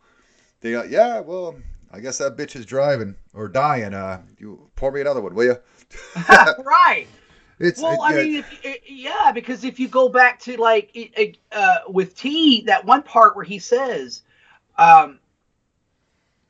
They 0.60 0.72
go, 0.72 0.84
yeah, 0.84 1.20
well, 1.20 1.56
I 1.92 2.00
guess 2.00 2.18
that 2.18 2.36
bitch 2.36 2.54
is 2.54 2.66
driving 2.66 3.16
or 3.34 3.48
dying. 3.48 3.94
Uh, 3.94 4.22
you 4.38 4.70
pour 4.76 4.92
me 4.92 5.00
another 5.00 5.20
one, 5.20 5.34
will 5.34 5.44
you? 5.44 5.56
right. 6.64 7.06
It's 7.58 7.80
Well, 7.80 7.92
it- 7.92 8.00
I 8.02 8.10
yeah, 8.16 8.22
mean, 8.22 8.34
if, 8.36 8.60
i- 8.64 8.80
yeah, 8.86 9.30
because 9.32 9.62
if 9.62 9.78
you 9.78 9.86
go 9.86 10.08
back 10.08 10.40
to 10.40 10.56
like 10.56 11.36
uh, 11.52 11.78
with 11.88 12.16
Tea, 12.16 12.62
that 12.62 12.84
one 12.84 13.02
part 13.04 13.36
where 13.36 13.44
he 13.44 13.58
says, 13.60 14.22
um, 14.78 15.20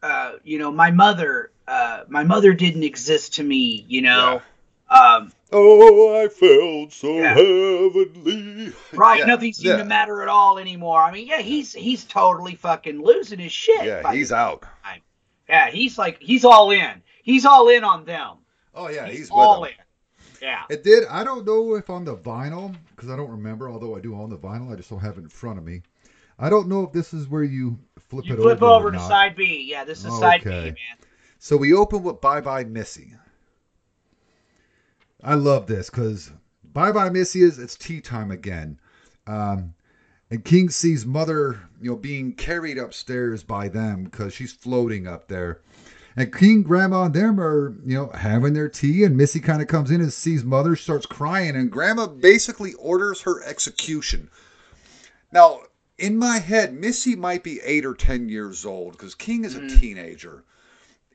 uh, 0.03 0.33
you 0.43 0.59
know, 0.59 0.70
my 0.70 0.91
mother, 0.91 1.51
uh, 1.69 2.05
my 2.09 2.24
mother 2.24 2.53
didn't 2.55 2.83
exist 2.83 3.35
to 3.35 3.43
me, 3.43 3.85
you 3.89 4.03
know, 4.03 4.43
um, 4.89 5.33
Oh, 5.55 6.23
I 6.23 6.29
felt 6.29 6.93
so 6.93 7.15
Yeah. 7.19 7.35
heavenly. 7.35 8.73
right? 8.93 9.19
Yeah, 9.20 9.27
Nothing 9.27 9.53
seemed 9.53 9.66
yeah. 9.69 9.77
to 9.77 9.85
matter 9.85 10.23
at 10.23 10.29
all 10.29 10.59
anymore. 10.59 11.01
I 11.03 11.12
mean, 11.12 11.27
yeah, 11.27 11.41
he's 11.43 11.73
he's 11.74 12.05
totally 12.05 12.55
fucking 12.55 13.03
losing 13.03 13.39
his 13.39 13.53
shit. 13.53 13.85
Yeah, 13.85 14.12
he's 14.12 14.33
out. 14.33 14.62
time. 14.83 15.03
Yeah, 15.49 15.70
he's 15.70 15.99
like 15.99 16.19
he's 16.23 16.45
all 16.45 16.70
in. 16.70 17.03
He's 17.23 17.45
all 17.45 17.69
in 17.69 17.85
on 17.85 18.05
them. 18.07 18.39
Oh 18.74 18.89
yeah, 18.89 19.07
he's, 19.07 19.19
he's, 19.19 19.31
all 19.31 19.61
with 19.61 19.70
them. 19.73 19.79
in. 20.41 20.49
Yeah. 20.49 20.62
It 20.70 20.83
did. 20.83 21.05
I 21.11 21.23
don't 21.23 21.45
know 21.47 21.74
if 21.77 21.91
on 21.91 22.05
the 22.07 22.16
vinyl 22.16 22.74
because 22.97 23.11
I 23.11 23.16
don't 23.16 23.31
remember. 23.31 23.69
Although 23.69 23.95
I 23.97 24.01
do 24.01 24.15
own 24.16 24.31
the 24.31 24.39
vinyl, 24.39 24.73
I 24.73 24.77
just 24.77 24.89
don't 24.89 25.01
have 25.01 25.19
it 25.19 25.23
in 25.23 25.29
front 25.29 25.59
of 25.59 25.65
me. 25.65 25.83
I 26.39 26.49
don't 26.49 26.66
know 26.69 26.83
if 26.83 26.93
this 26.93 27.12
is 27.12 27.29
where 27.29 27.45
you 27.45 27.79
flip 28.12 28.26
You 28.26 28.34
it 28.34 28.43
flip 28.43 28.62
over, 28.62 28.89
over 28.89 28.93
to 28.93 28.98
side 28.98 29.34
B. 29.34 29.66
Yeah, 29.68 29.84
this 29.84 30.05
is 30.05 30.18
side 30.18 30.44
B, 30.44 30.51
man. 30.51 30.76
So 31.39 31.56
we 31.56 31.72
open 31.72 32.02
with 32.02 32.20
Bye 32.20 32.43
Bye 32.43 32.64
Missy. 32.64 33.14
I 35.24 35.34
love 35.34 35.66
this 35.66 35.89
because 35.89 36.30
Bye 36.74 36.93
Bye 36.93 37.09
Missy 37.09 37.43
is 37.43 37.59
it's 37.59 37.74
tea 37.74 38.02
time 38.02 38.30
again. 38.30 38.78
Um, 39.26 39.72
and 40.30 40.44
King 40.44 40.68
sees 40.68 41.06
mother, 41.06 41.59
you 41.80 41.90
know, 41.90 41.97
being 41.97 42.34
carried 42.34 42.76
upstairs 42.76 43.43
by 43.43 43.68
them 43.68 44.05
because 44.05 44.34
she's 44.34 44.52
floating 44.52 45.06
up 45.06 45.26
there. 45.26 45.62
And 46.14 46.34
King, 46.34 46.62
Grandma, 46.62 47.05
and 47.05 47.14
them 47.14 47.40
are, 47.40 47.74
you 47.86 47.97
know, 47.97 48.10
having 48.12 48.52
their 48.52 48.68
tea. 48.68 49.05
And 49.05 49.16
Missy 49.16 49.40
kind 49.40 49.62
of 49.62 49.68
comes 49.68 49.90
in 49.90 50.02
and 50.02 50.12
sees 50.12 50.44
mother, 50.44 50.76
starts 50.76 51.06
crying, 51.06 51.56
and 51.56 51.70
Grandma 51.70 52.06
basically 52.06 52.74
orders 52.74 53.22
her 53.22 53.43
execution. 53.44 54.28
Now, 55.32 55.60
in 55.98 56.16
my 56.16 56.39
head, 56.39 56.73
Missy 56.73 57.16
might 57.16 57.43
be 57.43 57.60
eight 57.60 57.85
or 57.85 57.94
ten 57.94 58.28
years 58.28 58.64
old 58.64 58.93
because 58.93 59.14
King 59.14 59.44
is 59.44 59.56
a 59.56 59.60
Mhm. 59.60 59.81
teenager. 59.81 60.44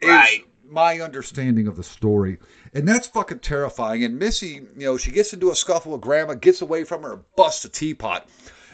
Is 0.01 0.09
Right. 0.09 0.45
my 0.69 0.99
understanding 0.99 1.67
of 1.67 1.75
the 1.75 1.83
story. 1.83 2.37
And 2.73 2.87
that's 2.87 3.07
fucking 3.07 3.39
terrifying. 3.39 4.03
And 4.03 4.19
Missy, 4.19 4.67
you 4.77 4.85
know, 4.85 4.97
she 4.97 5.11
gets 5.11 5.33
into 5.33 5.49
a 5.49 5.55
scuffle 5.55 5.93
with 5.93 6.01
Grandma, 6.01 6.35
gets 6.35 6.61
away 6.61 6.83
from 6.83 7.01
her, 7.03 7.21
busts 7.35 7.65
a 7.65 7.69
teapot. 7.69 8.29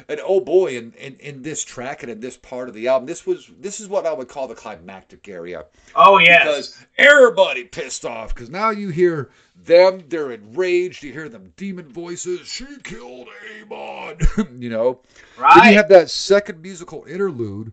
And 0.09 0.19
oh 0.23 0.39
boy, 0.39 0.77
in, 0.77 0.93
in, 0.93 1.15
in 1.19 1.41
this 1.41 1.63
track 1.63 2.03
and 2.03 2.11
in 2.11 2.19
this 2.19 2.37
part 2.37 2.67
of 2.67 2.75
the 2.75 2.87
album, 2.87 3.05
this 3.05 3.25
was 3.25 3.49
this 3.59 3.79
is 3.79 3.87
what 3.87 4.05
I 4.05 4.13
would 4.13 4.27
call 4.27 4.47
the 4.47 4.55
climactic 4.55 5.27
area 5.27 5.65
Oh 5.95 6.17
yes. 6.17 6.43
because 6.45 6.85
everybody 6.97 7.63
pissed 7.63 8.05
off 8.05 8.33
because 8.33 8.49
now 8.49 8.69
you 8.71 8.89
hear 8.89 9.29
them 9.65 10.03
they're 10.09 10.31
enraged 10.31 11.03
you 11.03 11.13
hear 11.13 11.29
them 11.29 11.53
demon 11.55 11.87
voices 11.87 12.47
she 12.47 12.65
killed 12.83 13.27
amon 13.61 14.17
you 14.59 14.69
know 14.69 14.99
right. 15.37 15.55
Then 15.55 15.71
you 15.71 15.77
have 15.77 15.89
that 15.89 16.09
second 16.09 16.61
musical 16.61 17.05
interlude, 17.05 17.71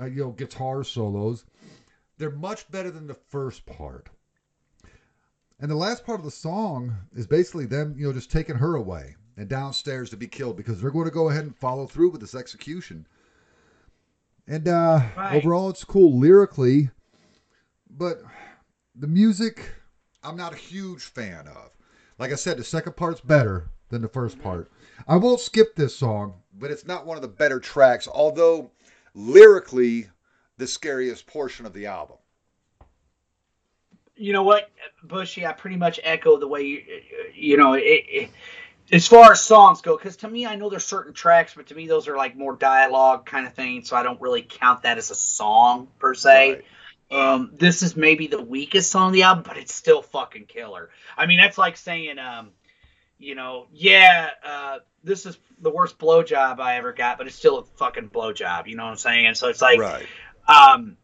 uh, 0.00 0.06
you 0.06 0.22
know, 0.22 0.30
guitar 0.30 0.84
solos. 0.84 1.44
They're 2.18 2.30
much 2.30 2.70
better 2.70 2.90
than 2.90 3.06
the 3.06 3.18
first 3.28 3.66
part. 3.66 4.08
And 5.60 5.70
the 5.70 5.76
last 5.76 6.04
part 6.04 6.18
of 6.20 6.24
the 6.24 6.30
song 6.30 6.94
is 7.14 7.26
basically 7.26 7.66
them, 7.66 7.94
you 7.98 8.06
know, 8.06 8.12
just 8.12 8.30
taking 8.30 8.56
her 8.56 8.74
away 8.76 9.16
and 9.36 9.48
downstairs 9.48 10.10
to 10.10 10.16
be 10.16 10.26
killed 10.26 10.56
because 10.56 10.80
they're 10.80 10.90
going 10.90 11.04
to 11.04 11.10
go 11.10 11.28
ahead 11.28 11.44
and 11.44 11.56
follow 11.56 11.86
through 11.86 12.10
with 12.10 12.20
this 12.20 12.34
execution. 12.34 13.06
And 14.46 14.68
uh, 14.68 15.00
Right. 15.16 15.34
overall, 15.34 15.70
it's 15.70 15.84
cool 15.84 16.18
lyrically, 16.18 16.90
but 17.90 18.22
the 18.94 19.08
music, 19.08 19.70
I'm 20.22 20.36
not 20.36 20.52
a 20.52 20.56
huge 20.56 21.02
fan 21.02 21.48
of. 21.48 21.70
Like 22.18 22.32
I 22.32 22.36
said, 22.36 22.56
the 22.56 22.64
second 22.64 22.96
part's 22.96 23.20
better 23.20 23.68
than 23.90 24.02
the 24.02 24.08
first 24.08 24.40
part. 24.40 24.70
I 25.06 25.16
won't 25.16 25.40
skip 25.40 25.74
this 25.74 25.94
song, 25.96 26.34
but 26.58 26.70
it's 26.70 26.86
not 26.86 27.06
one 27.06 27.16
of 27.16 27.22
the 27.22 27.28
better 27.28 27.60
tracks 27.60 28.08
although 28.12 28.70
lyrically 29.14 30.08
the 30.58 30.66
scariest 30.66 31.26
portion 31.26 31.66
of 31.66 31.72
the 31.72 31.86
album 31.86 32.16
you 34.16 34.32
know 34.32 34.42
what, 34.42 34.70
Bushy? 35.04 35.46
I 35.46 35.52
pretty 35.52 35.76
much 35.76 36.00
echo 36.02 36.38
the 36.38 36.48
way 36.48 36.62
you, 36.62 36.82
you 37.34 37.56
know, 37.56 37.74
it, 37.74 37.82
it, 38.08 38.30
as 38.92 39.06
far 39.06 39.32
as 39.32 39.42
songs 39.42 39.80
go. 39.80 39.96
Because 39.96 40.16
to 40.18 40.28
me, 40.28 40.46
I 40.46 40.56
know 40.56 40.70
there's 40.70 40.84
certain 40.84 41.12
tracks, 41.12 41.54
but 41.54 41.66
to 41.68 41.74
me, 41.74 41.86
those 41.86 42.08
are 42.08 42.16
like 42.16 42.36
more 42.36 42.56
dialogue 42.56 43.26
kind 43.26 43.46
of 43.46 43.54
thing. 43.54 43.84
So 43.84 43.96
I 43.96 44.02
don't 44.02 44.20
really 44.20 44.42
count 44.42 44.82
that 44.82 44.98
as 44.98 45.10
a 45.10 45.14
song 45.14 45.88
per 45.98 46.14
se. 46.14 46.50
Right. 46.50 46.64
Um, 47.08 47.52
this 47.54 47.82
is 47.82 47.96
maybe 47.96 48.26
the 48.26 48.42
weakest 48.42 48.90
song 48.90 49.08
on 49.08 49.12
the 49.12 49.22
album, 49.22 49.44
but 49.46 49.56
it's 49.56 49.72
still 49.72 50.02
fucking 50.02 50.46
killer. 50.46 50.90
I 51.16 51.26
mean, 51.26 51.38
that's 51.38 51.56
like 51.56 51.76
saying, 51.76 52.18
um, 52.18 52.50
you 53.18 53.36
know, 53.36 53.68
yeah, 53.72 54.30
uh, 54.44 54.78
this 55.04 55.24
is 55.24 55.38
the 55.60 55.70
worst 55.70 55.98
blowjob 55.98 56.58
I 56.58 56.76
ever 56.76 56.92
got, 56.92 57.16
but 57.16 57.28
it's 57.28 57.36
still 57.36 57.58
a 57.58 57.64
fucking 57.64 58.10
blowjob. 58.10 58.66
You 58.66 58.76
know 58.76 58.84
what 58.84 58.90
I'm 58.90 58.96
saying? 58.96 59.34
So 59.34 59.48
it's 59.48 59.62
like, 59.62 59.78
right 59.78 60.06
um, 60.48 60.96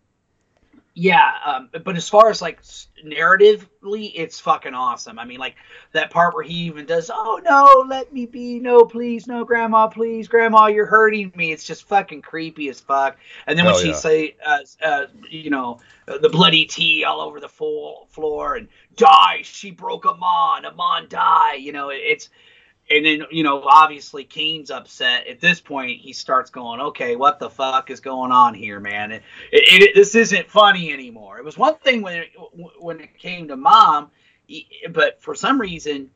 yeah, 0.94 1.32
um, 1.46 1.70
but 1.84 1.96
as 1.96 2.08
far 2.08 2.28
as 2.28 2.42
like 2.42 2.60
narratively, 3.02 4.12
it's 4.14 4.38
fucking 4.38 4.74
awesome. 4.74 5.18
I 5.18 5.24
mean, 5.24 5.38
like 5.38 5.54
that 5.92 6.10
part 6.10 6.34
where 6.34 6.44
he 6.44 6.54
even 6.54 6.84
does, 6.84 7.10
"Oh 7.12 7.40
no, 7.42 7.86
let 7.88 8.12
me 8.12 8.26
be, 8.26 8.58
no, 8.58 8.84
please, 8.84 9.26
no, 9.26 9.42
grandma, 9.42 9.86
please, 9.86 10.28
grandma, 10.28 10.66
you're 10.66 10.86
hurting 10.86 11.32
me." 11.34 11.50
It's 11.50 11.64
just 11.64 11.88
fucking 11.88 12.20
creepy 12.20 12.68
as 12.68 12.78
fuck. 12.80 13.16
And 13.46 13.58
then 13.58 13.64
when 13.64 13.78
she 13.78 13.88
yeah. 13.88 13.94
say, 13.94 14.36
uh, 14.44 14.58
uh, 14.84 15.06
you 15.30 15.48
know, 15.48 15.80
uh, 16.08 16.18
the 16.18 16.28
bloody 16.28 16.66
tea 16.66 17.04
all 17.04 17.22
over 17.22 17.40
the 17.40 17.48
full 17.48 18.06
floor 18.10 18.56
and 18.56 18.68
die, 18.96 19.40
she 19.44 19.70
broke 19.70 20.04
Amon, 20.04 20.66
Amon 20.66 21.06
die. 21.08 21.54
You 21.54 21.72
know, 21.72 21.88
it, 21.88 22.00
it's 22.02 22.28
and 22.90 23.04
then 23.04 23.22
you 23.30 23.42
know 23.42 23.62
obviously 23.62 24.24
Keen's 24.24 24.70
upset. 24.70 25.26
At 25.26 25.40
this 25.40 25.60
point 25.60 26.00
he 26.00 26.12
starts 26.12 26.50
going 26.50 26.80
okay 26.80 27.16
what 27.16 27.38
the 27.38 27.50
fuck 27.50 27.90
is 27.90 28.00
going 28.00 28.32
on 28.32 28.54
here 28.54 28.80
man? 28.80 29.12
It, 29.12 29.22
it, 29.52 29.82
it, 29.82 29.94
this 29.94 30.14
isn't 30.14 30.50
funny 30.50 30.92
anymore. 30.92 31.38
It 31.38 31.44
was 31.44 31.56
one 31.56 31.76
thing 31.76 32.02
when 32.02 32.22
it, 32.22 32.30
when 32.78 33.00
it 33.00 33.18
came 33.18 33.48
to 33.48 33.56
mom 33.56 34.10
but 34.90 35.22
for 35.22 35.34
some 35.34 35.60
reason 35.60 36.10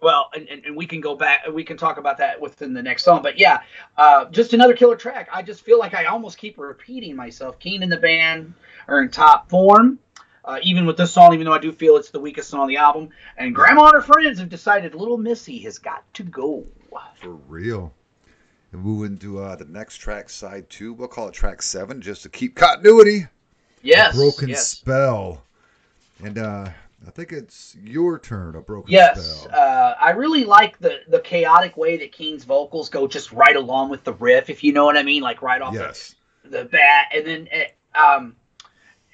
well 0.00 0.30
and, 0.34 0.48
and, 0.48 0.64
and 0.64 0.76
we 0.76 0.86
can 0.86 1.00
go 1.00 1.14
back 1.16 1.46
we 1.52 1.64
can 1.64 1.76
talk 1.76 1.98
about 1.98 2.18
that 2.18 2.40
within 2.40 2.72
the 2.72 2.82
next 2.82 3.04
song 3.04 3.20
but 3.22 3.38
yeah 3.38 3.60
uh, 3.96 4.26
just 4.26 4.54
another 4.54 4.74
killer 4.74 4.96
track. 4.96 5.28
I 5.32 5.42
just 5.42 5.64
feel 5.64 5.78
like 5.78 5.94
i 5.94 6.04
almost 6.04 6.38
keep 6.38 6.58
repeating 6.58 7.16
myself. 7.16 7.58
Keen 7.58 7.82
and 7.82 7.90
the 7.90 7.96
band 7.96 8.54
are 8.88 9.02
in 9.02 9.10
top 9.10 9.48
form 9.48 9.98
uh, 10.44 10.58
even 10.62 10.86
with 10.86 10.96
this 10.96 11.12
song, 11.12 11.34
even 11.34 11.44
though 11.46 11.52
I 11.52 11.58
do 11.58 11.72
feel 11.72 11.96
it's 11.96 12.10
the 12.10 12.20
weakest 12.20 12.48
song 12.48 12.60
on 12.60 12.68
the 12.68 12.76
album, 12.78 13.10
and 13.36 13.54
Grandma 13.54 13.86
and 13.86 13.94
her 13.94 14.02
friends 14.02 14.38
have 14.38 14.48
decided 14.48 14.94
Little 14.94 15.18
Missy 15.18 15.58
has 15.60 15.78
got 15.78 16.02
to 16.14 16.22
go. 16.22 16.66
for 17.20 17.30
real. 17.30 17.92
and 18.72 18.82
moving 18.82 19.18
to 19.18 19.40
uh, 19.40 19.56
the 19.56 19.64
next 19.64 19.96
track 19.98 20.30
side 20.30 20.68
two 20.70 20.92
we'll 20.92 21.08
call 21.08 21.28
it 21.28 21.34
track 21.34 21.60
seven 21.62 22.00
just 22.00 22.22
to 22.22 22.28
keep 22.28 22.54
continuity 22.54 23.26
Yes, 23.82 24.14
Broken 24.14 24.48
yes, 24.50 24.68
Spell. 24.68 25.42
And 26.22 26.36
uh, 26.38 26.68
I 27.06 27.10
think 27.10 27.32
it's 27.32 27.74
your 27.82 28.18
turn, 28.18 28.56
a 28.56 28.60
Broken 28.60 28.92
yes. 28.92 29.42
Spell. 29.42 29.54
Uh, 29.54 29.94
I 29.98 30.10
really 30.10 30.44
like 30.44 30.78
the 30.78 30.98
the 31.08 31.20
chaotic 31.20 31.76
way 31.76 31.96
that 31.98 32.12
Keen's 32.12 32.44
vocals 32.44 32.90
go 32.90 33.06
just 33.08 33.32
right 33.32 33.56
along 33.56 33.90
with 33.90 34.04
the 34.04 34.12
riff, 34.12 34.50
if 34.50 34.62
you 34.62 34.72
know 34.72 34.84
what 34.84 34.96
I 34.98 35.02
mean, 35.02 35.22
like 35.22 35.40
right 35.42 35.62
off 35.62 35.74
yes 35.74 36.14
the, 36.44 36.58
the 36.58 36.64
bat, 36.66 37.06
and 37.14 37.26
then 37.26 37.48
uh, 37.94 38.16
um, 38.16 38.36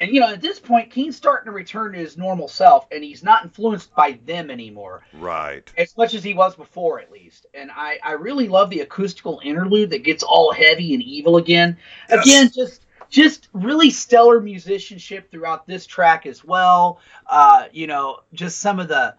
and 0.00 0.10
you 0.12 0.20
know 0.20 0.28
at 0.32 0.40
this 0.40 0.58
point, 0.60 0.90
Keen's 0.90 1.16
starting 1.16 1.46
to 1.46 1.52
return 1.52 1.92
to 1.92 1.98
his 1.98 2.16
normal 2.16 2.48
self, 2.48 2.86
and 2.92 3.02
he's 3.02 3.22
not 3.22 3.44
influenced 3.44 3.94
by 3.94 4.18
them 4.26 4.50
anymore. 4.50 5.02
right 5.14 5.72
as 5.76 5.96
much 5.96 6.14
as 6.14 6.22
he 6.24 6.34
was 6.34 6.54
before 6.56 7.00
at 7.00 7.10
least 7.10 7.46
and 7.54 7.70
i 7.74 7.98
i 8.04 8.12
really 8.12 8.48
love 8.48 8.70
the 8.70 8.80
acoustical 8.80 9.40
interlude 9.44 9.90
that 9.90 10.02
gets 10.04 10.22
all 10.22 10.52
heavy 10.52 10.94
and 10.94 11.02
evil 11.02 11.36
again 11.36 11.76
Yes. 12.10 12.26
again 12.26 12.50
just 12.54 12.86
just 13.08 13.48
really 13.52 13.90
stellar 13.90 14.40
musicianship 14.40 15.30
throughout 15.30 15.66
this 15.66 15.86
track 15.86 16.26
as 16.26 16.44
well 16.44 16.98
uh 17.28 17.64
you 17.72 17.86
know 17.86 18.20
just 18.34 18.58
some 18.58 18.80
of 18.80 18.88
the 18.88 19.14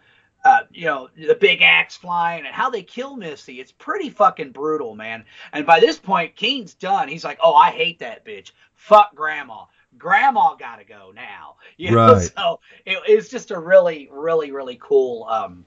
uh, 0.45 0.59
you 0.71 0.85
know 0.85 1.09
the 1.17 1.35
big 1.35 1.61
axe 1.61 1.97
flying 1.97 2.45
and 2.45 2.53
how 2.55 2.69
they 2.69 2.81
kill 2.83 3.17
Missy. 3.17 3.59
It's 3.59 3.71
pretty 3.73 4.09
fucking 4.09 4.51
brutal, 4.51 4.95
man. 4.95 5.25
And 5.51 5.65
by 5.65 5.81
this 5.81 5.97
point, 5.99 6.37
Keen's 6.37 6.73
done. 6.73 7.09
He's 7.09 7.25
like, 7.25 7.39
"Oh, 7.43 7.53
I 7.53 7.71
hate 7.71 7.99
that 7.99 8.23
bitch. 8.23 8.51
Fuck 8.75 9.13
grandma. 9.13 9.65
Grandma 9.97 10.55
gotta 10.55 10.83
go 10.83 11.11
now." 11.13 11.55
You 11.77 11.91
know, 11.91 12.13
Right. 12.13 12.31
so 12.35 12.59
it, 12.85 12.97
it's 13.07 13.29
just 13.29 13.51
a 13.51 13.59
really, 13.59 14.09
really, 14.11 14.51
really 14.51 14.79
cool 14.81 15.25
um, 15.25 15.63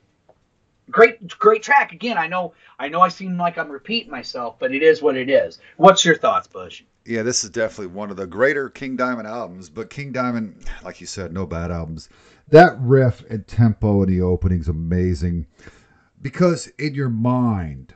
great 0.91 1.39
great 1.39 1.63
track 1.63 1.93
again 1.93 2.19
i 2.19 2.27
know 2.27 2.53
i 2.79 2.89
know 2.89 3.01
i 3.01 3.09
seem 3.09 3.37
like 3.39 3.57
i'm 3.59 3.71
repeating 3.71 4.11
myself 4.11 4.57
but 4.59 4.75
it 4.75 4.83
is 4.83 5.01
what 5.01 5.17
it 5.17 5.31
is 5.31 5.61
what's 5.77 6.05
your 6.05 6.17
thoughts 6.17 6.49
bush 6.49 6.83
yeah 7.07 7.23
this 7.23 7.45
is 7.45 7.51
definitely 7.51 7.87
one 7.87 8.11
of 8.11 8.17
the 8.17 8.27
greater 8.27 8.69
king 8.69 8.97
diamond 8.97 9.29
albums 9.29 9.69
but 9.69 9.89
king 9.89 10.11
diamond 10.11 10.65
like 10.83 11.01
you 11.01 11.07
said 11.07 11.33
no 11.33 11.47
bad 11.47 11.71
albums 11.71 12.09
That 12.49 12.77
riff 12.81 13.23
and 13.31 13.47
tempo 13.47 14.03
in 14.03 14.09
the 14.09 14.21
opening 14.21 14.61
is 14.61 14.69
amazing 14.69 15.47
because 16.21 16.67
in 16.79 16.95
your 16.95 17.09
mind, 17.09 17.95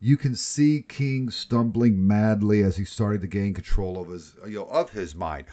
you 0.00 0.16
can 0.16 0.34
see 0.34 0.82
King 0.88 1.30
stumbling 1.30 2.06
madly 2.06 2.62
as 2.62 2.76
he 2.76 2.84
started 2.84 3.20
to 3.20 3.26
gain 3.26 3.52
control 3.54 4.00
of 4.00 4.08
his, 4.08 4.34
you 4.46 4.58
know 4.58 4.64
of 4.66 4.90
his 4.90 5.14
mind 5.14 5.44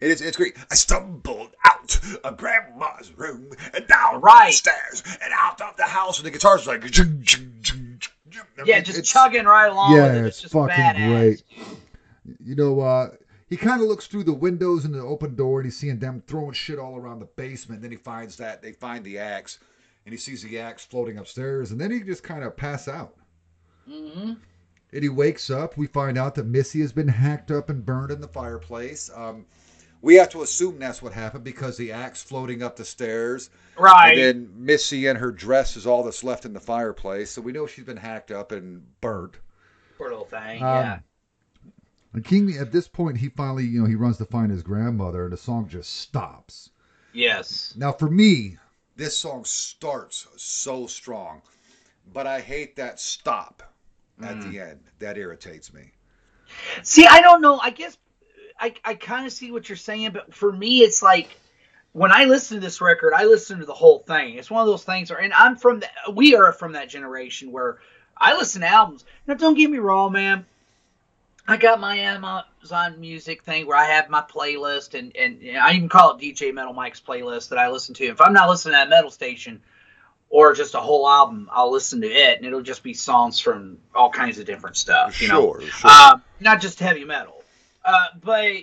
It 0.00 0.10
is, 0.10 0.20
it's 0.20 0.36
great. 0.36 0.56
I 0.70 0.74
stumbled 0.74 1.50
out 1.64 1.98
of 2.22 2.36
grandma's 2.36 3.12
room 3.16 3.50
and 3.74 3.86
down 3.88 4.20
Right. 4.20 4.48
the 4.48 4.52
stairs 4.52 5.02
and 5.22 5.32
out 5.36 5.60
of 5.60 5.76
the 5.76 5.84
house, 5.84 6.18
and 6.18 6.26
the 6.26 6.30
guitar's 6.30 6.66
like, 6.66 6.84
Yeah, 8.64 8.80
just 8.80 9.04
chugging 9.04 9.44
right 9.44 9.70
along 9.70 9.96
Yeah, 9.96 10.02
with 10.12 10.14
it. 10.16 10.26
It's 10.26 10.44
it's 10.44 10.52
fucking 10.52 10.68
badass. 10.74 11.08
great. 11.10 11.42
You 12.44 12.54
know, 12.54 12.80
uh, 12.80 13.08
he 13.48 13.56
kind 13.56 13.80
of 13.80 13.88
looks 13.88 14.06
through 14.06 14.24
the 14.24 14.32
windows 14.34 14.84
and 14.84 14.92
the 14.94 15.00
open 15.00 15.34
door 15.34 15.60
and 15.60 15.66
he's 15.66 15.76
seeing 15.78 15.98
them 15.98 16.22
throwing 16.26 16.52
shit 16.52 16.78
all 16.78 16.96
around 16.96 17.20
the 17.20 17.24
basement. 17.36 17.80
Then 17.80 17.90
he 17.90 17.96
finds 17.96 18.36
that 18.36 18.60
they 18.62 18.72
find 18.72 19.02
the 19.04 19.18
axe 19.18 19.58
and 20.04 20.12
he 20.12 20.18
sees 20.18 20.42
the 20.42 20.58
axe 20.58 20.84
floating 20.84 21.18
upstairs 21.18 21.70
and 21.72 21.80
then 21.80 21.90
he 21.90 22.00
just 22.00 22.22
kind 22.22 22.44
of 22.44 22.56
pass 22.56 22.86
out. 22.86 23.14
Hmm 23.88 24.32
And 24.92 25.02
he 25.02 25.08
wakes 25.08 25.50
up. 25.50 25.76
We 25.78 25.86
find 25.86 26.18
out 26.18 26.34
that 26.36 26.46
Missy 26.46 26.80
has 26.80 26.92
been 26.92 27.08
hacked 27.08 27.50
up 27.50 27.70
and 27.70 27.84
burned 27.86 28.10
in 28.10 28.20
the 28.20 28.28
fireplace. 28.28 29.10
Um, 29.14 29.46
We 30.02 30.16
have 30.16 30.30
to 30.30 30.42
assume 30.42 30.78
that's 30.78 31.02
what 31.02 31.12
happened 31.14 31.44
because 31.44 31.76
the 31.76 31.92
axe 31.92 32.22
floating 32.22 32.62
up 32.62 32.76
the 32.76 32.84
stairs, 32.84 33.50
Right. 33.76 34.18
and 34.18 34.18
then 34.18 34.52
Missy 34.66 35.06
and 35.06 35.18
her 35.18 35.32
dress 35.32 35.76
is 35.76 35.86
all 35.86 36.04
that's 36.04 36.24
left 36.24 36.44
in 36.44 36.52
the 36.52 36.60
fireplace. 36.60 37.30
So 37.32 37.42
we 37.42 37.52
know 37.52 37.66
she's 37.66 37.84
been 37.86 37.96
hacked 37.98 38.30
up 38.30 38.52
and 38.52 39.00
burnt. 39.00 39.40
Poor 39.98 40.10
little 40.10 40.24
thing. 40.26 40.66
Um, 40.66 40.84
yeah. 40.84 41.00
and 42.12 42.24
King, 42.24 42.56
at 42.58 42.70
this 42.72 42.86
point, 42.88 43.18
he 43.18 43.28
finally, 43.30 43.64
you 43.64 43.80
know, 43.80 43.86
he 43.86 43.94
runs 43.94 44.18
to 44.18 44.24
find 44.26 44.50
his 44.50 44.62
grandmother 44.62 45.24
and 45.24 45.32
the 45.32 45.36
song 45.38 45.68
just 45.68 45.90
stops. 46.00 46.70
Yes. 47.12 47.74
Now, 47.76 47.92
for 47.92 48.08
me, 48.10 48.58
This 48.96 49.16
song 49.16 49.44
starts 49.44 50.26
so 50.36 50.86
strong, 50.86 51.42
but 52.04 52.26
I 52.26 52.40
hate 52.40 52.76
that 52.76 53.00
stop 53.00 53.62
at 54.22 54.36
Mm. 54.36 54.42
the 54.42 54.60
end. 54.60 54.80
That 54.98 55.18
irritates 55.18 55.72
me. 55.72 55.92
See, 56.82 57.06
I 57.06 57.20
don't 57.20 57.40
know. 57.40 57.58
I 57.58 57.70
guess 57.70 57.96
I, 58.58 58.74
I 58.84 58.94
kind 58.94 59.26
of 59.26 59.32
see 59.32 59.50
what 59.50 59.68
you're 59.68 59.76
saying, 59.76 60.12
but 60.12 60.34
for 60.34 60.50
me, 60.50 60.80
it's 60.80 61.02
like 61.02 61.28
when 61.92 62.12
I 62.12 62.24
listen 62.24 62.56
to 62.56 62.60
this 62.60 62.80
record, 62.80 63.12
I 63.14 63.24
listen 63.24 63.60
to 63.60 63.66
the 63.66 63.74
whole 63.74 64.00
thing. 64.00 64.34
It's 64.34 64.50
one 64.50 64.62
of 64.62 64.66
those 64.66 64.84
things 64.84 65.10
where, 65.10 65.20
and 65.20 65.32
I'm 65.32 65.56
from 65.56 65.80
the, 65.80 65.88
we 66.12 66.34
are 66.34 66.52
from 66.52 66.72
that 66.72 66.88
generation 66.88 67.52
where 67.52 67.78
I 68.16 68.34
listen 68.36 68.62
to 68.62 68.68
albums. 68.68 69.04
Now, 69.26 69.34
don't 69.34 69.54
get 69.54 69.70
me 69.70 69.78
wrong, 69.78 70.12
man. 70.12 70.44
I 71.46 71.56
got 71.56 71.80
my 71.80 71.96
Amazon 71.96 73.00
Music 73.00 73.42
thing 73.42 73.66
where 73.66 73.76
I 73.78 73.84
have 73.84 74.10
my 74.10 74.20
playlist, 74.22 74.98
and 74.98 75.16
and 75.16 75.40
know, 75.40 75.60
I 75.60 75.72
even 75.72 75.88
call 75.88 76.14
it 76.16 76.20
DJ 76.20 76.52
Metal 76.52 76.74
Mike's 76.74 77.00
playlist 77.00 77.48
that 77.48 77.58
I 77.58 77.70
listen 77.70 77.94
to. 77.96 78.04
If 78.04 78.20
I'm 78.20 78.34
not 78.34 78.50
listening 78.50 78.72
to 78.74 78.78
that 78.78 78.90
metal 78.90 79.10
station 79.10 79.62
or 80.30 80.52
just 80.54 80.74
a 80.74 80.80
whole 80.80 81.08
album, 81.08 81.48
I'll 81.52 81.72
listen 81.72 82.00
to 82.02 82.06
it, 82.10 82.38
and 82.38 82.46
it'll 82.46 82.62
just 82.62 82.82
be 82.82 82.94
songs 82.94 83.38
from 83.40 83.78
all 83.94 84.10
kinds 84.10 84.38
of 84.38 84.46
different 84.46 84.76
stuff. 84.76 85.20
You 85.22 85.28
know, 85.28 85.40
Sure, 85.40 85.60
sure. 85.62 85.90
um, 85.90 86.22
not 86.40 86.60
just 86.60 86.78
heavy 86.80 87.04
metal. 87.04 87.42
Uh, 87.84 88.06
but 88.22 88.56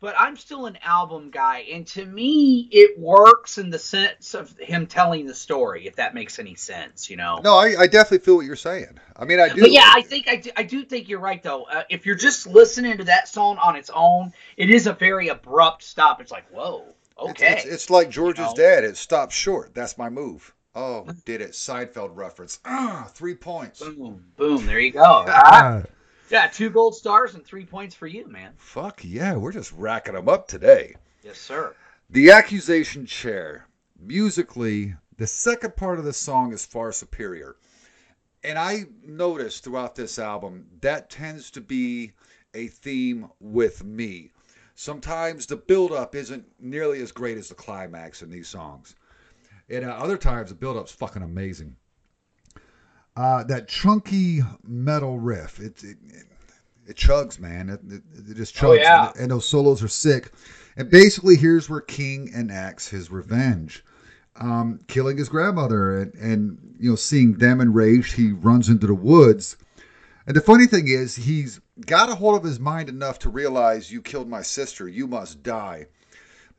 but 0.00 0.16
I'm 0.18 0.36
still 0.36 0.66
an 0.66 0.78
album 0.82 1.30
guy, 1.30 1.60
and 1.72 1.86
to 1.88 2.04
me, 2.04 2.68
it 2.72 2.98
works 2.98 3.56
in 3.58 3.70
the 3.70 3.78
sense 3.78 4.34
of 4.34 4.56
him 4.58 4.86
telling 4.88 5.26
the 5.26 5.34
story, 5.34 5.86
if 5.86 5.94
that 5.96 6.12
makes 6.12 6.40
any 6.40 6.56
sense, 6.56 7.08
you 7.08 7.16
know. 7.16 7.40
no, 7.42 7.54
I, 7.56 7.82
I 7.82 7.86
definitely 7.86 8.18
feel 8.18 8.34
what 8.34 8.44
you're 8.46 8.56
saying. 8.56 8.98
I 9.16 9.24
mean, 9.24 9.38
I 9.38 9.48
do. 9.48 9.60
But 9.60 9.70
yeah, 9.70 9.92
I 9.94 10.02
think 10.02 10.26
I 10.28 10.36
do, 10.36 10.50
I 10.56 10.64
do 10.64 10.84
think 10.84 11.08
you're 11.08 11.20
right 11.20 11.40
though. 11.42 11.64
Uh, 11.64 11.84
if 11.88 12.04
you're 12.06 12.16
just 12.16 12.46
listening 12.48 12.98
to 12.98 13.04
that 13.04 13.28
song 13.28 13.58
on 13.58 13.76
its 13.76 13.90
own, 13.94 14.32
it 14.56 14.70
is 14.70 14.86
a 14.88 14.92
very 14.92 15.28
abrupt 15.28 15.84
stop. 15.84 16.20
It's 16.20 16.32
like, 16.32 16.48
whoa, 16.50 16.84
okay, 17.18 17.54
It's, 17.58 17.64
it's 17.64 17.90
like 17.90 18.10
George's 18.10 18.46
know? 18.46 18.54
dad. 18.56 18.84
It 18.84 18.96
stopped 18.96 19.32
short. 19.32 19.72
That's 19.72 19.96
my 19.98 20.08
move. 20.10 20.52
Oh, 20.74 21.06
did 21.26 21.40
it? 21.42 21.50
Seinfeld 21.52 22.16
reference. 22.16 22.58
Ah, 22.64 23.10
three 23.12 23.34
points. 23.34 23.80
boom, 23.80 24.24
boom, 24.36 24.66
there 24.66 24.80
you 24.80 24.92
go. 24.92 25.24
Ah, 25.28 25.82
yeah, 26.30 26.46
two 26.46 26.70
gold 26.70 26.94
stars 26.94 27.34
and 27.34 27.44
three 27.44 27.66
points 27.66 27.94
for 27.94 28.06
you, 28.06 28.26
man. 28.26 28.54
Fuck 28.56 29.04
yeah, 29.04 29.36
we're 29.36 29.52
just 29.52 29.72
racking 29.72 30.14
them 30.14 30.30
up 30.30 30.48
today. 30.48 30.94
Yes, 31.22 31.38
sir. 31.38 31.74
The 32.08 32.30
accusation 32.30 33.04
chair. 33.04 33.66
Musically, 34.00 34.94
the 35.18 35.26
second 35.26 35.76
part 35.76 35.98
of 35.98 36.06
the 36.06 36.12
song 36.12 36.54
is 36.54 36.64
far 36.64 36.90
superior. 36.90 37.56
And 38.42 38.58
I 38.58 38.86
noticed 39.04 39.62
throughout 39.62 39.94
this 39.94 40.18
album 40.18 40.66
that 40.80 41.10
tends 41.10 41.50
to 41.52 41.60
be 41.60 42.12
a 42.54 42.68
theme 42.68 43.28
with 43.38 43.84
me. 43.84 44.32
Sometimes 44.74 45.46
the 45.46 45.56
build-up 45.56 46.14
isn't 46.14 46.44
nearly 46.58 47.02
as 47.02 47.12
great 47.12 47.36
as 47.36 47.48
the 47.48 47.54
climax 47.54 48.22
in 48.22 48.30
these 48.30 48.48
songs. 48.48 48.96
And 49.72 49.84
uh, 49.86 49.88
other 49.88 50.18
times 50.18 50.50
the 50.50 50.54
build-up's 50.54 50.92
fucking 50.92 51.22
amazing. 51.22 51.76
uh, 53.16 53.44
that 53.44 53.68
chunky 53.68 54.40
metal 54.62 55.18
riff, 55.18 55.58
it, 55.60 55.82
it, 55.82 55.96
It 56.86 56.96
chugs, 56.96 57.38
man. 57.38 57.68
It, 57.68 57.80
it, 57.88 58.02
it 58.30 58.36
just 58.36 58.54
chugs. 58.56 58.68
Oh, 58.68 58.72
yeah. 58.72 59.10
and, 59.10 59.20
and 59.20 59.30
those 59.30 59.46
solos 59.48 59.82
are 59.82 59.88
sick. 59.88 60.32
And 60.76 60.90
basically, 60.90 61.36
here's 61.36 61.70
where 61.70 61.80
King 61.80 62.30
enacts 62.34 62.88
his 62.88 63.10
revenge, 63.10 63.84
um, 64.36 64.80
killing 64.88 65.16
his 65.16 65.28
grandmother, 65.28 66.00
and, 66.00 66.14
and 66.14 66.76
you 66.80 66.90
know, 66.90 66.96
seeing 66.96 67.34
them 67.34 67.60
enraged, 67.60 68.14
he 68.14 68.32
runs 68.32 68.68
into 68.68 68.86
the 68.86 68.94
woods. 68.94 69.56
And 70.26 70.34
the 70.34 70.40
funny 70.40 70.66
thing 70.66 70.88
is, 70.88 71.14
he's 71.14 71.60
got 71.86 72.08
a 72.10 72.14
hold 72.14 72.36
of 72.36 72.44
his 72.44 72.58
mind 72.58 72.88
enough 72.88 73.20
to 73.20 73.30
realize 73.30 73.92
you 73.92 74.02
killed 74.02 74.28
my 74.28 74.42
sister, 74.42 74.88
you 74.88 75.06
must 75.06 75.42
die. 75.42 75.86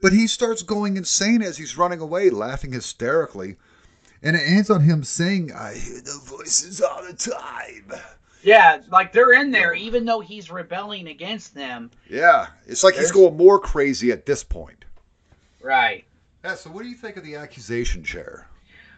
But 0.04 0.12
he 0.12 0.28
starts 0.28 0.64
going 0.64 0.98
insane 0.98 1.42
as 1.42 1.56
he's 1.56 1.78
running 1.78 2.02
away, 2.02 2.30
laughing 2.30 2.74
hysterically. 2.74 3.56
And 4.22 4.36
it 4.36 4.42
ends 4.46 4.70
on 4.70 4.82
him 4.82 5.02
saying, 5.02 5.54
I 5.54 5.76
hear 5.76 6.02
the 6.02 6.20
voices 6.26 6.82
all 6.82 7.02
the 7.06 7.14
time. 7.14 7.94
Yeah, 8.42 8.82
like 8.92 9.14
they're 9.14 9.32
in 9.32 9.50
there, 9.50 9.74
even 9.74 10.04
though 10.04 10.20
he's 10.20 10.52
rebelling 10.52 11.08
against 11.08 11.56
them. 11.56 11.90
Yeah, 12.10 12.48
it's 12.68 12.84
like 12.84 12.96
he's 12.96 13.14
going 13.14 13.38
more 13.38 13.58
crazy 13.58 14.12
at 14.12 14.26
this 14.26 14.44
point. 14.44 14.84
Right. 15.62 16.04
Yeah, 16.44 16.56
so 16.56 16.70
what 16.70 16.84
do 16.84 16.90
you 16.90 16.96
think 16.96 17.16
of 17.16 17.24
the 17.24 17.36
accusation 17.36 18.04
chair? 18.04 18.50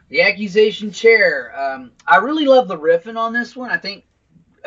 The 0.09 0.23
accusation 0.23 0.91
chair. 0.91 1.53
Um, 1.55 1.91
I 2.07 2.17
really 2.17 2.45
love 2.45 2.67
the 2.67 2.79
riffing 2.79 3.15
on 3.15 3.31
this 3.31 3.55
one. 3.55 3.69
I 3.69 3.77
think 3.77 4.05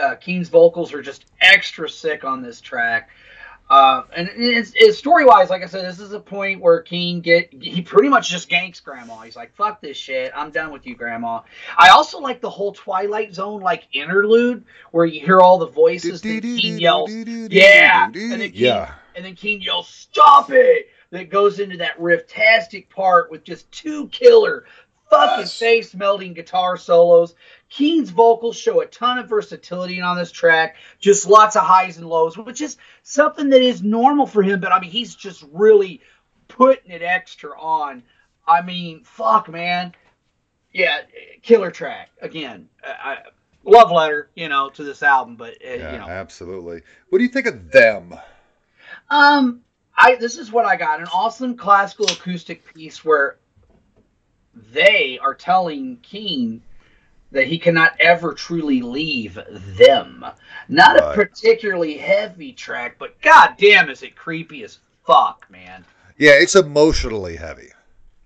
uh, 0.01 0.15
Keen's 0.15 0.49
vocals 0.49 0.95
are 0.95 1.03
just 1.03 1.25
extra 1.41 1.91
sick 1.91 2.23
on 2.23 2.43
this 2.43 2.61
track. 2.61 3.11
Uh, 3.71 4.03
and 4.17 4.31
it's, 4.35 4.73
it's 4.75 4.97
story 4.97 5.27
wise, 5.27 5.51
like 5.51 5.63
I 5.63 5.67
said, 5.67 5.85
this 5.85 6.01
is 6.01 6.13
a 6.13 6.21
point 6.21 6.61
where 6.63 6.81
King 6.81 7.21
get 7.21 7.53
he 7.53 7.83
pretty 7.83 8.09
much 8.09 8.31
just 8.31 8.49
ganks 8.49 8.83
Grandma. 8.83 9.21
He's 9.21 9.37
like, 9.37 9.55
"Fuck 9.55 9.83
this 9.83 9.97
shit, 9.97 10.33
I'm 10.35 10.51
done 10.51 10.73
with 10.73 10.87
you, 10.87 10.95
Grandma." 10.95 11.43
I 11.77 11.91
also 11.91 12.19
like 12.19 12.41
the 12.41 12.49
whole 12.49 12.73
Twilight 12.73 13.35
Zone 13.35 13.61
like 13.61 13.87
interlude 13.93 14.65
where 14.93 15.05
you 15.05 15.21
hear 15.21 15.41
all 15.41 15.59
the 15.59 15.67
voices. 15.67 16.23
Then 16.23 16.41
Keen 16.41 16.79
yells, 16.79 17.11
"Yeah!" 17.13 18.07
and 18.07 18.15
then 18.15 18.41
Keen, 18.41 18.53
Yeah. 18.55 18.95
and 19.15 19.23
then 19.25 19.35
Keen 19.35 19.61
yells, 19.61 19.89
"Stop 19.89 20.51
it!" 20.51 20.89
That 21.11 21.29
goes 21.31 21.59
into 21.59 21.77
that 21.79 21.99
riff-tastic 22.01 22.91
part 22.91 23.31
with 23.31 23.43
just 23.45 23.71
two 23.73 24.09
killer, 24.09 24.65
fucking 25.11 25.41
Yes. 25.41 25.59
face 25.59 25.95
melting 25.95 26.35
guitar 26.35 26.77
solos. 26.77 27.35
Keen's 27.71 28.11
vocals 28.11 28.57
show 28.57 28.81
a 28.81 28.87
ton 28.87 29.19
of 29.19 29.29
versatility 29.29 30.01
on 30.01 30.17
this 30.17 30.33
track, 30.33 30.77
just 30.99 31.27
lots 31.27 31.55
of 31.55 31.65
highs 31.65 31.99
and 31.99 32.09
lows, 32.09 32.37
which 32.37 32.61
is 32.61 32.77
something 33.03 33.51
that 33.51 33.61
is 33.61 33.83
normal 33.83 34.27
for 34.27 34.43
him. 34.43 34.61
But 34.61 34.73
I 34.73 34.81
mean, 34.81 34.91
he's 34.91 35.15
just 35.15 35.45
really 35.53 36.01
putting 36.49 36.91
it 36.91 37.03
extra 37.03 37.59
on. 37.59 38.03
I 38.47 38.63
mean, 38.63 39.05
fuck, 39.05 39.49
man. 39.49 39.95
Yeah, 40.73 41.01
killer 41.43 41.71
track 41.71 42.11
again. 42.23 42.69
I, 42.83 43.19
love 43.65 43.91
letter, 43.91 44.31
you 44.35 44.49
know, 44.49 44.71
to 44.71 44.85
this 44.85 45.03
album, 45.03 45.37
but 45.37 45.55
uh, 45.55 45.75
Yeah, 45.75 45.93
you 45.93 45.99
know, 45.99 46.09
absolutely. 46.09 46.83
What 47.11 47.19
do 47.19 47.25
you 47.25 47.31
think 47.31 47.47
of 47.47 47.71
them? 47.71 48.15
Um, 49.11 49.61
I 49.97 50.17
this 50.17 50.39
is 50.39 50.51
what 50.53 50.65
I 50.65 50.77
got 50.77 51.01
an 51.01 51.09
awesome 51.13 51.57
classical 51.57 52.07
acoustic 52.07 52.75
piece 52.75 53.05
where 53.05 53.37
they 54.73 55.19
are 55.21 55.35
telling 55.35 55.99
Keen 56.03 56.63
that 57.31 57.47
he 57.47 57.59
cannot 57.59 57.93
ever 58.01 58.33
truly 58.33 58.81
leave 58.81 59.39
them. 59.77 60.25
Not 60.69 60.97
a 60.97 61.15
particularly 61.15 61.99
heavy 61.99 62.53
track, 62.53 62.97
but 62.99 63.21
goddamn, 63.21 63.91
is 63.91 64.03
it 64.03 64.17
creepy 64.17 64.65
as 64.65 64.79
fuck, 65.07 65.47
man. 65.51 65.85
Yeah, 66.17 66.33
it's 66.33 66.57
emotionally 66.57 67.37
heavy. 67.37 67.69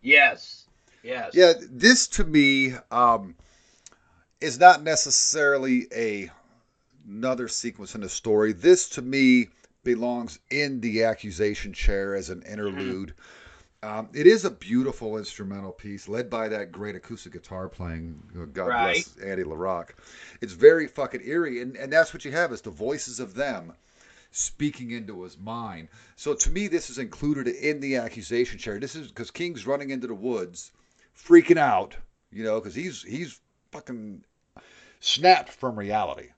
Yes, 0.02 0.66
yes. 1.02 1.32
Yeah, 1.34 1.52
this 1.70 2.06
to 2.08 2.24
me 2.24 2.74
um, 2.90 3.34
is 4.40 4.58
not 4.58 4.82
necessarily 4.82 5.86
a 5.94 6.30
another 7.06 7.48
sequence 7.48 7.94
in 7.94 8.00
the 8.00 8.08
story. 8.08 8.52
This 8.52 8.88
to 8.90 9.02
me 9.02 9.48
belongs 9.84 10.38
in 10.50 10.80
the 10.80 11.04
accusation 11.04 11.72
chair 11.72 12.14
as 12.14 12.30
an 12.30 12.42
interlude. 12.42 13.14
Um, 13.84 14.08
it 14.14 14.28
is 14.28 14.44
a 14.44 14.50
beautiful 14.50 15.18
instrumental 15.18 15.72
piece 15.72 16.08
led 16.08 16.30
by 16.30 16.48
that 16.48 16.70
great 16.70 16.94
acoustic 16.94 17.32
guitar 17.32 17.68
playing. 17.68 18.22
God 18.52 18.68
right. 18.68 19.04
bless 19.16 19.16
Andy 19.26 19.42
La 19.42 19.56
Rocque. 19.56 19.94
It's 20.40 20.52
very 20.52 20.86
fucking 20.86 21.22
eerie, 21.24 21.60
and, 21.60 21.76
and 21.76 21.92
that's 21.92 22.14
what 22.14 22.24
you 22.24 22.30
have 22.30 22.52
is 22.52 22.60
the 22.60 22.70
voices 22.70 23.18
of 23.18 23.34
them 23.34 23.72
speaking 24.30 24.92
into 24.92 25.22
his 25.22 25.36
mind. 25.36 25.88
So 26.14 26.32
to 26.32 26.50
me, 26.50 26.68
this 26.68 26.90
is 26.90 26.98
included 26.98 27.48
in 27.48 27.80
the 27.80 27.96
accusation 27.96 28.58
chair. 28.58 28.78
This 28.78 28.94
is 28.94 29.08
because 29.08 29.32
King's 29.32 29.66
running 29.66 29.90
into 29.90 30.06
the 30.06 30.14
woods, 30.14 30.70
freaking 31.16 31.58
out, 31.58 31.96
you 32.30 32.44
know, 32.44 32.60
because 32.60 32.76
he's 32.76 33.02
he's 33.02 33.40
fucking 33.72 34.22
snapped 35.00 35.50
from 35.50 35.76
reality. 35.76 36.28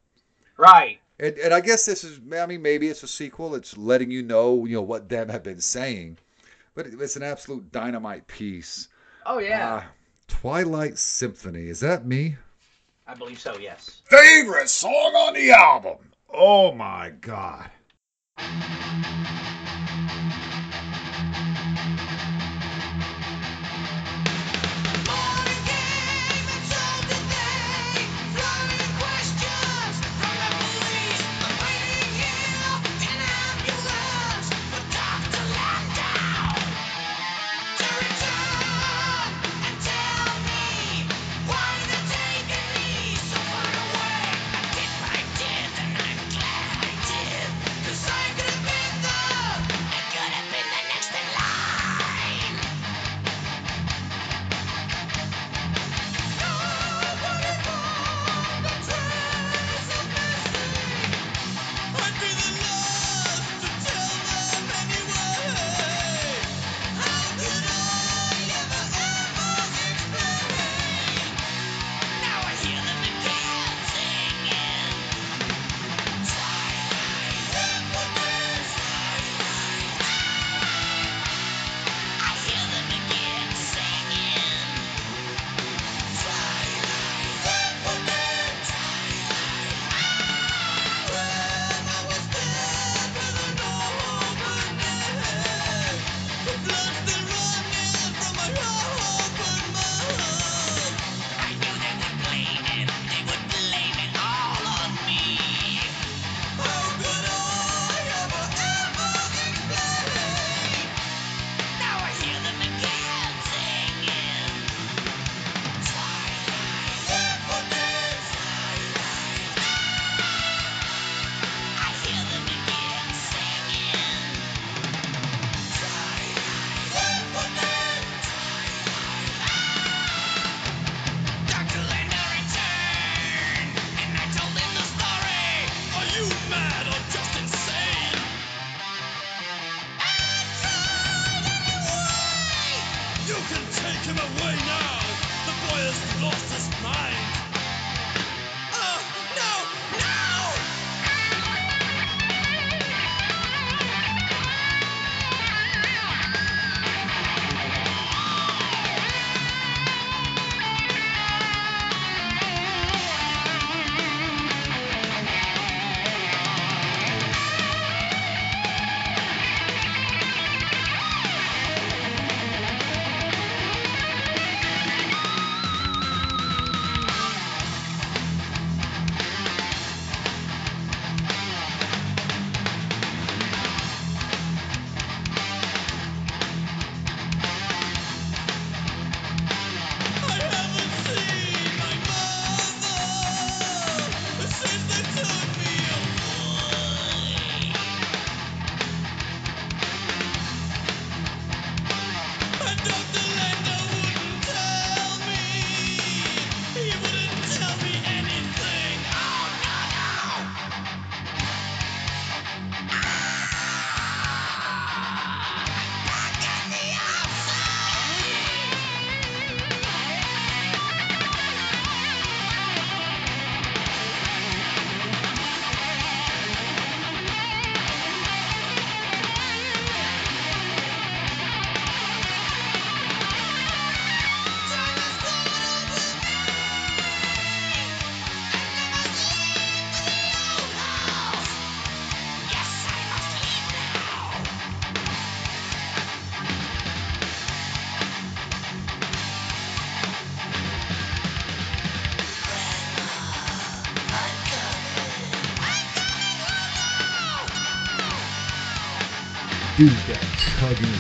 Right. 0.57 0.99
And, 1.21 1.37
and 1.39 1.53
I 1.53 1.61
guess 1.61 1.85
this 1.85 2.05
is, 2.05 2.19
I 2.35 2.47
mean, 2.47 2.63
maybe 2.63 2.89
it's 2.89 3.03
a 3.03 3.09
sequel. 3.09 3.55
It's 3.55 3.77
letting 3.77 4.11
you 4.11 4.23
know, 4.23 4.65
you 4.65 4.75
know, 4.77 4.83
what 4.83 5.09
them 5.09 5.29
have 5.29 5.43
been 5.43 5.61
saying 5.61 6.19
but 6.75 6.87
it's 6.87 7.17
an 7.17 7.23
absolute 7.23 7.71
dynamite 7.73 8.27
piece. 8.27 8.89
Oh 9.27 9.39
yeah. 9.39 9.77
Uh, 9.77 9.83
Twilight 10.29 10.99
Symphony. 10.99 11.69
Is 11.69 11.81
that 11.81 12.07
me? 12.07 12.37
I 13.07 13.15
believe 13.15 13.41
so. 13.41 13.57
Yes. 13.59 14.03
Favorite 14.07 14.69
song 14.69 14.91
on 14.93 15.35
the 15.35 15.51
album. 15.53 15.99
Oh 16.33 16.73
my 16.73 17.11
god. 17.21 17.71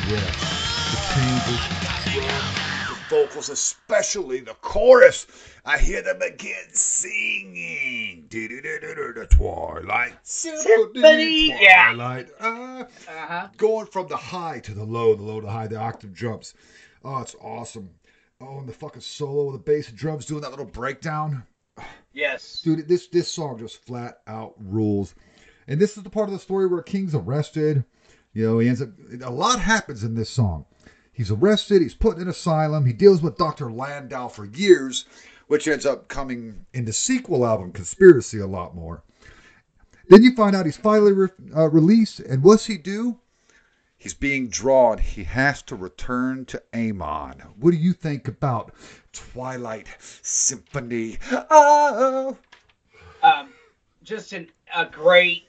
yeah. 0.08 0.20
the 0.90 0.98
changes, 1.14 1.60
the 2.88 2.96
vocals, 3.08 3.48
especially 3.48 4.40
the 4.40 4.54
chorus. 4.60 5.26
I 5.64 5.78
hear 5.78 6.02
them 6.02 6.20
again 6.20 6.68
singing. 6.72 8.26
The 8.28 9.26
twilight 9.30 10.14
symphony. 10.22 11.56
Twilight. 11.56 12.28
Uh, 12.38 12.84
uh-huh. 13.08 13.48
Going 13.56 13.86
from 13.86 14.08
the 14.08 14.16
high 14.16 14.60
to 14.60 14.74
the 14.74 14.84
low, 14.84 15.14
the 15.14 15.22
low 15.22 15.40
to 15.40 15.46
the 15.46 15.52
high, 15.52 15.68
the 15.68 15.78
octave 15.80 16.12
jumps. 16.12 16.52
Oh, 17.02 17.20
it's 17.20 17.34
awesome. 17.40 17.88
Oh, 18.40 18.58
and 18.58 18.68
the 18.68 18.72
fucking 18.74 19.00
solo 19.00 19.44
with 19.44 19.54
the 19.54 19.72
bass 19.72 19.88
and 19.88 19.96
drums 19.96 20.26
doing 20.26 20.42
that 20.42 20.50
little 20.50 20.66
breakdown. 20.66 21.44
Yes. 22.12 22.60
Dude, 22.62 22.86
this 22.86 23.06
this 23.08 23.30
song 23.30 23.58
just 23.58 23.84
flat 23.86 24.18
out 24.26 24.54
rules. 24.58 25.14
And 25.66 25.80
this 25.80 25.96
is 25.96 26.02
the 26.02 26.10
part 26.10 26.28
of 26.28 26.34
the 26.34 26.38
story 26.38 26.66
where 26.66 26.82
King's 26.82 27.14
arrested 27.14 27.84
you 28.34 28.46
know, 28.46 28.58
he 28.58 28.68
ends 28.68 28.82
up. 28.82 28.90
A 29.22 29.30
lot 29.30 29.60
happens 29.60 30.04
in 30.04 30.14
this 30.14 30.28
song. 30.28 30.66
He's 31.12 31.30
arrested. 31.30 31.80
He's 31.80 31.94
put 31.94 32.18
in 32.18 32.28
asylum. 32.28 32.84
He 32.84 32.92
deals 32.92 33.22
with 33.22 33.38
Doctor 33.38 33.70
Landau 33.70 34.26
for 34.26 34.44
years, 34.44 35.04
which 35.46 35.68
ends 35.68 35.86
up 35.86 36.08
coming 36.08 36.66
in 36.74 36.84
the 36.84 36.92
sequel 36.92 37.46
album, 37.46 37.70
Conspiracy, 37.70 38.40
a 38.40 38.46
lot 38.46 38.74
more. 38.74 39.04
Then 40.08 40.24
you 40.24 40.34
find 40.34 40.54
out 40.56 40.66
he's 40.66 40.76
finally 40.76 41.12
re- 41.12 41.28
uh, 41.56 41.70
released, 41.70 42.18
and 42.20 42.42
what's 42.42 42.66
he 42.66 42.76
do? 42.76 43.20
He's 43.96 44.12
being 44.12 44.48
drawn. 44.48 44.98
He 44.98 45.24
has 45.24 45.62
to 45.62 45.76
return 45.76 46.44
to 46.46 46.62
Amon. 46.74 47.40
What 47.58 47.70
do 47.70 47.76
you 47.76 47.94
think 47.94 48.28
about 48.28 48.74
Twilight 49.12 49.86
Symphony? 50.20 51.18
Oh, 51.30 52.36
um, 53.22 53.48
just 54.02 54.32
an, 54.34 54.50
a 54.76 54.84
great, 54.84 55.48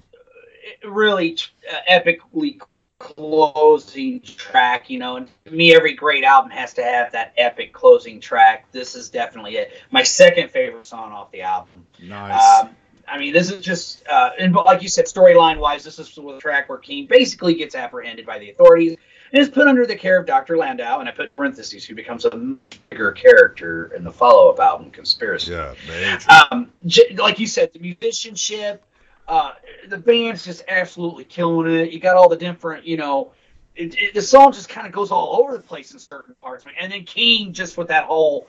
uh, 0.86 0.90
really 0.90 1.38
uh, 1.70 1.78
epically 1.92 2.62
closing 3.00 4.22
track. 4.22 4.90
You 4.90 5.00
know, 5.00 5.18
and 5.18 5.30
to 5.46 5.52
me, 5.52 5.76
every 5.76 5.94
great 5.94 6.24
album 6.24 6.52
has 6.52 6.74
to 6.76 6.84
have 6.84 7.12
that 7.12 7.34
epic 7.38 7.74
closing 7.74 8.20
track. 8.20 8.72
This 8.72 8.96
is 8.96 9.10
definitely 9.10 9.58
it. 9.58 9.74
My 9.92 10.04
second 10.04 10.52
favorite 10.52 10.88
song 10.88 11.12
off 11.12 11.32
the 11.32 11.42
album. 11.42 11.86
Nice. 12.02 12.62
Um, 12.64 12.70
I 13.08 13.20
mean, 13.20 13.34
this 13.34 13.52
is 13.52 13.64
just, 13.64 14.08
uh, 14.08 14.32
and 14.40 14.52
but 14.52 14.66
like 14.66 14.82
you 14.82 14.90
said, 14.90 15.06
storyline 15.06 15.60
wise, 15.60 15.84
this 15.84 16.00
is 16.00 16.14
the 16.16 16.40
track 16.40 16.70
where 16.70 16.80
King 16.80 17.06
basically 17.08 17.54
gets 17.54 17.76
apprehended 17.76 18.26
by 18.26 18.40
the 18.40 18.50
authorities 18.50 18.98
and 19.32 19.42
is 19.42 19.48
put 19.48 19.68
under 19.68 19.86
the 19.86 19.96
care 19.96 20.20
of 20.20 20.26
Dr. 20.26 20.58
Landau, 20.58 21.00
and 21.02 21.08
I 21.08 21.12
put 21.12 21.36
parentheses, 21.36 21.86
who 21.86 21.94
becomes 21.94 22.26
a 22.26 22.56
bigger 22.90 23.12
character 23.12 23.94
in 23.96 24.04
the 24.04 24.12
follow 24.12 24.50
up 24.52 24.60
album, 24.60 24.90
Conspiracy. 24.90 25.52
yeah, 25.52 25.76
major. 25.88 26.26
Um, 26.50 26.72
j- 26.88 27.16
like 27.16 27.38
you 27.38 27.46
said, 27.46 27.72
the 27.74 27.80
musicianship, 27.80 28.84
uh, 29.28 29.54
the 29.88 29.98
band's 29.98 30.46
just 30.46 30.64
absolutely 30.68 31.24
killing 31.26 31.72
it. 31.74 31.92
You 31.92 32.00
got 32.00 32.16
all 32.16 32.30
the 32.30 32.38
different, 32.38 32.86
you 32.86 32.98
know, 32.98 33.32
it, 33.76 33.96
it, 34.00 34.14
the 34.14 34.22
song 34.22 34.52
just 34.52 34.70
kind 34.70 34.88
of 34.88 34.94
goes 34.94 35.12
all 35.12 35.42
over 35.42 35.58
the 35.58 35.64
place 35.64 35.92
in 35.92 36.00
certain 36.00 36.36
parts, 36.42 36.66
man. 36.66 36.76
And 36.80 36.92
then 36.92 37.04
King 37.04 37.54
just 37.54 37.78
with 37.78 37.88
that 37.90 38.06
whole 38.06 38.48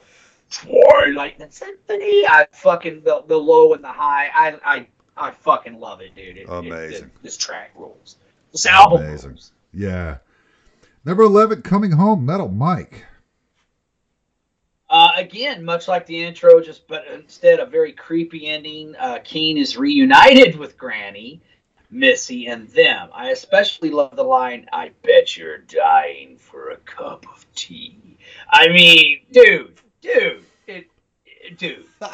Twilight 0.50 1.40
Symphony, 1.52 2.26
I 2.26 2.46
fucking 2.52 3.02
the, 3.02 3.24
the 3.26 3.36
low 3.36 3.74
and 3.74 3.82
the 3.82 3.88
high, 3.88 4.30
I 4.32 4.58
I 4.64 4.86
I 5.16 5.30
fucking 5.32 5.80
love 5.80 6.00
it, 6.00 6.14
dude. 6.14 6.36
It, 6.36 6.46
Amazing. 6.48 7.10
this 7.22 7.36
track 7.36 7.72
rules. 7.74 8.16
This 8.52 8.66
album 8.66 9.02
Amazing. 9.02 9.30
rules. 9.30 9.52
Yeah. 9.72 10.18
Number 11.04 11.22
11, 11.22 11.62
Coming 11.62 11.92
Home, 11.92 12.26
Metal 12.26 12.48
Mike. 12.48 13.04
Uh, 14.88 15.10
again, 15.16 15.64
much 15.64 15.88
like 15.88 16.06
the 16.06 16.22
intro, 16.24 16.60
just 16.60 16.86
but 16.86 17.04
instead 17.12 17.58
a 17.58 17.66
very 17.66 17.92
creepy 17.92 18.46
ending. 18.48 18.94
Uh, 18.98 19.18
King 19.24 19.56
is 19.58 19.76
reunited 19.76 20.56
with 20.56 20.78
Granny, 20.78 21.40
Missy, 21.90 22.46
and 22.46 22.68
them. 22.68 23.08
I 23.12 23.30
especially 23.30 23.90
love 23.90 24.14
the 24.14 24.22
line, 24.22 24.66
"I 24.72 24.92
bet 25.02 25.36
you're 25.36 25.58
dying 25.58 26.36
for 26.38 26.70
a 26.70 26.76
cup 26.76 27.26
of 27.26 27.44
tea." 27.54 28.16
I 28.48 28.68
mean, 28.68 29.22
dude, 29.32 29.74
dude, 30.02 30.44
it, 30.66 30.86
it- 31.24 31.58
dude. 31.58 31.86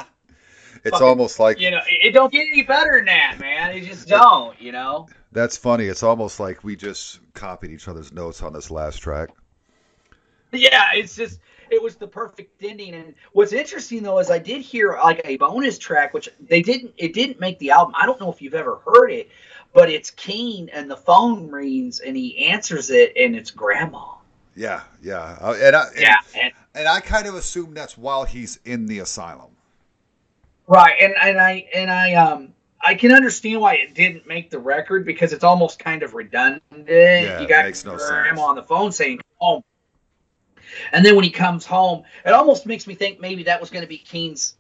It's 0.84 0.90
fucking- 0.90 1.06
almost 1.06 1.38
like 1.38 1.60
You 1.60 1.70
know, 1.70 1.80
it, 1.88 2.06
it 2.06 2.10
don't 2.12 2.32
get 2.32 2.44
any 2.52 2.62
better 2.64 2.96
than 2.96 3.04
that, 3.04 3.36
man. 3.38 3.70
It 3.76 3.82
just 3.84 4.08
don't. 4.08 4.60
You 4.60 4.72
know. 4.72 5.06
that's 5.30 5.56
funny. 5.56 5.84
It's 5.84 6.02
almost 6.02 6.40
like 6.40 6.64
we 6.64 6.74
just 6.74 7.20
copied 7.34 7.70
each 7.70 7.86
other's 7.86 8.12
notes 8.12 8.42
on 8.42 8.52
this 8.52 8.68
last 8.68 8.96
track. 8.96 9.28
Yeah, 10.50 10.86
it's 10.94 11.14
just 11.14 11.38
it 11.72 11.82
was 11.82 11.96
the 11.96 12.06
perfect 12.06 12.62
ending. 12.62 12.94
And 12.94 13.14
what's 13.32 13.52
interesting 13.52 14.02
though 14.02 14.18
is 14.18 14.30
I 14.30 14.38
did 14.38 14.62
hear 14.62 14.98
like 15.02 15.20
a 15.24 15.36
bonus 15.38 15.78
track, 15.78 16.14
which 16.14 16.28
they 16.40 16.62
didn't. 16.62 16.92
It 16.96 17.14
didn't 17.14 17.40
make 17.40 17.58
the 17.58 17.70
album. 17.70 17.94
I 17.96 18.06
don't 18.06 18.20
know 18.20 18.30
if 18.30 18.42
you've 18.42 18.54
ever 18.54 18.80
heard 18.86 19.10
it, 19.10 19.30
but 19.72 19.90
it's 19.90 20.10
King 20.10 20.68
and 20.70 20.90
the 20.90 20.96
phone 20.96 21.50
rings 21.50 22.00
and 22.00 22.16
he 22.16 22.46
answers 22.48 22.90
it 22.90 23.12
and 23.16 23.34
it's 23.34 23.50
Grandma. 23.50 24.04
Yeah, 24.54 24.82
yeah, 25.02 25.38
Uh, 25.40 25.56
and 25.60 25.74
I 25.74 25.86
and, 25.86 25.98
Yeah, 25.98 26.16
and 26.36 26.52
and 26.74 26.88
I 26.88 27.00
kind 27.00 27.26
of 27.26 27.34
assume 27.34 27.72
that's 27.72 27.96
while 27.96 28.24
he's 28.24 28.58
in 28.66 28.86
the 28.86 28.98
asylum. 28.98 29.50
right, 30.66 30.94
and 31.00 31.14
and 31.20 31.40
I 31.40 31.66
and 31.74 31.90
I 31.90 32.14
um. 32.14 32.54
I 32.84 32.96
can 32.96 33.12
understand 33.12 33.60
why 33.60 33.74
it 33.74 33.94
didn't 33.94 34.26
make 34.26 34.50
the 34.50 34.58
record 34.58 35.06
because 35.06 35.32
it's 35.32 35.44
almost 35.44 35.78
kind 35.78 36.02
of 36.02 36.14
redundant. 36.14 36.64
Yeah, 36.88 37.40
you 37.40 37.46
got 37.46 37.64
makes 37.64 37.84
no 37.84 37.96
grandma 37.96 38.28
sense. 38.28 38.40
on 38.40 38.56
the 38.56 38.64
phone 38.64 38.90
saying 38.90 39.20
home, 39.36 39.62
and 40.92 41.04
then 41.04 41.14
when 41.14 41.24
he 41.24 41.30
comes 41.30 41.64
home, 41.66 42.04
it 42.24 42.30
almost 42.32 42.66
makes 42.66 42.86
me 42.86 42.94
think 42.94 43.20
maybe 43.20 43.44
that 43.44 43.60
was 43.60 43.70
going 43.70 43.82
to 43.82 43.88
be 43.88 43.98
King's 43.98 44.54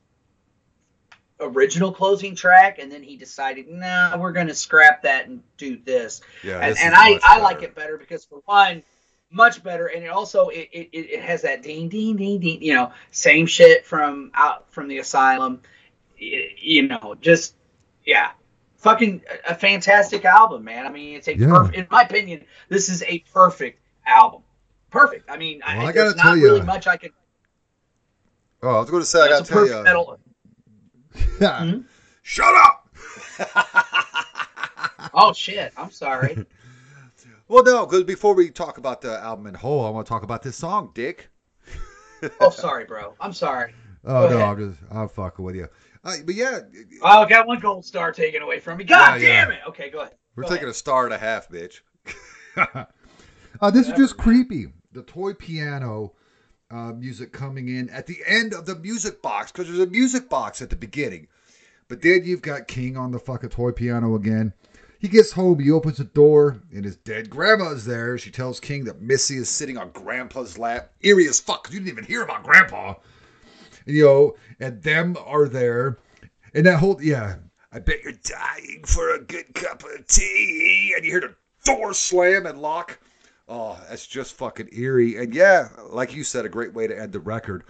original 1.40 1.92
closing 1.92 2.34
track, 2.34 2.78
and 2.78 2.90
then 2.90 3.02
he 3.02 3.16
decided, 3.16 3.68
nah, 3.68 4.16
we're 4.16 4.32
going 4.32 4.46
to 4.46 4.54
scrap 4.54 5.02
that 5.02 5.26
and 5.26 5.42
do 5.56 5.76
this. 5.84 6.20
Yeah, 6.44 6.58
and 6.60 6.72
this 6.72 6.82
and 6.82 6.94
I, 6.94 7.18
I 7.22 7.38
like 7.38 7.62
it 7.62 7.74
better 7.74 7.96
because 7.96 8.24
for 8.24 8.40
one, 8.44 8.82
much 9.30 9.62
better, 9.62 9.86
and 9.86 10.04
it 10.04 10.08
also 10.08 10.48
it, 10.48 10.68
it, 10.72 10.88
it 10.92 11.22
has 11.22 11.42
that 11.42 11.62
ding 11.62 11.88
ding 11.88 12.16
ding 12.16 12.38
ding, 12.38 12.62
you 12.62 12.74
know, 12.74 12.92
same 13.10 13.46
shit 13.46 13.84
from 13.84 14.30
out 14.34 14.70
from 14.72 14.88
the 14.88 14.98
asylum, 14.98 15.62
you 16.16 16.88
know, 16.88 17.16
just 17.20 17.54
yeah. 18.04 18.30
Fucking 18.78 19.22
a 19.48 19.54
fantastic 19.54 20.24
album, 20.24 20.64
man. 20.64 20.86
I 20.86 20.90
mean, 20.90 21.14
it's 21.14 21.28
a 21.28 21.36
Yeah. 21.36 21.46
perfect. 21.46 21.76
In 21.76 21.86
my 21.88 22.02
opinion, 22.02 22.44
this 22.68 22.88
is 22.88 23.04
a 23.04 23.20
perfect 23.32 23.78
album. 24.04 24.42
Perfect. 24.92 25.28
I 25.30 25.36
mean, 25.36 25.60
Well, 25.66 25.80
I 25.80 25.84
I, 25.86 25.86
gotta 25.86 26.10
there's 26.10 26.14
tell 26.14 26.30
not 26.36 26.38
ya, 26.38 26.44
really 26.44 26.62
much 26.62 26.86
I 26.86 26.96
could. 26.96 27.12
Oh, 28.62 28.76
I 28.76 28.80
was 28.80 28.90
going 28.90 29.02
to 29.02 29.06
say, 29.06 29.20
I 29.22 29.28
got 29.28 29.38
That's 29.38 29.48
to 29.48 29.54
a 29.54 29.66
tell 29.66 29.78
you, 29.78 29.82
metal. 29.84 30.18
Mhm. 31.40 31.84
shut 32.22 32.54
up. 32.54 32.88
Oh 35.14 35.32
shit! 35.32 35.72
I'm 35.76 35.90
sorry. 35.90 36.46
well, 37.48 37.64
no, 37.64 37.84
because 37.84 38.04
before 38.04 38.34
we 38.34 38.50
talk 38.50 38.78
about 38.78 39.00
the 39.02 39.18
album 39.18 39.46
in 39.48 39.52
whole, 39.54 39.84
I 39.84 39.90
want 39.90 40.06
to 40.06 40.08
talk 40.08 40.22
about 40.22 40.42
this 40.42 40.56
song, 40.56 40.90
Dick. 40.94 41.28
oh, 42.40 42.50
sorry, 42.50 42.84
bro. 42.84 43.14
I'm 43.20 43.32
sorry. 43.32 43.74
Oh, 44.04 44.28
Go 44.28 44.30
no, 44.30 44.36
ahead. 44.36 44.48
I'm 44.48 44.70
just, 44.70 44.80
I'm 44.90 45.08
fucking 45.08 45.44
with 45.44 45.56
you. 45.56 45.68
Uh, 46.04 46.14
but 46.24 46.34
yeah, 46.34 46.60
Oh, 47.02 47.22
I 47.22 47.28
got 47.28 47.46
one 47.46 47.58
gold 47.58 47.84
star 47.84 48.10
taken 48.12 48.42
away 48.42 48.58
from 48.60 48.78
me. 48.78 48.84
God 48.84 49.20
Yeah, 49.20 49.26
yeah. 49.26 49.44
damn 49.44 49.52
it. 49.52 49.60
Okay, 49.68 49.90
go 49.90 50.00
ahead. 50.00 50.14
we're 50.36 50.44
Go 50.44 50.48
taking 50.48 50.64
ahead. 50.64 50.70
a 50.70 50.74
star 50.74 51.04
and 51.04 51.12
a 51.12 51.18
half, 51.18 51.48
bitch. 51.48 51.80
uh, 53.60 53.70
this 53.70 53.88
is 53.88 53.94
just 53.94 54.16
man. 54.16 54.24
creepy. 54.24 54.66
The 54.92 55.02
toy 55.02 55.34
piano 55.34 56.12
uh, 56.70 56.92
music 56.92 57.32
coming 57.32 57.68
in 57.68 57.88
at 57.90 58.06
the 58.06 58.18
end 58.26 58.54
of 58.54 58.66
the 58.66 58.76
music 58.76 59.22
box 59.22 59.50
because 59.50 59.68
there's 59.68 59.80
a 59.80 59.86
music 59.86 60.28
box 60.28 60.60
at 60.60 60.70
the 60.70 60.76
beginning. 60.76 61.28
But 61.88 62.02
then 62.02 62.24
you've 62.24 62.42
got 62.42 62.68
King 62.68 62.96
on 62.96 63.10
the 63.10 63.18
fucking 63.18 63.50
toy 63.50 63.72
piano 63.72 64.14
again. 64.14 64.52
He 64.98 65.08
gets 65.08 65.32
home, 65.32 65.58
he 65.58 65.70
opens 65.70 65.96
the 65.98 66.04
door, 66.04 66.62
and 66.72 66.84
his 66.84 66.96
dead 66.96 67.28
grandma's 67.28 67.84
there. 67.84 68.16
She 68.18 68.30
tells 68.30 68.60
King 68.60 68.84
that 68.84 69.02
Missy 69.02 69.36
is 69.36 69.48
sitting 69.48 69.76
on 69.76 69.90
Grandpa's 69.90 70.58
lap. 70.58 70.92
Eerie 71.00 71.26
as 71.26 71.40
fuck, 71.40 71.64
'cause 71.64 71.74
you 71.74 71.80
didn't 71.80 71.92
even 71.92 72.04
hear 72.04 72.22
about 72.22 72.44
Grandpa. 72.44 72.94
And, 73.86 73.96
you 73.96 74.04
know, 74.04 74.36
and 74.60 74.82
them 74.82 75.16
are 75.24 75.48
there. 75.48 75.98
And 76.54 76.66
that 76.66 76.78
whole, 76.78 77.02
yeah, 77.02 77.36
I 77.72 77.80
bet 77.80 78.04
you're 78.04 78.12
dying 78.12 78.84
for 78.86 79.14
a 79.14 79.18
good 79.18 79.54
cup 79.54 79.82
of 79.84 80.06
tea. 80.06 80.92
And 80.94 81.04
you 81.04 81.10
hear 81.10 81.20
the 81.20 81.34
door 81.64 81.94
slam 81.94 82.46
and 82.46 82.60
lock. 82.60 82.98
Oh, 83.54 83.78
that's 83.86 84.06
just 84.06 84.32
fucking 84.36 84.70
eerie. 84.72 85.18
And 85.18 85.34
yeah, 85.34 85.68
like 85.90 86.14
you 86.14 86.24
said, 86.24 86.46
a 86.46 86.48
great 86.48 86.72
way 86.72 86.86
to 86.86 86.98
end 86.98 87.12
the 87.12 87.20
record. 87.20 87.64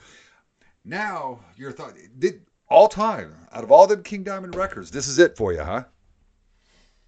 Now, 0.84 1.40
your 1.56 1.72
thought, 1.72 1.94
did 2.20 2.42
all 2.68 2.86
time 2.86 3.34
out 3.50 3.64
of 3.64 3.72
all 3.72 3.88
them 3.88 4.04
King 4.04 4.22
Diamond 4.22 4.54
records, 4.54 4.92
this 4.92 5.08
is 5.08 5.18
it 5.18 5.36
for 5.36 5.52
you, 5.52 5.60
huh? 5.60 5.82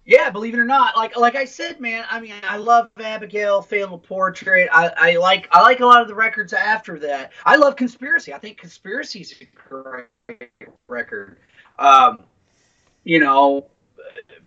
Yeah, 0.05 0.29
believe 0.29 0.53
it 0.53 0.59
or 0.59 0.65
not, 0.65 0.97
like 0.97 1.15
like 1.15 1.35
I 1.35 1.45
said, 1.45 1.79
man. 1.79 2.03
I 2.11 2.19
mean, 2.19 2.33
I 2.43 2.57
love 2.57 2.89
Abigail, 2.99 3.61
Fatal 3.61 3.97
Portrait. 3.97 4.67
I, 4.73 4.91
I 4.97 5.15
like 5.15 5.47
I 5.51 5.61
like 5.61 5.79
a 5.79 5.85
lot 5.85 6.01
of 6.01 6.09
the 6.09 6.13
records 6.13 6.51
after 6.51 6.99
that. 6.99 7.31
I 7.45 7.55
love 7.55 7.77
Conspiracy. 7.77 8.33
I 8.33 8.39
think 8.39 8.57
Conspiracy 8.57 9.21
is 9.21 9.33
a 9.39 9.47
great 9.55 10.51
record. 10.89 11.37
Um, 11.79 12.19
you 13.05 13.21
know, 13.21 13.67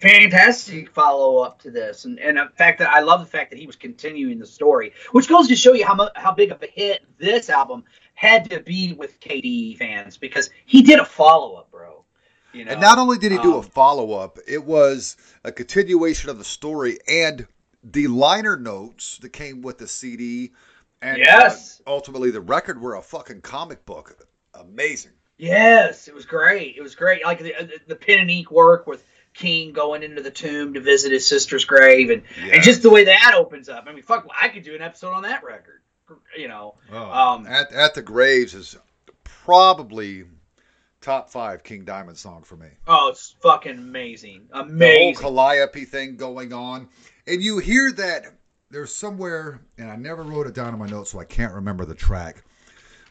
fantastic 0.00 0.90
follow 0.90 1.38
up 1.38 1.60
to 1.62 1.70
this, 1.70 2.04
and 2.04 2.18
and 2.18 2.36
the 2.36 2.48
fact 2.56 2.78
that 2.78 2.90
I 2.90 3.00
love 3.00 3.20
the 3.20 3.26
fact 3.26 3.50
that 3.50 3.58
he 3.58 3.66
was 3.66 3.76
continuing 3.76 4.38
the 4.38 4.46
story, 4.46 4.92
which 5.12 5.28
goes 5.28 5.48
to 5.48 5.56
show 5.56 5.72
you 5.72 5.86
how 5.86 5.94
mu- 5.94 6.08
how 6.14 6.32
big 6.32 6.50
of 6.52 6.62
a 6.62 6.66
hit 6.66 7.04
this 7.18 7.50
album 7.50 7.84
had 8.14 8.50
to 8.50 8.60
be 8.60 8.94
with 8.94 9.20
KDE 9.20 9.76
fans 9.78 10.16
because 10.16 10.50
he 10.66 10.82
did 10.82 10.98
a 10.98 11.04
follow 11.04 11.54
up, 11.56 11.70
bro. 11.70 12.04
You 12.52 12.64
know, 12.64 12.72
And 12.72 12.80
not 12.80 12.98
only 12.98 13.18
did 13.18 13.30
he 13.30 13.38
do 13.38 13.54
a 13.54 13.58
um, 13.58 13.62
follow 13.62 14.12
up, 14.12 14.38
it 14.48 14.64
was 14.64 15.16
a 15.44 15.52
continuation 15.52 16.30
of 16.30 16.38
the 16.38 16.44
story 16.44 16.98
and 17.06 17.46
the 17.84 18.08
liner 18.08 18.56
notes 18.56 19.18
that 19.18 19.30
came 19.30 19.62
with 19.62 19.78
the 19.78 19.86
CD 19.86 20.50
and 21.00 21.18
Yes. 21.18 21.80
uh, 21.86 21.90
ultimately 21.90 22.30
the 22.30 22.40
record 22.40 22.80
were 22.80 22.96
a 22.96 23.02
fucking 23.02 23.42
comic 23.42 23.84
book. 23.86 24.26
Amazing. 24.54 25.12
Yes, 25.36 26.08
it 26.08 26.14
was 26.14 26.26
great. 26.26 26.74
It 26.76 26.82
was 26.82 26.96
great. 26.96 27.24
Like 27.24 27.38
the 27.38 27.54
the, 27.60 27.78
the 27.86 27.94
pen 27.96 28.18
and 28.18 28.30
ink 28.30 28.50
work 28.50 28.88
with 28.88 29.04
King 29.38 29.72
going 29.72 30.02
into 30.02 30.20
the 30.20 30.30
tomb 30.30 30.74
to 30.74 30.80
visit 30.80 31.12
his 31.12 31.26
sister's 31.26 31.64
grave, 31.64 32.10
and 32.10 32.22
Yeah. 32.44 32.54
and 32.54 32.62
just 32.62 32.82
the 32.82 32.90
way 32.90 33.04
that 33.04 33.34
opens 33.36 33.68
up. 33.68 33.84
I 33.88 33.92
mean, 33.92 34.02
fuck, 34.02 34.26
I 34.40 34.48
could 34.48 34.64
do 34.64 34.74
an 34.74 34.82
episode 34.82 35.12
on 35.12 35.22
that 35.22 35.44
record. 35.44 35.80
You 36.36 36.48
know, 36.48 36.74
um, 36.90 37.46
at, 37.46 37.72
at 37.72 37.94
the 37.94 38.02
Graves 38.02 38.54
is 38.54 38.76
probably 39.24 40.24
top 41.00 41.30
five 41.30 41.62
King 41.62 41.84
Diamond 41.84 42.18
song 42.18 42.42
for 42.42 42.56
me. 42.56 42.68
oh, 42.86 43.08
it's 43.10 43.34
fucking 43.42 43.78
amazing, 43.78 44.48
amazing. 44.52 45.14
The 45.14 45.22
whole 45.22 45.32
Calliope 45.36 45.84
thing 45.84 46.16
going 46.16 46.52
on. 46.52 46.88
And 47.26 47.42
you 47.42 47.58
hear 47.58 47.92
that 47.92 48.24
there's 48.70 48.94
somewhere, 48.94 49.60
and 49.78 49.90
I 49.90 49.96
never 49.96 50.22
wrote 50.22 50.46
it 50.46 50.54
down 50.54 50.72
in 50.72 50.78
my 50.80 50.86
notes, 50.88 51.10
so 51.10 51.20
I 51.20 51.24
can't 51.24 51.52
remember 51.54 51.84
the 51.84 51.94
track. 51.94 52.42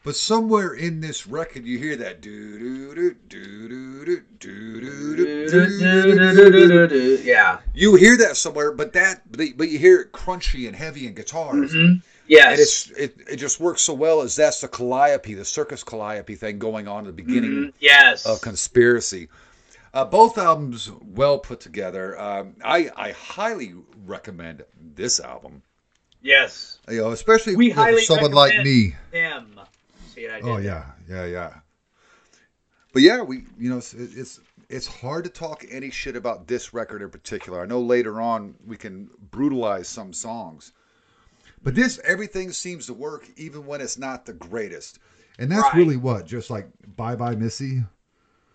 But 0.08 0.16
somewhere 0.16 0.74
in 0.74 1.02
this 1.02 1.28
record, 1.28 1.66
you 1.66 1.78
hear 1.78 1.98
that 1.98 2.26
Yeah, 7.26 7.60
you 7.74 7.96
hear 7.96 8.16
that 8.16 8.38
somewhere, 8.38 8.72
but 8.72 8.94
that 8.94 9.30
but 9.30 9.68
you 9.68 9.78
hear 9.78 10.00
it 10.00 10.14
crunchy 10.14 10.68
and 10.68 10.74
heavy 10.74 11.08
in 11.08 11.14
guitars. 11.14 11.74
Mm-hmm. 11.74 11.98
Yeah, 12.26 12.52
and 12.52 12.58
it's 12.62 12.90
it, 12.92 13.18
it 13.30 13.36
just 13.36 13.60
works 13.60 13.82
so 13.82 13.96
well 13.96 14.22
as 14.22 14.34
that's 14.38 14.62
the 14.62 14.70
calliope, 14.70 15.34
the 15.34 15.44
circus 15.44 15.84
calliope 15.84 16.36
thing 16.36 16.58
going 16.58 16.88
on 16.88 17.00
at 17.00 17.08
the 17.08 17.12
beginning. 17.12 17.52
Mm-hmm. 17.52 17.70
Yes, 17.82 18.26
of 18.26 18.40
conspiracy. 18.40 19.28
Uh, 19.94 20.06
both 20.06 20.38
albums 20.38 20.90
well 21.04 21.38
put 21.38 21.60
together. 21.60 22.18
Um, 22.18 22.56
I 22.64 22.90
I 22.96 23.12
highly 23.12 23.76
recommend 24.06 24.64
this 24.96 25.20
album. 25.20 25.64
Yes, 26.22 26.80
you 26.90 27.02
know, 27.02 27.12
especially 27.12 27.58
we 27.58 27.72
highly 27.72 28.06
someone 28.06 28.32
like 28.32 28.64
me. 28.64 28.96
Them. 29.12 29.60
I 30.26 30.42
did 30.42 30.44
Oh 30.44 30.58
yeah. 30.58 30.86
Yeah, 31.08 31.26
yeah. 31.26 31.54
But 32.94 33.02
yeah, 33.04 33.22
we 33.22 33.44
you 33.60 33.70
know 33.70 33.78
it's, 33.78 33.94
it's 33.94 34.40
it's 34.70 34.88
hard 34.88 35.24
to 35.26 35.30
talk 35.30 35.66
any 35.70 35.92
shit 35.92 36.16
about 36.16 36.48
this 36.48 36.74
record 36.74 37.02
in 37.02 37.10
particular. 37.10 37.62
I 37.62 37.66
know 37.66 37.82
later 37.82 38.20
on 38.22 38.56
we 38.66 38.78
can 38.78 39.10
brutalize 39.32 39.88
some 39.88 40.14
songs, 40.14 40.74
but 41.64 41.76
this 41.76 42.00
everything 42.04 42.52
seems 42.52 42.88
to 42.88 42.94
work 42.94 43.28
even 43.38 43.66
when 43.66 43.82
it's 43.82 43.98
not 43.98 44.26
the 44.26 44.34
greatest. 44.34 45.00
And 45.40 45.52
that's 45.52 45.64
Right. 45.64 45.76
really 45.76 45.98
what, 45.98 46.26
just 46.26 46.50
like 46.50 46.68
Bye 46.96 47.16
Bye 47.16 47.36
Missy. 47.36 47.84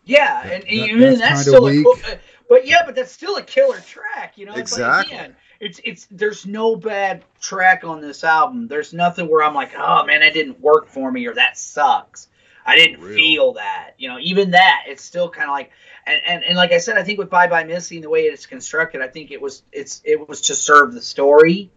Yeah, 0.04 0.42
That- 0.42 0.52
and 0.52 0.62
that- 0.64 0.68
even 0.70 1.00
that's 1.00 1.20
that's, 1.20 1.40
still 1.42 1.68
a 1.68 1.82
cool, 1.82 1.96
uh, 2.06 2.16
but 2.48 2.66
yeah, 2.66 2.82
but 2.84 2.96
that's 2.96 3.12
still 3.12 3.36
a 3.36 3.42
killer 3.42 3.78
track, 3.80 4.36
you 4.36 4.46
know. 4.46 4.52
It's 4.54 4.72
Exactly. 4.72 5.16
Like, 5.16 5.34
it's 5.62 5.80
it's 5.84 6.08
there's 6.10 6.44
no 6.44 6.74
bad 6.74 7.22
track 7.40 7.84
on 7.84 8.00
this 8.00 8.24
album. 8.24 8.66
There's 8.66 8.92
nothing 8.92 9.28
where 9.28 9.44
I'm 9.44 9.54
like, 9.54 9.70
oh 9.78 10.04
man, 10.04 10.20
that 10.20 10.34
didn't 10.34 10.60
work 10.60 10.88
for 10.88 11.10
me 11.10 11.24
or 11.26 11.34
that 11.34 11.56
sucks. 11.56 12.26
I 12.66 12.74
didn't 12.74 13.00
Real. 13.00 13.14
feel 13.14 13.52
that, 13.54 13.92
you 13.96 14.08
know. 14.08 14.18
Even 14.20 14.50
that, 14.52 14.84
it's 14.88 15.02
still 15.02 15.30
kind 15.30 15.48
of 15.48 15.52
like, 15.52 15.70
and, 16.04 16.20
and 16.26 16.44
and 16.44 16.56
like 16.56 16.72
I 16.72 16.78
said, 16.78 16.98
I 16.98 17.04
think 17.04 17.20
with 17.20 17.30
Bye 17.30 17.46
Bye 17.46 17.62
Missing, 17.62 18.00
the 18.00 18.10
way 18.10 18.22
it's 18.22 18.44
constructed, 18.44 19.00
I 19.00 19.06
think 19.06 19.30
it 19.30 19.40
was 19.40 19.62
it's 19.70 20.02
it 20.04 20.28
was 20.28 20.40
to 20.42 20.54
serve 20.56 20.94
the 20.94 21.02
story, 21.02 21.70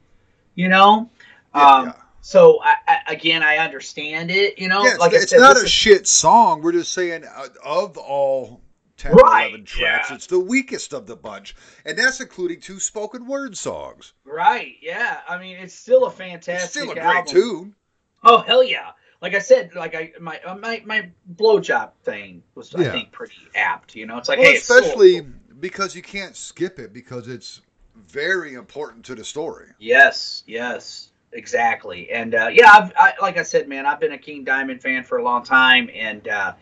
you 0.56 0.68
know. 0.68 1.10
Yeah, 1.54 1.76
um, 1.76 1.86
yeah. 1.86 1.94
So 2.22 2.60
I, 2.64 2.76
I, 2.88 3.14
again, 3.14 3.44
I 3.44 3.58
understand 3.58 4.32
it, 4.32 4.58
you 4.58 4.68
know. 4.68 4.84
Yeah, 4.84 4.92
it's, 4.92 5.00
like 5.00 5.14
it's 5.14 5.30
said, 5.30 5.42
not 5.42 5.58
a 5.58 5.62
is- 5.62 5.70
shit 5.70 6.08
song. 6.08 6.64
We're 6.64 6.72
just 6.72 6.92
saying 6.92 7.24
uh, 7.24 7.50
of 7.64 8.00
all 8.00 8.62
10 8.98 9.12
or 9.12 9.16
Right, 9.16 9.50
11 9.50 9.66
tracks, 9.66 10.10
yeah. 10.10 10.16
it's 10.16 10.28
the 10.28 10.40
weakest 10.40 10.94
of 10.94 11.06
the 11.08 11.16
bunch. 11.16 11.56
And 11.86 11.98
that's 11.98 12.20
including 12.22 12.60
two 12.62 12.80
spoken 12.80 13.26
word 13.28 13.58
songs. 13.58 14.14
Right. 14.24 14.76
Yeah. 14.82 15.20
I 15.28 15.38
mean, 15.38 15.58
it's 15.58 15.74
still 15.76 16.06
a 16.06 16.12
fantastic. 16.12 16.64
It's 16.64 16.72
still 16.72 16.92
a 16.92 16.96
great 16.96 17.06
album. 17.06 17.34
tune. 17.34 17.76
Oh 18.24 18.40
hell 18.40 18.64
yeah! 18.64 18.92
Like 19.22 19.36
I 19.36 19.40
said, 19.40 19.76
like 19.76 19.94
I 19.96 20.12
my 20.20 20.40
uh, 20.46 20.56
my 20.56 20.82
my 20.86 21.10
blowjob 21.36 21.92
thing 22.04 22.42
was 22.56 22.74
I 22.74 22.86
think 22.86 23.12
pretty 23.12 23.36
apt. 23.54 23.96
You 23.96 24.08
know, 24.08 24.18
it's 24.18 24.30
like 24.30 24.40
Well, 24.40 24.48
hey, 24.50 24.56
it's 24.56 24.68
cool. 24.68 24.78
especially 24.80 25.22
because 25.60 25.96
you 25.96 26.02
can't 26.02 26.36
skip 26.36 26.80
it 26.80 26.92
because 26.92 27.28
it's 27.28 27.62
very 28.08 28.56
important 28.56 29.06
to 29.06 29.16
the 29.16 29.24
story. 29.24 29.68
Yes. 29.80 30.44
Yes. 30.48 31.12
Exactly. 31.34 32.10
And 32.12 32.34
uh, 32.34 32.48
yeah, 32.52 32.72
I've, 32.72 32.94
I, 32.98 33.14
like 33.22 33.38
I 33.38 33.44
said, 33.44 33.68
man, 33.68 33.86
I've 33.86 34.00
been 34.00 34.14
a 34.14 34.18
King 34.18 34.44
Diamond 34.46 34.82
fan 34.82 35.04
for 35.04 35.18
a 35.18 35.24
long 35.24 35.44
time, 35.44 35.90
and 35.94 36.26
uh, 36.30 36.54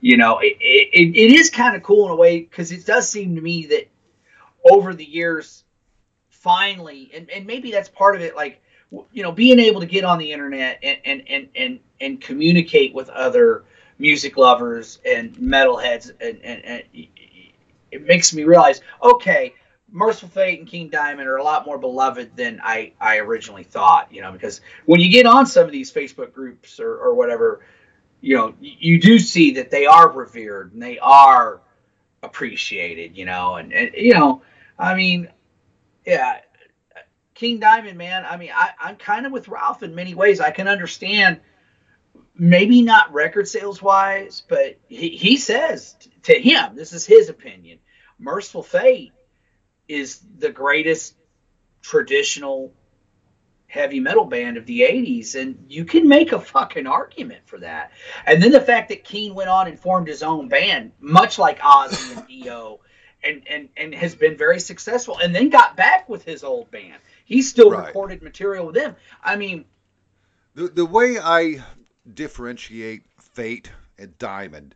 you 0.00 0.16
know, 0.16 0.38
it 0.38 0.56
it, 0.60 1.16
it 1.16 1.32
is 1.32 1.50
kind 1.50 1.76
of 1.76 1.82
cool 1.82 2.06
in 2.06 2.12
a 2.12 2.16
way 2.16 2.40
because 2.40 2.72
it 2.72 2.86
does 2.86 3.08
seem 3.08 3.34
to 3.36 3.40
me 3.40 3.66
that 3.66 3.88
over 4.70 4.94
the 4.94 5.04
years, 5.04 5.64
finally, 6.30 7.10
and, 7.14 7.30
and 7.30 7.46
maybe 7.46 7.70
that's 7.70 7.88
part 7.88 8.16
of 8.16 8.22
it, 8.22 8.36
like 8.36 8.62
you 9.12 9.22
know, 9.22 9.32
being 9.32 9.58
able 9.58 9.80
to 9.80 9.86
get 9.86 10.04
on 10.04 10.18
the 10.18 10.32
internet 10.32 10.78
and 10.82 10.98
and 11.04 11.22
and 11.28 11.48
and, 11.54 11.80
and 12.00 12.20
communicate 12.20 12.94
with 12.94 13.08
other 13.10 13.64
music 13.98 14.36
lovers 14.36 14.98
and 15.04 15.34
metalheads, 15.36 16.10
and, 16.20 16.40
and, 16.42 16.64
and 16.64 16.82
it 17.90 18.06
makes 18.06 18.32
me 18.32 18.44
realize, 18.44 18.80
okay, 19.02 19.54
Mercyful 19.90 20.28
Fate 20.28 20.58
and 20.58 20.68
King 20.68 20.88
Diamond 20.88 21.28
are 21.28 21.36
a 21.36 21.42
lot 21.42 21.66
more 21.66 21.78
beloved 21.78 22.36
than 22.36 22.60
I, 22.62 22.92
I 23.00 23.18
originally 23.18 23.64
thought, 23.64 24.12
you 24.12 24.20
know, 24.20 24.32
because 24.32 24.60
when 24.84 25.00
you 25.00 25.10
get 25.10 25.26
on 25.26 25.46
some 25.46 25.64
of 25.64 25.72
these 25.72 25.92
Facebook 25.92 26.32
groups 26.32 26.78
or, 26.78 26.94
or 26.94 27.14
whatever, 27.14 27.60
you 28.20 28.36
know, 28.36 28.54
you, 28.60 29.00
do 29.00 29.18
see 29.18 29.52
that 29.52 29.70
they 29.70 29.86
are 29.86 30.10
revered 30.10 30.72
and 30.72 30.82
they 30.82 30.98
are 30.98 31.60
appreciated, 32.22 33.16
you 33.16 33.24
know, 33.24 33.56
and, 33.56 33.72
and 33.72 33.92
you 33.94 34.14
know, 34.14 34.42
I 34.78 34.94
mean, 34.94 35.28
yeah, 36.04 36.40
King 37.34 37.60
Diamond, 37.60 37.96
man, 37.96 38.24
I 38.24 38.36
mean, 38.36 38.50
I, 38.52 38.70
I'm 38.80 38.96
kind 38.96 39.24
of 39.24 39.32
with 39.32 39.48
Ralph 39.48 39.82
in 39.82 39.94
many 39.94 40.14
ways. 40.14 40.40
I 40.40 40.50
can 40.50 40.66
understand 40.66 41.40
maybe 42.34 42.82
not 42.82 43.12
record 43.12 43.46
sales 43.46 43.80
wise, 43.80 44.42
but 44.48 44.78
he, 44.88 45.10
he 45.10 45.36
says 45.36 45.96
to 46.24 46.34
him, 46.34 46.74
this 46.74 46.92
is 46.92 47.06
his 47.06 47.28
opinion. 47.28 47.78
Mercyful 48.18 48.64
Fate 48.64 49.12
is 49.86 50.20
the 50.38 50.50
greatest 50.50 51.14
traditional 51.80 52.72
heavy 53.68 54.00
metal 54.00 54.24
band 54.24 54.56
of 54.56 54.64
the 54.66 54.80
80s 54.80 55.34
and 55.40 55.66
you 55.68 55.84
can 55.84 56.08
make 56.08 56.32
a 56.32 56.40
fucking 56.40 56.86
argument 56.86 57.42
for 57.46 57.58
that 57.58 57.92
and 58.26 58.42
then 58.42 58.50
the 58.50 58.60
fact 58.60 58.88
that 58.88 59.04
King 59.04 59.34
went 59.34 59.50
on 59.50 59.68
and 59.68 59.78
formed 59.78 60.08
his 60.08 60.22
own 60.22 60.48
band 60.48 60.90
much 61.00 61.38
like 61.38 61.58
Ozzy 61.60 62.16
and 62.16 62.26
Dio 62.28 62.80
and, 63.22 63.42
and 63.48 63.68
and 63.76 63.94
has 63.94 64.14
been 64.14 64.36
very 64.38 64.58
successful 64.58 65.18
and 65.18 65.34
then 65.34 65.50
got 65.50 65.76
back 65.76 66.08
with 66.08 66.24
his 66.24 66.42
old 66.44 66.70
band 66.70 66.96
he 67.26 67.42
still 67.42 67.70
Right. 67.70 67.86
recorded 67.88 68.22
material 68.22 68.64
with 68.66 68.74
them 68.74 68.96
i 69.22 69.36
mean 69.36 69.66
The, 70.54 70.68
the 70.68 70.86
way 70.86 71.18
I 71.18 71.62
differentiate 72.14 73.02
Fate 73.20 73.70
and 73.98 74.16
Diamond 74.18 74.74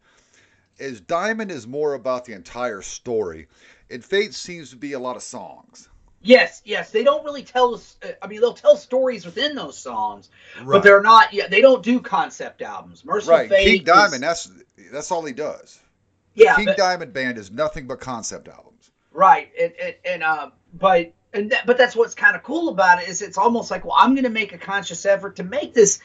is 0.79 1.01
Diamond 1.01 1.51
is 1.51 1.67
more 1.67 1.95
about 1.95 2.25
the 2.25 2.33
entire 2.35 2.83
story, 2.83 3.47
and 3.91 4.05
Fate 4.05 4.35
seems 4.35 4.71
to 4.71 4.77
be 4.77 4.93
a 4.93 4.99
lot 4.99 5.17
of 5.17 5.23
songs. 5.23 5.89
Yes 6.23 6.63
yes 6.65 6.91
they 6.91 7.03
don't 7.05 7.25
really 7.25 7.43
tell 7.43 7.75
us 7.75 7.97
uh, 8.05 8.09
i 8.23 8.27
mean 8.27 8.41
they'll 8.41 8.53
tell 8.53 8.77
stories 8.77 9.25
within 9.25 9.55
those 9.57 9.77
songs 9.77 10.31
but 10.65 10.83
they're 10.83 11.03
not 11.03 11.33
yeah 11.33 11.49
they 11.49 11.61
don't 11.61 11.83
do 11.83 12.01
concept 12.01 12.63
albums 12.63 13.05
mercyful 13.05 13.35
Right, 13.39 13.49
fate 13.49 13.65
King 13.65 13.81
is- 13.81 13.87
Diamond. 13.87 14.23
That's 14.23 14.51
that's 14.93 15.11
all 15.11 15.25
he 15.25 15.33
does. 15.33 15.81
The 16.37 16.45
yeah 16.45 16.57
King 16.57 16.67
but- 16.67 16.77
Diamond 16.77 17.13
Band 17.13 17.39
is 17.39 17.51
nothing 17.51 17.87
but 17.87 18.01
concept 18.01 18.49
albums. 18.49 18.91
Right, 19.13 19.51
and 19.61 19.73
and, 19.83 19.95
and 20.05 20.23
uh, 20.23 20.51
but 20.73 21.13
and 21.35 21.51
that, 21.51 21.67
but 21.67 21.77
that's 21.77 21.95
what's 21.97 22.15
kind 22.15 22.37
of 22.37 22.43
cool 22.43 22.69
about 22.71 23.03
it 23.03 23.09
is 23.09 23.21
it's 23.23 23.37
almost 23.39 23.71
like 23.71 23.85
well 23.85 23.97
I'm 23.99 24.15
going 24.15 24.25
to 24.25 24.31
make 24.31 24.53
a 24.53 24.59
conscious 24.59 25.05
effort 25.05 25.37
to 25.37 25.45
make 25.45 25.75
this. 25.75 26.01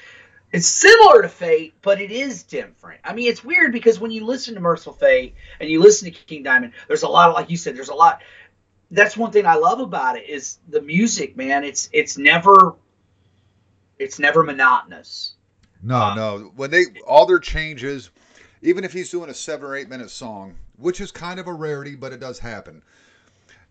It's 0.53 0.65
similar 0.67 1.23
to 1.23 1.27
Fate, 1.29 1.73
but 1.81 1.99
it 1.99 2.09
is 2.09 2.43
different. 2.43 3.01
I 3.03 3.13
mean, 3.13 3.29
it's 3.29 3.43
weird 3.43 3.73
because 3.73 3.99
when 3.99 4.11
you 4.11 4.25
listen 4.25 4.53
to 4.55 4.61
Mercyful 4.61 4.93
Fate 4.93 5.35
and 5.59 5.69
you 5.69 5.81
listen 5.81 6.09
to 6.09 6.17
King 6.17 6.43
Diamond, 6.43 6.71
there's 6.87 7.03
a 7.03 7.09
lot 7.09 7.27
of 7.29 7.35
like 7.35 7.49
you 7.49 7.57
said, 7.57 7.75
there's 7.75 7.89
a 7.89 7.93
lot. 7.93 8.21
That's 8.91 9.17
one 9.17 9.31
thing 9.31 9.45
I 9.45 9.55
love 9.55 9.79
about 9.79 10.17
it 10.17 10.29
is 10.29 10.59
the 10.69 10.81
music, 10.81 11.35
man. 11.35 11.63
It's 11.63 11.89
it's 11.91 12.17
never 12.17 12.75
it's 13.99 14.19
never 14.19 14.43
monotonous. 14.43 15.33
No, 15.83 15.95
Uh, 15.97 16.15
no. 16.15 16.37
When 16.55 16.71
they 16.71 16.85
all 17.05 17.25
their 17.25 17.39
changes, 17.39 18.09
even 18.61 18.83
if 18.83 18.93
he's 18.93 19.09
doing 19.11 19.29
a 19.29 19.33
seven 19.33 19.65
or 19.65 19.75
eight 19.75 19.89
minute 19.89 20.09
song, 20.09 20.55
which 20.77 21.01
is 21.01 21.11
kind 21.11 21.39
of 21.39 21.47
a 21.47 21.53
rarity, 21.53 21.95
but 21.95 22.13
it 22.13 22.19
does 22.19 22.39
happen. 22.39 22.81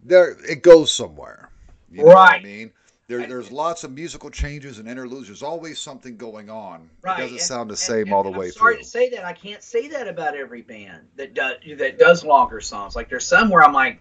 There, 0.04 0.36
it 0.48 0.62
goes 0.62 0.92
somewhere. 0.92 1.48
You 1.90 2.00
know 2.02 2.06
what 2.06 2.32
I 2.32 2.40
mean? 2.42 2.72
There, 3.08 3.24
there's 3.26 3.52
lots 3.52 3.84
of 3.84 3.92
musical 3.92 4.30
changes 4.30 4.80
and 4.80 4.88
interludes. 4.88 5.28
There's 5.28 5.42
always 5.42 5.78
something 5.78 6.16
going 6.16 6.50
on. 6.50 6.90
Right. 7.02 7.18
It 7.18 7.22
doesn't 7.22 7.36
and- 7.36 7.42
sound 7.46 7.70
the 7.70 7.72
and- 7.72 7.78
same 7.78 8.02
and- 8.06 8.12
all 8.12 8.22
the 8.24 8.30
way 8.32 8.46
I'm 8.46 8.52
sorry 8.52 8.74
through. 8.74 8.82
to 8.82 8.88
say 8.88 9.08
that. 9.10 9.24
I 9.24 9.32
can't 9.32 9.62
say 9.62 9.88
that 9.88 10.08
about 10.08 10.36
every 10.36 10.62
band 10.62 11.06
that 11.16 11.32
does 11.34 11.54
that 11.78 11.98
does 11.98 12.24
longer 12.24 12.60
songs. 12.60 12.94
Like 12.96 13.08
there's 13.08 13.26
some 13.26 13.48
where 13.48 13.62
I'm 13.64 13.72
like, 13.72 14.00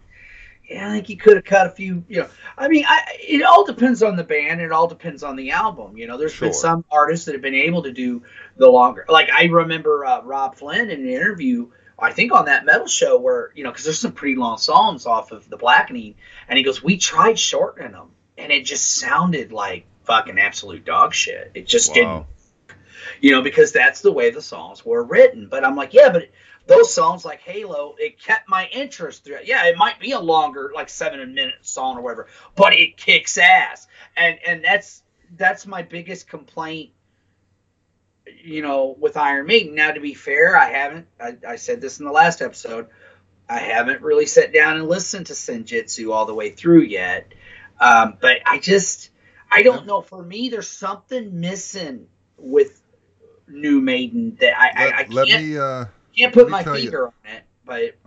yeah, 0.70 0.90
I 0.90 0.92
think 0.92 1.08
he 1.08 1.16
could 1.16 1.36
have 1.36 1.46
cut 1.46 1.68
a 1.68 1.70
few. 1.70 2.04
You 2.08 2.22
know, 2.22 2.30
I 2.58 2.68
mean, 2.68 2.86
I, 2.88 3.04
it 3.20 3.44
all 3.44 3.66
depends 3.66 4.02
on 4.02 4.16
the 4.16 4.24
band. 4.24 4.62
It 4.62 4.72
all 4.72 4.88
depends 4.88 5.24
on 5.24 5.36
the 5.36 5.52
album. 5.52 5.98
You 5.98 6.08
know, 6.08 6.18
There's 6.18 6.40
been 6.40 6.54
some 6.54 6.86
artists 6.92 7.26
that 7.26 7.34
have 7.34 7.42
been 7.42 7.56
able 7.56 7.84
to 7.84 7.92
do 7.92 8.24
the 8.58 8.70
longer. 8.70 9.06
Like 9.08 9.30
I 9.32 9.46
remember 9.46 10.06
uh, 10.06 10.22
Robb 10.24 10.56
Flynn 10.56 10.90
in 10.90 11.02
an 11.02 11.10
interview. 11.10 11.70
I 11.98 12.12
think 12.12 12.34
on 12.34 12.46
that 12.46 12.66
metal 12.66 12.88
show 12.88 13.18
where 13.18 13.52
you 13.56 13.64
know 13.64 13.72
because 13.72 13.86
there's 13.86 14.00
some 14.00 14.12
pretty 14.12 14.36
long 14.36 14.58
songs 14.58 15.06
off 15.06 15.32
of 15.32 15.50
the 15.50 15.58
Blackening, 15.58 16.16
and 16.48 16.58
he 16.58 16.64
goes, 16.64 16.84
"We 16.84 16.98
tried 16.98 17.40
shortening 17.40 17.92
them, 17.92 18.12
and 18.38 18.52
it 18.52 18.66
just 18.66 18.96
sounded 18.96 19.52
like 19.52 19.86
fucking 20.04 20.40
absolute 20.40 20.86
dog 20.86 21.14
shit. 21.14 21.52
It 21.54 21.68
just 21.68 21.94
didn't 21.94 22.26
you 23.22 23.32
know, 23.32 23.42
because 23.42 23.72
that's 23.72 24.02
the 24.02 24.12
way 24.12 24.30
the 24.30 24.42
songs 24.42 24.86
were 24.86 25.04
written. 25.04 25.48
But 25.48 25.66
I'm 25.66 25.76
like, 25.76 25.94
yeah, 25.94 26.10
but 26.10 26.30
those 26.68 26.94
songs 26.94 27.24
like 27.24 27.42
Halo, 27.42 27.96
it 28.00 28.20
kept 28.20 28.50
my 28.50 28.68
interest 28.72 29.24
through 29.24 29.38
it. 29.38 29.48
Yeah, 29.48 29.66
it 29.66 29.78
might 29.78 30.00
be 30.00 30.12
a 30.12 30.20
longer, 30.20 30.72
like 30.74 30.90
seven 30.90 31.34
minute 31.34 31.56
song 31.62 31.98
or 31.98 32.02
whatever, 32.02 32.28
but 32.56 32.74
it 32.74 32.98
kicks 32.98 33.38
ass. 33.38 33.88
And 34.18 34.38
and 34.46 34.64
that's 34.64 35.04
that's 35.38 35.66
my 35.66 35.82
biggest 35.82 36.28
complaint, 36.28 36.92
you 38.44 38.62
know, 38.62 38.96
with 39.00 39.18
Iron 39.18 39.46
Maiden. 39.48 39.76
Now, 39.76 39.92
to 39.92 40.00
be 40.00 40.14
fair, 40.14 40.58
I 40.58 40.70
haven't. 40.70 41.08
I, 41.20 41.38
I 41.48 41.56
said 41.58 41.82
this 41.82 42.00
in 42.00 42.06
the 42.06 42.12
last 42.12 42.42
episode. 42.42 42.88
I 43.48 43.60
haven't 43.60 44.02
really 44.02 44.26
sat 44.26 44.54
down 44.54 44.78
and 44.78 44.88
listened 44.88 45.28
to 45.28 45.34
Senjutsu 45.34 46.12
all 46.12 46.26
the 46.26 46.34
way 46.34 46.50
through 46.50 46.82
yet. 46.82 47.32
Um, 47.80 48.18
but 48.20 48.38
I 48.46 48.58
just, 48.58 49.12
I 49.52 49.62
don't 49.62 49.86
know. 49.86 50.02
For 50.02 50.24
me, 50.24 50.50
there's 50.50 50.68
something 50.68 51.40
missing 51.40 52.08
with 52.38 52.82
new 53.48 53.82
Maiden 53.82 54.38
that 54.40 54.58
I, 54.58 54.70
I, 54.70 54.86
I 54.86 55.06
let, 55.10 55.28
can't, 55.28 55.30
let 55.30 55.44
me 55.44 55.58
uh, 55.58 55.86
can't 56.18 56.34
put 56.34 56.50
my 56.50 56.64
tell 56.64 56.78
you. 56.78 56.84
finger 56.84 57.08
on 57.08 57.14
it, 57.34 57.44
but 57.66 57.98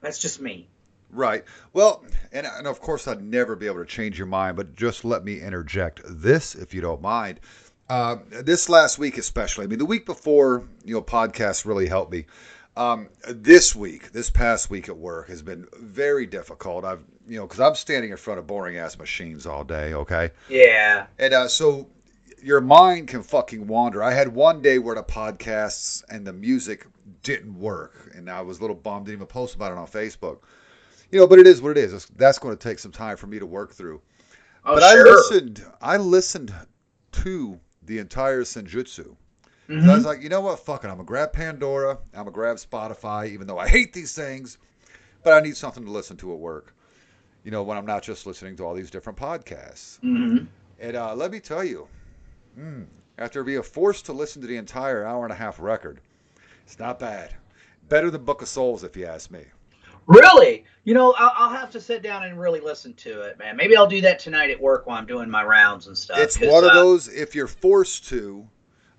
that's 0.00 0.18
just 0.18 0.40
me. 0.40 0.68
Right. 1.10 1.44
Well, 1.72 2.04
and, 2.32 2.46
and 2.46 2.66
of 2.66 2.80
course, 2.80 3.08
I'd 3.08 3.22
never 3.22 3.56
be 3.56 3.66
able 3.66 3.78
to 3.78 3.86
change 3.86 4.18
your 4.18 4.26
mind, 4.26 4.56
but 4.56 4.74
just 4.74 5.04
let 5.04 5.24
me 5.24 5.40
interject 5.40 6.00
this, 6.04 6.54
if 6.54 6.74
you 6.74 6.80
don't 6.80 7.00
mind. 7.00 7.40
Uh, 7.88 8.16
this 8.30 8.68
last 8.68 8.98
week, 8.98 9.16
especially, 9.16 9.64
I 9.64 9.68
mean, 9.68 9.78
the 9.78 9.86
week 9.86 10.06
before, 10.06 10.68
you 10.84 10.94
know, 10.94 11.02
podcasts 11.02 11.64
really 11.64 11.86
helped 11.86 12.12
me. 12.12 12.26
Um, 12.76 13.08
this 13.28 13.74
week, 13.74 14.12
this 14.12 14.28
past 14.28 14.68
week 14.68 14.88
at 14.88 14.96
work 14.96 15.28
has 15.28 15.40
been 15.40 15.66
very 15.78 16.26
difficult. 16.26 16.84
I've, 16.84 17.02
you 17.26 17.38
know, 17.38 17.46
because 17.46 17.60
I'm 17.60 17.74
standing 17.74 18.10
in 18.10 18.16
front 18.16 18.38
of 18.38 18.46
boring 18.46 18.76
ass 18.76 18.98
machines 18.98 19.46
all 19.46 19.64
day, 19.64 19.94
okay? 19.94 20.30
Yeah. 20.48 21.06
And 21.18 21.32
uh, 21.32 21.48
so 21.48 21.88
your 22.42 22.60
mind 22.60 23.08
can 23.08 23.22
fucking 23.22 23.66
wander. 23.66 24.02
I 24.02 24.12
had 24.12 24.28
one 24.28 24.60
day 24.60 24.78
where 24.78 24.94
the 24.94 25.02
podcasts 25.02 26.04
and 26.10 26.26
the 26.26 26.32
music 26.32 26.86
didn't 27.22 27.58
work, 27.58 28.10
and 28.14 28.28
I 28.30 28.40
was 28.42 28.58
a 28.58 28.60
little 28.60 28.76
bummed. 28.76 29.06
Didn't 29.06 29.18
even 29.18 29.26
post 29.26 29.54
about 29.54 29.72
it 29.72 29.78
on 29.78 29.86
Facebook. 29.86 30.38
You 31.10 31.20
know, 31.20 31.26
but 31.26 31.38
it 31.38 31.46
is 31.46 31.62
what 31.62 31.70
it 31.70 31.78
is. 31.78 31.92
It's- 31.92 32.10
That's 32.16 32.38
going 32.38 32.56
to 32.56 32.62
take 32.68 32.78
some 32.78 32.92
time 32.92 33.16
for 33.16 33.26
me 33.26 33.38
to 33.38 33.46
work 33.46 33.72
through. 33.72 34.00
Oh, 34.64 34.74
but 34.74 34.90
sure. 34.90 35.06
I 35.06 35.10
listened. 35.10 35.64
I 35.80 35.96
listened 35.96 36.52
to 37.12 37.60
the 37.84 37.98
entire 37.98 38.42
Senjutsu. 38.42 39.14
And 39.68 39.90
I 39.90 39.94
was 39.96 40.04
like, 40.04 40.22
you 40.22 40.28
know 40.28 40.40
what? 40.40 40.60
Fuck 40.60 40.84
it. 40.84 40.88
I'm 40.88 40.94
gonna 40.94 41.04
grab 41.04 41.32
Pandora. 41.32 41.98
I'm 42.14 42.20
gonna 42.20 42.30
grab 42.30 42.56
Spotify, 42.56 43.28
even 43.30 43.48
though 43.48 43.58
I 43.58 43.66
hate 43.68 43.92
these 43.92 44.14
things. 44.14 44.58
But 45.24 45.32
I 45.32 45.40
need 45.40 45.56
something 45.56 45.84
to 45.84 45.90
listen 45.90 46.16
to 46.18 46.32
at 46.32 46.38
work. 46.38 46.72
You 47.42 47.50
know, 47.50 47.64
when 47.64 47.76
I'm 47.76 47.86
not 47.86 48.02
just 48.04 48.26
listening 48.26 48.56
to 48.58 48.64
all 48.64 48.74
these 48.74 48.90
different 48.92 49.18
podcasts. 49.18 49.98
Mhm. 50.02 50.46
And 50.78 50.96
uh, 50.96 51.14
let 51.16 51.32
me 51.32 51.40
tell 51.40 51.64
you, 51.64 51.88
mm, 52.56 52.86
after 53.18 53.42
being 53.42 53.62
forced 53.62 54.06
to 54.06 54.12
listen 54.12 54.40
to 54.42 54.46
the 54.48 54.56
entire 54.56 55.04
hour 55.04 55.24
and 55.24 55.32
a 55.32 55.36
half 55.36 55.58
record, 55.58 56.00
it's 56.66 56.80
not 56.80 56.98
bad. 56.98 57.32
Better 57.88 58.10
than 58.10 58.24
Book 58.24 58.42
of 58.42 58.48
Souls, 58.48 58.82
if 58.82 58.96
you 58.96 59.06
ask 59.06 59.30
me. 59.30 59.44
Really? 60.06 60.64
You 60.82 60.94
know, 60.94 61.14
I'll, 61.16 61.32
I'll 61.36 61.56
have 61.56 61.70
to 61.70 61.80
sit 61.80 62.02
down 62.02 62.24
and 62.24 62.38
really 62.38 62.60
listen 62.60 62.92
to 62.94 63.20
it, 63.22 63.38
man. 63.38 63.56
Maybe 63.56 63.76
I'll 63.76 63.86
do 63.86 64.00
that 64.00 64.18
tonight 64.18 64.50
at 64.50 64.60
work 64.60 64.86
while 64.86 64.98
I'm 64.98 65.06
doing 65.06 65.30
my 65.30 65.44
rounds 65.44 65.86
and 65.86 65.96
stuff. 65.96 66.18
It's 66.18 66.38
one 66.40 66.64
of 66.64 66.70
uh, 66.70 66.74
those, 66.74 67.08
if 67.08 67.34
you're 67.36 67.46
forced 67.46 68.08
to, 68.08 68.46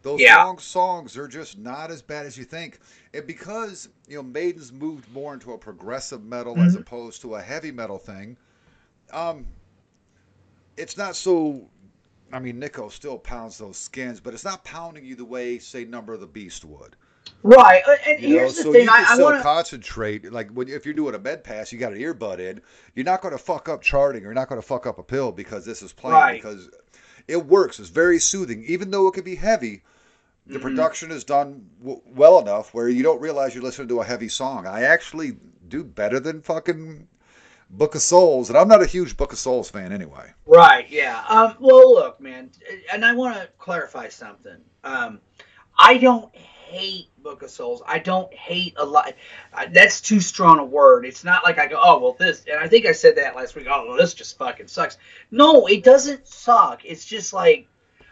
those 0.02 0.22
Yeah. 0.22 0.44
long 0.44 0.60
songs 0.60 1.18
are 1.18 1.28
just 1.28 1.58
not 1.58 1.92
as 1.92 2.02
bad 2.02 2.26
as 2.26 2.38
you 2.38 2.46
think. 2.46 2.80
And 3.14 3.28
because, 3.28 3.90
you 4.08 4.16
know, 4.16 4.24
Maiden's 4.24 4.72
moved 4.72 5.12
more 5.12 5.34
into 5.34 5.52
a 5.52 5.58
progressive 5.58 6.24
metal 6.24 6.58
as 6.62 6.76
Mhm. 6.76 6.82
opposed 6.82 7.22
to 7.24 7.36
a 7.36 7.42
heavy 7.42 7.72
metal 7.72 7.98
thing, 7.98 8.38
um, 9.12 9.46
it's 10.78 10.96
not 10.96 11.16
so. 11.18 11.70
I 12.32 12.40
mean, 12.40 12.60
Nicko 12.60 12.90
still 12.90 13.18
pounds 13.18 13.58
those 13.58 13.78
skins, 13.78 14.20
but 14.20 14.34
it's 14.34 14.44
not 14.44 14.66
pounding 14.66 15.06
you 15.06 15.16
the 15.16 15.24
way, 15.24 15.60
say, 15.60 15.86
Number 15.86 16.14
of 16.14 16.20
the 16.20 16.28
Beast 16.28 16.66
would. 16.66 16.98
Right. 17.44 17.82
And 18.06 18.22
You 18.22 18.30
know, 18.30 18.40
here's 18.40 18.56
the 18.58 18.64
so 18.64 18.72
thing. 18.72 18.82
you 18.84 18.88
can 18.90 19.00
I, 19.06 19.10
I 19.10 19.14
still 19.14 19.26
want 19.26 19.38
to. 19.38 19.44
concentrate. 19.44 20.32
Like 20.32 20.50
when, 20.52 20.68
if 20.68 20.86
you're 20.86 20.94
doing 20.94 21.16
a 21.16 21.20
med 21.20 21.44
pass, 21.44 21.72
you 21.72 21.80
got 21.80 21.94
an 21.94 22.00
earbud 22.00 22.40
in. 22.40 22.62
You're 22.96 23.06
not 23.06 23.22
going 23.22 23.32
to 23.34 23.38
fuck 23.38 23.70
up 23.70 23.82
charting. 23.82 24.22
Or 24.24 24.26
you're 24.26 24.34
not 24.34 24.50
going 24.50 24.62
to 24.62 24.68
fuck 24.68 24.86
up 24.86 24.98
a 25.00 25.04
pill 25.04 25.32
because 25.32 25.66
this 25.66 25.82
is 25.82 25.94
playing. 25.94 26.16
Right. 26.16 26.42
Because 26.42 26.70
it 27.28 27.46
works. 27.46 27.80
It's 27.80 27.90
very 27.90 28.20
soothing, 28.20 28.64
even 28.68 28.92
though 28.92 29.08
it 29.08 29.14
can 29.14 29.24
be 29.24 29.36
heavy. 29.36 29.84
The 30.46 30.60
Mhm. 30.60 30.62
production 30.62 31.12
is 31.12 31.24
done 31.26 31.70
w- 31.82 32.02
well 32.06 32.40
enough 32.40 32.74
where 32.74 32.88
you 32.88 33.04
don't 33.04 33.20
realize 33.20 33.54
you're 33.54 33.64
listening 33.64 33.90
to 33.90 34.00
a 34.00 34.06
heavy 34.06 34.30
song. 34.30 34.66
I 34.66 34.84
actually 34.84 35.36
do 35.68 35.84
better 35.84 36.22
than 36.22 36.42
fucking 36.42 37.06
Book 37.70 37.96
of 37.96 38.02
Souls, 38.02 38.48
and 38.48 38.58
I'm 38.58 38.70
not 38.70 38.82
a 38.82 38.86
huge 38.86 39.18
Book 39.18 39.34
of 39.34 39.40
Souls 39.40 39.70
fan 39.70 39.92
anyway. 39.92 40.32
Right. 40.46 40.90
Yeah. 40.90 41.22
Um, 41.28 41.56
well, 41.60 41.94
look, 41.96 42.22
man, 42.22 42.50
and 42.94 43.04
I 43.04 43.12
want 43.14 43.36
to 43.36 43.50
clarify 43.58 44.08
something. 44.08 44.56
Um, 44.86 45.20
I 45.78 45.98
don't 45.98 46.34
hate 46.68 47.08
Book 47.24 47.44
of 47.44 47.50
Souls. 47.50 47.82
I 47.88 48.00
don't 48.00 48.32
hate 48.34 48.74
a 48.78 48.86
lot. 48.86 49.14
I- 49.54 49.68
That's 49.68 50.02
too 50.02 50.20
strong 50.20 50.60
a 50.60 50.66
word. 50.66 51.06
It's 51.06 51.24
not 51.24 51.44
like 51.44 51.58
I 51.60 51.68
go, 51.68 51.80
oh 51.82 52.00
well, 52.00 52.16
this. 52.20 52.46
And 52.50 52.60
I 52.60 52.68
think 52.68 52.86
I 52.86 52.92
said 52.92 53.16
that 53.18 53.36
last 53.36 53.56
week. 53.56 53.68
Oh, 53.70 53.86
well, 53.88 53.98
this 53.98 54.14
just 54.14 54.38
fucking 54.38 54.68
sucks. 54.68 54.98
No, 55.32 55.68
it 55.68 55.84
doesn't 55.84 56.28
suck. 56.28 56.84
It's 56.86 57.06
just 57.06 57.34
like, 57.34 57.68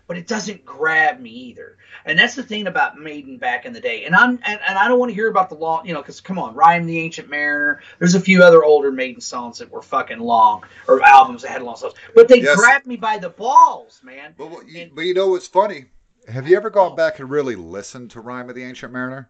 but 0.08 0.18
it 0.18 0.28
doesn't 0.28 0.64
grab 0.66 1.20
me 1.20 1.32
either. 1.32 1.78
And 2.06 2.20
that's 2.20 2.36
the 2.36 2.44
thing 2.44 2.68
about 2.68 3.00
Maiden 3.00 3.38
back 3.38 3.66
in 3.66 3.74
the 3.74 3.80
day. 3.82 4.06
And 4.06 4.16
I'm 4.16 4.40
and, 4.46 4.60
and 4.68 4.78
I 4.78 4.88
don't 4.88 5.00
want 5.00 5.10
to 5.10 5.16
hear 5.16 5.30
about 5.30 5.50
the 5.50 5.56
long, 5.56 5.88
you 5.88 5.94
know, 5.94 6.02
because 6.02 6.22
come 6.22 6.38
on, 6.38 6.54
Rhyme 6.54 6.86
the 6.86 7.00
Ancient 7.00 7.30
Mariner. 7.30 7.82
There's 8.00 8.14
a 8.16 8.20
few 8.20 8.44
other 8.44 8.64
older 8.64 8.92
Maiden 8.92 9.22
songs 9.22 9.58
that 9.60 9.72
were 9.72 9.82
fucking 9.82 10.20
long 10.20 10.64
or 10.88 11.02
albums 11.02 11.42
that 11.42 11.50
had 11.52 11.64
long 11.64 11.76
songs, 11.78 11.94
but 12.14 12.28
they 12.28 12.42
Yes. 12.42 12.56
grabbed 12.58 12.86
me 12.86 12.96
by 12.98 13.18
the 13.18 13.30
balls, 13.30 14.00
man. 14.04 14.36
But 14.38 14.52
you, 14.68 14.82
And- 14.82 14.96
but 14.96 15.02
you 15.02 15.14
know 15.16 15.30
what's 15.30 15.48
funny? 15.48 15.86
Have 16.28 16.48
you 16.48 16.58
ever 16.58 16.70
gone 16.70 16.96
back 16.96 17.20
and 17.20 17.30
really 17.30 17.56
listened 17.56 18.12
to 18.12 18.20
Rhyme 18.22 18.50
of 18.50 18.56
the 18.56 18.64
Ancient 18.64 18.92
Mariner? 18.92 19.30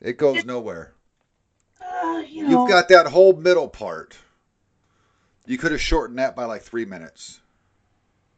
It 0.00 0.16
goes 0.18 0.44
nowhere. 0.44 0.92
Uh, 1.80 2.22
you 2.28 2.42
know, 2.44 2.50
You've 2.50 2.68
got 2.68 2.88
that 2.88 3.06
whole 3.06 3.34
middle 3.34 3.68
part. 3.68 4.16
You 5.46 5.58
could 5.58 5.72
have 5.72 5.80
shortened 5.80 6.18
that 6.18 6.36
by 6.36 6.44
like 6.44 6.62
three 6.62 6.84
minutes. 6.84 7.40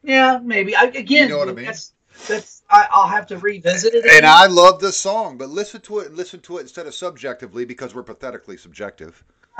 yeah, 0.03 0.39
maybe. 0.41 0.75
I, 0.75 0.83
again, 0.85 1.27
You 1.27 1.35
know 1.35 1.39
what 1.39 1.49
I 1.49 1.53
mean? 1.53 1.65
That's, 1.65 1.93
that's 2.27 2.63
I, 2.69 2.87
I'll 2.91 3.07
have 3.07 3.27
to 3.27 3.37
revisit 3.37 3.93
it. 3.93 4.03
And 4.05 4.19
again. 4.19 4.25
I 4.25 4.47
love 4.47 4.79
the 4.79 4.91
song, 4.91 5.37
but 5.37 5.49
listen 5.49 5.81
to 5.81 5.99
it 5.99 6.07
and 6.07 6.17
listen 6.17 6.39
to 6.41 6.57
it 6.57 6.61
instead 6.61 6.87
of 6.87 6.93
subjectively 6.93 7.65
because 7.65 7.93
we're 7.93 8.03
pathetically 8.03 8.57
subjective. 8.57 9.23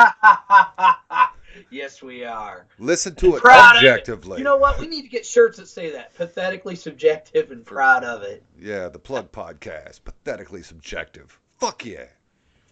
yes, 1.69 2.01
we 2.01 2.23
are. 2.23 2.65
Listen 2.79 3.15
to 3.15 3.35
it 3.35 3.43
of 3.43 3.43
it. 3.45 3.77
objectively. 3.77 4.37
You 4.39 4.43
know 4.43 4.57
what? 4.57 4.79
We 4.79 4.87
need 4.87 5.03
to 5.03 5.07
get 5.09 5.25
shirts 5.25 5.57
that 5.57 5.67
say 5.67 5.91
that. 5.91 6.13
Pathetically 6.15 6.75
subjective 6.75 7.51
and 7.51 7.65
proud 7.65 8.03
of 8.03 8.23
it. 8.23 8.43
Yeah, 8.59 8.89
the 8.89 8.99
Plug 8.99 9.31
Podcast, 9.31 10.03
pathetically 10.03 10.63
subjective. 10.63 11.39
Fuck 11.59 11.85
yeah. 11.85 12.05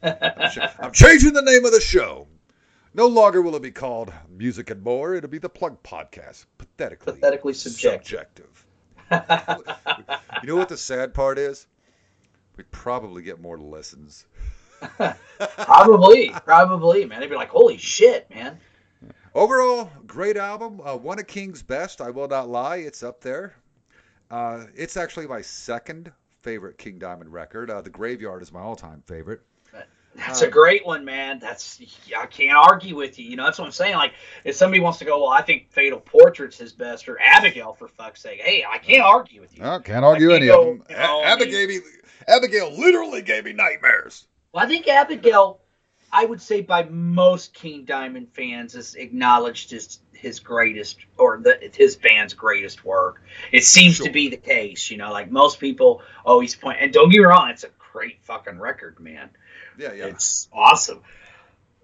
I'm, 0.03 0.49
ch- 0.51 0.57
I'm 0.79 0.91
changing 0.91 1.33
the 1.33 1.41
name 1.41 1.65
of 1.65 1.71
the 1.71 1.81
show. 1.81 2.27
No 2.93 3.07
longer 3.07 3.41
will 3.41 3.55
it 3.55 3.61
be 3.61 3.71
called 3.71 4.11
Music 4.29 4.69
and 4.69 4.83
More. 4.83 5.13
It'll 5.15 5.29
be 5.29 5.37
the 5.37 5.47
Plug 5.47 5.81
Podcast, 5.83 6.45
pathetically, 6.57 7.13
Pathetically 7.13 7.53
subjective. 7.53 8.07
subjective. 9.09 9.65
You 10.43 10.47
know 10.47 10.55
what 10.57 10.69
the 10.69 10.77
sad 10.77 11.13
part 11.13 11.37
is? 11.37 11.67
We'd 12.57 12.69
probably 12.71 13.21
get 13.21 13.39
more 13.39 13.57
listens. 13.57 14.25
probably, 15.37 16.31
probably, 16.45 17.05
man. 17.05 17.19
They'd 17.19 17.29
be 17.29 17.35
like, 17.35 17.49
"Holy 17.49 17.77
shit, 17.77 18.29
man!" 18.29 18.59
Overall, 19.33 19.89
great 20.07 20.35
album. 20.37 20.81
Uh, 20.83 20.97
one 20.97 21.17
of 21.19 21.27
King's 21.27 21.63
best. 21.63 22.01
I 22.01 22.09
will 22.09 22.27
not 22.27 22.49
lie. 22.49 22.77
It's 22.77 23.01
up 23.01 23.21
there. 23.21 23.55
Uh, 24.29 24.65
it's 24.75 24.97
actually 24.97 25.27
my 25.27 25.41
second 25.41 26.11
favorite 26.41 26.77
King 26.77 26.99
Diamond 26.99 27.31
record. 27.31 27.69
Uh, 27.69 27.81
the 27.81 27.89
Graveyard 27.89 28.41
is 28.41 28.51
my 28.51 28.59
all-time 28.59 29.01
favorite. 29.05 29.41
That's 30.13 30.41
a 30.41 30.49
great 30.49 30.85
one, 30.85 31.05
man. 31.05 31.39
That's 31.39 31.79
I 32.17 32.25
can't 32.25 32.57
argue 32.57 32.97
with 32.97 33.17
you. 33.17 33.29
You 33.29 33.37
know, 33.37 33.45
that's 33.45 33.57
what 33.57 33.63
I'm 33.65 33.71
saying. 33.71 33.95
Like, 33.95 34.11
if 34.43 34.57
somebody 34.57 34.81
wants 34.81 34.99
to 34.99 35.05
go, 35.05 35.21
well, 35.21 35.29
I 35.29 35.41
think 35.41 35.71
Fatal 35.71 36.01
Portrait's 36.01 36.57
his 36.57 36.73
best, 36.73 37.07
or 37.07 37.17
Abigail, 37.21 37.71
for 37.73 37.87
fuck's 37.87 38.21
sake. 38.21 38.41
Hey, 38.41 38.65
I 38.69 38.77
can't 38.79 39.03
argue 39.03 39.39
with 39.39 39.57
you. 39.57 39.63
I 39.63 39.79
can't 39.79 40.03
argue 40.03 40.33
I 40.33 40.35
any 40.35 40.47
can't 40.47 40.59
of 40.59 40.65
go, 40.65 40.71
them. 40.73 40.83
you 40.89 40.95
know, 40.97 41.19
A- 41.21 41.23
I 41.23 41.31
Abigail, 41.31 41.67
mean- 41.69 41.81
Abigail 42.27 42.71
literally 42.77 43.21
gave 43.21 43.45
me 43.45 43.53
nightmares. 43.53 44.27
Well, 44.51 44.65
I 44.65 44.67
think 44.67 44.85
Abigail, 44.89 45.61
I 46.11 46.25
would 46.25 46.41
say 46.41 46.61
by 46.61 46.83
most 46.83 47.53
King 47.53 47.85
Diamond 47.85 48.29
fans, 48.33 48.75
is 48.75 48.95
acknowledged 48.95 49.71
as 49.73 49.99
his 50.13 50.39
greatest 50.39 50.97
or 51.17 51.39
the, 51.39 51.57
his 51.73 51.95
band's 51.95 52.33
greatest 52.33 52.83
work. 52.85 53.21
It 53.51 53.63
seems 53.63 53.95
Sure. 53.95 54.07
to 54.07 54.11
be 54.11 54.29
the 54.29 54.37
case, 54.37 54.91
you 54.91 54.97
know. 54.97 55.11
Like 55.11 55.31
most 55.31 55.59
people 55.59 56.01
always 56.25 56.55
point, 56.55 56.77
and 56.81 56.91
don't 56.93 57.09
get 57.09 57.19
me 57.19 57.23
wrong, 57.25 57.49
it's 57.49 57.63
a 57.63 57.69
great 57.91 58.23
fucking 58.23 58.59
record, 58.59 58.99
man. 58.99 59.29
Yeah, 59.77 59.93
yeah. 59.93 60.07
It's 60.07 60.49
awesome. 60.53 61.01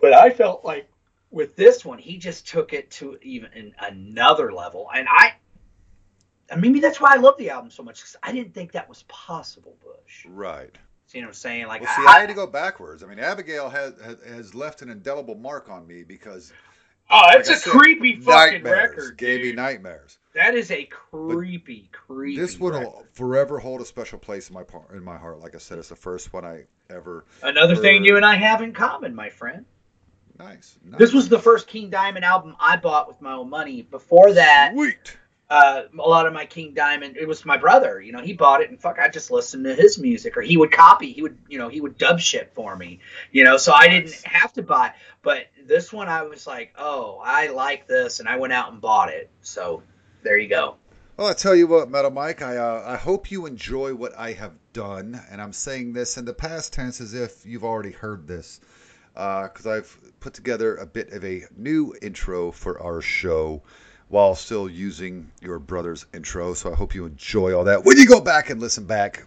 But 0.02 0.14
I 0.14 0.30
felt 0.30 0.64
like 0.64 0.90
with 1.32 1.56
this 1.56 1.84
one, 1.84 1.98
he 1.98 2.18
just 2.18 2.48
took 2.48 2.74
it 2.74 2.92
to 2.92 3.18
even 3.22 3.74
another 3.80 4.54
level, 4.54 4.90
and 4.94 5.08
I. 5.10 5.34
And 6.50 6.62
maybe 6.62 6.80
that's 6.80 7.02
why 7.02 7.14
I 7.14 7.18
love 7.18 7.38
the 7.38 7.50
album 7.50 7.72
so 7.72 7.84
much 7.84 8.00
because 8.00 8.16
I 8.24 8.32
didn't 8.32 8.54
think 8.54 8.72
that 8.72 8.88
was 8.88 9.04
possible, 9.10 9.76
Bush. 9.84 10.26
Right. 10.26 10.74
See 11.08 11.20
what 11.20 11.28
I'm 11.28 11.34
saying? 11.34 11.68
Like, 11.68 11.82
Well, 11.82 11.96
see, 11.96 12.04
I, 12.06 12.18
I 12.18 12.20
had 12.20 12.30
to 12.30 12.36
go 12.36 12.46
backwards. 12.46 13.02
I 13.02 13.08
mean, 13.08 13.20
Abigail 13.20 13.70
has 13.70 13.94
has, 14.28 14.54
left 14.54 14.82
an 14.82 14.90
indelible 14.90 15.36
mark 15.36 15.70
on 15.70 15.88
me 15.88 16.04
because 16.04 16.52
oh, 17.10 17.30
it's 17.32 17.48
like 17.48 17.58
a 17.58 17.62
said, 17.62 17.72
creepy 17.72 18.20
fucking 18.20 18.64
record, 18.64 19.18
gave 19.18 19.42
me 19.42 19.54
nightmares. 19.54 20.18
That 20.36 20.54
is 20.54 20.70
a 20.70 20.84
creepy, 20.84 21.90
creepy. 21.94 22.42
This 22.42 22.60
one 22.60 22.74
will 22.74 23.06
forever 23.14 23.58
hold 23.58 23.80
a 23.80 23.86
special 23.86 24.20
place 24.20 24.50
in 24.50 24.54
my 24.54 24.64
par- 24.64 24.88
in 24.94 25.04
my 25.04 25.18
heart. 25.18 25.40
Like 25.40 25.56
I 25.56 25.60
said, 25.60 25.78
it's 25.78 25.90
the 25.90 25.96
first 25.96 26.34
one 26.34 26.44
I 26.44 26.66
ever. 26.90 27.26
Another 27.42 27.78
thing 27.78 28.04
you 28.04 28.18
and 28.18 28.26
I 28.26 28.36
have 28.36 28.62
in 28.62 28.74
common, 28.74 29.16
my 29.16 29.30
friend. 29.30 29.66
Nice. 30.38 30.78
nice. 30.84 31.00
This 31.00 31.14
was 31.14 31.30
the 31.30 31.40
first 31.40 31.68
King 31.68 31.90
Diamond 31.90 32.26
album 32.26 32.56
I 32.60 32.76
bought 32.76 33.08
with 33.08 33.22
my 33.22 33.34
own 33.34 33.50
money. 33.50 33.82
Before 33.82 34.34
that, 34.34 34.74
Sweet. 34.74 35.18
Uh, 35.50 35.84
a 35.98 36.10
lot 36.10 36.28
of 36.28 36.34
my 36.34 36.46
King 36.46 36.74
Diamond, 36.74 37.16
it 37.16 37.28
was 37.28 37.46
my 37.46 37.58
brother. 37.58 38.02
You 38.02 38.12
know, 38.12 38.22
he 38.22 38.34
bought 38.34 38.62
it, 38.62 38.70
and 38.70 38.82
fuck, 38.82 39.00
I 39.00 39.08
just 39.08 39.32
listened 39.32 39.64
to 39.64 39.74
his 39.74 39.98
music, 39.98 40.36
or 40.36 40.42
he 40.42 40.58
would 40.58 40.72
copy. 40.72 41.14
He 41.14 41.22
would, 41.22 41.38
you 41.48 41.58
know, 41.58 41.70
he 41.70 41.80
would 41.80 41.98
dub 41.98 42.20
shit 42.20 42.52
for 42.54 42.76
me. 42.76 43.00
You 43.32 43.46
know, 43.46 43.58
so 43.58 43.72
I 43.74 43.88
didn't 43.88 44.14
have 44.24 44.52
to 44.54 44.64
buy. 44.64 44.94
But 45.22 45.48
this 45.66 45.94
one, 45.94 46.10
I 46.10 46.24
was 46.24 46.48
like, 46.48 46.74
oh, 46.78 47.22
I 47.24 47.48
like 47.48 47.88
this, 47.88 48.20
and 48.20 48.28
I 48.28 48.38
went 48.38 48.54
out 48.54 48.72
and 48.72 48.82
bought 48.82 49.10
it. 49.10 49.30
So 49.42 49.84
there 50.22 50.38
you 50.38 50.50
go. 50.50 50.76
Well, 51.16 51.28
I 51.28 51.34
tell 51.34 51.56
you 51.56 51.66
what, 51.66 51.90
Metal 51.90 52.12
Mike, 52.12 52.42
I 52.42 52.58
uh, 52.58 52.84
I 52.86 52.96
hope 52.98 53.32
you 53.32 53.46
enjoy 53.46 53.96
what 53.96 54.18
I 54.18 54.34
have 54.34 54.54
done, 54.74 55.20
and 55.32 55.42
I'm 55.42 55.54
saying 55.54 55.94
this 55.94 56.18
in 56.18 56.26
the 56.26 56.34
past 56.34 56.74
tense 56.74 57.02
as 57.02 57.14
if 57.14 57.46
you've 57.46 57.64
already 57.64 57.92
heard 57.92 58.28
this, 58.28 58.60
because 59.14 59.66
I've 59.66 59.98
put 60.20 60.34
together 60.34 60.76
a 60.76 60.86
bit 60.86 61.14
of 61.14 61.24
a 61.24 61.44
new 61.56 61.96
intro 62.02 62.52
for 62.52 62.80
our 62.84 63.02
show 63.02 63.64
while 64.10 64.36
still 64.36 64.70
using 64.70 65.32
your 65.42 65.60
brother's 65.60 66.06
intro. 66.14 66.54
So 66.54 66.72
I 66.72 66.76
hope 66.76 66.96
you 66.96 67.06
enjoy 67.06 67.56
all 67.56 67.66
that. 67.66 67.84
When 67.84 67.98
you 67.98 68.08
go 68.08 68.22
back 68.22 68.50
and 68.50 68.60
listen 68.60 68.86
back, 68.86 69.26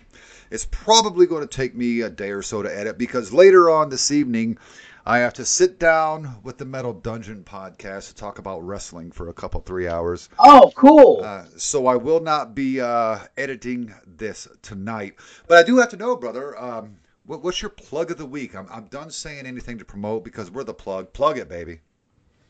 it's 0.50 0.66
probably 0.70 1.26
going 1.26 1.46
to 1.46 1.56
take 1.56 1.74
me 1.74 2.00
a 2.00 2.10
day 2.10 2.30
or 2.30 2.42
so 2.42 2.62
to 2.62 2.78
edit 2.78 2.98
because 2.98 3.32
later 3.32 3.70
on 3.70 3.88
this 3.90 4.10
evening. 4.10 4.58
I 5.06 5.20
have 5.20 5.32
to 5.34 5.46
sit 5.46 5.78
down 5.78 6.36
with 6.42 6.58
the 6.58 6.66
Metal 6.66 6.92
Dungeon 6.92 7.42
podcast 7.42 8.08
to 8.08 8.14
talk 8.14 8.38
about 8.38 8.64
wrestling 8.66 9.10
for 9.10 9.28
a 9.28 9.32
couple, 9.32 9.60
three 9.62 9.88
hours. 9.88 10.28
Oh, 10.38 10.70
cool. 10.76 11.22
Uh, 11.24 11.46
so 11.56 11.86
I 11.86 11.96
will 11.96 12.20
not 12.20 12.54
be 12.54 12.82
uh, 12.82 13.18
editing 13.38 13.94
this 14.06 14.46
tonight. 14.60 15.14
But 15.48 15.56
I 15.56 15.62
do 15.62 15.78
have 15.78 15.88
to 15.88 15.96
know, 15.96 16.16
brother, 16.16 16.56
um, 16.60 16.96
what, 17.24 17.42
what's 17.42 17.62
your 17.62 17.70
plug 17.70 18.10
of 18.10 18.18
the 18.18 18.26
week? 18.26 18.54
I'm, 18.54 18.68
I'm 18.70 18.84
done 18.88 19.10
saying 19.10 19.46
anything 19.46 19.78
to 19.78 19.86
promote 19.86 20.22
because 20.22 20.50
we're 20.50 20.64
the 20.64 20.74
plug. 20.74 21.12
Plug 21.14 21.38
it, 21.38 21.48
baby. 21.48 21.80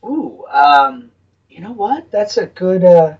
Ooh, 0.03 0.45
um, 0.51 1.09
you 1.51 1.59
know 1.61 1.73
what? 1.73 2.09
That's 2.11 2.37
a 2.37 2.47
good. 2.47 2.83
Uh, 2.83 3.17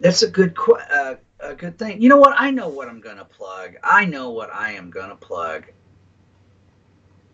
that's 0.00 0.22
a 0.22 0.28
good. 0.30 0.54
qu- 0.56 0.74
Uh, 0.74 1.16
a 1.40 1.54
good 1.54 1.78
thing. 1.78 2.02
You 2.02 2.08
know 2.10 2.18
what? 2.18 2.34
I 2.38 2.50
know 2.50 2.68
what 2.68 2.88
I'm 2.88 3.00
gonna 3.00 3.24
plug. 3.24 3.76
I 3.82 4.04
know 4.04 4.30
what 4.30 4.52
I 4.52 4.72
am 4.72 4.90
gonna 4.90 5.16
plug. 5.16 5.64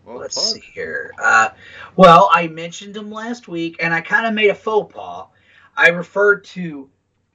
Well, 0.05 0.17
Let's 0.17 0.35
plug. 0.35 0.63
see 0.63 0.71
here. 0.73 1.11
Uh, 1.21 1.49
well, 1.97 2.29
I 2.31 2.47
mentioned 2.47 2.95
him 2.95 3.11
last 3.11 3.47
week, 3.49 3.77
and 3.81 3.93
I 3.93 3.99
kind 4.01 4.25
of 4.25 4.33
made 4.33 4.49
a 4.49 4.55
faux 4.55 4.93
pas. 4.93 5.27
I 5.75 5.89
referred 5.89 6.45
to 6.45 6.89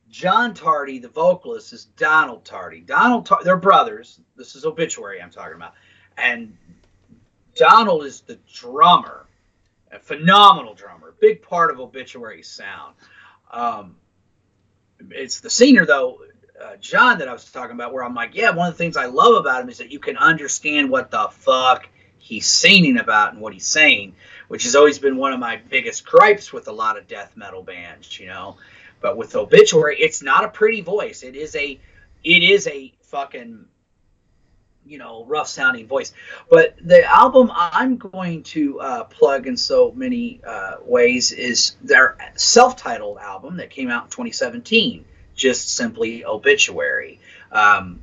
John 0.09 0.55
Tardy, 0.55 0.99
the 0.99 1.09
vocalist, 1.09 1.73
as 1.75 1.85
Donald 1.85 2.45
Tardy. 2.45 2.81
Donald, 2.81 3.27
Tar- 3.27 3.45
they're 3.45 3.57
brothers. 3.57 4.21
This 4.37 4.55
is 4.57 4.65
obituary 4.65 5.21
I'm 5.21 5.31
talking 5.31 5.57
about, 5.57 5.75
and 6.17 6.57
Donald 7.55 8.05
is 8.07 8.23
the 8.23 8.39
drummer, 8.51 9.27
a 9.93 9.99
phenomenal 9.99 10.75
drummer, 10.75 11.15
big 11.21 11.43
part 11.43 11.71
of 11.71 11.79
obituary's 11.81 12.49
sound. 12.49 12.95
Um, 13.51 13.97
it's 15.11 15.41
the 15.41 15.51
singer 15.51 15.85
though, 15.85 16.19
uh, 16.63 16.77
John, 16.77 17.19
that 17.19 17.29
I 17.29 17.33
was 17.33 17.45
talking 17.45 17.75
about, 17.75 17.93
where 17.93 18.05
I'm 18.05 18.15
like, 18.15 18.35
yeah, 18.35 18.51
one 18.51 18.69
of 18.69 18.75
the 18.75 18.79
things 18.79 18.97
I 18.97 19.07
love 19.07 19.35
about 19.35 19.63
him 19.63 19.69
is 19.69 19.79
that 19.79 19.91
you 19.91 19.99
can 19.99 20.17
understand 20.17 20.91
what 20.91 21.11
the 21.11 21.29
fuck 21.31 21.89
he's 22.19 22.47
singing 22.47 22.99
about 22.99 23.33
and 23.33 23.43
what 23.43 23.53
he's 23.53 23.67
saying, 23.67 24.15
which 24.49 24.65
has 24.65 24.77
always 24.77 24.99
been 24.99 25.17
one 25.17 25.33
of 25.33 25.41
my 25.41 25.61
biggest 25.69 26.07
gripes 26.07 26.53
with 26.53 26.69
a 26.69 26.73
lot 26.73 26.97
of 26.97 27.09
death 27.09 27.37
metal 27.37 27.63
bands, 27.63 28.19
you 28.19 28.27
know. 28.27 28.57
But 29.01 29.17
with 29.17 29.35
Obituary, 29.35 29.97
it's 29.99 30.23
not 30.23 30.45
a 30.45 30.49
pretty 30.49 30.81
voice. 30.81 31.25
It 31.25 31.35
is 31.35 31.57
a, 31.57 31.81
it 32.23 32.43
is 32.43 32.69
a 32.69 32.93
fucking, 33.01 33.67
you 34.87 34.99
know, 34.99 35.25
rough 35.25 35.49
sounding 35.49 35.87
voice. 35.87 36.13
But 36.51 36.77
the 36.81 37.05
album 37.05 37.51
I'm 37.55 37.97
going 37.97 38.43
to 38.45 38.81
uh, 38.81 39.05
plug 39.05 39.47
in 39.47 39.57
so 39.57 39.93
many 39.93 40.41
uh, 40.47 40.77
ways 40.85 41.33
is 41.33 41.77
their 41.83 42.17
self-titled 42.35 43.19
album 43.19 43.57
that 43.59 43.71
came 43.71 43.91
out 43.91 44.05
in 44.05 44.11
2017, 44.11 45.05
just 45.35 45.75
simply 45.77 46.25
Obituary. 46.25 47.21
Um, 47.51 48.01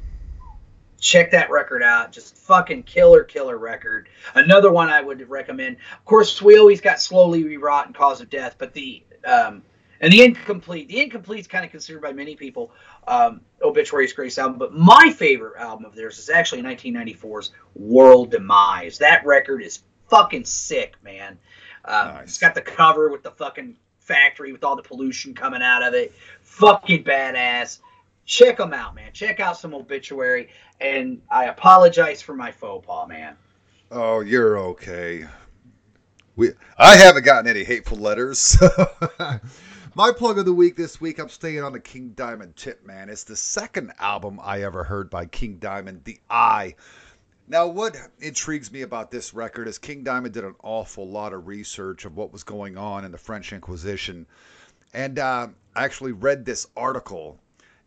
check 1.00 1.32
that 1.32 1.50
record 1.50 1.84
out. 1.84 2.12
Just 2.12 2.38
fucking 2.38 2.84
killer, 2.84 3.24
killer 3.24 3.58
record. 3.58 4.10
Another 4.36 4.72
one 4.72 4.90
I 4.90 5.02
would 5.02 5.28
recommend. 5.30 5.78
Of 5.98 6.06
course, 6.06 6.42
we 6.42 6.58
always 6.58 6.82
got 6.82 7.02
Slowly 7.02 7.44
We 7.44 7.58
Rot 7.58 7.88
and 7.88 7.96
cause 7.96 8.22
of 8.22 8.30
death, 8.30 8.56
but 8.58 8.74
the 8.74 9.04
um, 9.26 9.64
and 10.02 10.14
the 10.14 10.24
End 10.24 10.38
Complete. 10.46 10.88
The 10.88 11.02
End 11.02 11.12
Complete 11.12 11.40
is 11.40 11.48
kind 11.48 11.66
of 11.66 11.72
considered 11.72 12.02
by 12.02 12.14
many 12.14 12.36
people 12.36 12.72
um, 13.10 13.42
Obituary's 13.62 14.14
greatest 14.14 14.38
album, 14.38 14.60
but 14.60 14.74
my 14.74 15.12
favorite 15.12 15.60
album 15.60 15.84
of 15.84 15.96
theirs 15.96 16.20
is 16.20 16.30
actually 16.30 16.62
1994's 16.62 17.52
World 17.76 18.32
Demise. 18.32 19.00
That 19.00 19.26
record 19.26 19.64
is 19.64 19.80
fucking 20.10 20.46
sick, 20.46 20.96
man. 21.04 21.38
Um, 21.86 22.08
Nice. 22.08 22.24
It's 22.26 22.38
got 22.38 22.56
the 22.56 22.62
cover 22.62 23.10
with 23.10 23.24
the 23.24 23.32
fucking 23.32 23.76
factory 24.00 24.52
with 24.52 24.64
all 24.64 24.76
the 24.76 24.84
pollution 24.84 25.34
coming 25.34 25.62
out 25.62 25.84
of 25.84 25.94
it. 25.96 26.14
Fucking 26.44 27.04
badass. 27.04 27.80
Check 28.26 28.58
them 28.58 28.74
out, 28.74 28.94
man. 28.94 29.12
Check 29.12 29.40
out 29.40 29.58
some 29.58 29.74
Obituary. 29.74 30.50
And 30.80 31.22
I 31.32 31.46
apologize 31.46 32.22
for 32.22 32.36
my 32.36 32.52
faux 32.52 32.86
pas, 32.86 33.08
man. 33.08 33.36
Oh, 33.92 34.20
you're 34.20 34.60
okay. 34.60 35.26
We 36.36 36.52
I 36.78 36.96
haven't 36.96 37.26
gotten 37.26 37.50
any 37.50 37.64
hateful 37.64 37.98
letters. 37.98 38.58
My 39.96 40.12
plug 40.12 40.38
of 40.38 40.46
the 40.46 40.54
week 40.54 40.76
this 40.76 41.02
week, 41.02 41.18
I'm 41.18 41.30
staying 41.30 41.64
on 41.64 41.74
the 41.74 41.80
King 41.80 42.10
Diamond 42.10 42.56
tip, 42.56 42.86
man. 42.86 43.10
It's 43.10 43.24
the 43.24 43.36
second 43.36 43.92
album 43.98 44.40
I 44.42 44.62
ever 44.62 44.84
heard 44.84 45.10
by 45.10 45.26
King 45.26 45.58
Diamond, 45.58 46.04
The 46.04 46.20
Eye. 46.30 46.76
Now, 47.48 47.66
what 47.66 47.98
intrigues 48.20 48.72
me 48.72 48.84
about 48.84 49.10
this 49.10 49.34
record 49.34 49.68
is 49.68 49.80
King 49.80 50.04
Diamond 50.04 50.36
did 50.36 50.44
an 50.44 50.54
awful 50.62 51.10
lot 51.10 51.34
of 51.34 51.48
research 51.48 52.06
of 52.06 52.16
what 52.16 52.32
was 52.32 52.44
going 52.44 52.78
on 52.78 53.04
in 53.04 53.12
the 53.12 53.18
French 53.18 53.52
Inquisition. 53.52 54.28
And 54.94 55.18
uh, 55.18 55.48
I 55.76 55.86
actually 55.86 56.12
read 56.12 56.46
this 56.46 56.68
article 56.78 57.40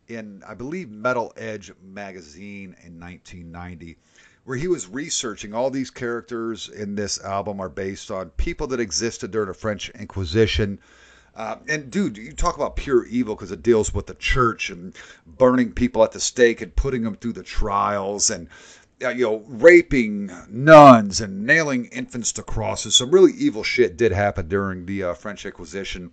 in, 0.09 0.43
I 0.45 0.55
believe, 0.55 0.89
Metal 0.89 1.31
Edge 1.37 1.71
magazine 1.81 2.75
in 2.83 2.99
1990 2.99 3.97
where 4.45 4.57
he 4.57 4.67
was 4.67 4.89
researching 4.89 5.53
all 5.53 5.69
these 5.69 5.89
characters 5.89 6.67
in 6.67 6.95
this 6.95 7.21
album 7.23 7.61
are 7.61 7.69
based 7.69 8.11
on 8.11 8.29
people 8.31 8.67
that 8.67 8.79
existed 8.81 9.31
during 9.31 9.47
the 9.47 9.53
French 9.53 9.89
Inquisition. 9.91 10.79
Uh, 11.35 11.55
and 11.67 11.89
dude, 11.89 12.17
you 12.17 12.31
talk 12.31 12.55
about 12.55 12.75
pure 12.75 13.05
evil 13.05 13.35
because 13.35 13.51
it 13.51 13.63
deals 13.63 13.93
with 13.93 14.05
the 14.05 14.13
church 14.15 14.69
and 14.69 14.95
burning 15.25 15.71
people 15.71 16.03
at 16.03 16.11
the 16.11 16.19
stake 16.19 16.61
and 16.61 16.75
putting 16.75 17.03
them 17.03 17.15
through 17.15 17.33
the 17.33 17.43
trials 17.43 18.29
and 18.29 18.47
uh, 19.03 19.09
you 19.09 19.25
know 19.25 19.43
raping 19.47 20.31
nuns 20.49 21.21
and 21.21 21.45
nailing 21.45 21.85
infants 21.85 22.31
to 22.33 22.43
crosses. 22.43 22.95
Some 22.95 23.11
really 23.11 23.33
evil 23.33 23.63
shit 23.63 23.97
did 23.97 24.11
happen 24.11 24.47
during 24.47 24.85
the 24.85 25.03
uh, 25.03 25.13
French 25.15 25.45
Inquisition, 25.45 26.11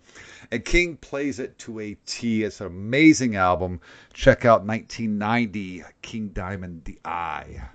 and 0.50 0.64
King 0.64 0.96
plays 0.96 1.38
it 1.38 1.58
to 1.60 1.80
a 1.80 1.96
T. 2.06 2.42
It's 2.42 2.60
an 2.60 2.66
amazing 2.68 3.36
album. 3.36 3.80
Check 4.14 4.44
out 4.46 4.64
1990 4.64 5.84
King 6.00 6.28
Diamond: 6.28 6.82
The 6.84 6.98
Eye. 7.04 7.68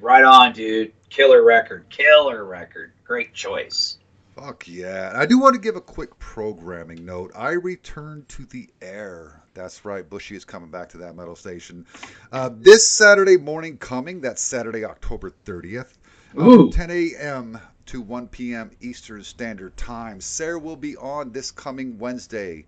Right 0.00 0.24
on, 0.24 0.52
dude. 0.52 0.92
Killer 1.10 1.42
record. 1.42 1.86
Killer 1.90 2.44
record. 2.44 2.92
Great 3.04 3.34
choice. 3.34 3.98
Fuck 4.36 4.68
yeah. 4.68 5.12
I 5.16 5.24
do 5.24 5.38
want 5.38 5.54
to 5.54 5.60
give 5.60 5.76
a 5.76 5.80
quick 5.80 6.18
programming 6.18 7.06
note. 7.06 7.32
I 7.34 7.52
return 7.52 8.26
to 8.28 8.44
the 8.44 8.68
air. 8.82 9.42
That's 9.54 9.86
right. 9.86 10.06
Bushy 10.06 10.36
is 10.36 10.44
coming 10.44 10.70
back 10.70 10.90
to 10.90 10.98
that 10.98 11.16
metal 11.16 11.34
station. 11.34 11.86
Uh, 12.30 12.50
this 12.52 12.86
Saturday 12.86 13.38
morning 13.38 13.78
coming, 13.78 14.20
that's 14.20 14.42
Saturday, 14.42 14.84
October 14.84 15.32
30th, 15.46 15.94
uh, 16.36 16.42
Ooh. 16.42 16.70
10 16.70 16.90
a.m. 16.90 17.58
to 17.86 18.02
1 18.02 18.28
p.m. 18.28 18.70
Eastern 18.82 19.24
Standard 19.24 19.74
Time. 19.78 20.20
Sarah 20.20 20.58
will 20.58 20.76
be 20.76 20.98
on 20.98 21.32
this 21.32 21.50
coming 21.50 21.98
Wednesday. 21.98 22.66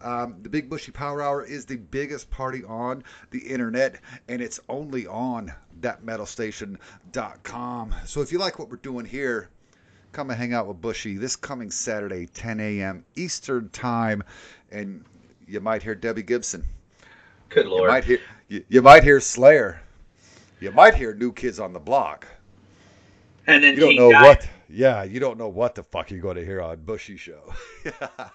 Um, 0.00 0.36
the 0.42 0.48
Big 0.48 0.70
Bushy 0.70 0.90
Power 0.90 1.20
Hour 1.20 1.44
is 1.44 1.66
the 1.66 1.76
biggest 1.76 2.30
party 2.30 2.64
on 2.64 3.04
the 3.30 3.40
internet, 3.40 4.00
and 4.28 4.40
it's 4.40 4.58
only 4.70 5.06
on 5.06 5.52
thatmetalstation.com. 5.80 7.94
So 8.06 8.22
if 8.22 8.32
you 8.32 8.38
like 8.38 8.58
what 8.58 8.70
we're 8.70 8.76
doing 8.76 9.04
here, 9.04 9.50
come 10.14 10.30
and 10.30 10.38
hang 10.38 10.54
out 10.54 10.66
with 10.68 10.80
Bushy 10.80 11.16
this 11.16 11.34
coming 11.36 11.70
Saturday, 11.70 12.26
10 12.26 12.60
a.m. 12.60 13.04
Eastern 13.16 13.68
Time, 13.70 14.22
and 14.70 15.04
you 15.46 15.60
might 15.60 15.82
hear 15.82 15.94
Debbie 15.94 16.22
Gibson. 16.22 16.64
Good 17.48 17.66
You 17.66 17.70
lord. 17.72 17.88
might 17.90 18.04
hear 18.04 18.20
you, 18.48 18.64
you 18.68 18.80
might 18.80 19.02
hear 19.02 19.20
Slayer. 19.20 19.80
You 20.60 20.70
might 20.70 20.94
hear 20.94 21.12
New 21.14 21.32
Kids 21.32 21.58
on 21.58 21.72
the 21.72 21.80
Block. 21.80 22.26
and 23.46 23.62
then 23.62 23.74
You 23.74 23.80
don't 23.80 23.96
know 23.96 24.08
what. 24.10 24.48
Yeah, 24.70 25.02
you 25.04 25.20
don't 25.20 25.36
know 25.36 25.48
what 25.48 25.74
the 25.74 25.82
fuck 25.82 26.10
you're 26.10 26.20
going 26.20 26.36
to 26.36 26.44
hear 26.44 26.60
on 26.62 26.80
Bushy 26.84 27.16
Show. 27.16 27.52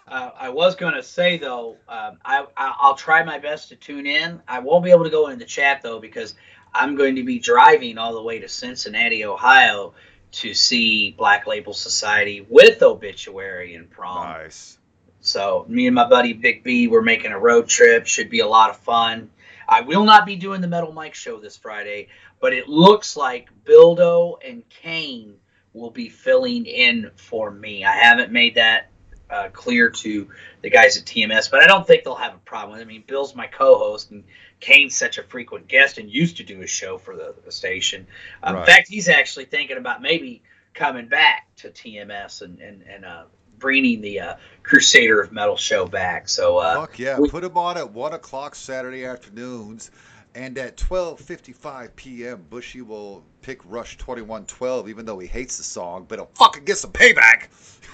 Uh, 0.08 0.32
I 0.40 0.50
was 0.50 0.76
going 0.76 0.94
to 0.96 1.04
say 1.04 1.38
though, 1.38 1.78
um, 1.88 2.18
I, 2.26 2.46
I 2.58 2.74
I'll 2.80 2.96
try 2.96 3.24
my 3.24 3.38
best 3.40 3.70
to 3.70 3.76
tune 3.76 4.06
in. 4.06 4.42
I 4.48 4.60
won't 4.60 4.84
be 4.84 4.92
able 4.92 5.04
to 5.04 5.10
go 5.10 5.28
in 5.30 5.40
the 5.40 5.46
chat 5.46 5.82
though 5.82 6.00
because 6.00 6.36
I'm 6.74 6.96
going 6.96 7.16
to 7.16 7.24
be 7.24 7.40
driving 7.40 7.98
all 7.98 8.14
the 8.14 8.22
way 8.22 8.40
to 8.40 8.48
Cincinnati, 8.48 9.24
Ohio, 9.26 9.94
to 10.32 10.54
see 10.54 11.12
Black 11.12 11.48
Label 11.48 11.74
Society 11.74 12.46
with 12.48 12.82
Obituary 12.82 13.76
and 13.76 13.90
Prong. 13.90 14.26
nice. 14.26 14.78
So 15.22 15.66
me 15.68 15.88
and 15.88 15.96
my 15.96 16.08
buddy 16.08 16.34
Big 16.34 16.64
B, 16.64 16.88
we're 16.88 17.02
making 17.02 17.32
a 17.32 17.40
road 17.40 17.68
trip. 17.68 18.08
Should 18.08 18.30
be 18.30 18.40
a 18.40 18.48
lot 18.48 18.70
of 18.70 18.78
fun. 18.78 19.30
I 19.68 19.82
will 19.82 20.04
not 20.04 20.26
be 20.26 20.36
doing 20.36 20.62
the 20.62 20.68
Metal 20.68 20.92
Mike 20.92 21.14
show 21.14 21.40
this 21.40 21.58
Friday, 21.58 22.08
but 22.40 22.54
it 22.54 22.68
looks 22.68 23.16
like 23.18 23.50
Bildo 23.66 24.38
and 24.44 24.68
Kane 24.70 25.36
will 25.74 25.92
be 25.92 26.10
filling 26.10 26.66
in 26.66 27.12
for 27.16 27.52
me. 27.52 27.84
I 27.84 27.92
haven't 27.92 28.32
made 28.32 28.56
that 28.56 28.90
uh, 29.30 29.50
clear 29.50 29.90
to 29.90 30.28
the 30.62 30.70
guys 30.70 30.98
at 30.98 31.06
TMS, 31.06 31.52
but 31.52 31.62
I 31.62 31.68
don't 31.68 31.86
think 31.86 32.04
they'll 32.04 32.16
have 32.16 32.34
a 32.34 32.40
problem 32.40 32.72
with 32.72 32.82
it. 32.82 32.86
I 32.86 32.88
mean, 32.88 33.04
Bill's 33.06 33.36
my 33.36 33.46
co-host, 33.46 34.12
and 34.12 34.24
Kane's 34.60 34.96
such 34.96 35.18
a 35.18 35.24
frequent 35.24 35.68
guest 35.68 35.98
and 35.98 36.10
used 36.10 36.38
to 36.38 36.44
do 36.44 36.62
a 36.62 36.68
show 36.68 36.98
for 36.98 37.16
the, 37.16 37.36
the 37.46 37.52
station. 37.52 38.08
Um, 38.44 38.56
Right. 38.56 38.62
In 38.62 38.66
fact, 38.66 38.88
he's 38.90 39.10
actually 39.10 39.46
thinking 39.46 39.78
about 39.78 40.02
maybe 40.02 40.42
coming 40.74 41.08
back 41.08 41.48
to 41.58 41.70
TMS 41.70 42.42
and 42.42 42.60
and, 42.60 42.82
and 42.84 43.06
uh, 43.06 43.24
bringing 43.58 44.02
the 44.02 44.20
uh, 44.20 44.36
Crusader 44.64 45.22
of 45.22 45.32
Metal 45.32 45.58
show 45.58 45.86
back. 45.88 46.30
So 46.30 46.58
uh, 46.58 46.82
Fuck 46.82 47.00
yeah! 47.00 47.20
we- 47.20 47.30
Put 47.30 47.44
him 47.44 47.58
on 47.58 47.78
at 47.78 47.92
one 47.92 48.14
o'clock 48.14 48.56
Saturday 48.56 49.06
afternoons, 49.06 49.92
and 50.36 50.58
at 50.58 50.78
twelve 50.78 51.20
fifty-five 51.20 51.96
p.m. 51.96 52.46
Bushy 52.50 52.82
will 52.82 53.24
pick 53.42 53.60
Rush 53.66 53.98
Twenty 53.98 54.22
One 54.22 54.46
Twelve, 54.46 54.90
even 54.90 55.06
though 55.06 55.20
he 55.20 55.28
hates 55.28 55.58
the 55.58 55.64
song, 55.64 56.06
but 56.08 56.20
he'll 56.20 56.30
fucking 56.36 56.66
get 56.66 56.78
some 56.78 56.92
payback. 56.92 57.48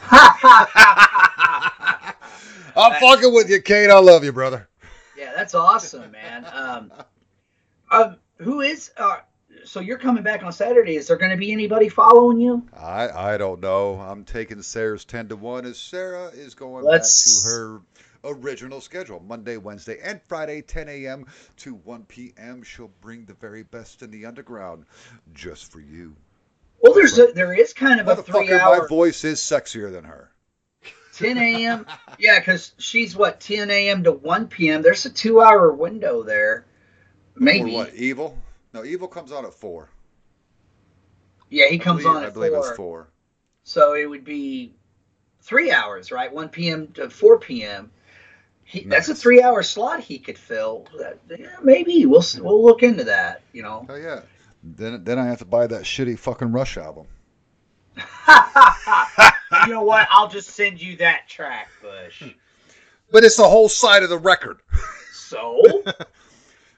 I'm 2.78 3.00
fucking 3.00 3.34
with 3.34 3.50
you, 3.50 3.62
Kane. 3.62 3.90
I 3.90 4.00
love 4.00 4.24
you, 4.24 4.34
brother. 4.34 4.68
Yeah, 5.18 5.32
that's 5.36 5.56
awesome, 5.56 6.12
man. 6.12 6.46
Um, 6.52 6.94
um, 7.92 8.18
who 8.38 8.62
is? 8.62 8.92
Uh, 8.98 9.18
so 9.64 9.80
you're 9.80 9.98
coming 9.98 10.24
back 10.24 10.44
on 10.44 10.52
Saturday. 10.52 10.96
Is 10.96 11.08
there 11.08 11.18
going 11.18 11.32
to 11.32 11.38
be 11.38 11.52
anybody 11.52 11.90
following 11.90 12.40
you? 12.40 12.68
I 12.76 13.10
I 13.10 13.38
don't 13.38 13.62
know. 13.62 13.96
I'm 13.96 14.24
taking 14.24 14.62
Sarah's 14.62 15.06
ten 15.06 15.28
to 15.30 15.36
one 15.36 15.66
as 15.66 15.78
Sarah 15.78 16.28
is 16.28 16.54
going 16.56 16.84
Let's- 16.86 17.44
back 17.44 17.52
to 17.52 17.58
her 17.58 17.82
original 18.26 18.82
schedule. 18.82 19.22
Monday, 19.26 19.58
Wednesday, 19.58 20.00
and 20.04 20.20
Friday, 20.24 20.62
10 20.62 20.90
a.m. 20.90 21.26
to 21.58 21.76
1 21.76 22.06
p.m. 22.06 22.64
She'll 22.64 22.92
bring 23.00 23.26
the 23.26 23.36
very 23.36 23.62
best 23.62 24.02
in 24.02 24.10
the 24.10 24.26
underground 24.26 24.86
just 25.34 25.72
for 25.72 25.80
you. 25.80 26.16
Well, 26.82 26.94
there's 26.94 27.18
a, 27.18 27.28
there 27.34 27.54
is 27.54 27.74
kind 27.74 28.00
of 28.00 28.08
a 28.08 28.16
three 28.22 28.52
hour. 28.52 28.82
my 28.82 28.88
voice 28.88 29.24
is 29.24 29.40
sexier 29.40 29.92
than 29.92 30.06
her. 30.06 30.32
10 31.18 31.38
a.m. 31.38 31.86
Yeah, 32.20 32.40
because 32.40 32.74
she's 32.78 33.16
what 33.16 33.40
10 33.40 33.70
a.m. 33.72 34.04
to 34.04 34.12
1 34.12 34.48
p.m. 34.48 34.82
There's 34.82 35.06
a 35.06 35.10
two 35.10 35.42
hour 35.42 35.72
window 35.72 36.24
there, 36.24 36.66
maybe. 37.36 37.72
Or 37.74 37.78
what? 37.78 37.94
Evil? 37.96 38.38
No, 38.74 38.84
Evil 38.84 39.08
comes 39.08 39.32
on 39.32 39.46
at 39.46 39.54
four. 39.54 39.90
Yeah, 41.50 41.68
he 41.68 41.76
I 41.80 41.84
comes 41.84 42.04
believe- 42.04 42.18
on 42.18 42.24
I 42.26 42.30
believe 42.30 42.52
four. 42.52 42.68
it's 42.68 42.76
four. 42.78 43.08
So 43.64 43.94
it 43.96 44.06
would 44.06 44.24
be 44.26 44.76
three 45.42 45.72
hours, 45.72 46.12
right? 46.12 46.32
1 46.32 46.50
p.m. 46.50 46.88
to 46.94 47.10
4 47.10 47.40
p.m. 47.40 47.92
He, 48.68 48.82
That's 48.84 49.10
a 49.10 49.16
three-hour 49.16 49.62
slot 49.62 50.00
he 50.00 50.18
could 50.18 50.40
fill. 50.40 50.88
That, 50.98 51.20
yeah, 51.30 51.56
maybe 51.62 52.08
we'll 52.08 52.24
we'll 52.40 52.66
look 52.66 52.82
into 52.82 53.04
that. 53.04 53.42
You 53.54 53.62
know. 53.62 53.86
Oh 53.88 53.96
yeah. 53.96 54.22
Then 54.64 55.04
then 55.04 55.20
I 55.20 55.28
have 55.28 55.38
to 55.40 55.46
buy 55.46 55.68
that 55.68 55.84
shitty 55.84 56.18
fucking 56.18 56.52
Rush 56.52 56.76
album. 56.78 57.06
you 59.66 59.74
know 59.74 59.84
what? 59.84 60.08
I'll 60.12 60.30
just 60.30 60.50
send 60.52 60.82
you 60.82 60.98
that 60.98 61.28
track, 61.28 61.70
Bush. 61.82 62.24
Hmm. 62.24 62.30
But 63.12 63.24
it's 63.24 63.38
the 63.38 63.48
whole 63.48 63.70
side 63.70 64.04
of 64.04 64.10
the 64.10 64.18
record. 64.18 64.62
So 65.14 65.84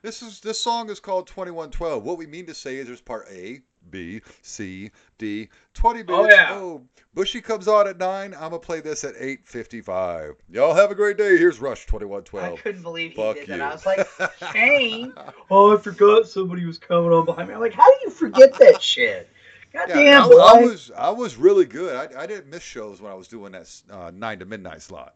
This 0.08 0.22
is 0.22 0.40
this 0.40 0.62
song 0.62 0.90
is 0.90 0.99
called 0.99 1.28
2112. 1.28 2.04
What 2.04 2.18
we 2.18 2.28
mean 2.28 2.45
to 2.45 2.54
say 2.54 2.78
is 2.78 2.88
there's 2.88 3.02
part 3.02 3.28
A, 3.30 3.60
B, 3.90 4.22
C, 4.41 4.91
D, 5.18 5.49
20 5.74 6.04
minutes. 6.04 6.14
Oh, 6.18 6.30
yeah. 6.30 6.54
Oh, 6.54 6.84
Bushy 7.14 7.41
comes 7.41 7.68
on 7.68 7.88
at 7.88 7.98
9. 7.98 8.34
I'm 8.34 8.40
going 8.40 8.52
to 8.52 8.60
play 8.60 8.80
this 8.80 9.04
at 9.04 9.16
8:55. 9.16 10.36
Y'all 10.49 10.74
have 10.76 10.91
a 10.91 10.95
great 10.95 11.18
day. 11.18 11.38
Here's 11.38 11.60
Rush 11.60 11.86
2112. 11.88 12.54
I 12.54 12.62
couldn't 12.62 12.84
believe 12.84 13.12
he 13.12 13.18
Fuck 13.18 13.36
did 13.36 13.48
you. 13.48 13.58
that. 13.58 13.62
I 13.62 13.74
was 13.74 13.86
like, 13.86 14.08
Shane. 14.54 15.14
Oh, 15.49 15.76
I 15.76 15.82
forgot 15.82 16.28
somebody 16.28 16.66
was 16.66 16.78
coming 16.78 17.12
on 17.12 17.26
behind 17.26 17.49
me. 17.49 17.56
I'm 17.56 17.60
like, 17.60 17.74
how 17.74 17.90
do 17.91 17.98
you 18.04 18.12
forget 18.12 18.54
that 18.60 18.82
shit? 18.84 19.30
God 19.73 19.89
Yeah, 19.89 19.95
damn, 19.95 20.23
I, 20.23 20.27
boy. 20.27 20.39
I 20.39 20.61
was 20.61 20.91
I 20.98 21.10
was 21.10 21.35
really 21.35 21.65
good. 21.65 21.95
I, 21.95 22.23
I 22.23 22.26
didn't 22.26 22.49
miss 22.49 22.64
shows 22.64 23.02
when 23.02 23.11
I 23.11 23.15
was 23.15 23.27
doing 23.27 23.52
that 23.52 23.81
uh, 23.89 24.11
9 24.14 24.39
to 24.39 24.45
midnight 24.45 24.81
slot. 24.81 25.15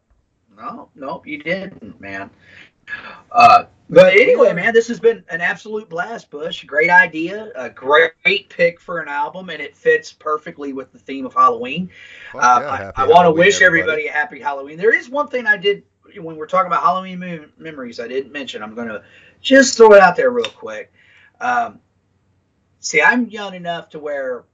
No, 0.56 0.90
nope, 0.94 1.26
you 1.26 1.38
didn't, 1.38 2.00
man. 2.00 2.30
Uh, 3.30 3.64
but 3.88 4.12
anyway, 4.14 4.52
man, 4.52 4.74
this 4.74 4.88
has 4.88 5.00
been 5.00 5.24
an 5.30 5.40
absolute 5.40 5.88
blast, 5.88 6.30
Bush. 6.30 6.64
Great 6.64 6.90
idea, 6.90 7.50
a 7.54 7.70
great 7.70 8.48
pick 8.48 8.80
for 8.80 9.00
an 9.00 9.08
album, 9.08 9.50
and 9.50 9.60
it 9.62 9.76
fits 9.76 10.12
perfectly 10.12 10.72
with 10.72 10.92
the 10.92 10.98
theme 10.98 11.24
of 11.24 11.32
Halloween. 11.34 11.90
Fuck 12.32 12.42
Uh, 12.42 12.92
I, 12.96 13.02
I 13.02 13.06
want 13.06 13.26
to 13.26 13.32
wish 13.32 13.62
everybody. 13.62 14.08
a 14.08 14.12
happy 14.12 14.40
Halloween. 14.40 14.76
There 14.76 14.94
is 14.94 15.08
one 15.08 15.28
thing 15.28 15.46
I 15.46 15.56
did 15.56 15.84
when 16.16 16.36
we're 16.36 16.46
talking 16.46 16.66
about 16.66 16.82
Halloween 16.82 17.18
mem- 17.18 17.52
memories. 17.56 18.00
I 18.00 18.08
didn't 18.08 18.32
mention. 18.32 18.62
I'm 18.62 18.74
going 18.74 18.88
to 18.88 19.02
just 19.40 19.76
throw 19.76 19.92
it 19.94 20.00
out 20.00 20.16
there 20.16 20.30
real 20.30 20.44
quick. 20.44 20.92
Um, 21.40 21.80
see, 22.82 23.00
I'm 23.00 23.28
young 23.30 23.54
enough 23.54 23.88
to 23.90 23.98
where, 23.98 24.44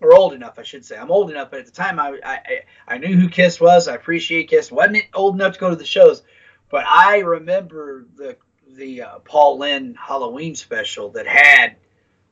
or 0.00 0.14
old 0.14 0.34
enough, 0.34 0.58
I 0.58 0.62
should 0.62 0.84
say. 0.84 0.96
I'm 0.96 1.10
old 1.10 1.30
enough, 1.30 1.50
but 1.50 1.60
at 1.60 1.66
the 1.66 1.72
time, 1.72 1.98
I 1.98 2.18
I, 2.24 2.40
I- 2.86 2.98
knew 2.98 3.16
who 3.16 3.28
Kiss 3.30 3.60
was. 3.60 3.88
I 3.88 3.94
appreciate 3.94 4.48
Kiss. 4.50 4.70
wasn't 4.70 4.98
it 4.98 5.06
old 5.14 5.34
enough 5.34 5.54
to 5.54 5.58
go 5.60 5.70
to 5.70 5.76
the 5.76 5.84
shows, 5.86 6.22
but 6.70 6.84
I 6.86 7.18
remember 7.20 8.06
the 8.16 8.36
the 8.74 9.02
uh, 9.02 9.18
Paul 9.20 9.58
Lynde 9.58 9.96
Halloween 9.96 10.54
special 10.54 11.08
that 11.12 11.26
had 11.26 11.76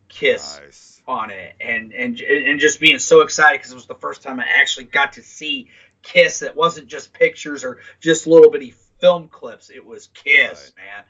Kiss 0.09 0.60
Nice. 0.62 1.02
on 1.09 1.31
it 1.31 1.56
and 1.60 1.93
and 1.93 2.20
and 2.20 2.60
just 2.60 2.78
being 2.78 2.98
so 2.98 3.23
excited 3.23 3.59
because 3.59 3.73
it 3.73 3.74
was 3.74 3.86
the 3.86 3.94
first 3.97 4.23
time 4.23 4.39
I 4.39 4.47
actually 4.59 4.85
got 4.85 5.14
to 5.14 5.23
see 5.23 5.70
Kiss. 6.02 6.40
That 6.40 6.55
wasn't 6.55 6.86
just 6.89 7.12
pictures 7.12 7.64
or 7.64 7.78
just 8.01 8.27
little 8.27 8.51
bitty 8.51 8.74
film 9.01 9.27
clips. 9.28 9.70
It 9.70 9.85
was 9.85 10.09
Kiss, 10.14 10.73
man, 10.77 11.05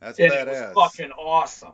That's 0.00 0.18
and 0.20 0.30
badass. 0.32 0.42
it 0.42 0.46
was 0.76 0.92
fucking 0.96 1.10
awesome. 1.12 1.72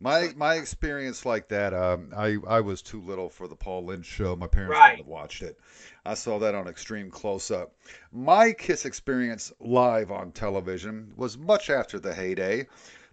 My 0.00 0.30
my 0.36 0.54
experience 0.56 1.24
like 1.24 1.48
that, 1.48 1.72
um, 1.72 2.12
I 2.16 2.36
I 2.46 2.60
was 2.60 2.82
too 2.82 3.00
little 3.00 3.28
for 3.30 3.48
the 3.48 3.56
Paul 3.56 3.86
Lynde 3.86 4.04
show. 4.04 4.36
My 4.36 4.48
parents 4.48 4.76
Right. 4.78 4.98
have 4.98 5.06
watched 5.06 5.42
it. 5.42 5.58
I 6.04 6.14
saw 6.14 6.38
that 6.40 6.54
on 6.54 6.68
extreme 6.68 7.10
close 7.10 7.50
up. 7.50 7.72
My 8.12 8.52
Kiss 8.52 8.84
experience 8.84 9.52
live 9.60 10.10
on 10.10 10.32
television 10.32 11.12
was 11.16 11.38
much 11.38 11.70
after 11.70 11.98
the 11.98 12.12
heyday, 12.14 12.66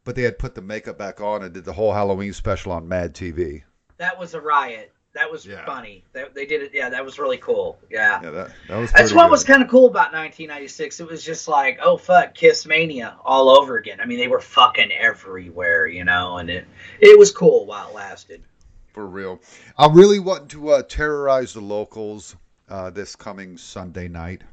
but 0.04 0.16
they 0.16 0.24
had 0.24 0.40
put 0.40 0.56
the 0.56 0.62
makeup 0.62 0.98
back 0.98 1.22
on 1.22 1.44
and 1.44 1.54
did 1.54 1.66
the 1.66 1.74
whole 1.74 1.94
Halloween 1.94 2.34
special 2.34 2.72
on 2.72 2.88
Mad 2.88 3.14
TV. 3.14 3.64
That 3.98 4.20
was 4.20 4.34
a 4.34 4.42
riot. 4.42 4.92
That 5.14 5.30
was 5.30 5.46
Yeah. 5.46 5.66
funny. 5.66 6.04
They, 6.14 6.26
they 6.34 6.46
did 6.46 6.62
it. 6.62 6.72
Yeah, 6.74 6.90
that 6.90 7.04
was 7.04 7.20
really 7.20 7.38
cool. 7.38 7.78
Yeah. 7.90 8.22
Yeah, 8.24 8.30
that 8.30 8.52
that 8.70 8.78
was. 8.78 8.92
That's 8.94 9.12
what 9.12 9.26
good. 9.26 9.32
was 9.32 9.44
kind 9.44 9.62
of 9.62 9.70
cool 9.70 9.88
about 9.88 10.14
1996. 10.14 11.02
It 11.02 11.08
was 11.08 11.24
just 11.24 11.48
like, 11.50 11.80
oh 11.84 11.98
fuck, 11.98 12.34
Kiss 12.34 12.66
Mania 12.66 13.18
all 13.26 13.50
over 13.50 13.78
again. 13.78 14.00
I 14.00 14.06
mean, 14.06 14.20
they 14.20 14.30
were 14.30 14.40
fucking 14.40 14.92
everywhere, 14.94 15.88
you 15.88 16.06
know, 16.06 16.38
and 16.38 16.50
it 16.50 16.66
it 17.02 17.20
was 17.20 17.32
cool 17.32 17.66
while 17.66 17.90
it 17.90 17.96
lasted. 17.96 18.42
for 18.94 19.06
real. 19.06 19.42
I 19.78 19.88
really 19.88 20.20
want 20.20 20.50
to 20.52 20.70
uh, 20.70 20.84
terrorize 20.84 21.54
the 21.54 21.62
locals 21.62 22.36
uh, 22.70 22.90
this 22.90 23.16
coming 23.16 23.58
Sunday 23.58 24.08
night 24.08 24.44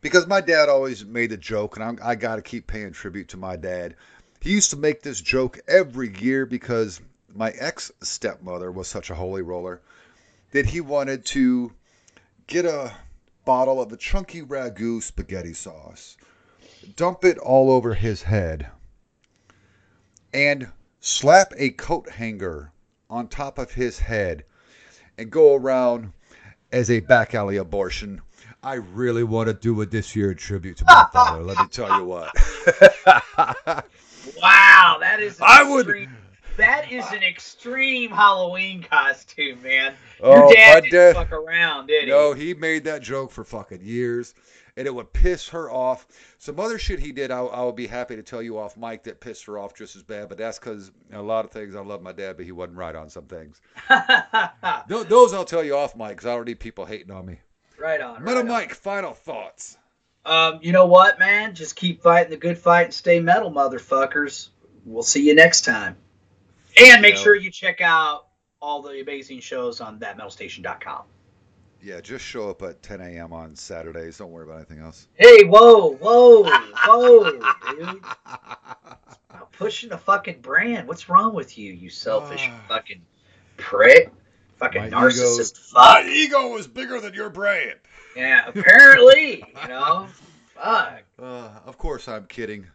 because 0.00 0.26
my 0.26 0.40
dad 0.40 0.68
always 0.68 1.04
made 1.04 1.30
a 1.32 1.36
joke, 1.36 1.76
and 1.76 1.84
I'm, 1.84 1.98
I 2.02 2.16
got 2.16 2.36
to 2.36 2.42
keep 2.42 2.66
paying 2.66 2.90
tribute 2.92 3.28
to 3.28 3.36
my 3.36 3.54
dad. 3.56 3.94
He 4.40 4.50
used 4.50 4.70
to 4.70 4.76
make 4.76 5.02
this 5.02 5.20
joke 5.20 5.60
every 5.68 6.12
year 6.18 6.44
because 6.44 7.00
my 7.34 7.50
ex 7.58 7.90
stepmother 8.02 8.70
was 8.70 8.88
such 8.88 9.10
a 9.10 9.14
holy 9.14 9.42
roller 9.42 9.80
that 10.52 10.66
he 10.66 10.80
wanted 10.80 11.24
to 11.24 11.72
get 12.46 12.64
a 12.64 12.92
bottle 13.44 13.80
of 13.80 13.88
the 13.88 13.96
chunky 13.96 14.42
ragu 14.42 15.02
spaghetti 15.02 15.52
sauce, 15.54 16.16
dump 16.96 17.24
it 17.24 17.38
all 17.38 17.70
over 17.70 17.94
his 17.94 18.22
head, 18.22 18.68
and 20.34 20.68
slap 21.00 21.52
a 21.56 21.70
coat 21.70 22.08
hanger 22.10 22.70
on 23.08 23.28
top 23.28 23.58
of 23.58 23.72
his 23.72 23.98
head 23.98 24.44
and 25.18 25.30
go 25.30 25.54
around 25.54 26.12
as 26.70 26.90
a 26.90 27.00
back 27.00 27.34
alley 27.34 27.56
abortion. 27.56 28.20
I 28.62 28.74
really 28.74 29.24
want 29.24 29.48
to 29.48 29.54
do 29.54 29.80
a 29.82 29.86
this 29.86 30.14
year 30.14 30.34
tribute 30.34 30.76
to 30.78 30.84
my 30.84 31.06
father. 31.12 31.42
Let 31.42 31.58
me 31.58 31.66
tell 31.68 31.98
you 31.98 32.04
what. 32.04 33.84
Wow, 34.40 34.98
that 35.00 35.18
is. 35.20 35.40
I 35.40 35.68
would- 35.68 36.08
That 36.56 36.92
is 36.92 37.04
an 37.12 37.22
extreme 37.22 38.10
Halloween 38.10 38.82
costume, 38.82 39.62
man. 39.62 39.94
Oh, 40.22 40.34
Your 40.34 40.44
my 40.48 40.54
dad 40.54 40.80
didn't 40.84 40.92
dad- 40.92 41.14
fuck 41.16 41.32
around, 41.32 41.86
did 41.86 42.04
he? 42.04 42.10
no, 42.10 42.32
he 42.34 42.54
made 42.54 42.84
that 42.84 43.02
joke 43.02 43.30
for 43.32 43.42
fucking 43.44 43.80
years, 43.82 44.34
and 44.76 44.86
it 44.86 44.94
would 44.94 45.12
piss 45.12 45.48
her 45.48 45.70
off. 45.70 46.06
Some 46.38 46.60
other 46.60 46.78
shit 46.78 46.98
he 47.00 47.12
did, 47.12 47.30
I, 47.30 47.40
I 47.40 47.62
would 47.64 47.76
be 47.76 47.86
happy 47.86 48.16
to 48.16 48.22
tell 48.22 48.42
you 48.42 48.58
off 48.58 48.76
mic 48.76 49.02
that 49.04 49.20
pissed 49.20 49.44
her 49.46 49.58
off 49.58 49.74
just 49.74 49.96
as 49.96 50.02
bad. 50.02 50.28
But 50.28 50.38
that's 50.38 50.58
because 50.58 50.92
a 51.12 51.22
lot 51.22 51.44
of 51.44 51.50
things 51.50 51.74
I 51.74 51.80
love 51.80 52.02
my 52.02 52.12
dad, 52.12 52.36
but 52.36 52.44
he 52.44 52.52
wasn't 52.52 52.76
right 52.78 52.94
on 52.94 53.08
some 53.08 53.24
things. 53.24 53.60
Tho- 54.88 55.04
Those 55.04 55.32
I'll 55.34 55.44
tell 55.44 55.64
you 55.64 55.76
off 55.76 55.96
mic 55.96 56.08
because 56.10 56.26
I 56.26 56.42
need 56.44 56.60
people 56.60 56.84
hating 56.84 57.10
on 57.10 57.26
me. 57.26 57.38
right 57.78 58.00
on. 58.00 58.22
Metal 58.22 58.42
right 58.42 58.42
on. 58.42 58.48
Mike, 58.48 58.74
final 58.74 59.14
thoughts. 59.14 59.76
Um, 60.24 60.60
you 60.62 60.70
know 60.72 60.86
what, 60.86 61.18
man? 61.18 61.54
Just 61.54 61.74
keep 61.74 62.02
fighting 62.02 62.30
the 62.30 62.36
good 62.36 62.58
fight 62.58 62.84
and 62.86 62.94
stay 62.94 63.18
metal, 63.20 63.50
motherfuckers. 63.50 64.48
We'll 64.84 65.02
see 65.02 65.26
you 65.26 65.34
next 65.34 65.62
time. 65.64 65.96
And 66.80 67.02
make 67.02 67.16
sure 67.16 67.34
you 67.34 67.50
check 67.50 67.80
out 67.80 68.26
all 68.60 68.82
the 68.82 69.00
amazing 69.00 69.40
shows 69.40 69.80
on 69.80 69.98
thatmetalstation.com. 69.98 71.02
Yeah, 71.82 72.00
just 72.00 72.24
show 72.24 72.48
up 72.48 72.62
at 72.62 72.80
10 72.82 73.00
a.m. 73.00 73.32
on 73.32 73.56
Saturdays. 73.56 74.18
Don't 74.18 74.30
worry 74.30 74.44
about 74.44 74.56
anything 74.58 74.78
else. 74.78 75.08
Hey, 75.14 75.42
whoa, 75.44 75.94
whoa, 75.94 76.44
whoa, 76.44 77.30
dude. 77.72 78.04
Stop 78.04 79.52
pushing 79.52 79.88
the 79.88 79.98
fucking 79.98 80.40
brand. 80.42 80.86
What's 80.86 81.08
wrong 81.08 81.34
with 81.34 81.58
you, 81.58 81.72
you 81.72 81.90
selfish 81.90 82.48
Ah. 82.48 82.60
fucking 82.68 83.02
prick? 83.56 84.12
Fucking 84.58 84.82
My 84.82 84.90
narcissist 84.90 85.72
My 85.74 86.02
fuck. 86.02 86.06
ego 86.06 86.56
is 86.56 86.68
bigger 86.68 87.00
than 87.00 87.14
your 87.14 87.30
brand. 87.30 87.80
Yeah, 88.16 88.46
apparently, 88.46 89.44
you 89.62 89.68
know. 89.68 90.06
Fuck. 90.54 91.02
Uh, 91.18 91.48
of 91.66 91.76
course, 91.78 92.06
I'm 92.06 92.26
kidding. 92.26 92.66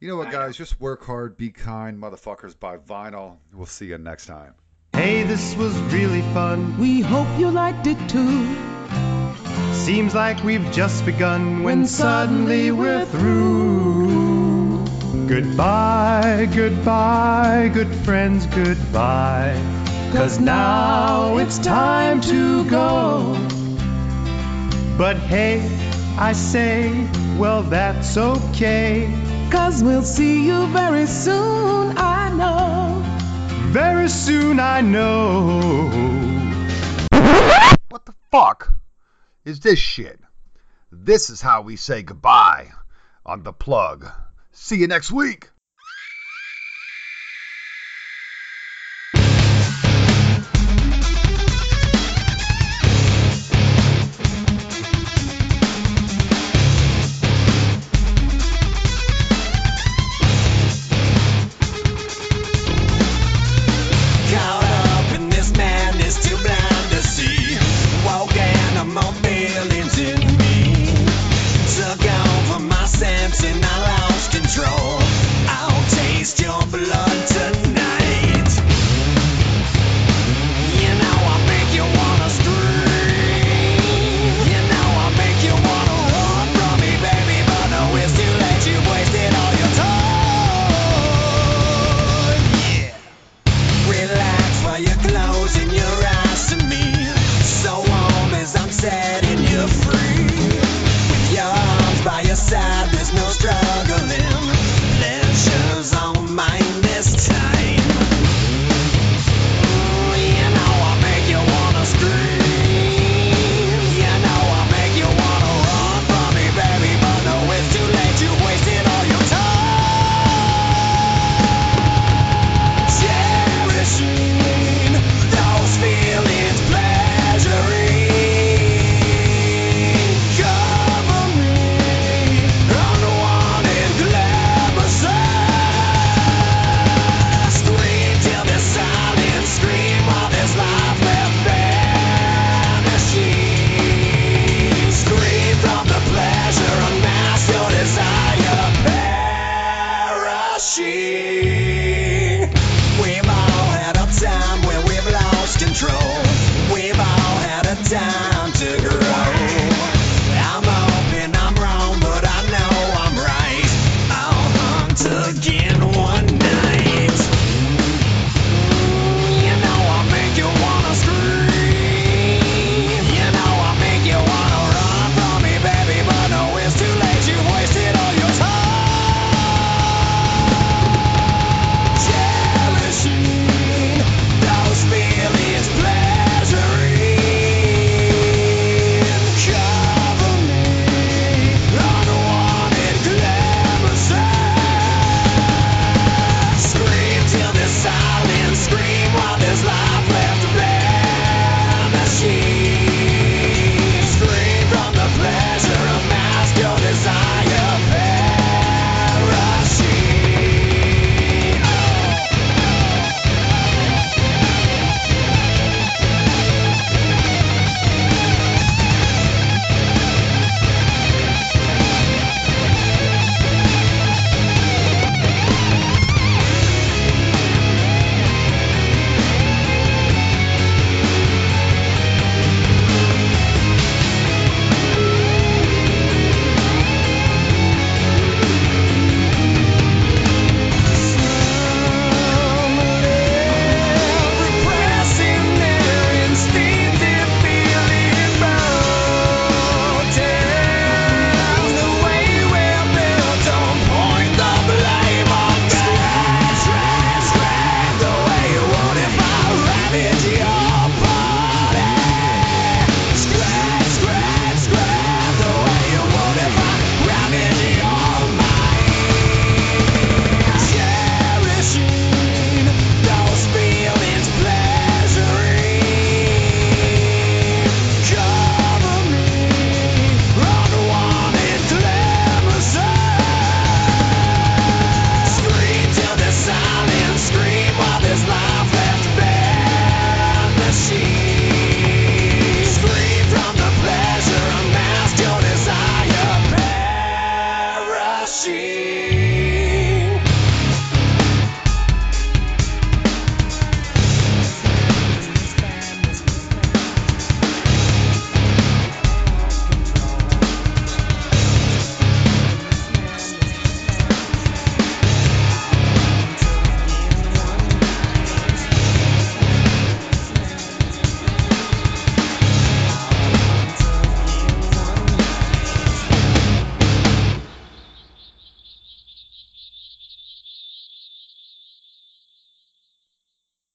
You 0.00 0.06
know 0.06 0.14
what, 0.14 0.28
I 0.28 0.32
guys? 0.32 0.56
Just 0.56 0.80
work 0.80 1.04
hard, 1.04 1.36
be 1.36 1.50
kind, 1.50 2.00
motherfuckers. 2.00 2.56
Buy 2.56 2.76
vinyl. 2.76 3.38
We'll 3.52 3.66
see 3.66 3.86
you 3.86 3.98
next 3.98 4.26
time. 4.26 4.54
Hey, 4.92 5.24
this 5.24 5.56
was 5.56 5.76
really 5.92 6.22
fun. 6.22 6.78
We 6.78 7.00
hope 7.00 7.26
you 7.36 7.50
liked 7.50 7.88
it 7.88 7.98
too. 8.08 8.56
Seems 9.72 10.14
like 10.14 10.44
we've 10.44 10.70
just 10.70 11.04
begun 11.04 11.64
when 11.64 11.84
suddenly 11.84 12.70
we're 12.70 13.06
through. 13.06 14.84
Goodbye, 15.26 16.48
goodbye, 16.54 17.68
good 17.74 17.92
friends, 17.92 18.46
goodbye. 18.46 19.60
Cause 20.12 20.38
now 20.38 21.38
it's 21.38 21.58
time 21.58 22.20
to 22.20 22.70
go. 22.70 23.34
But 24.96 25.16
hey, 25.16 25.60
I 26.16 26.34
say, 26.34 27.04
well, 27.36 27.64
that's 27.64 28.16
okay. 28.16 29.27
Cause 29.50 29.82
we'll 29.82 30.02
see 30.02 30.46
you 30.46 30.66
very 30.68 31.06
soon, 31.06 31.96
I 31.96 32.30
know. 32.30 33.02
Very 33.72 34.08
soon 34.08 34.60
I 34.60 34.82
know. 34.82 35.88
What 37.88 38.04
the 38.04 38.14
fuck 38.30 38.74
is 39.44 39.60
this 39.60 39.78
shit? 39.78 40.20
This 40.92 41.30
is 41.30 41.40
how 41.40 41.62
we 41.62 41.76
say 41.76 42.02
goodbye 42.02 42.72
on 43.24 43.42
the 43.42 43.52
plug. 43.52 44.10
See 44.52 44.76
you 44.76 44.86
next 44.86 45.10
week. 45.10 45.48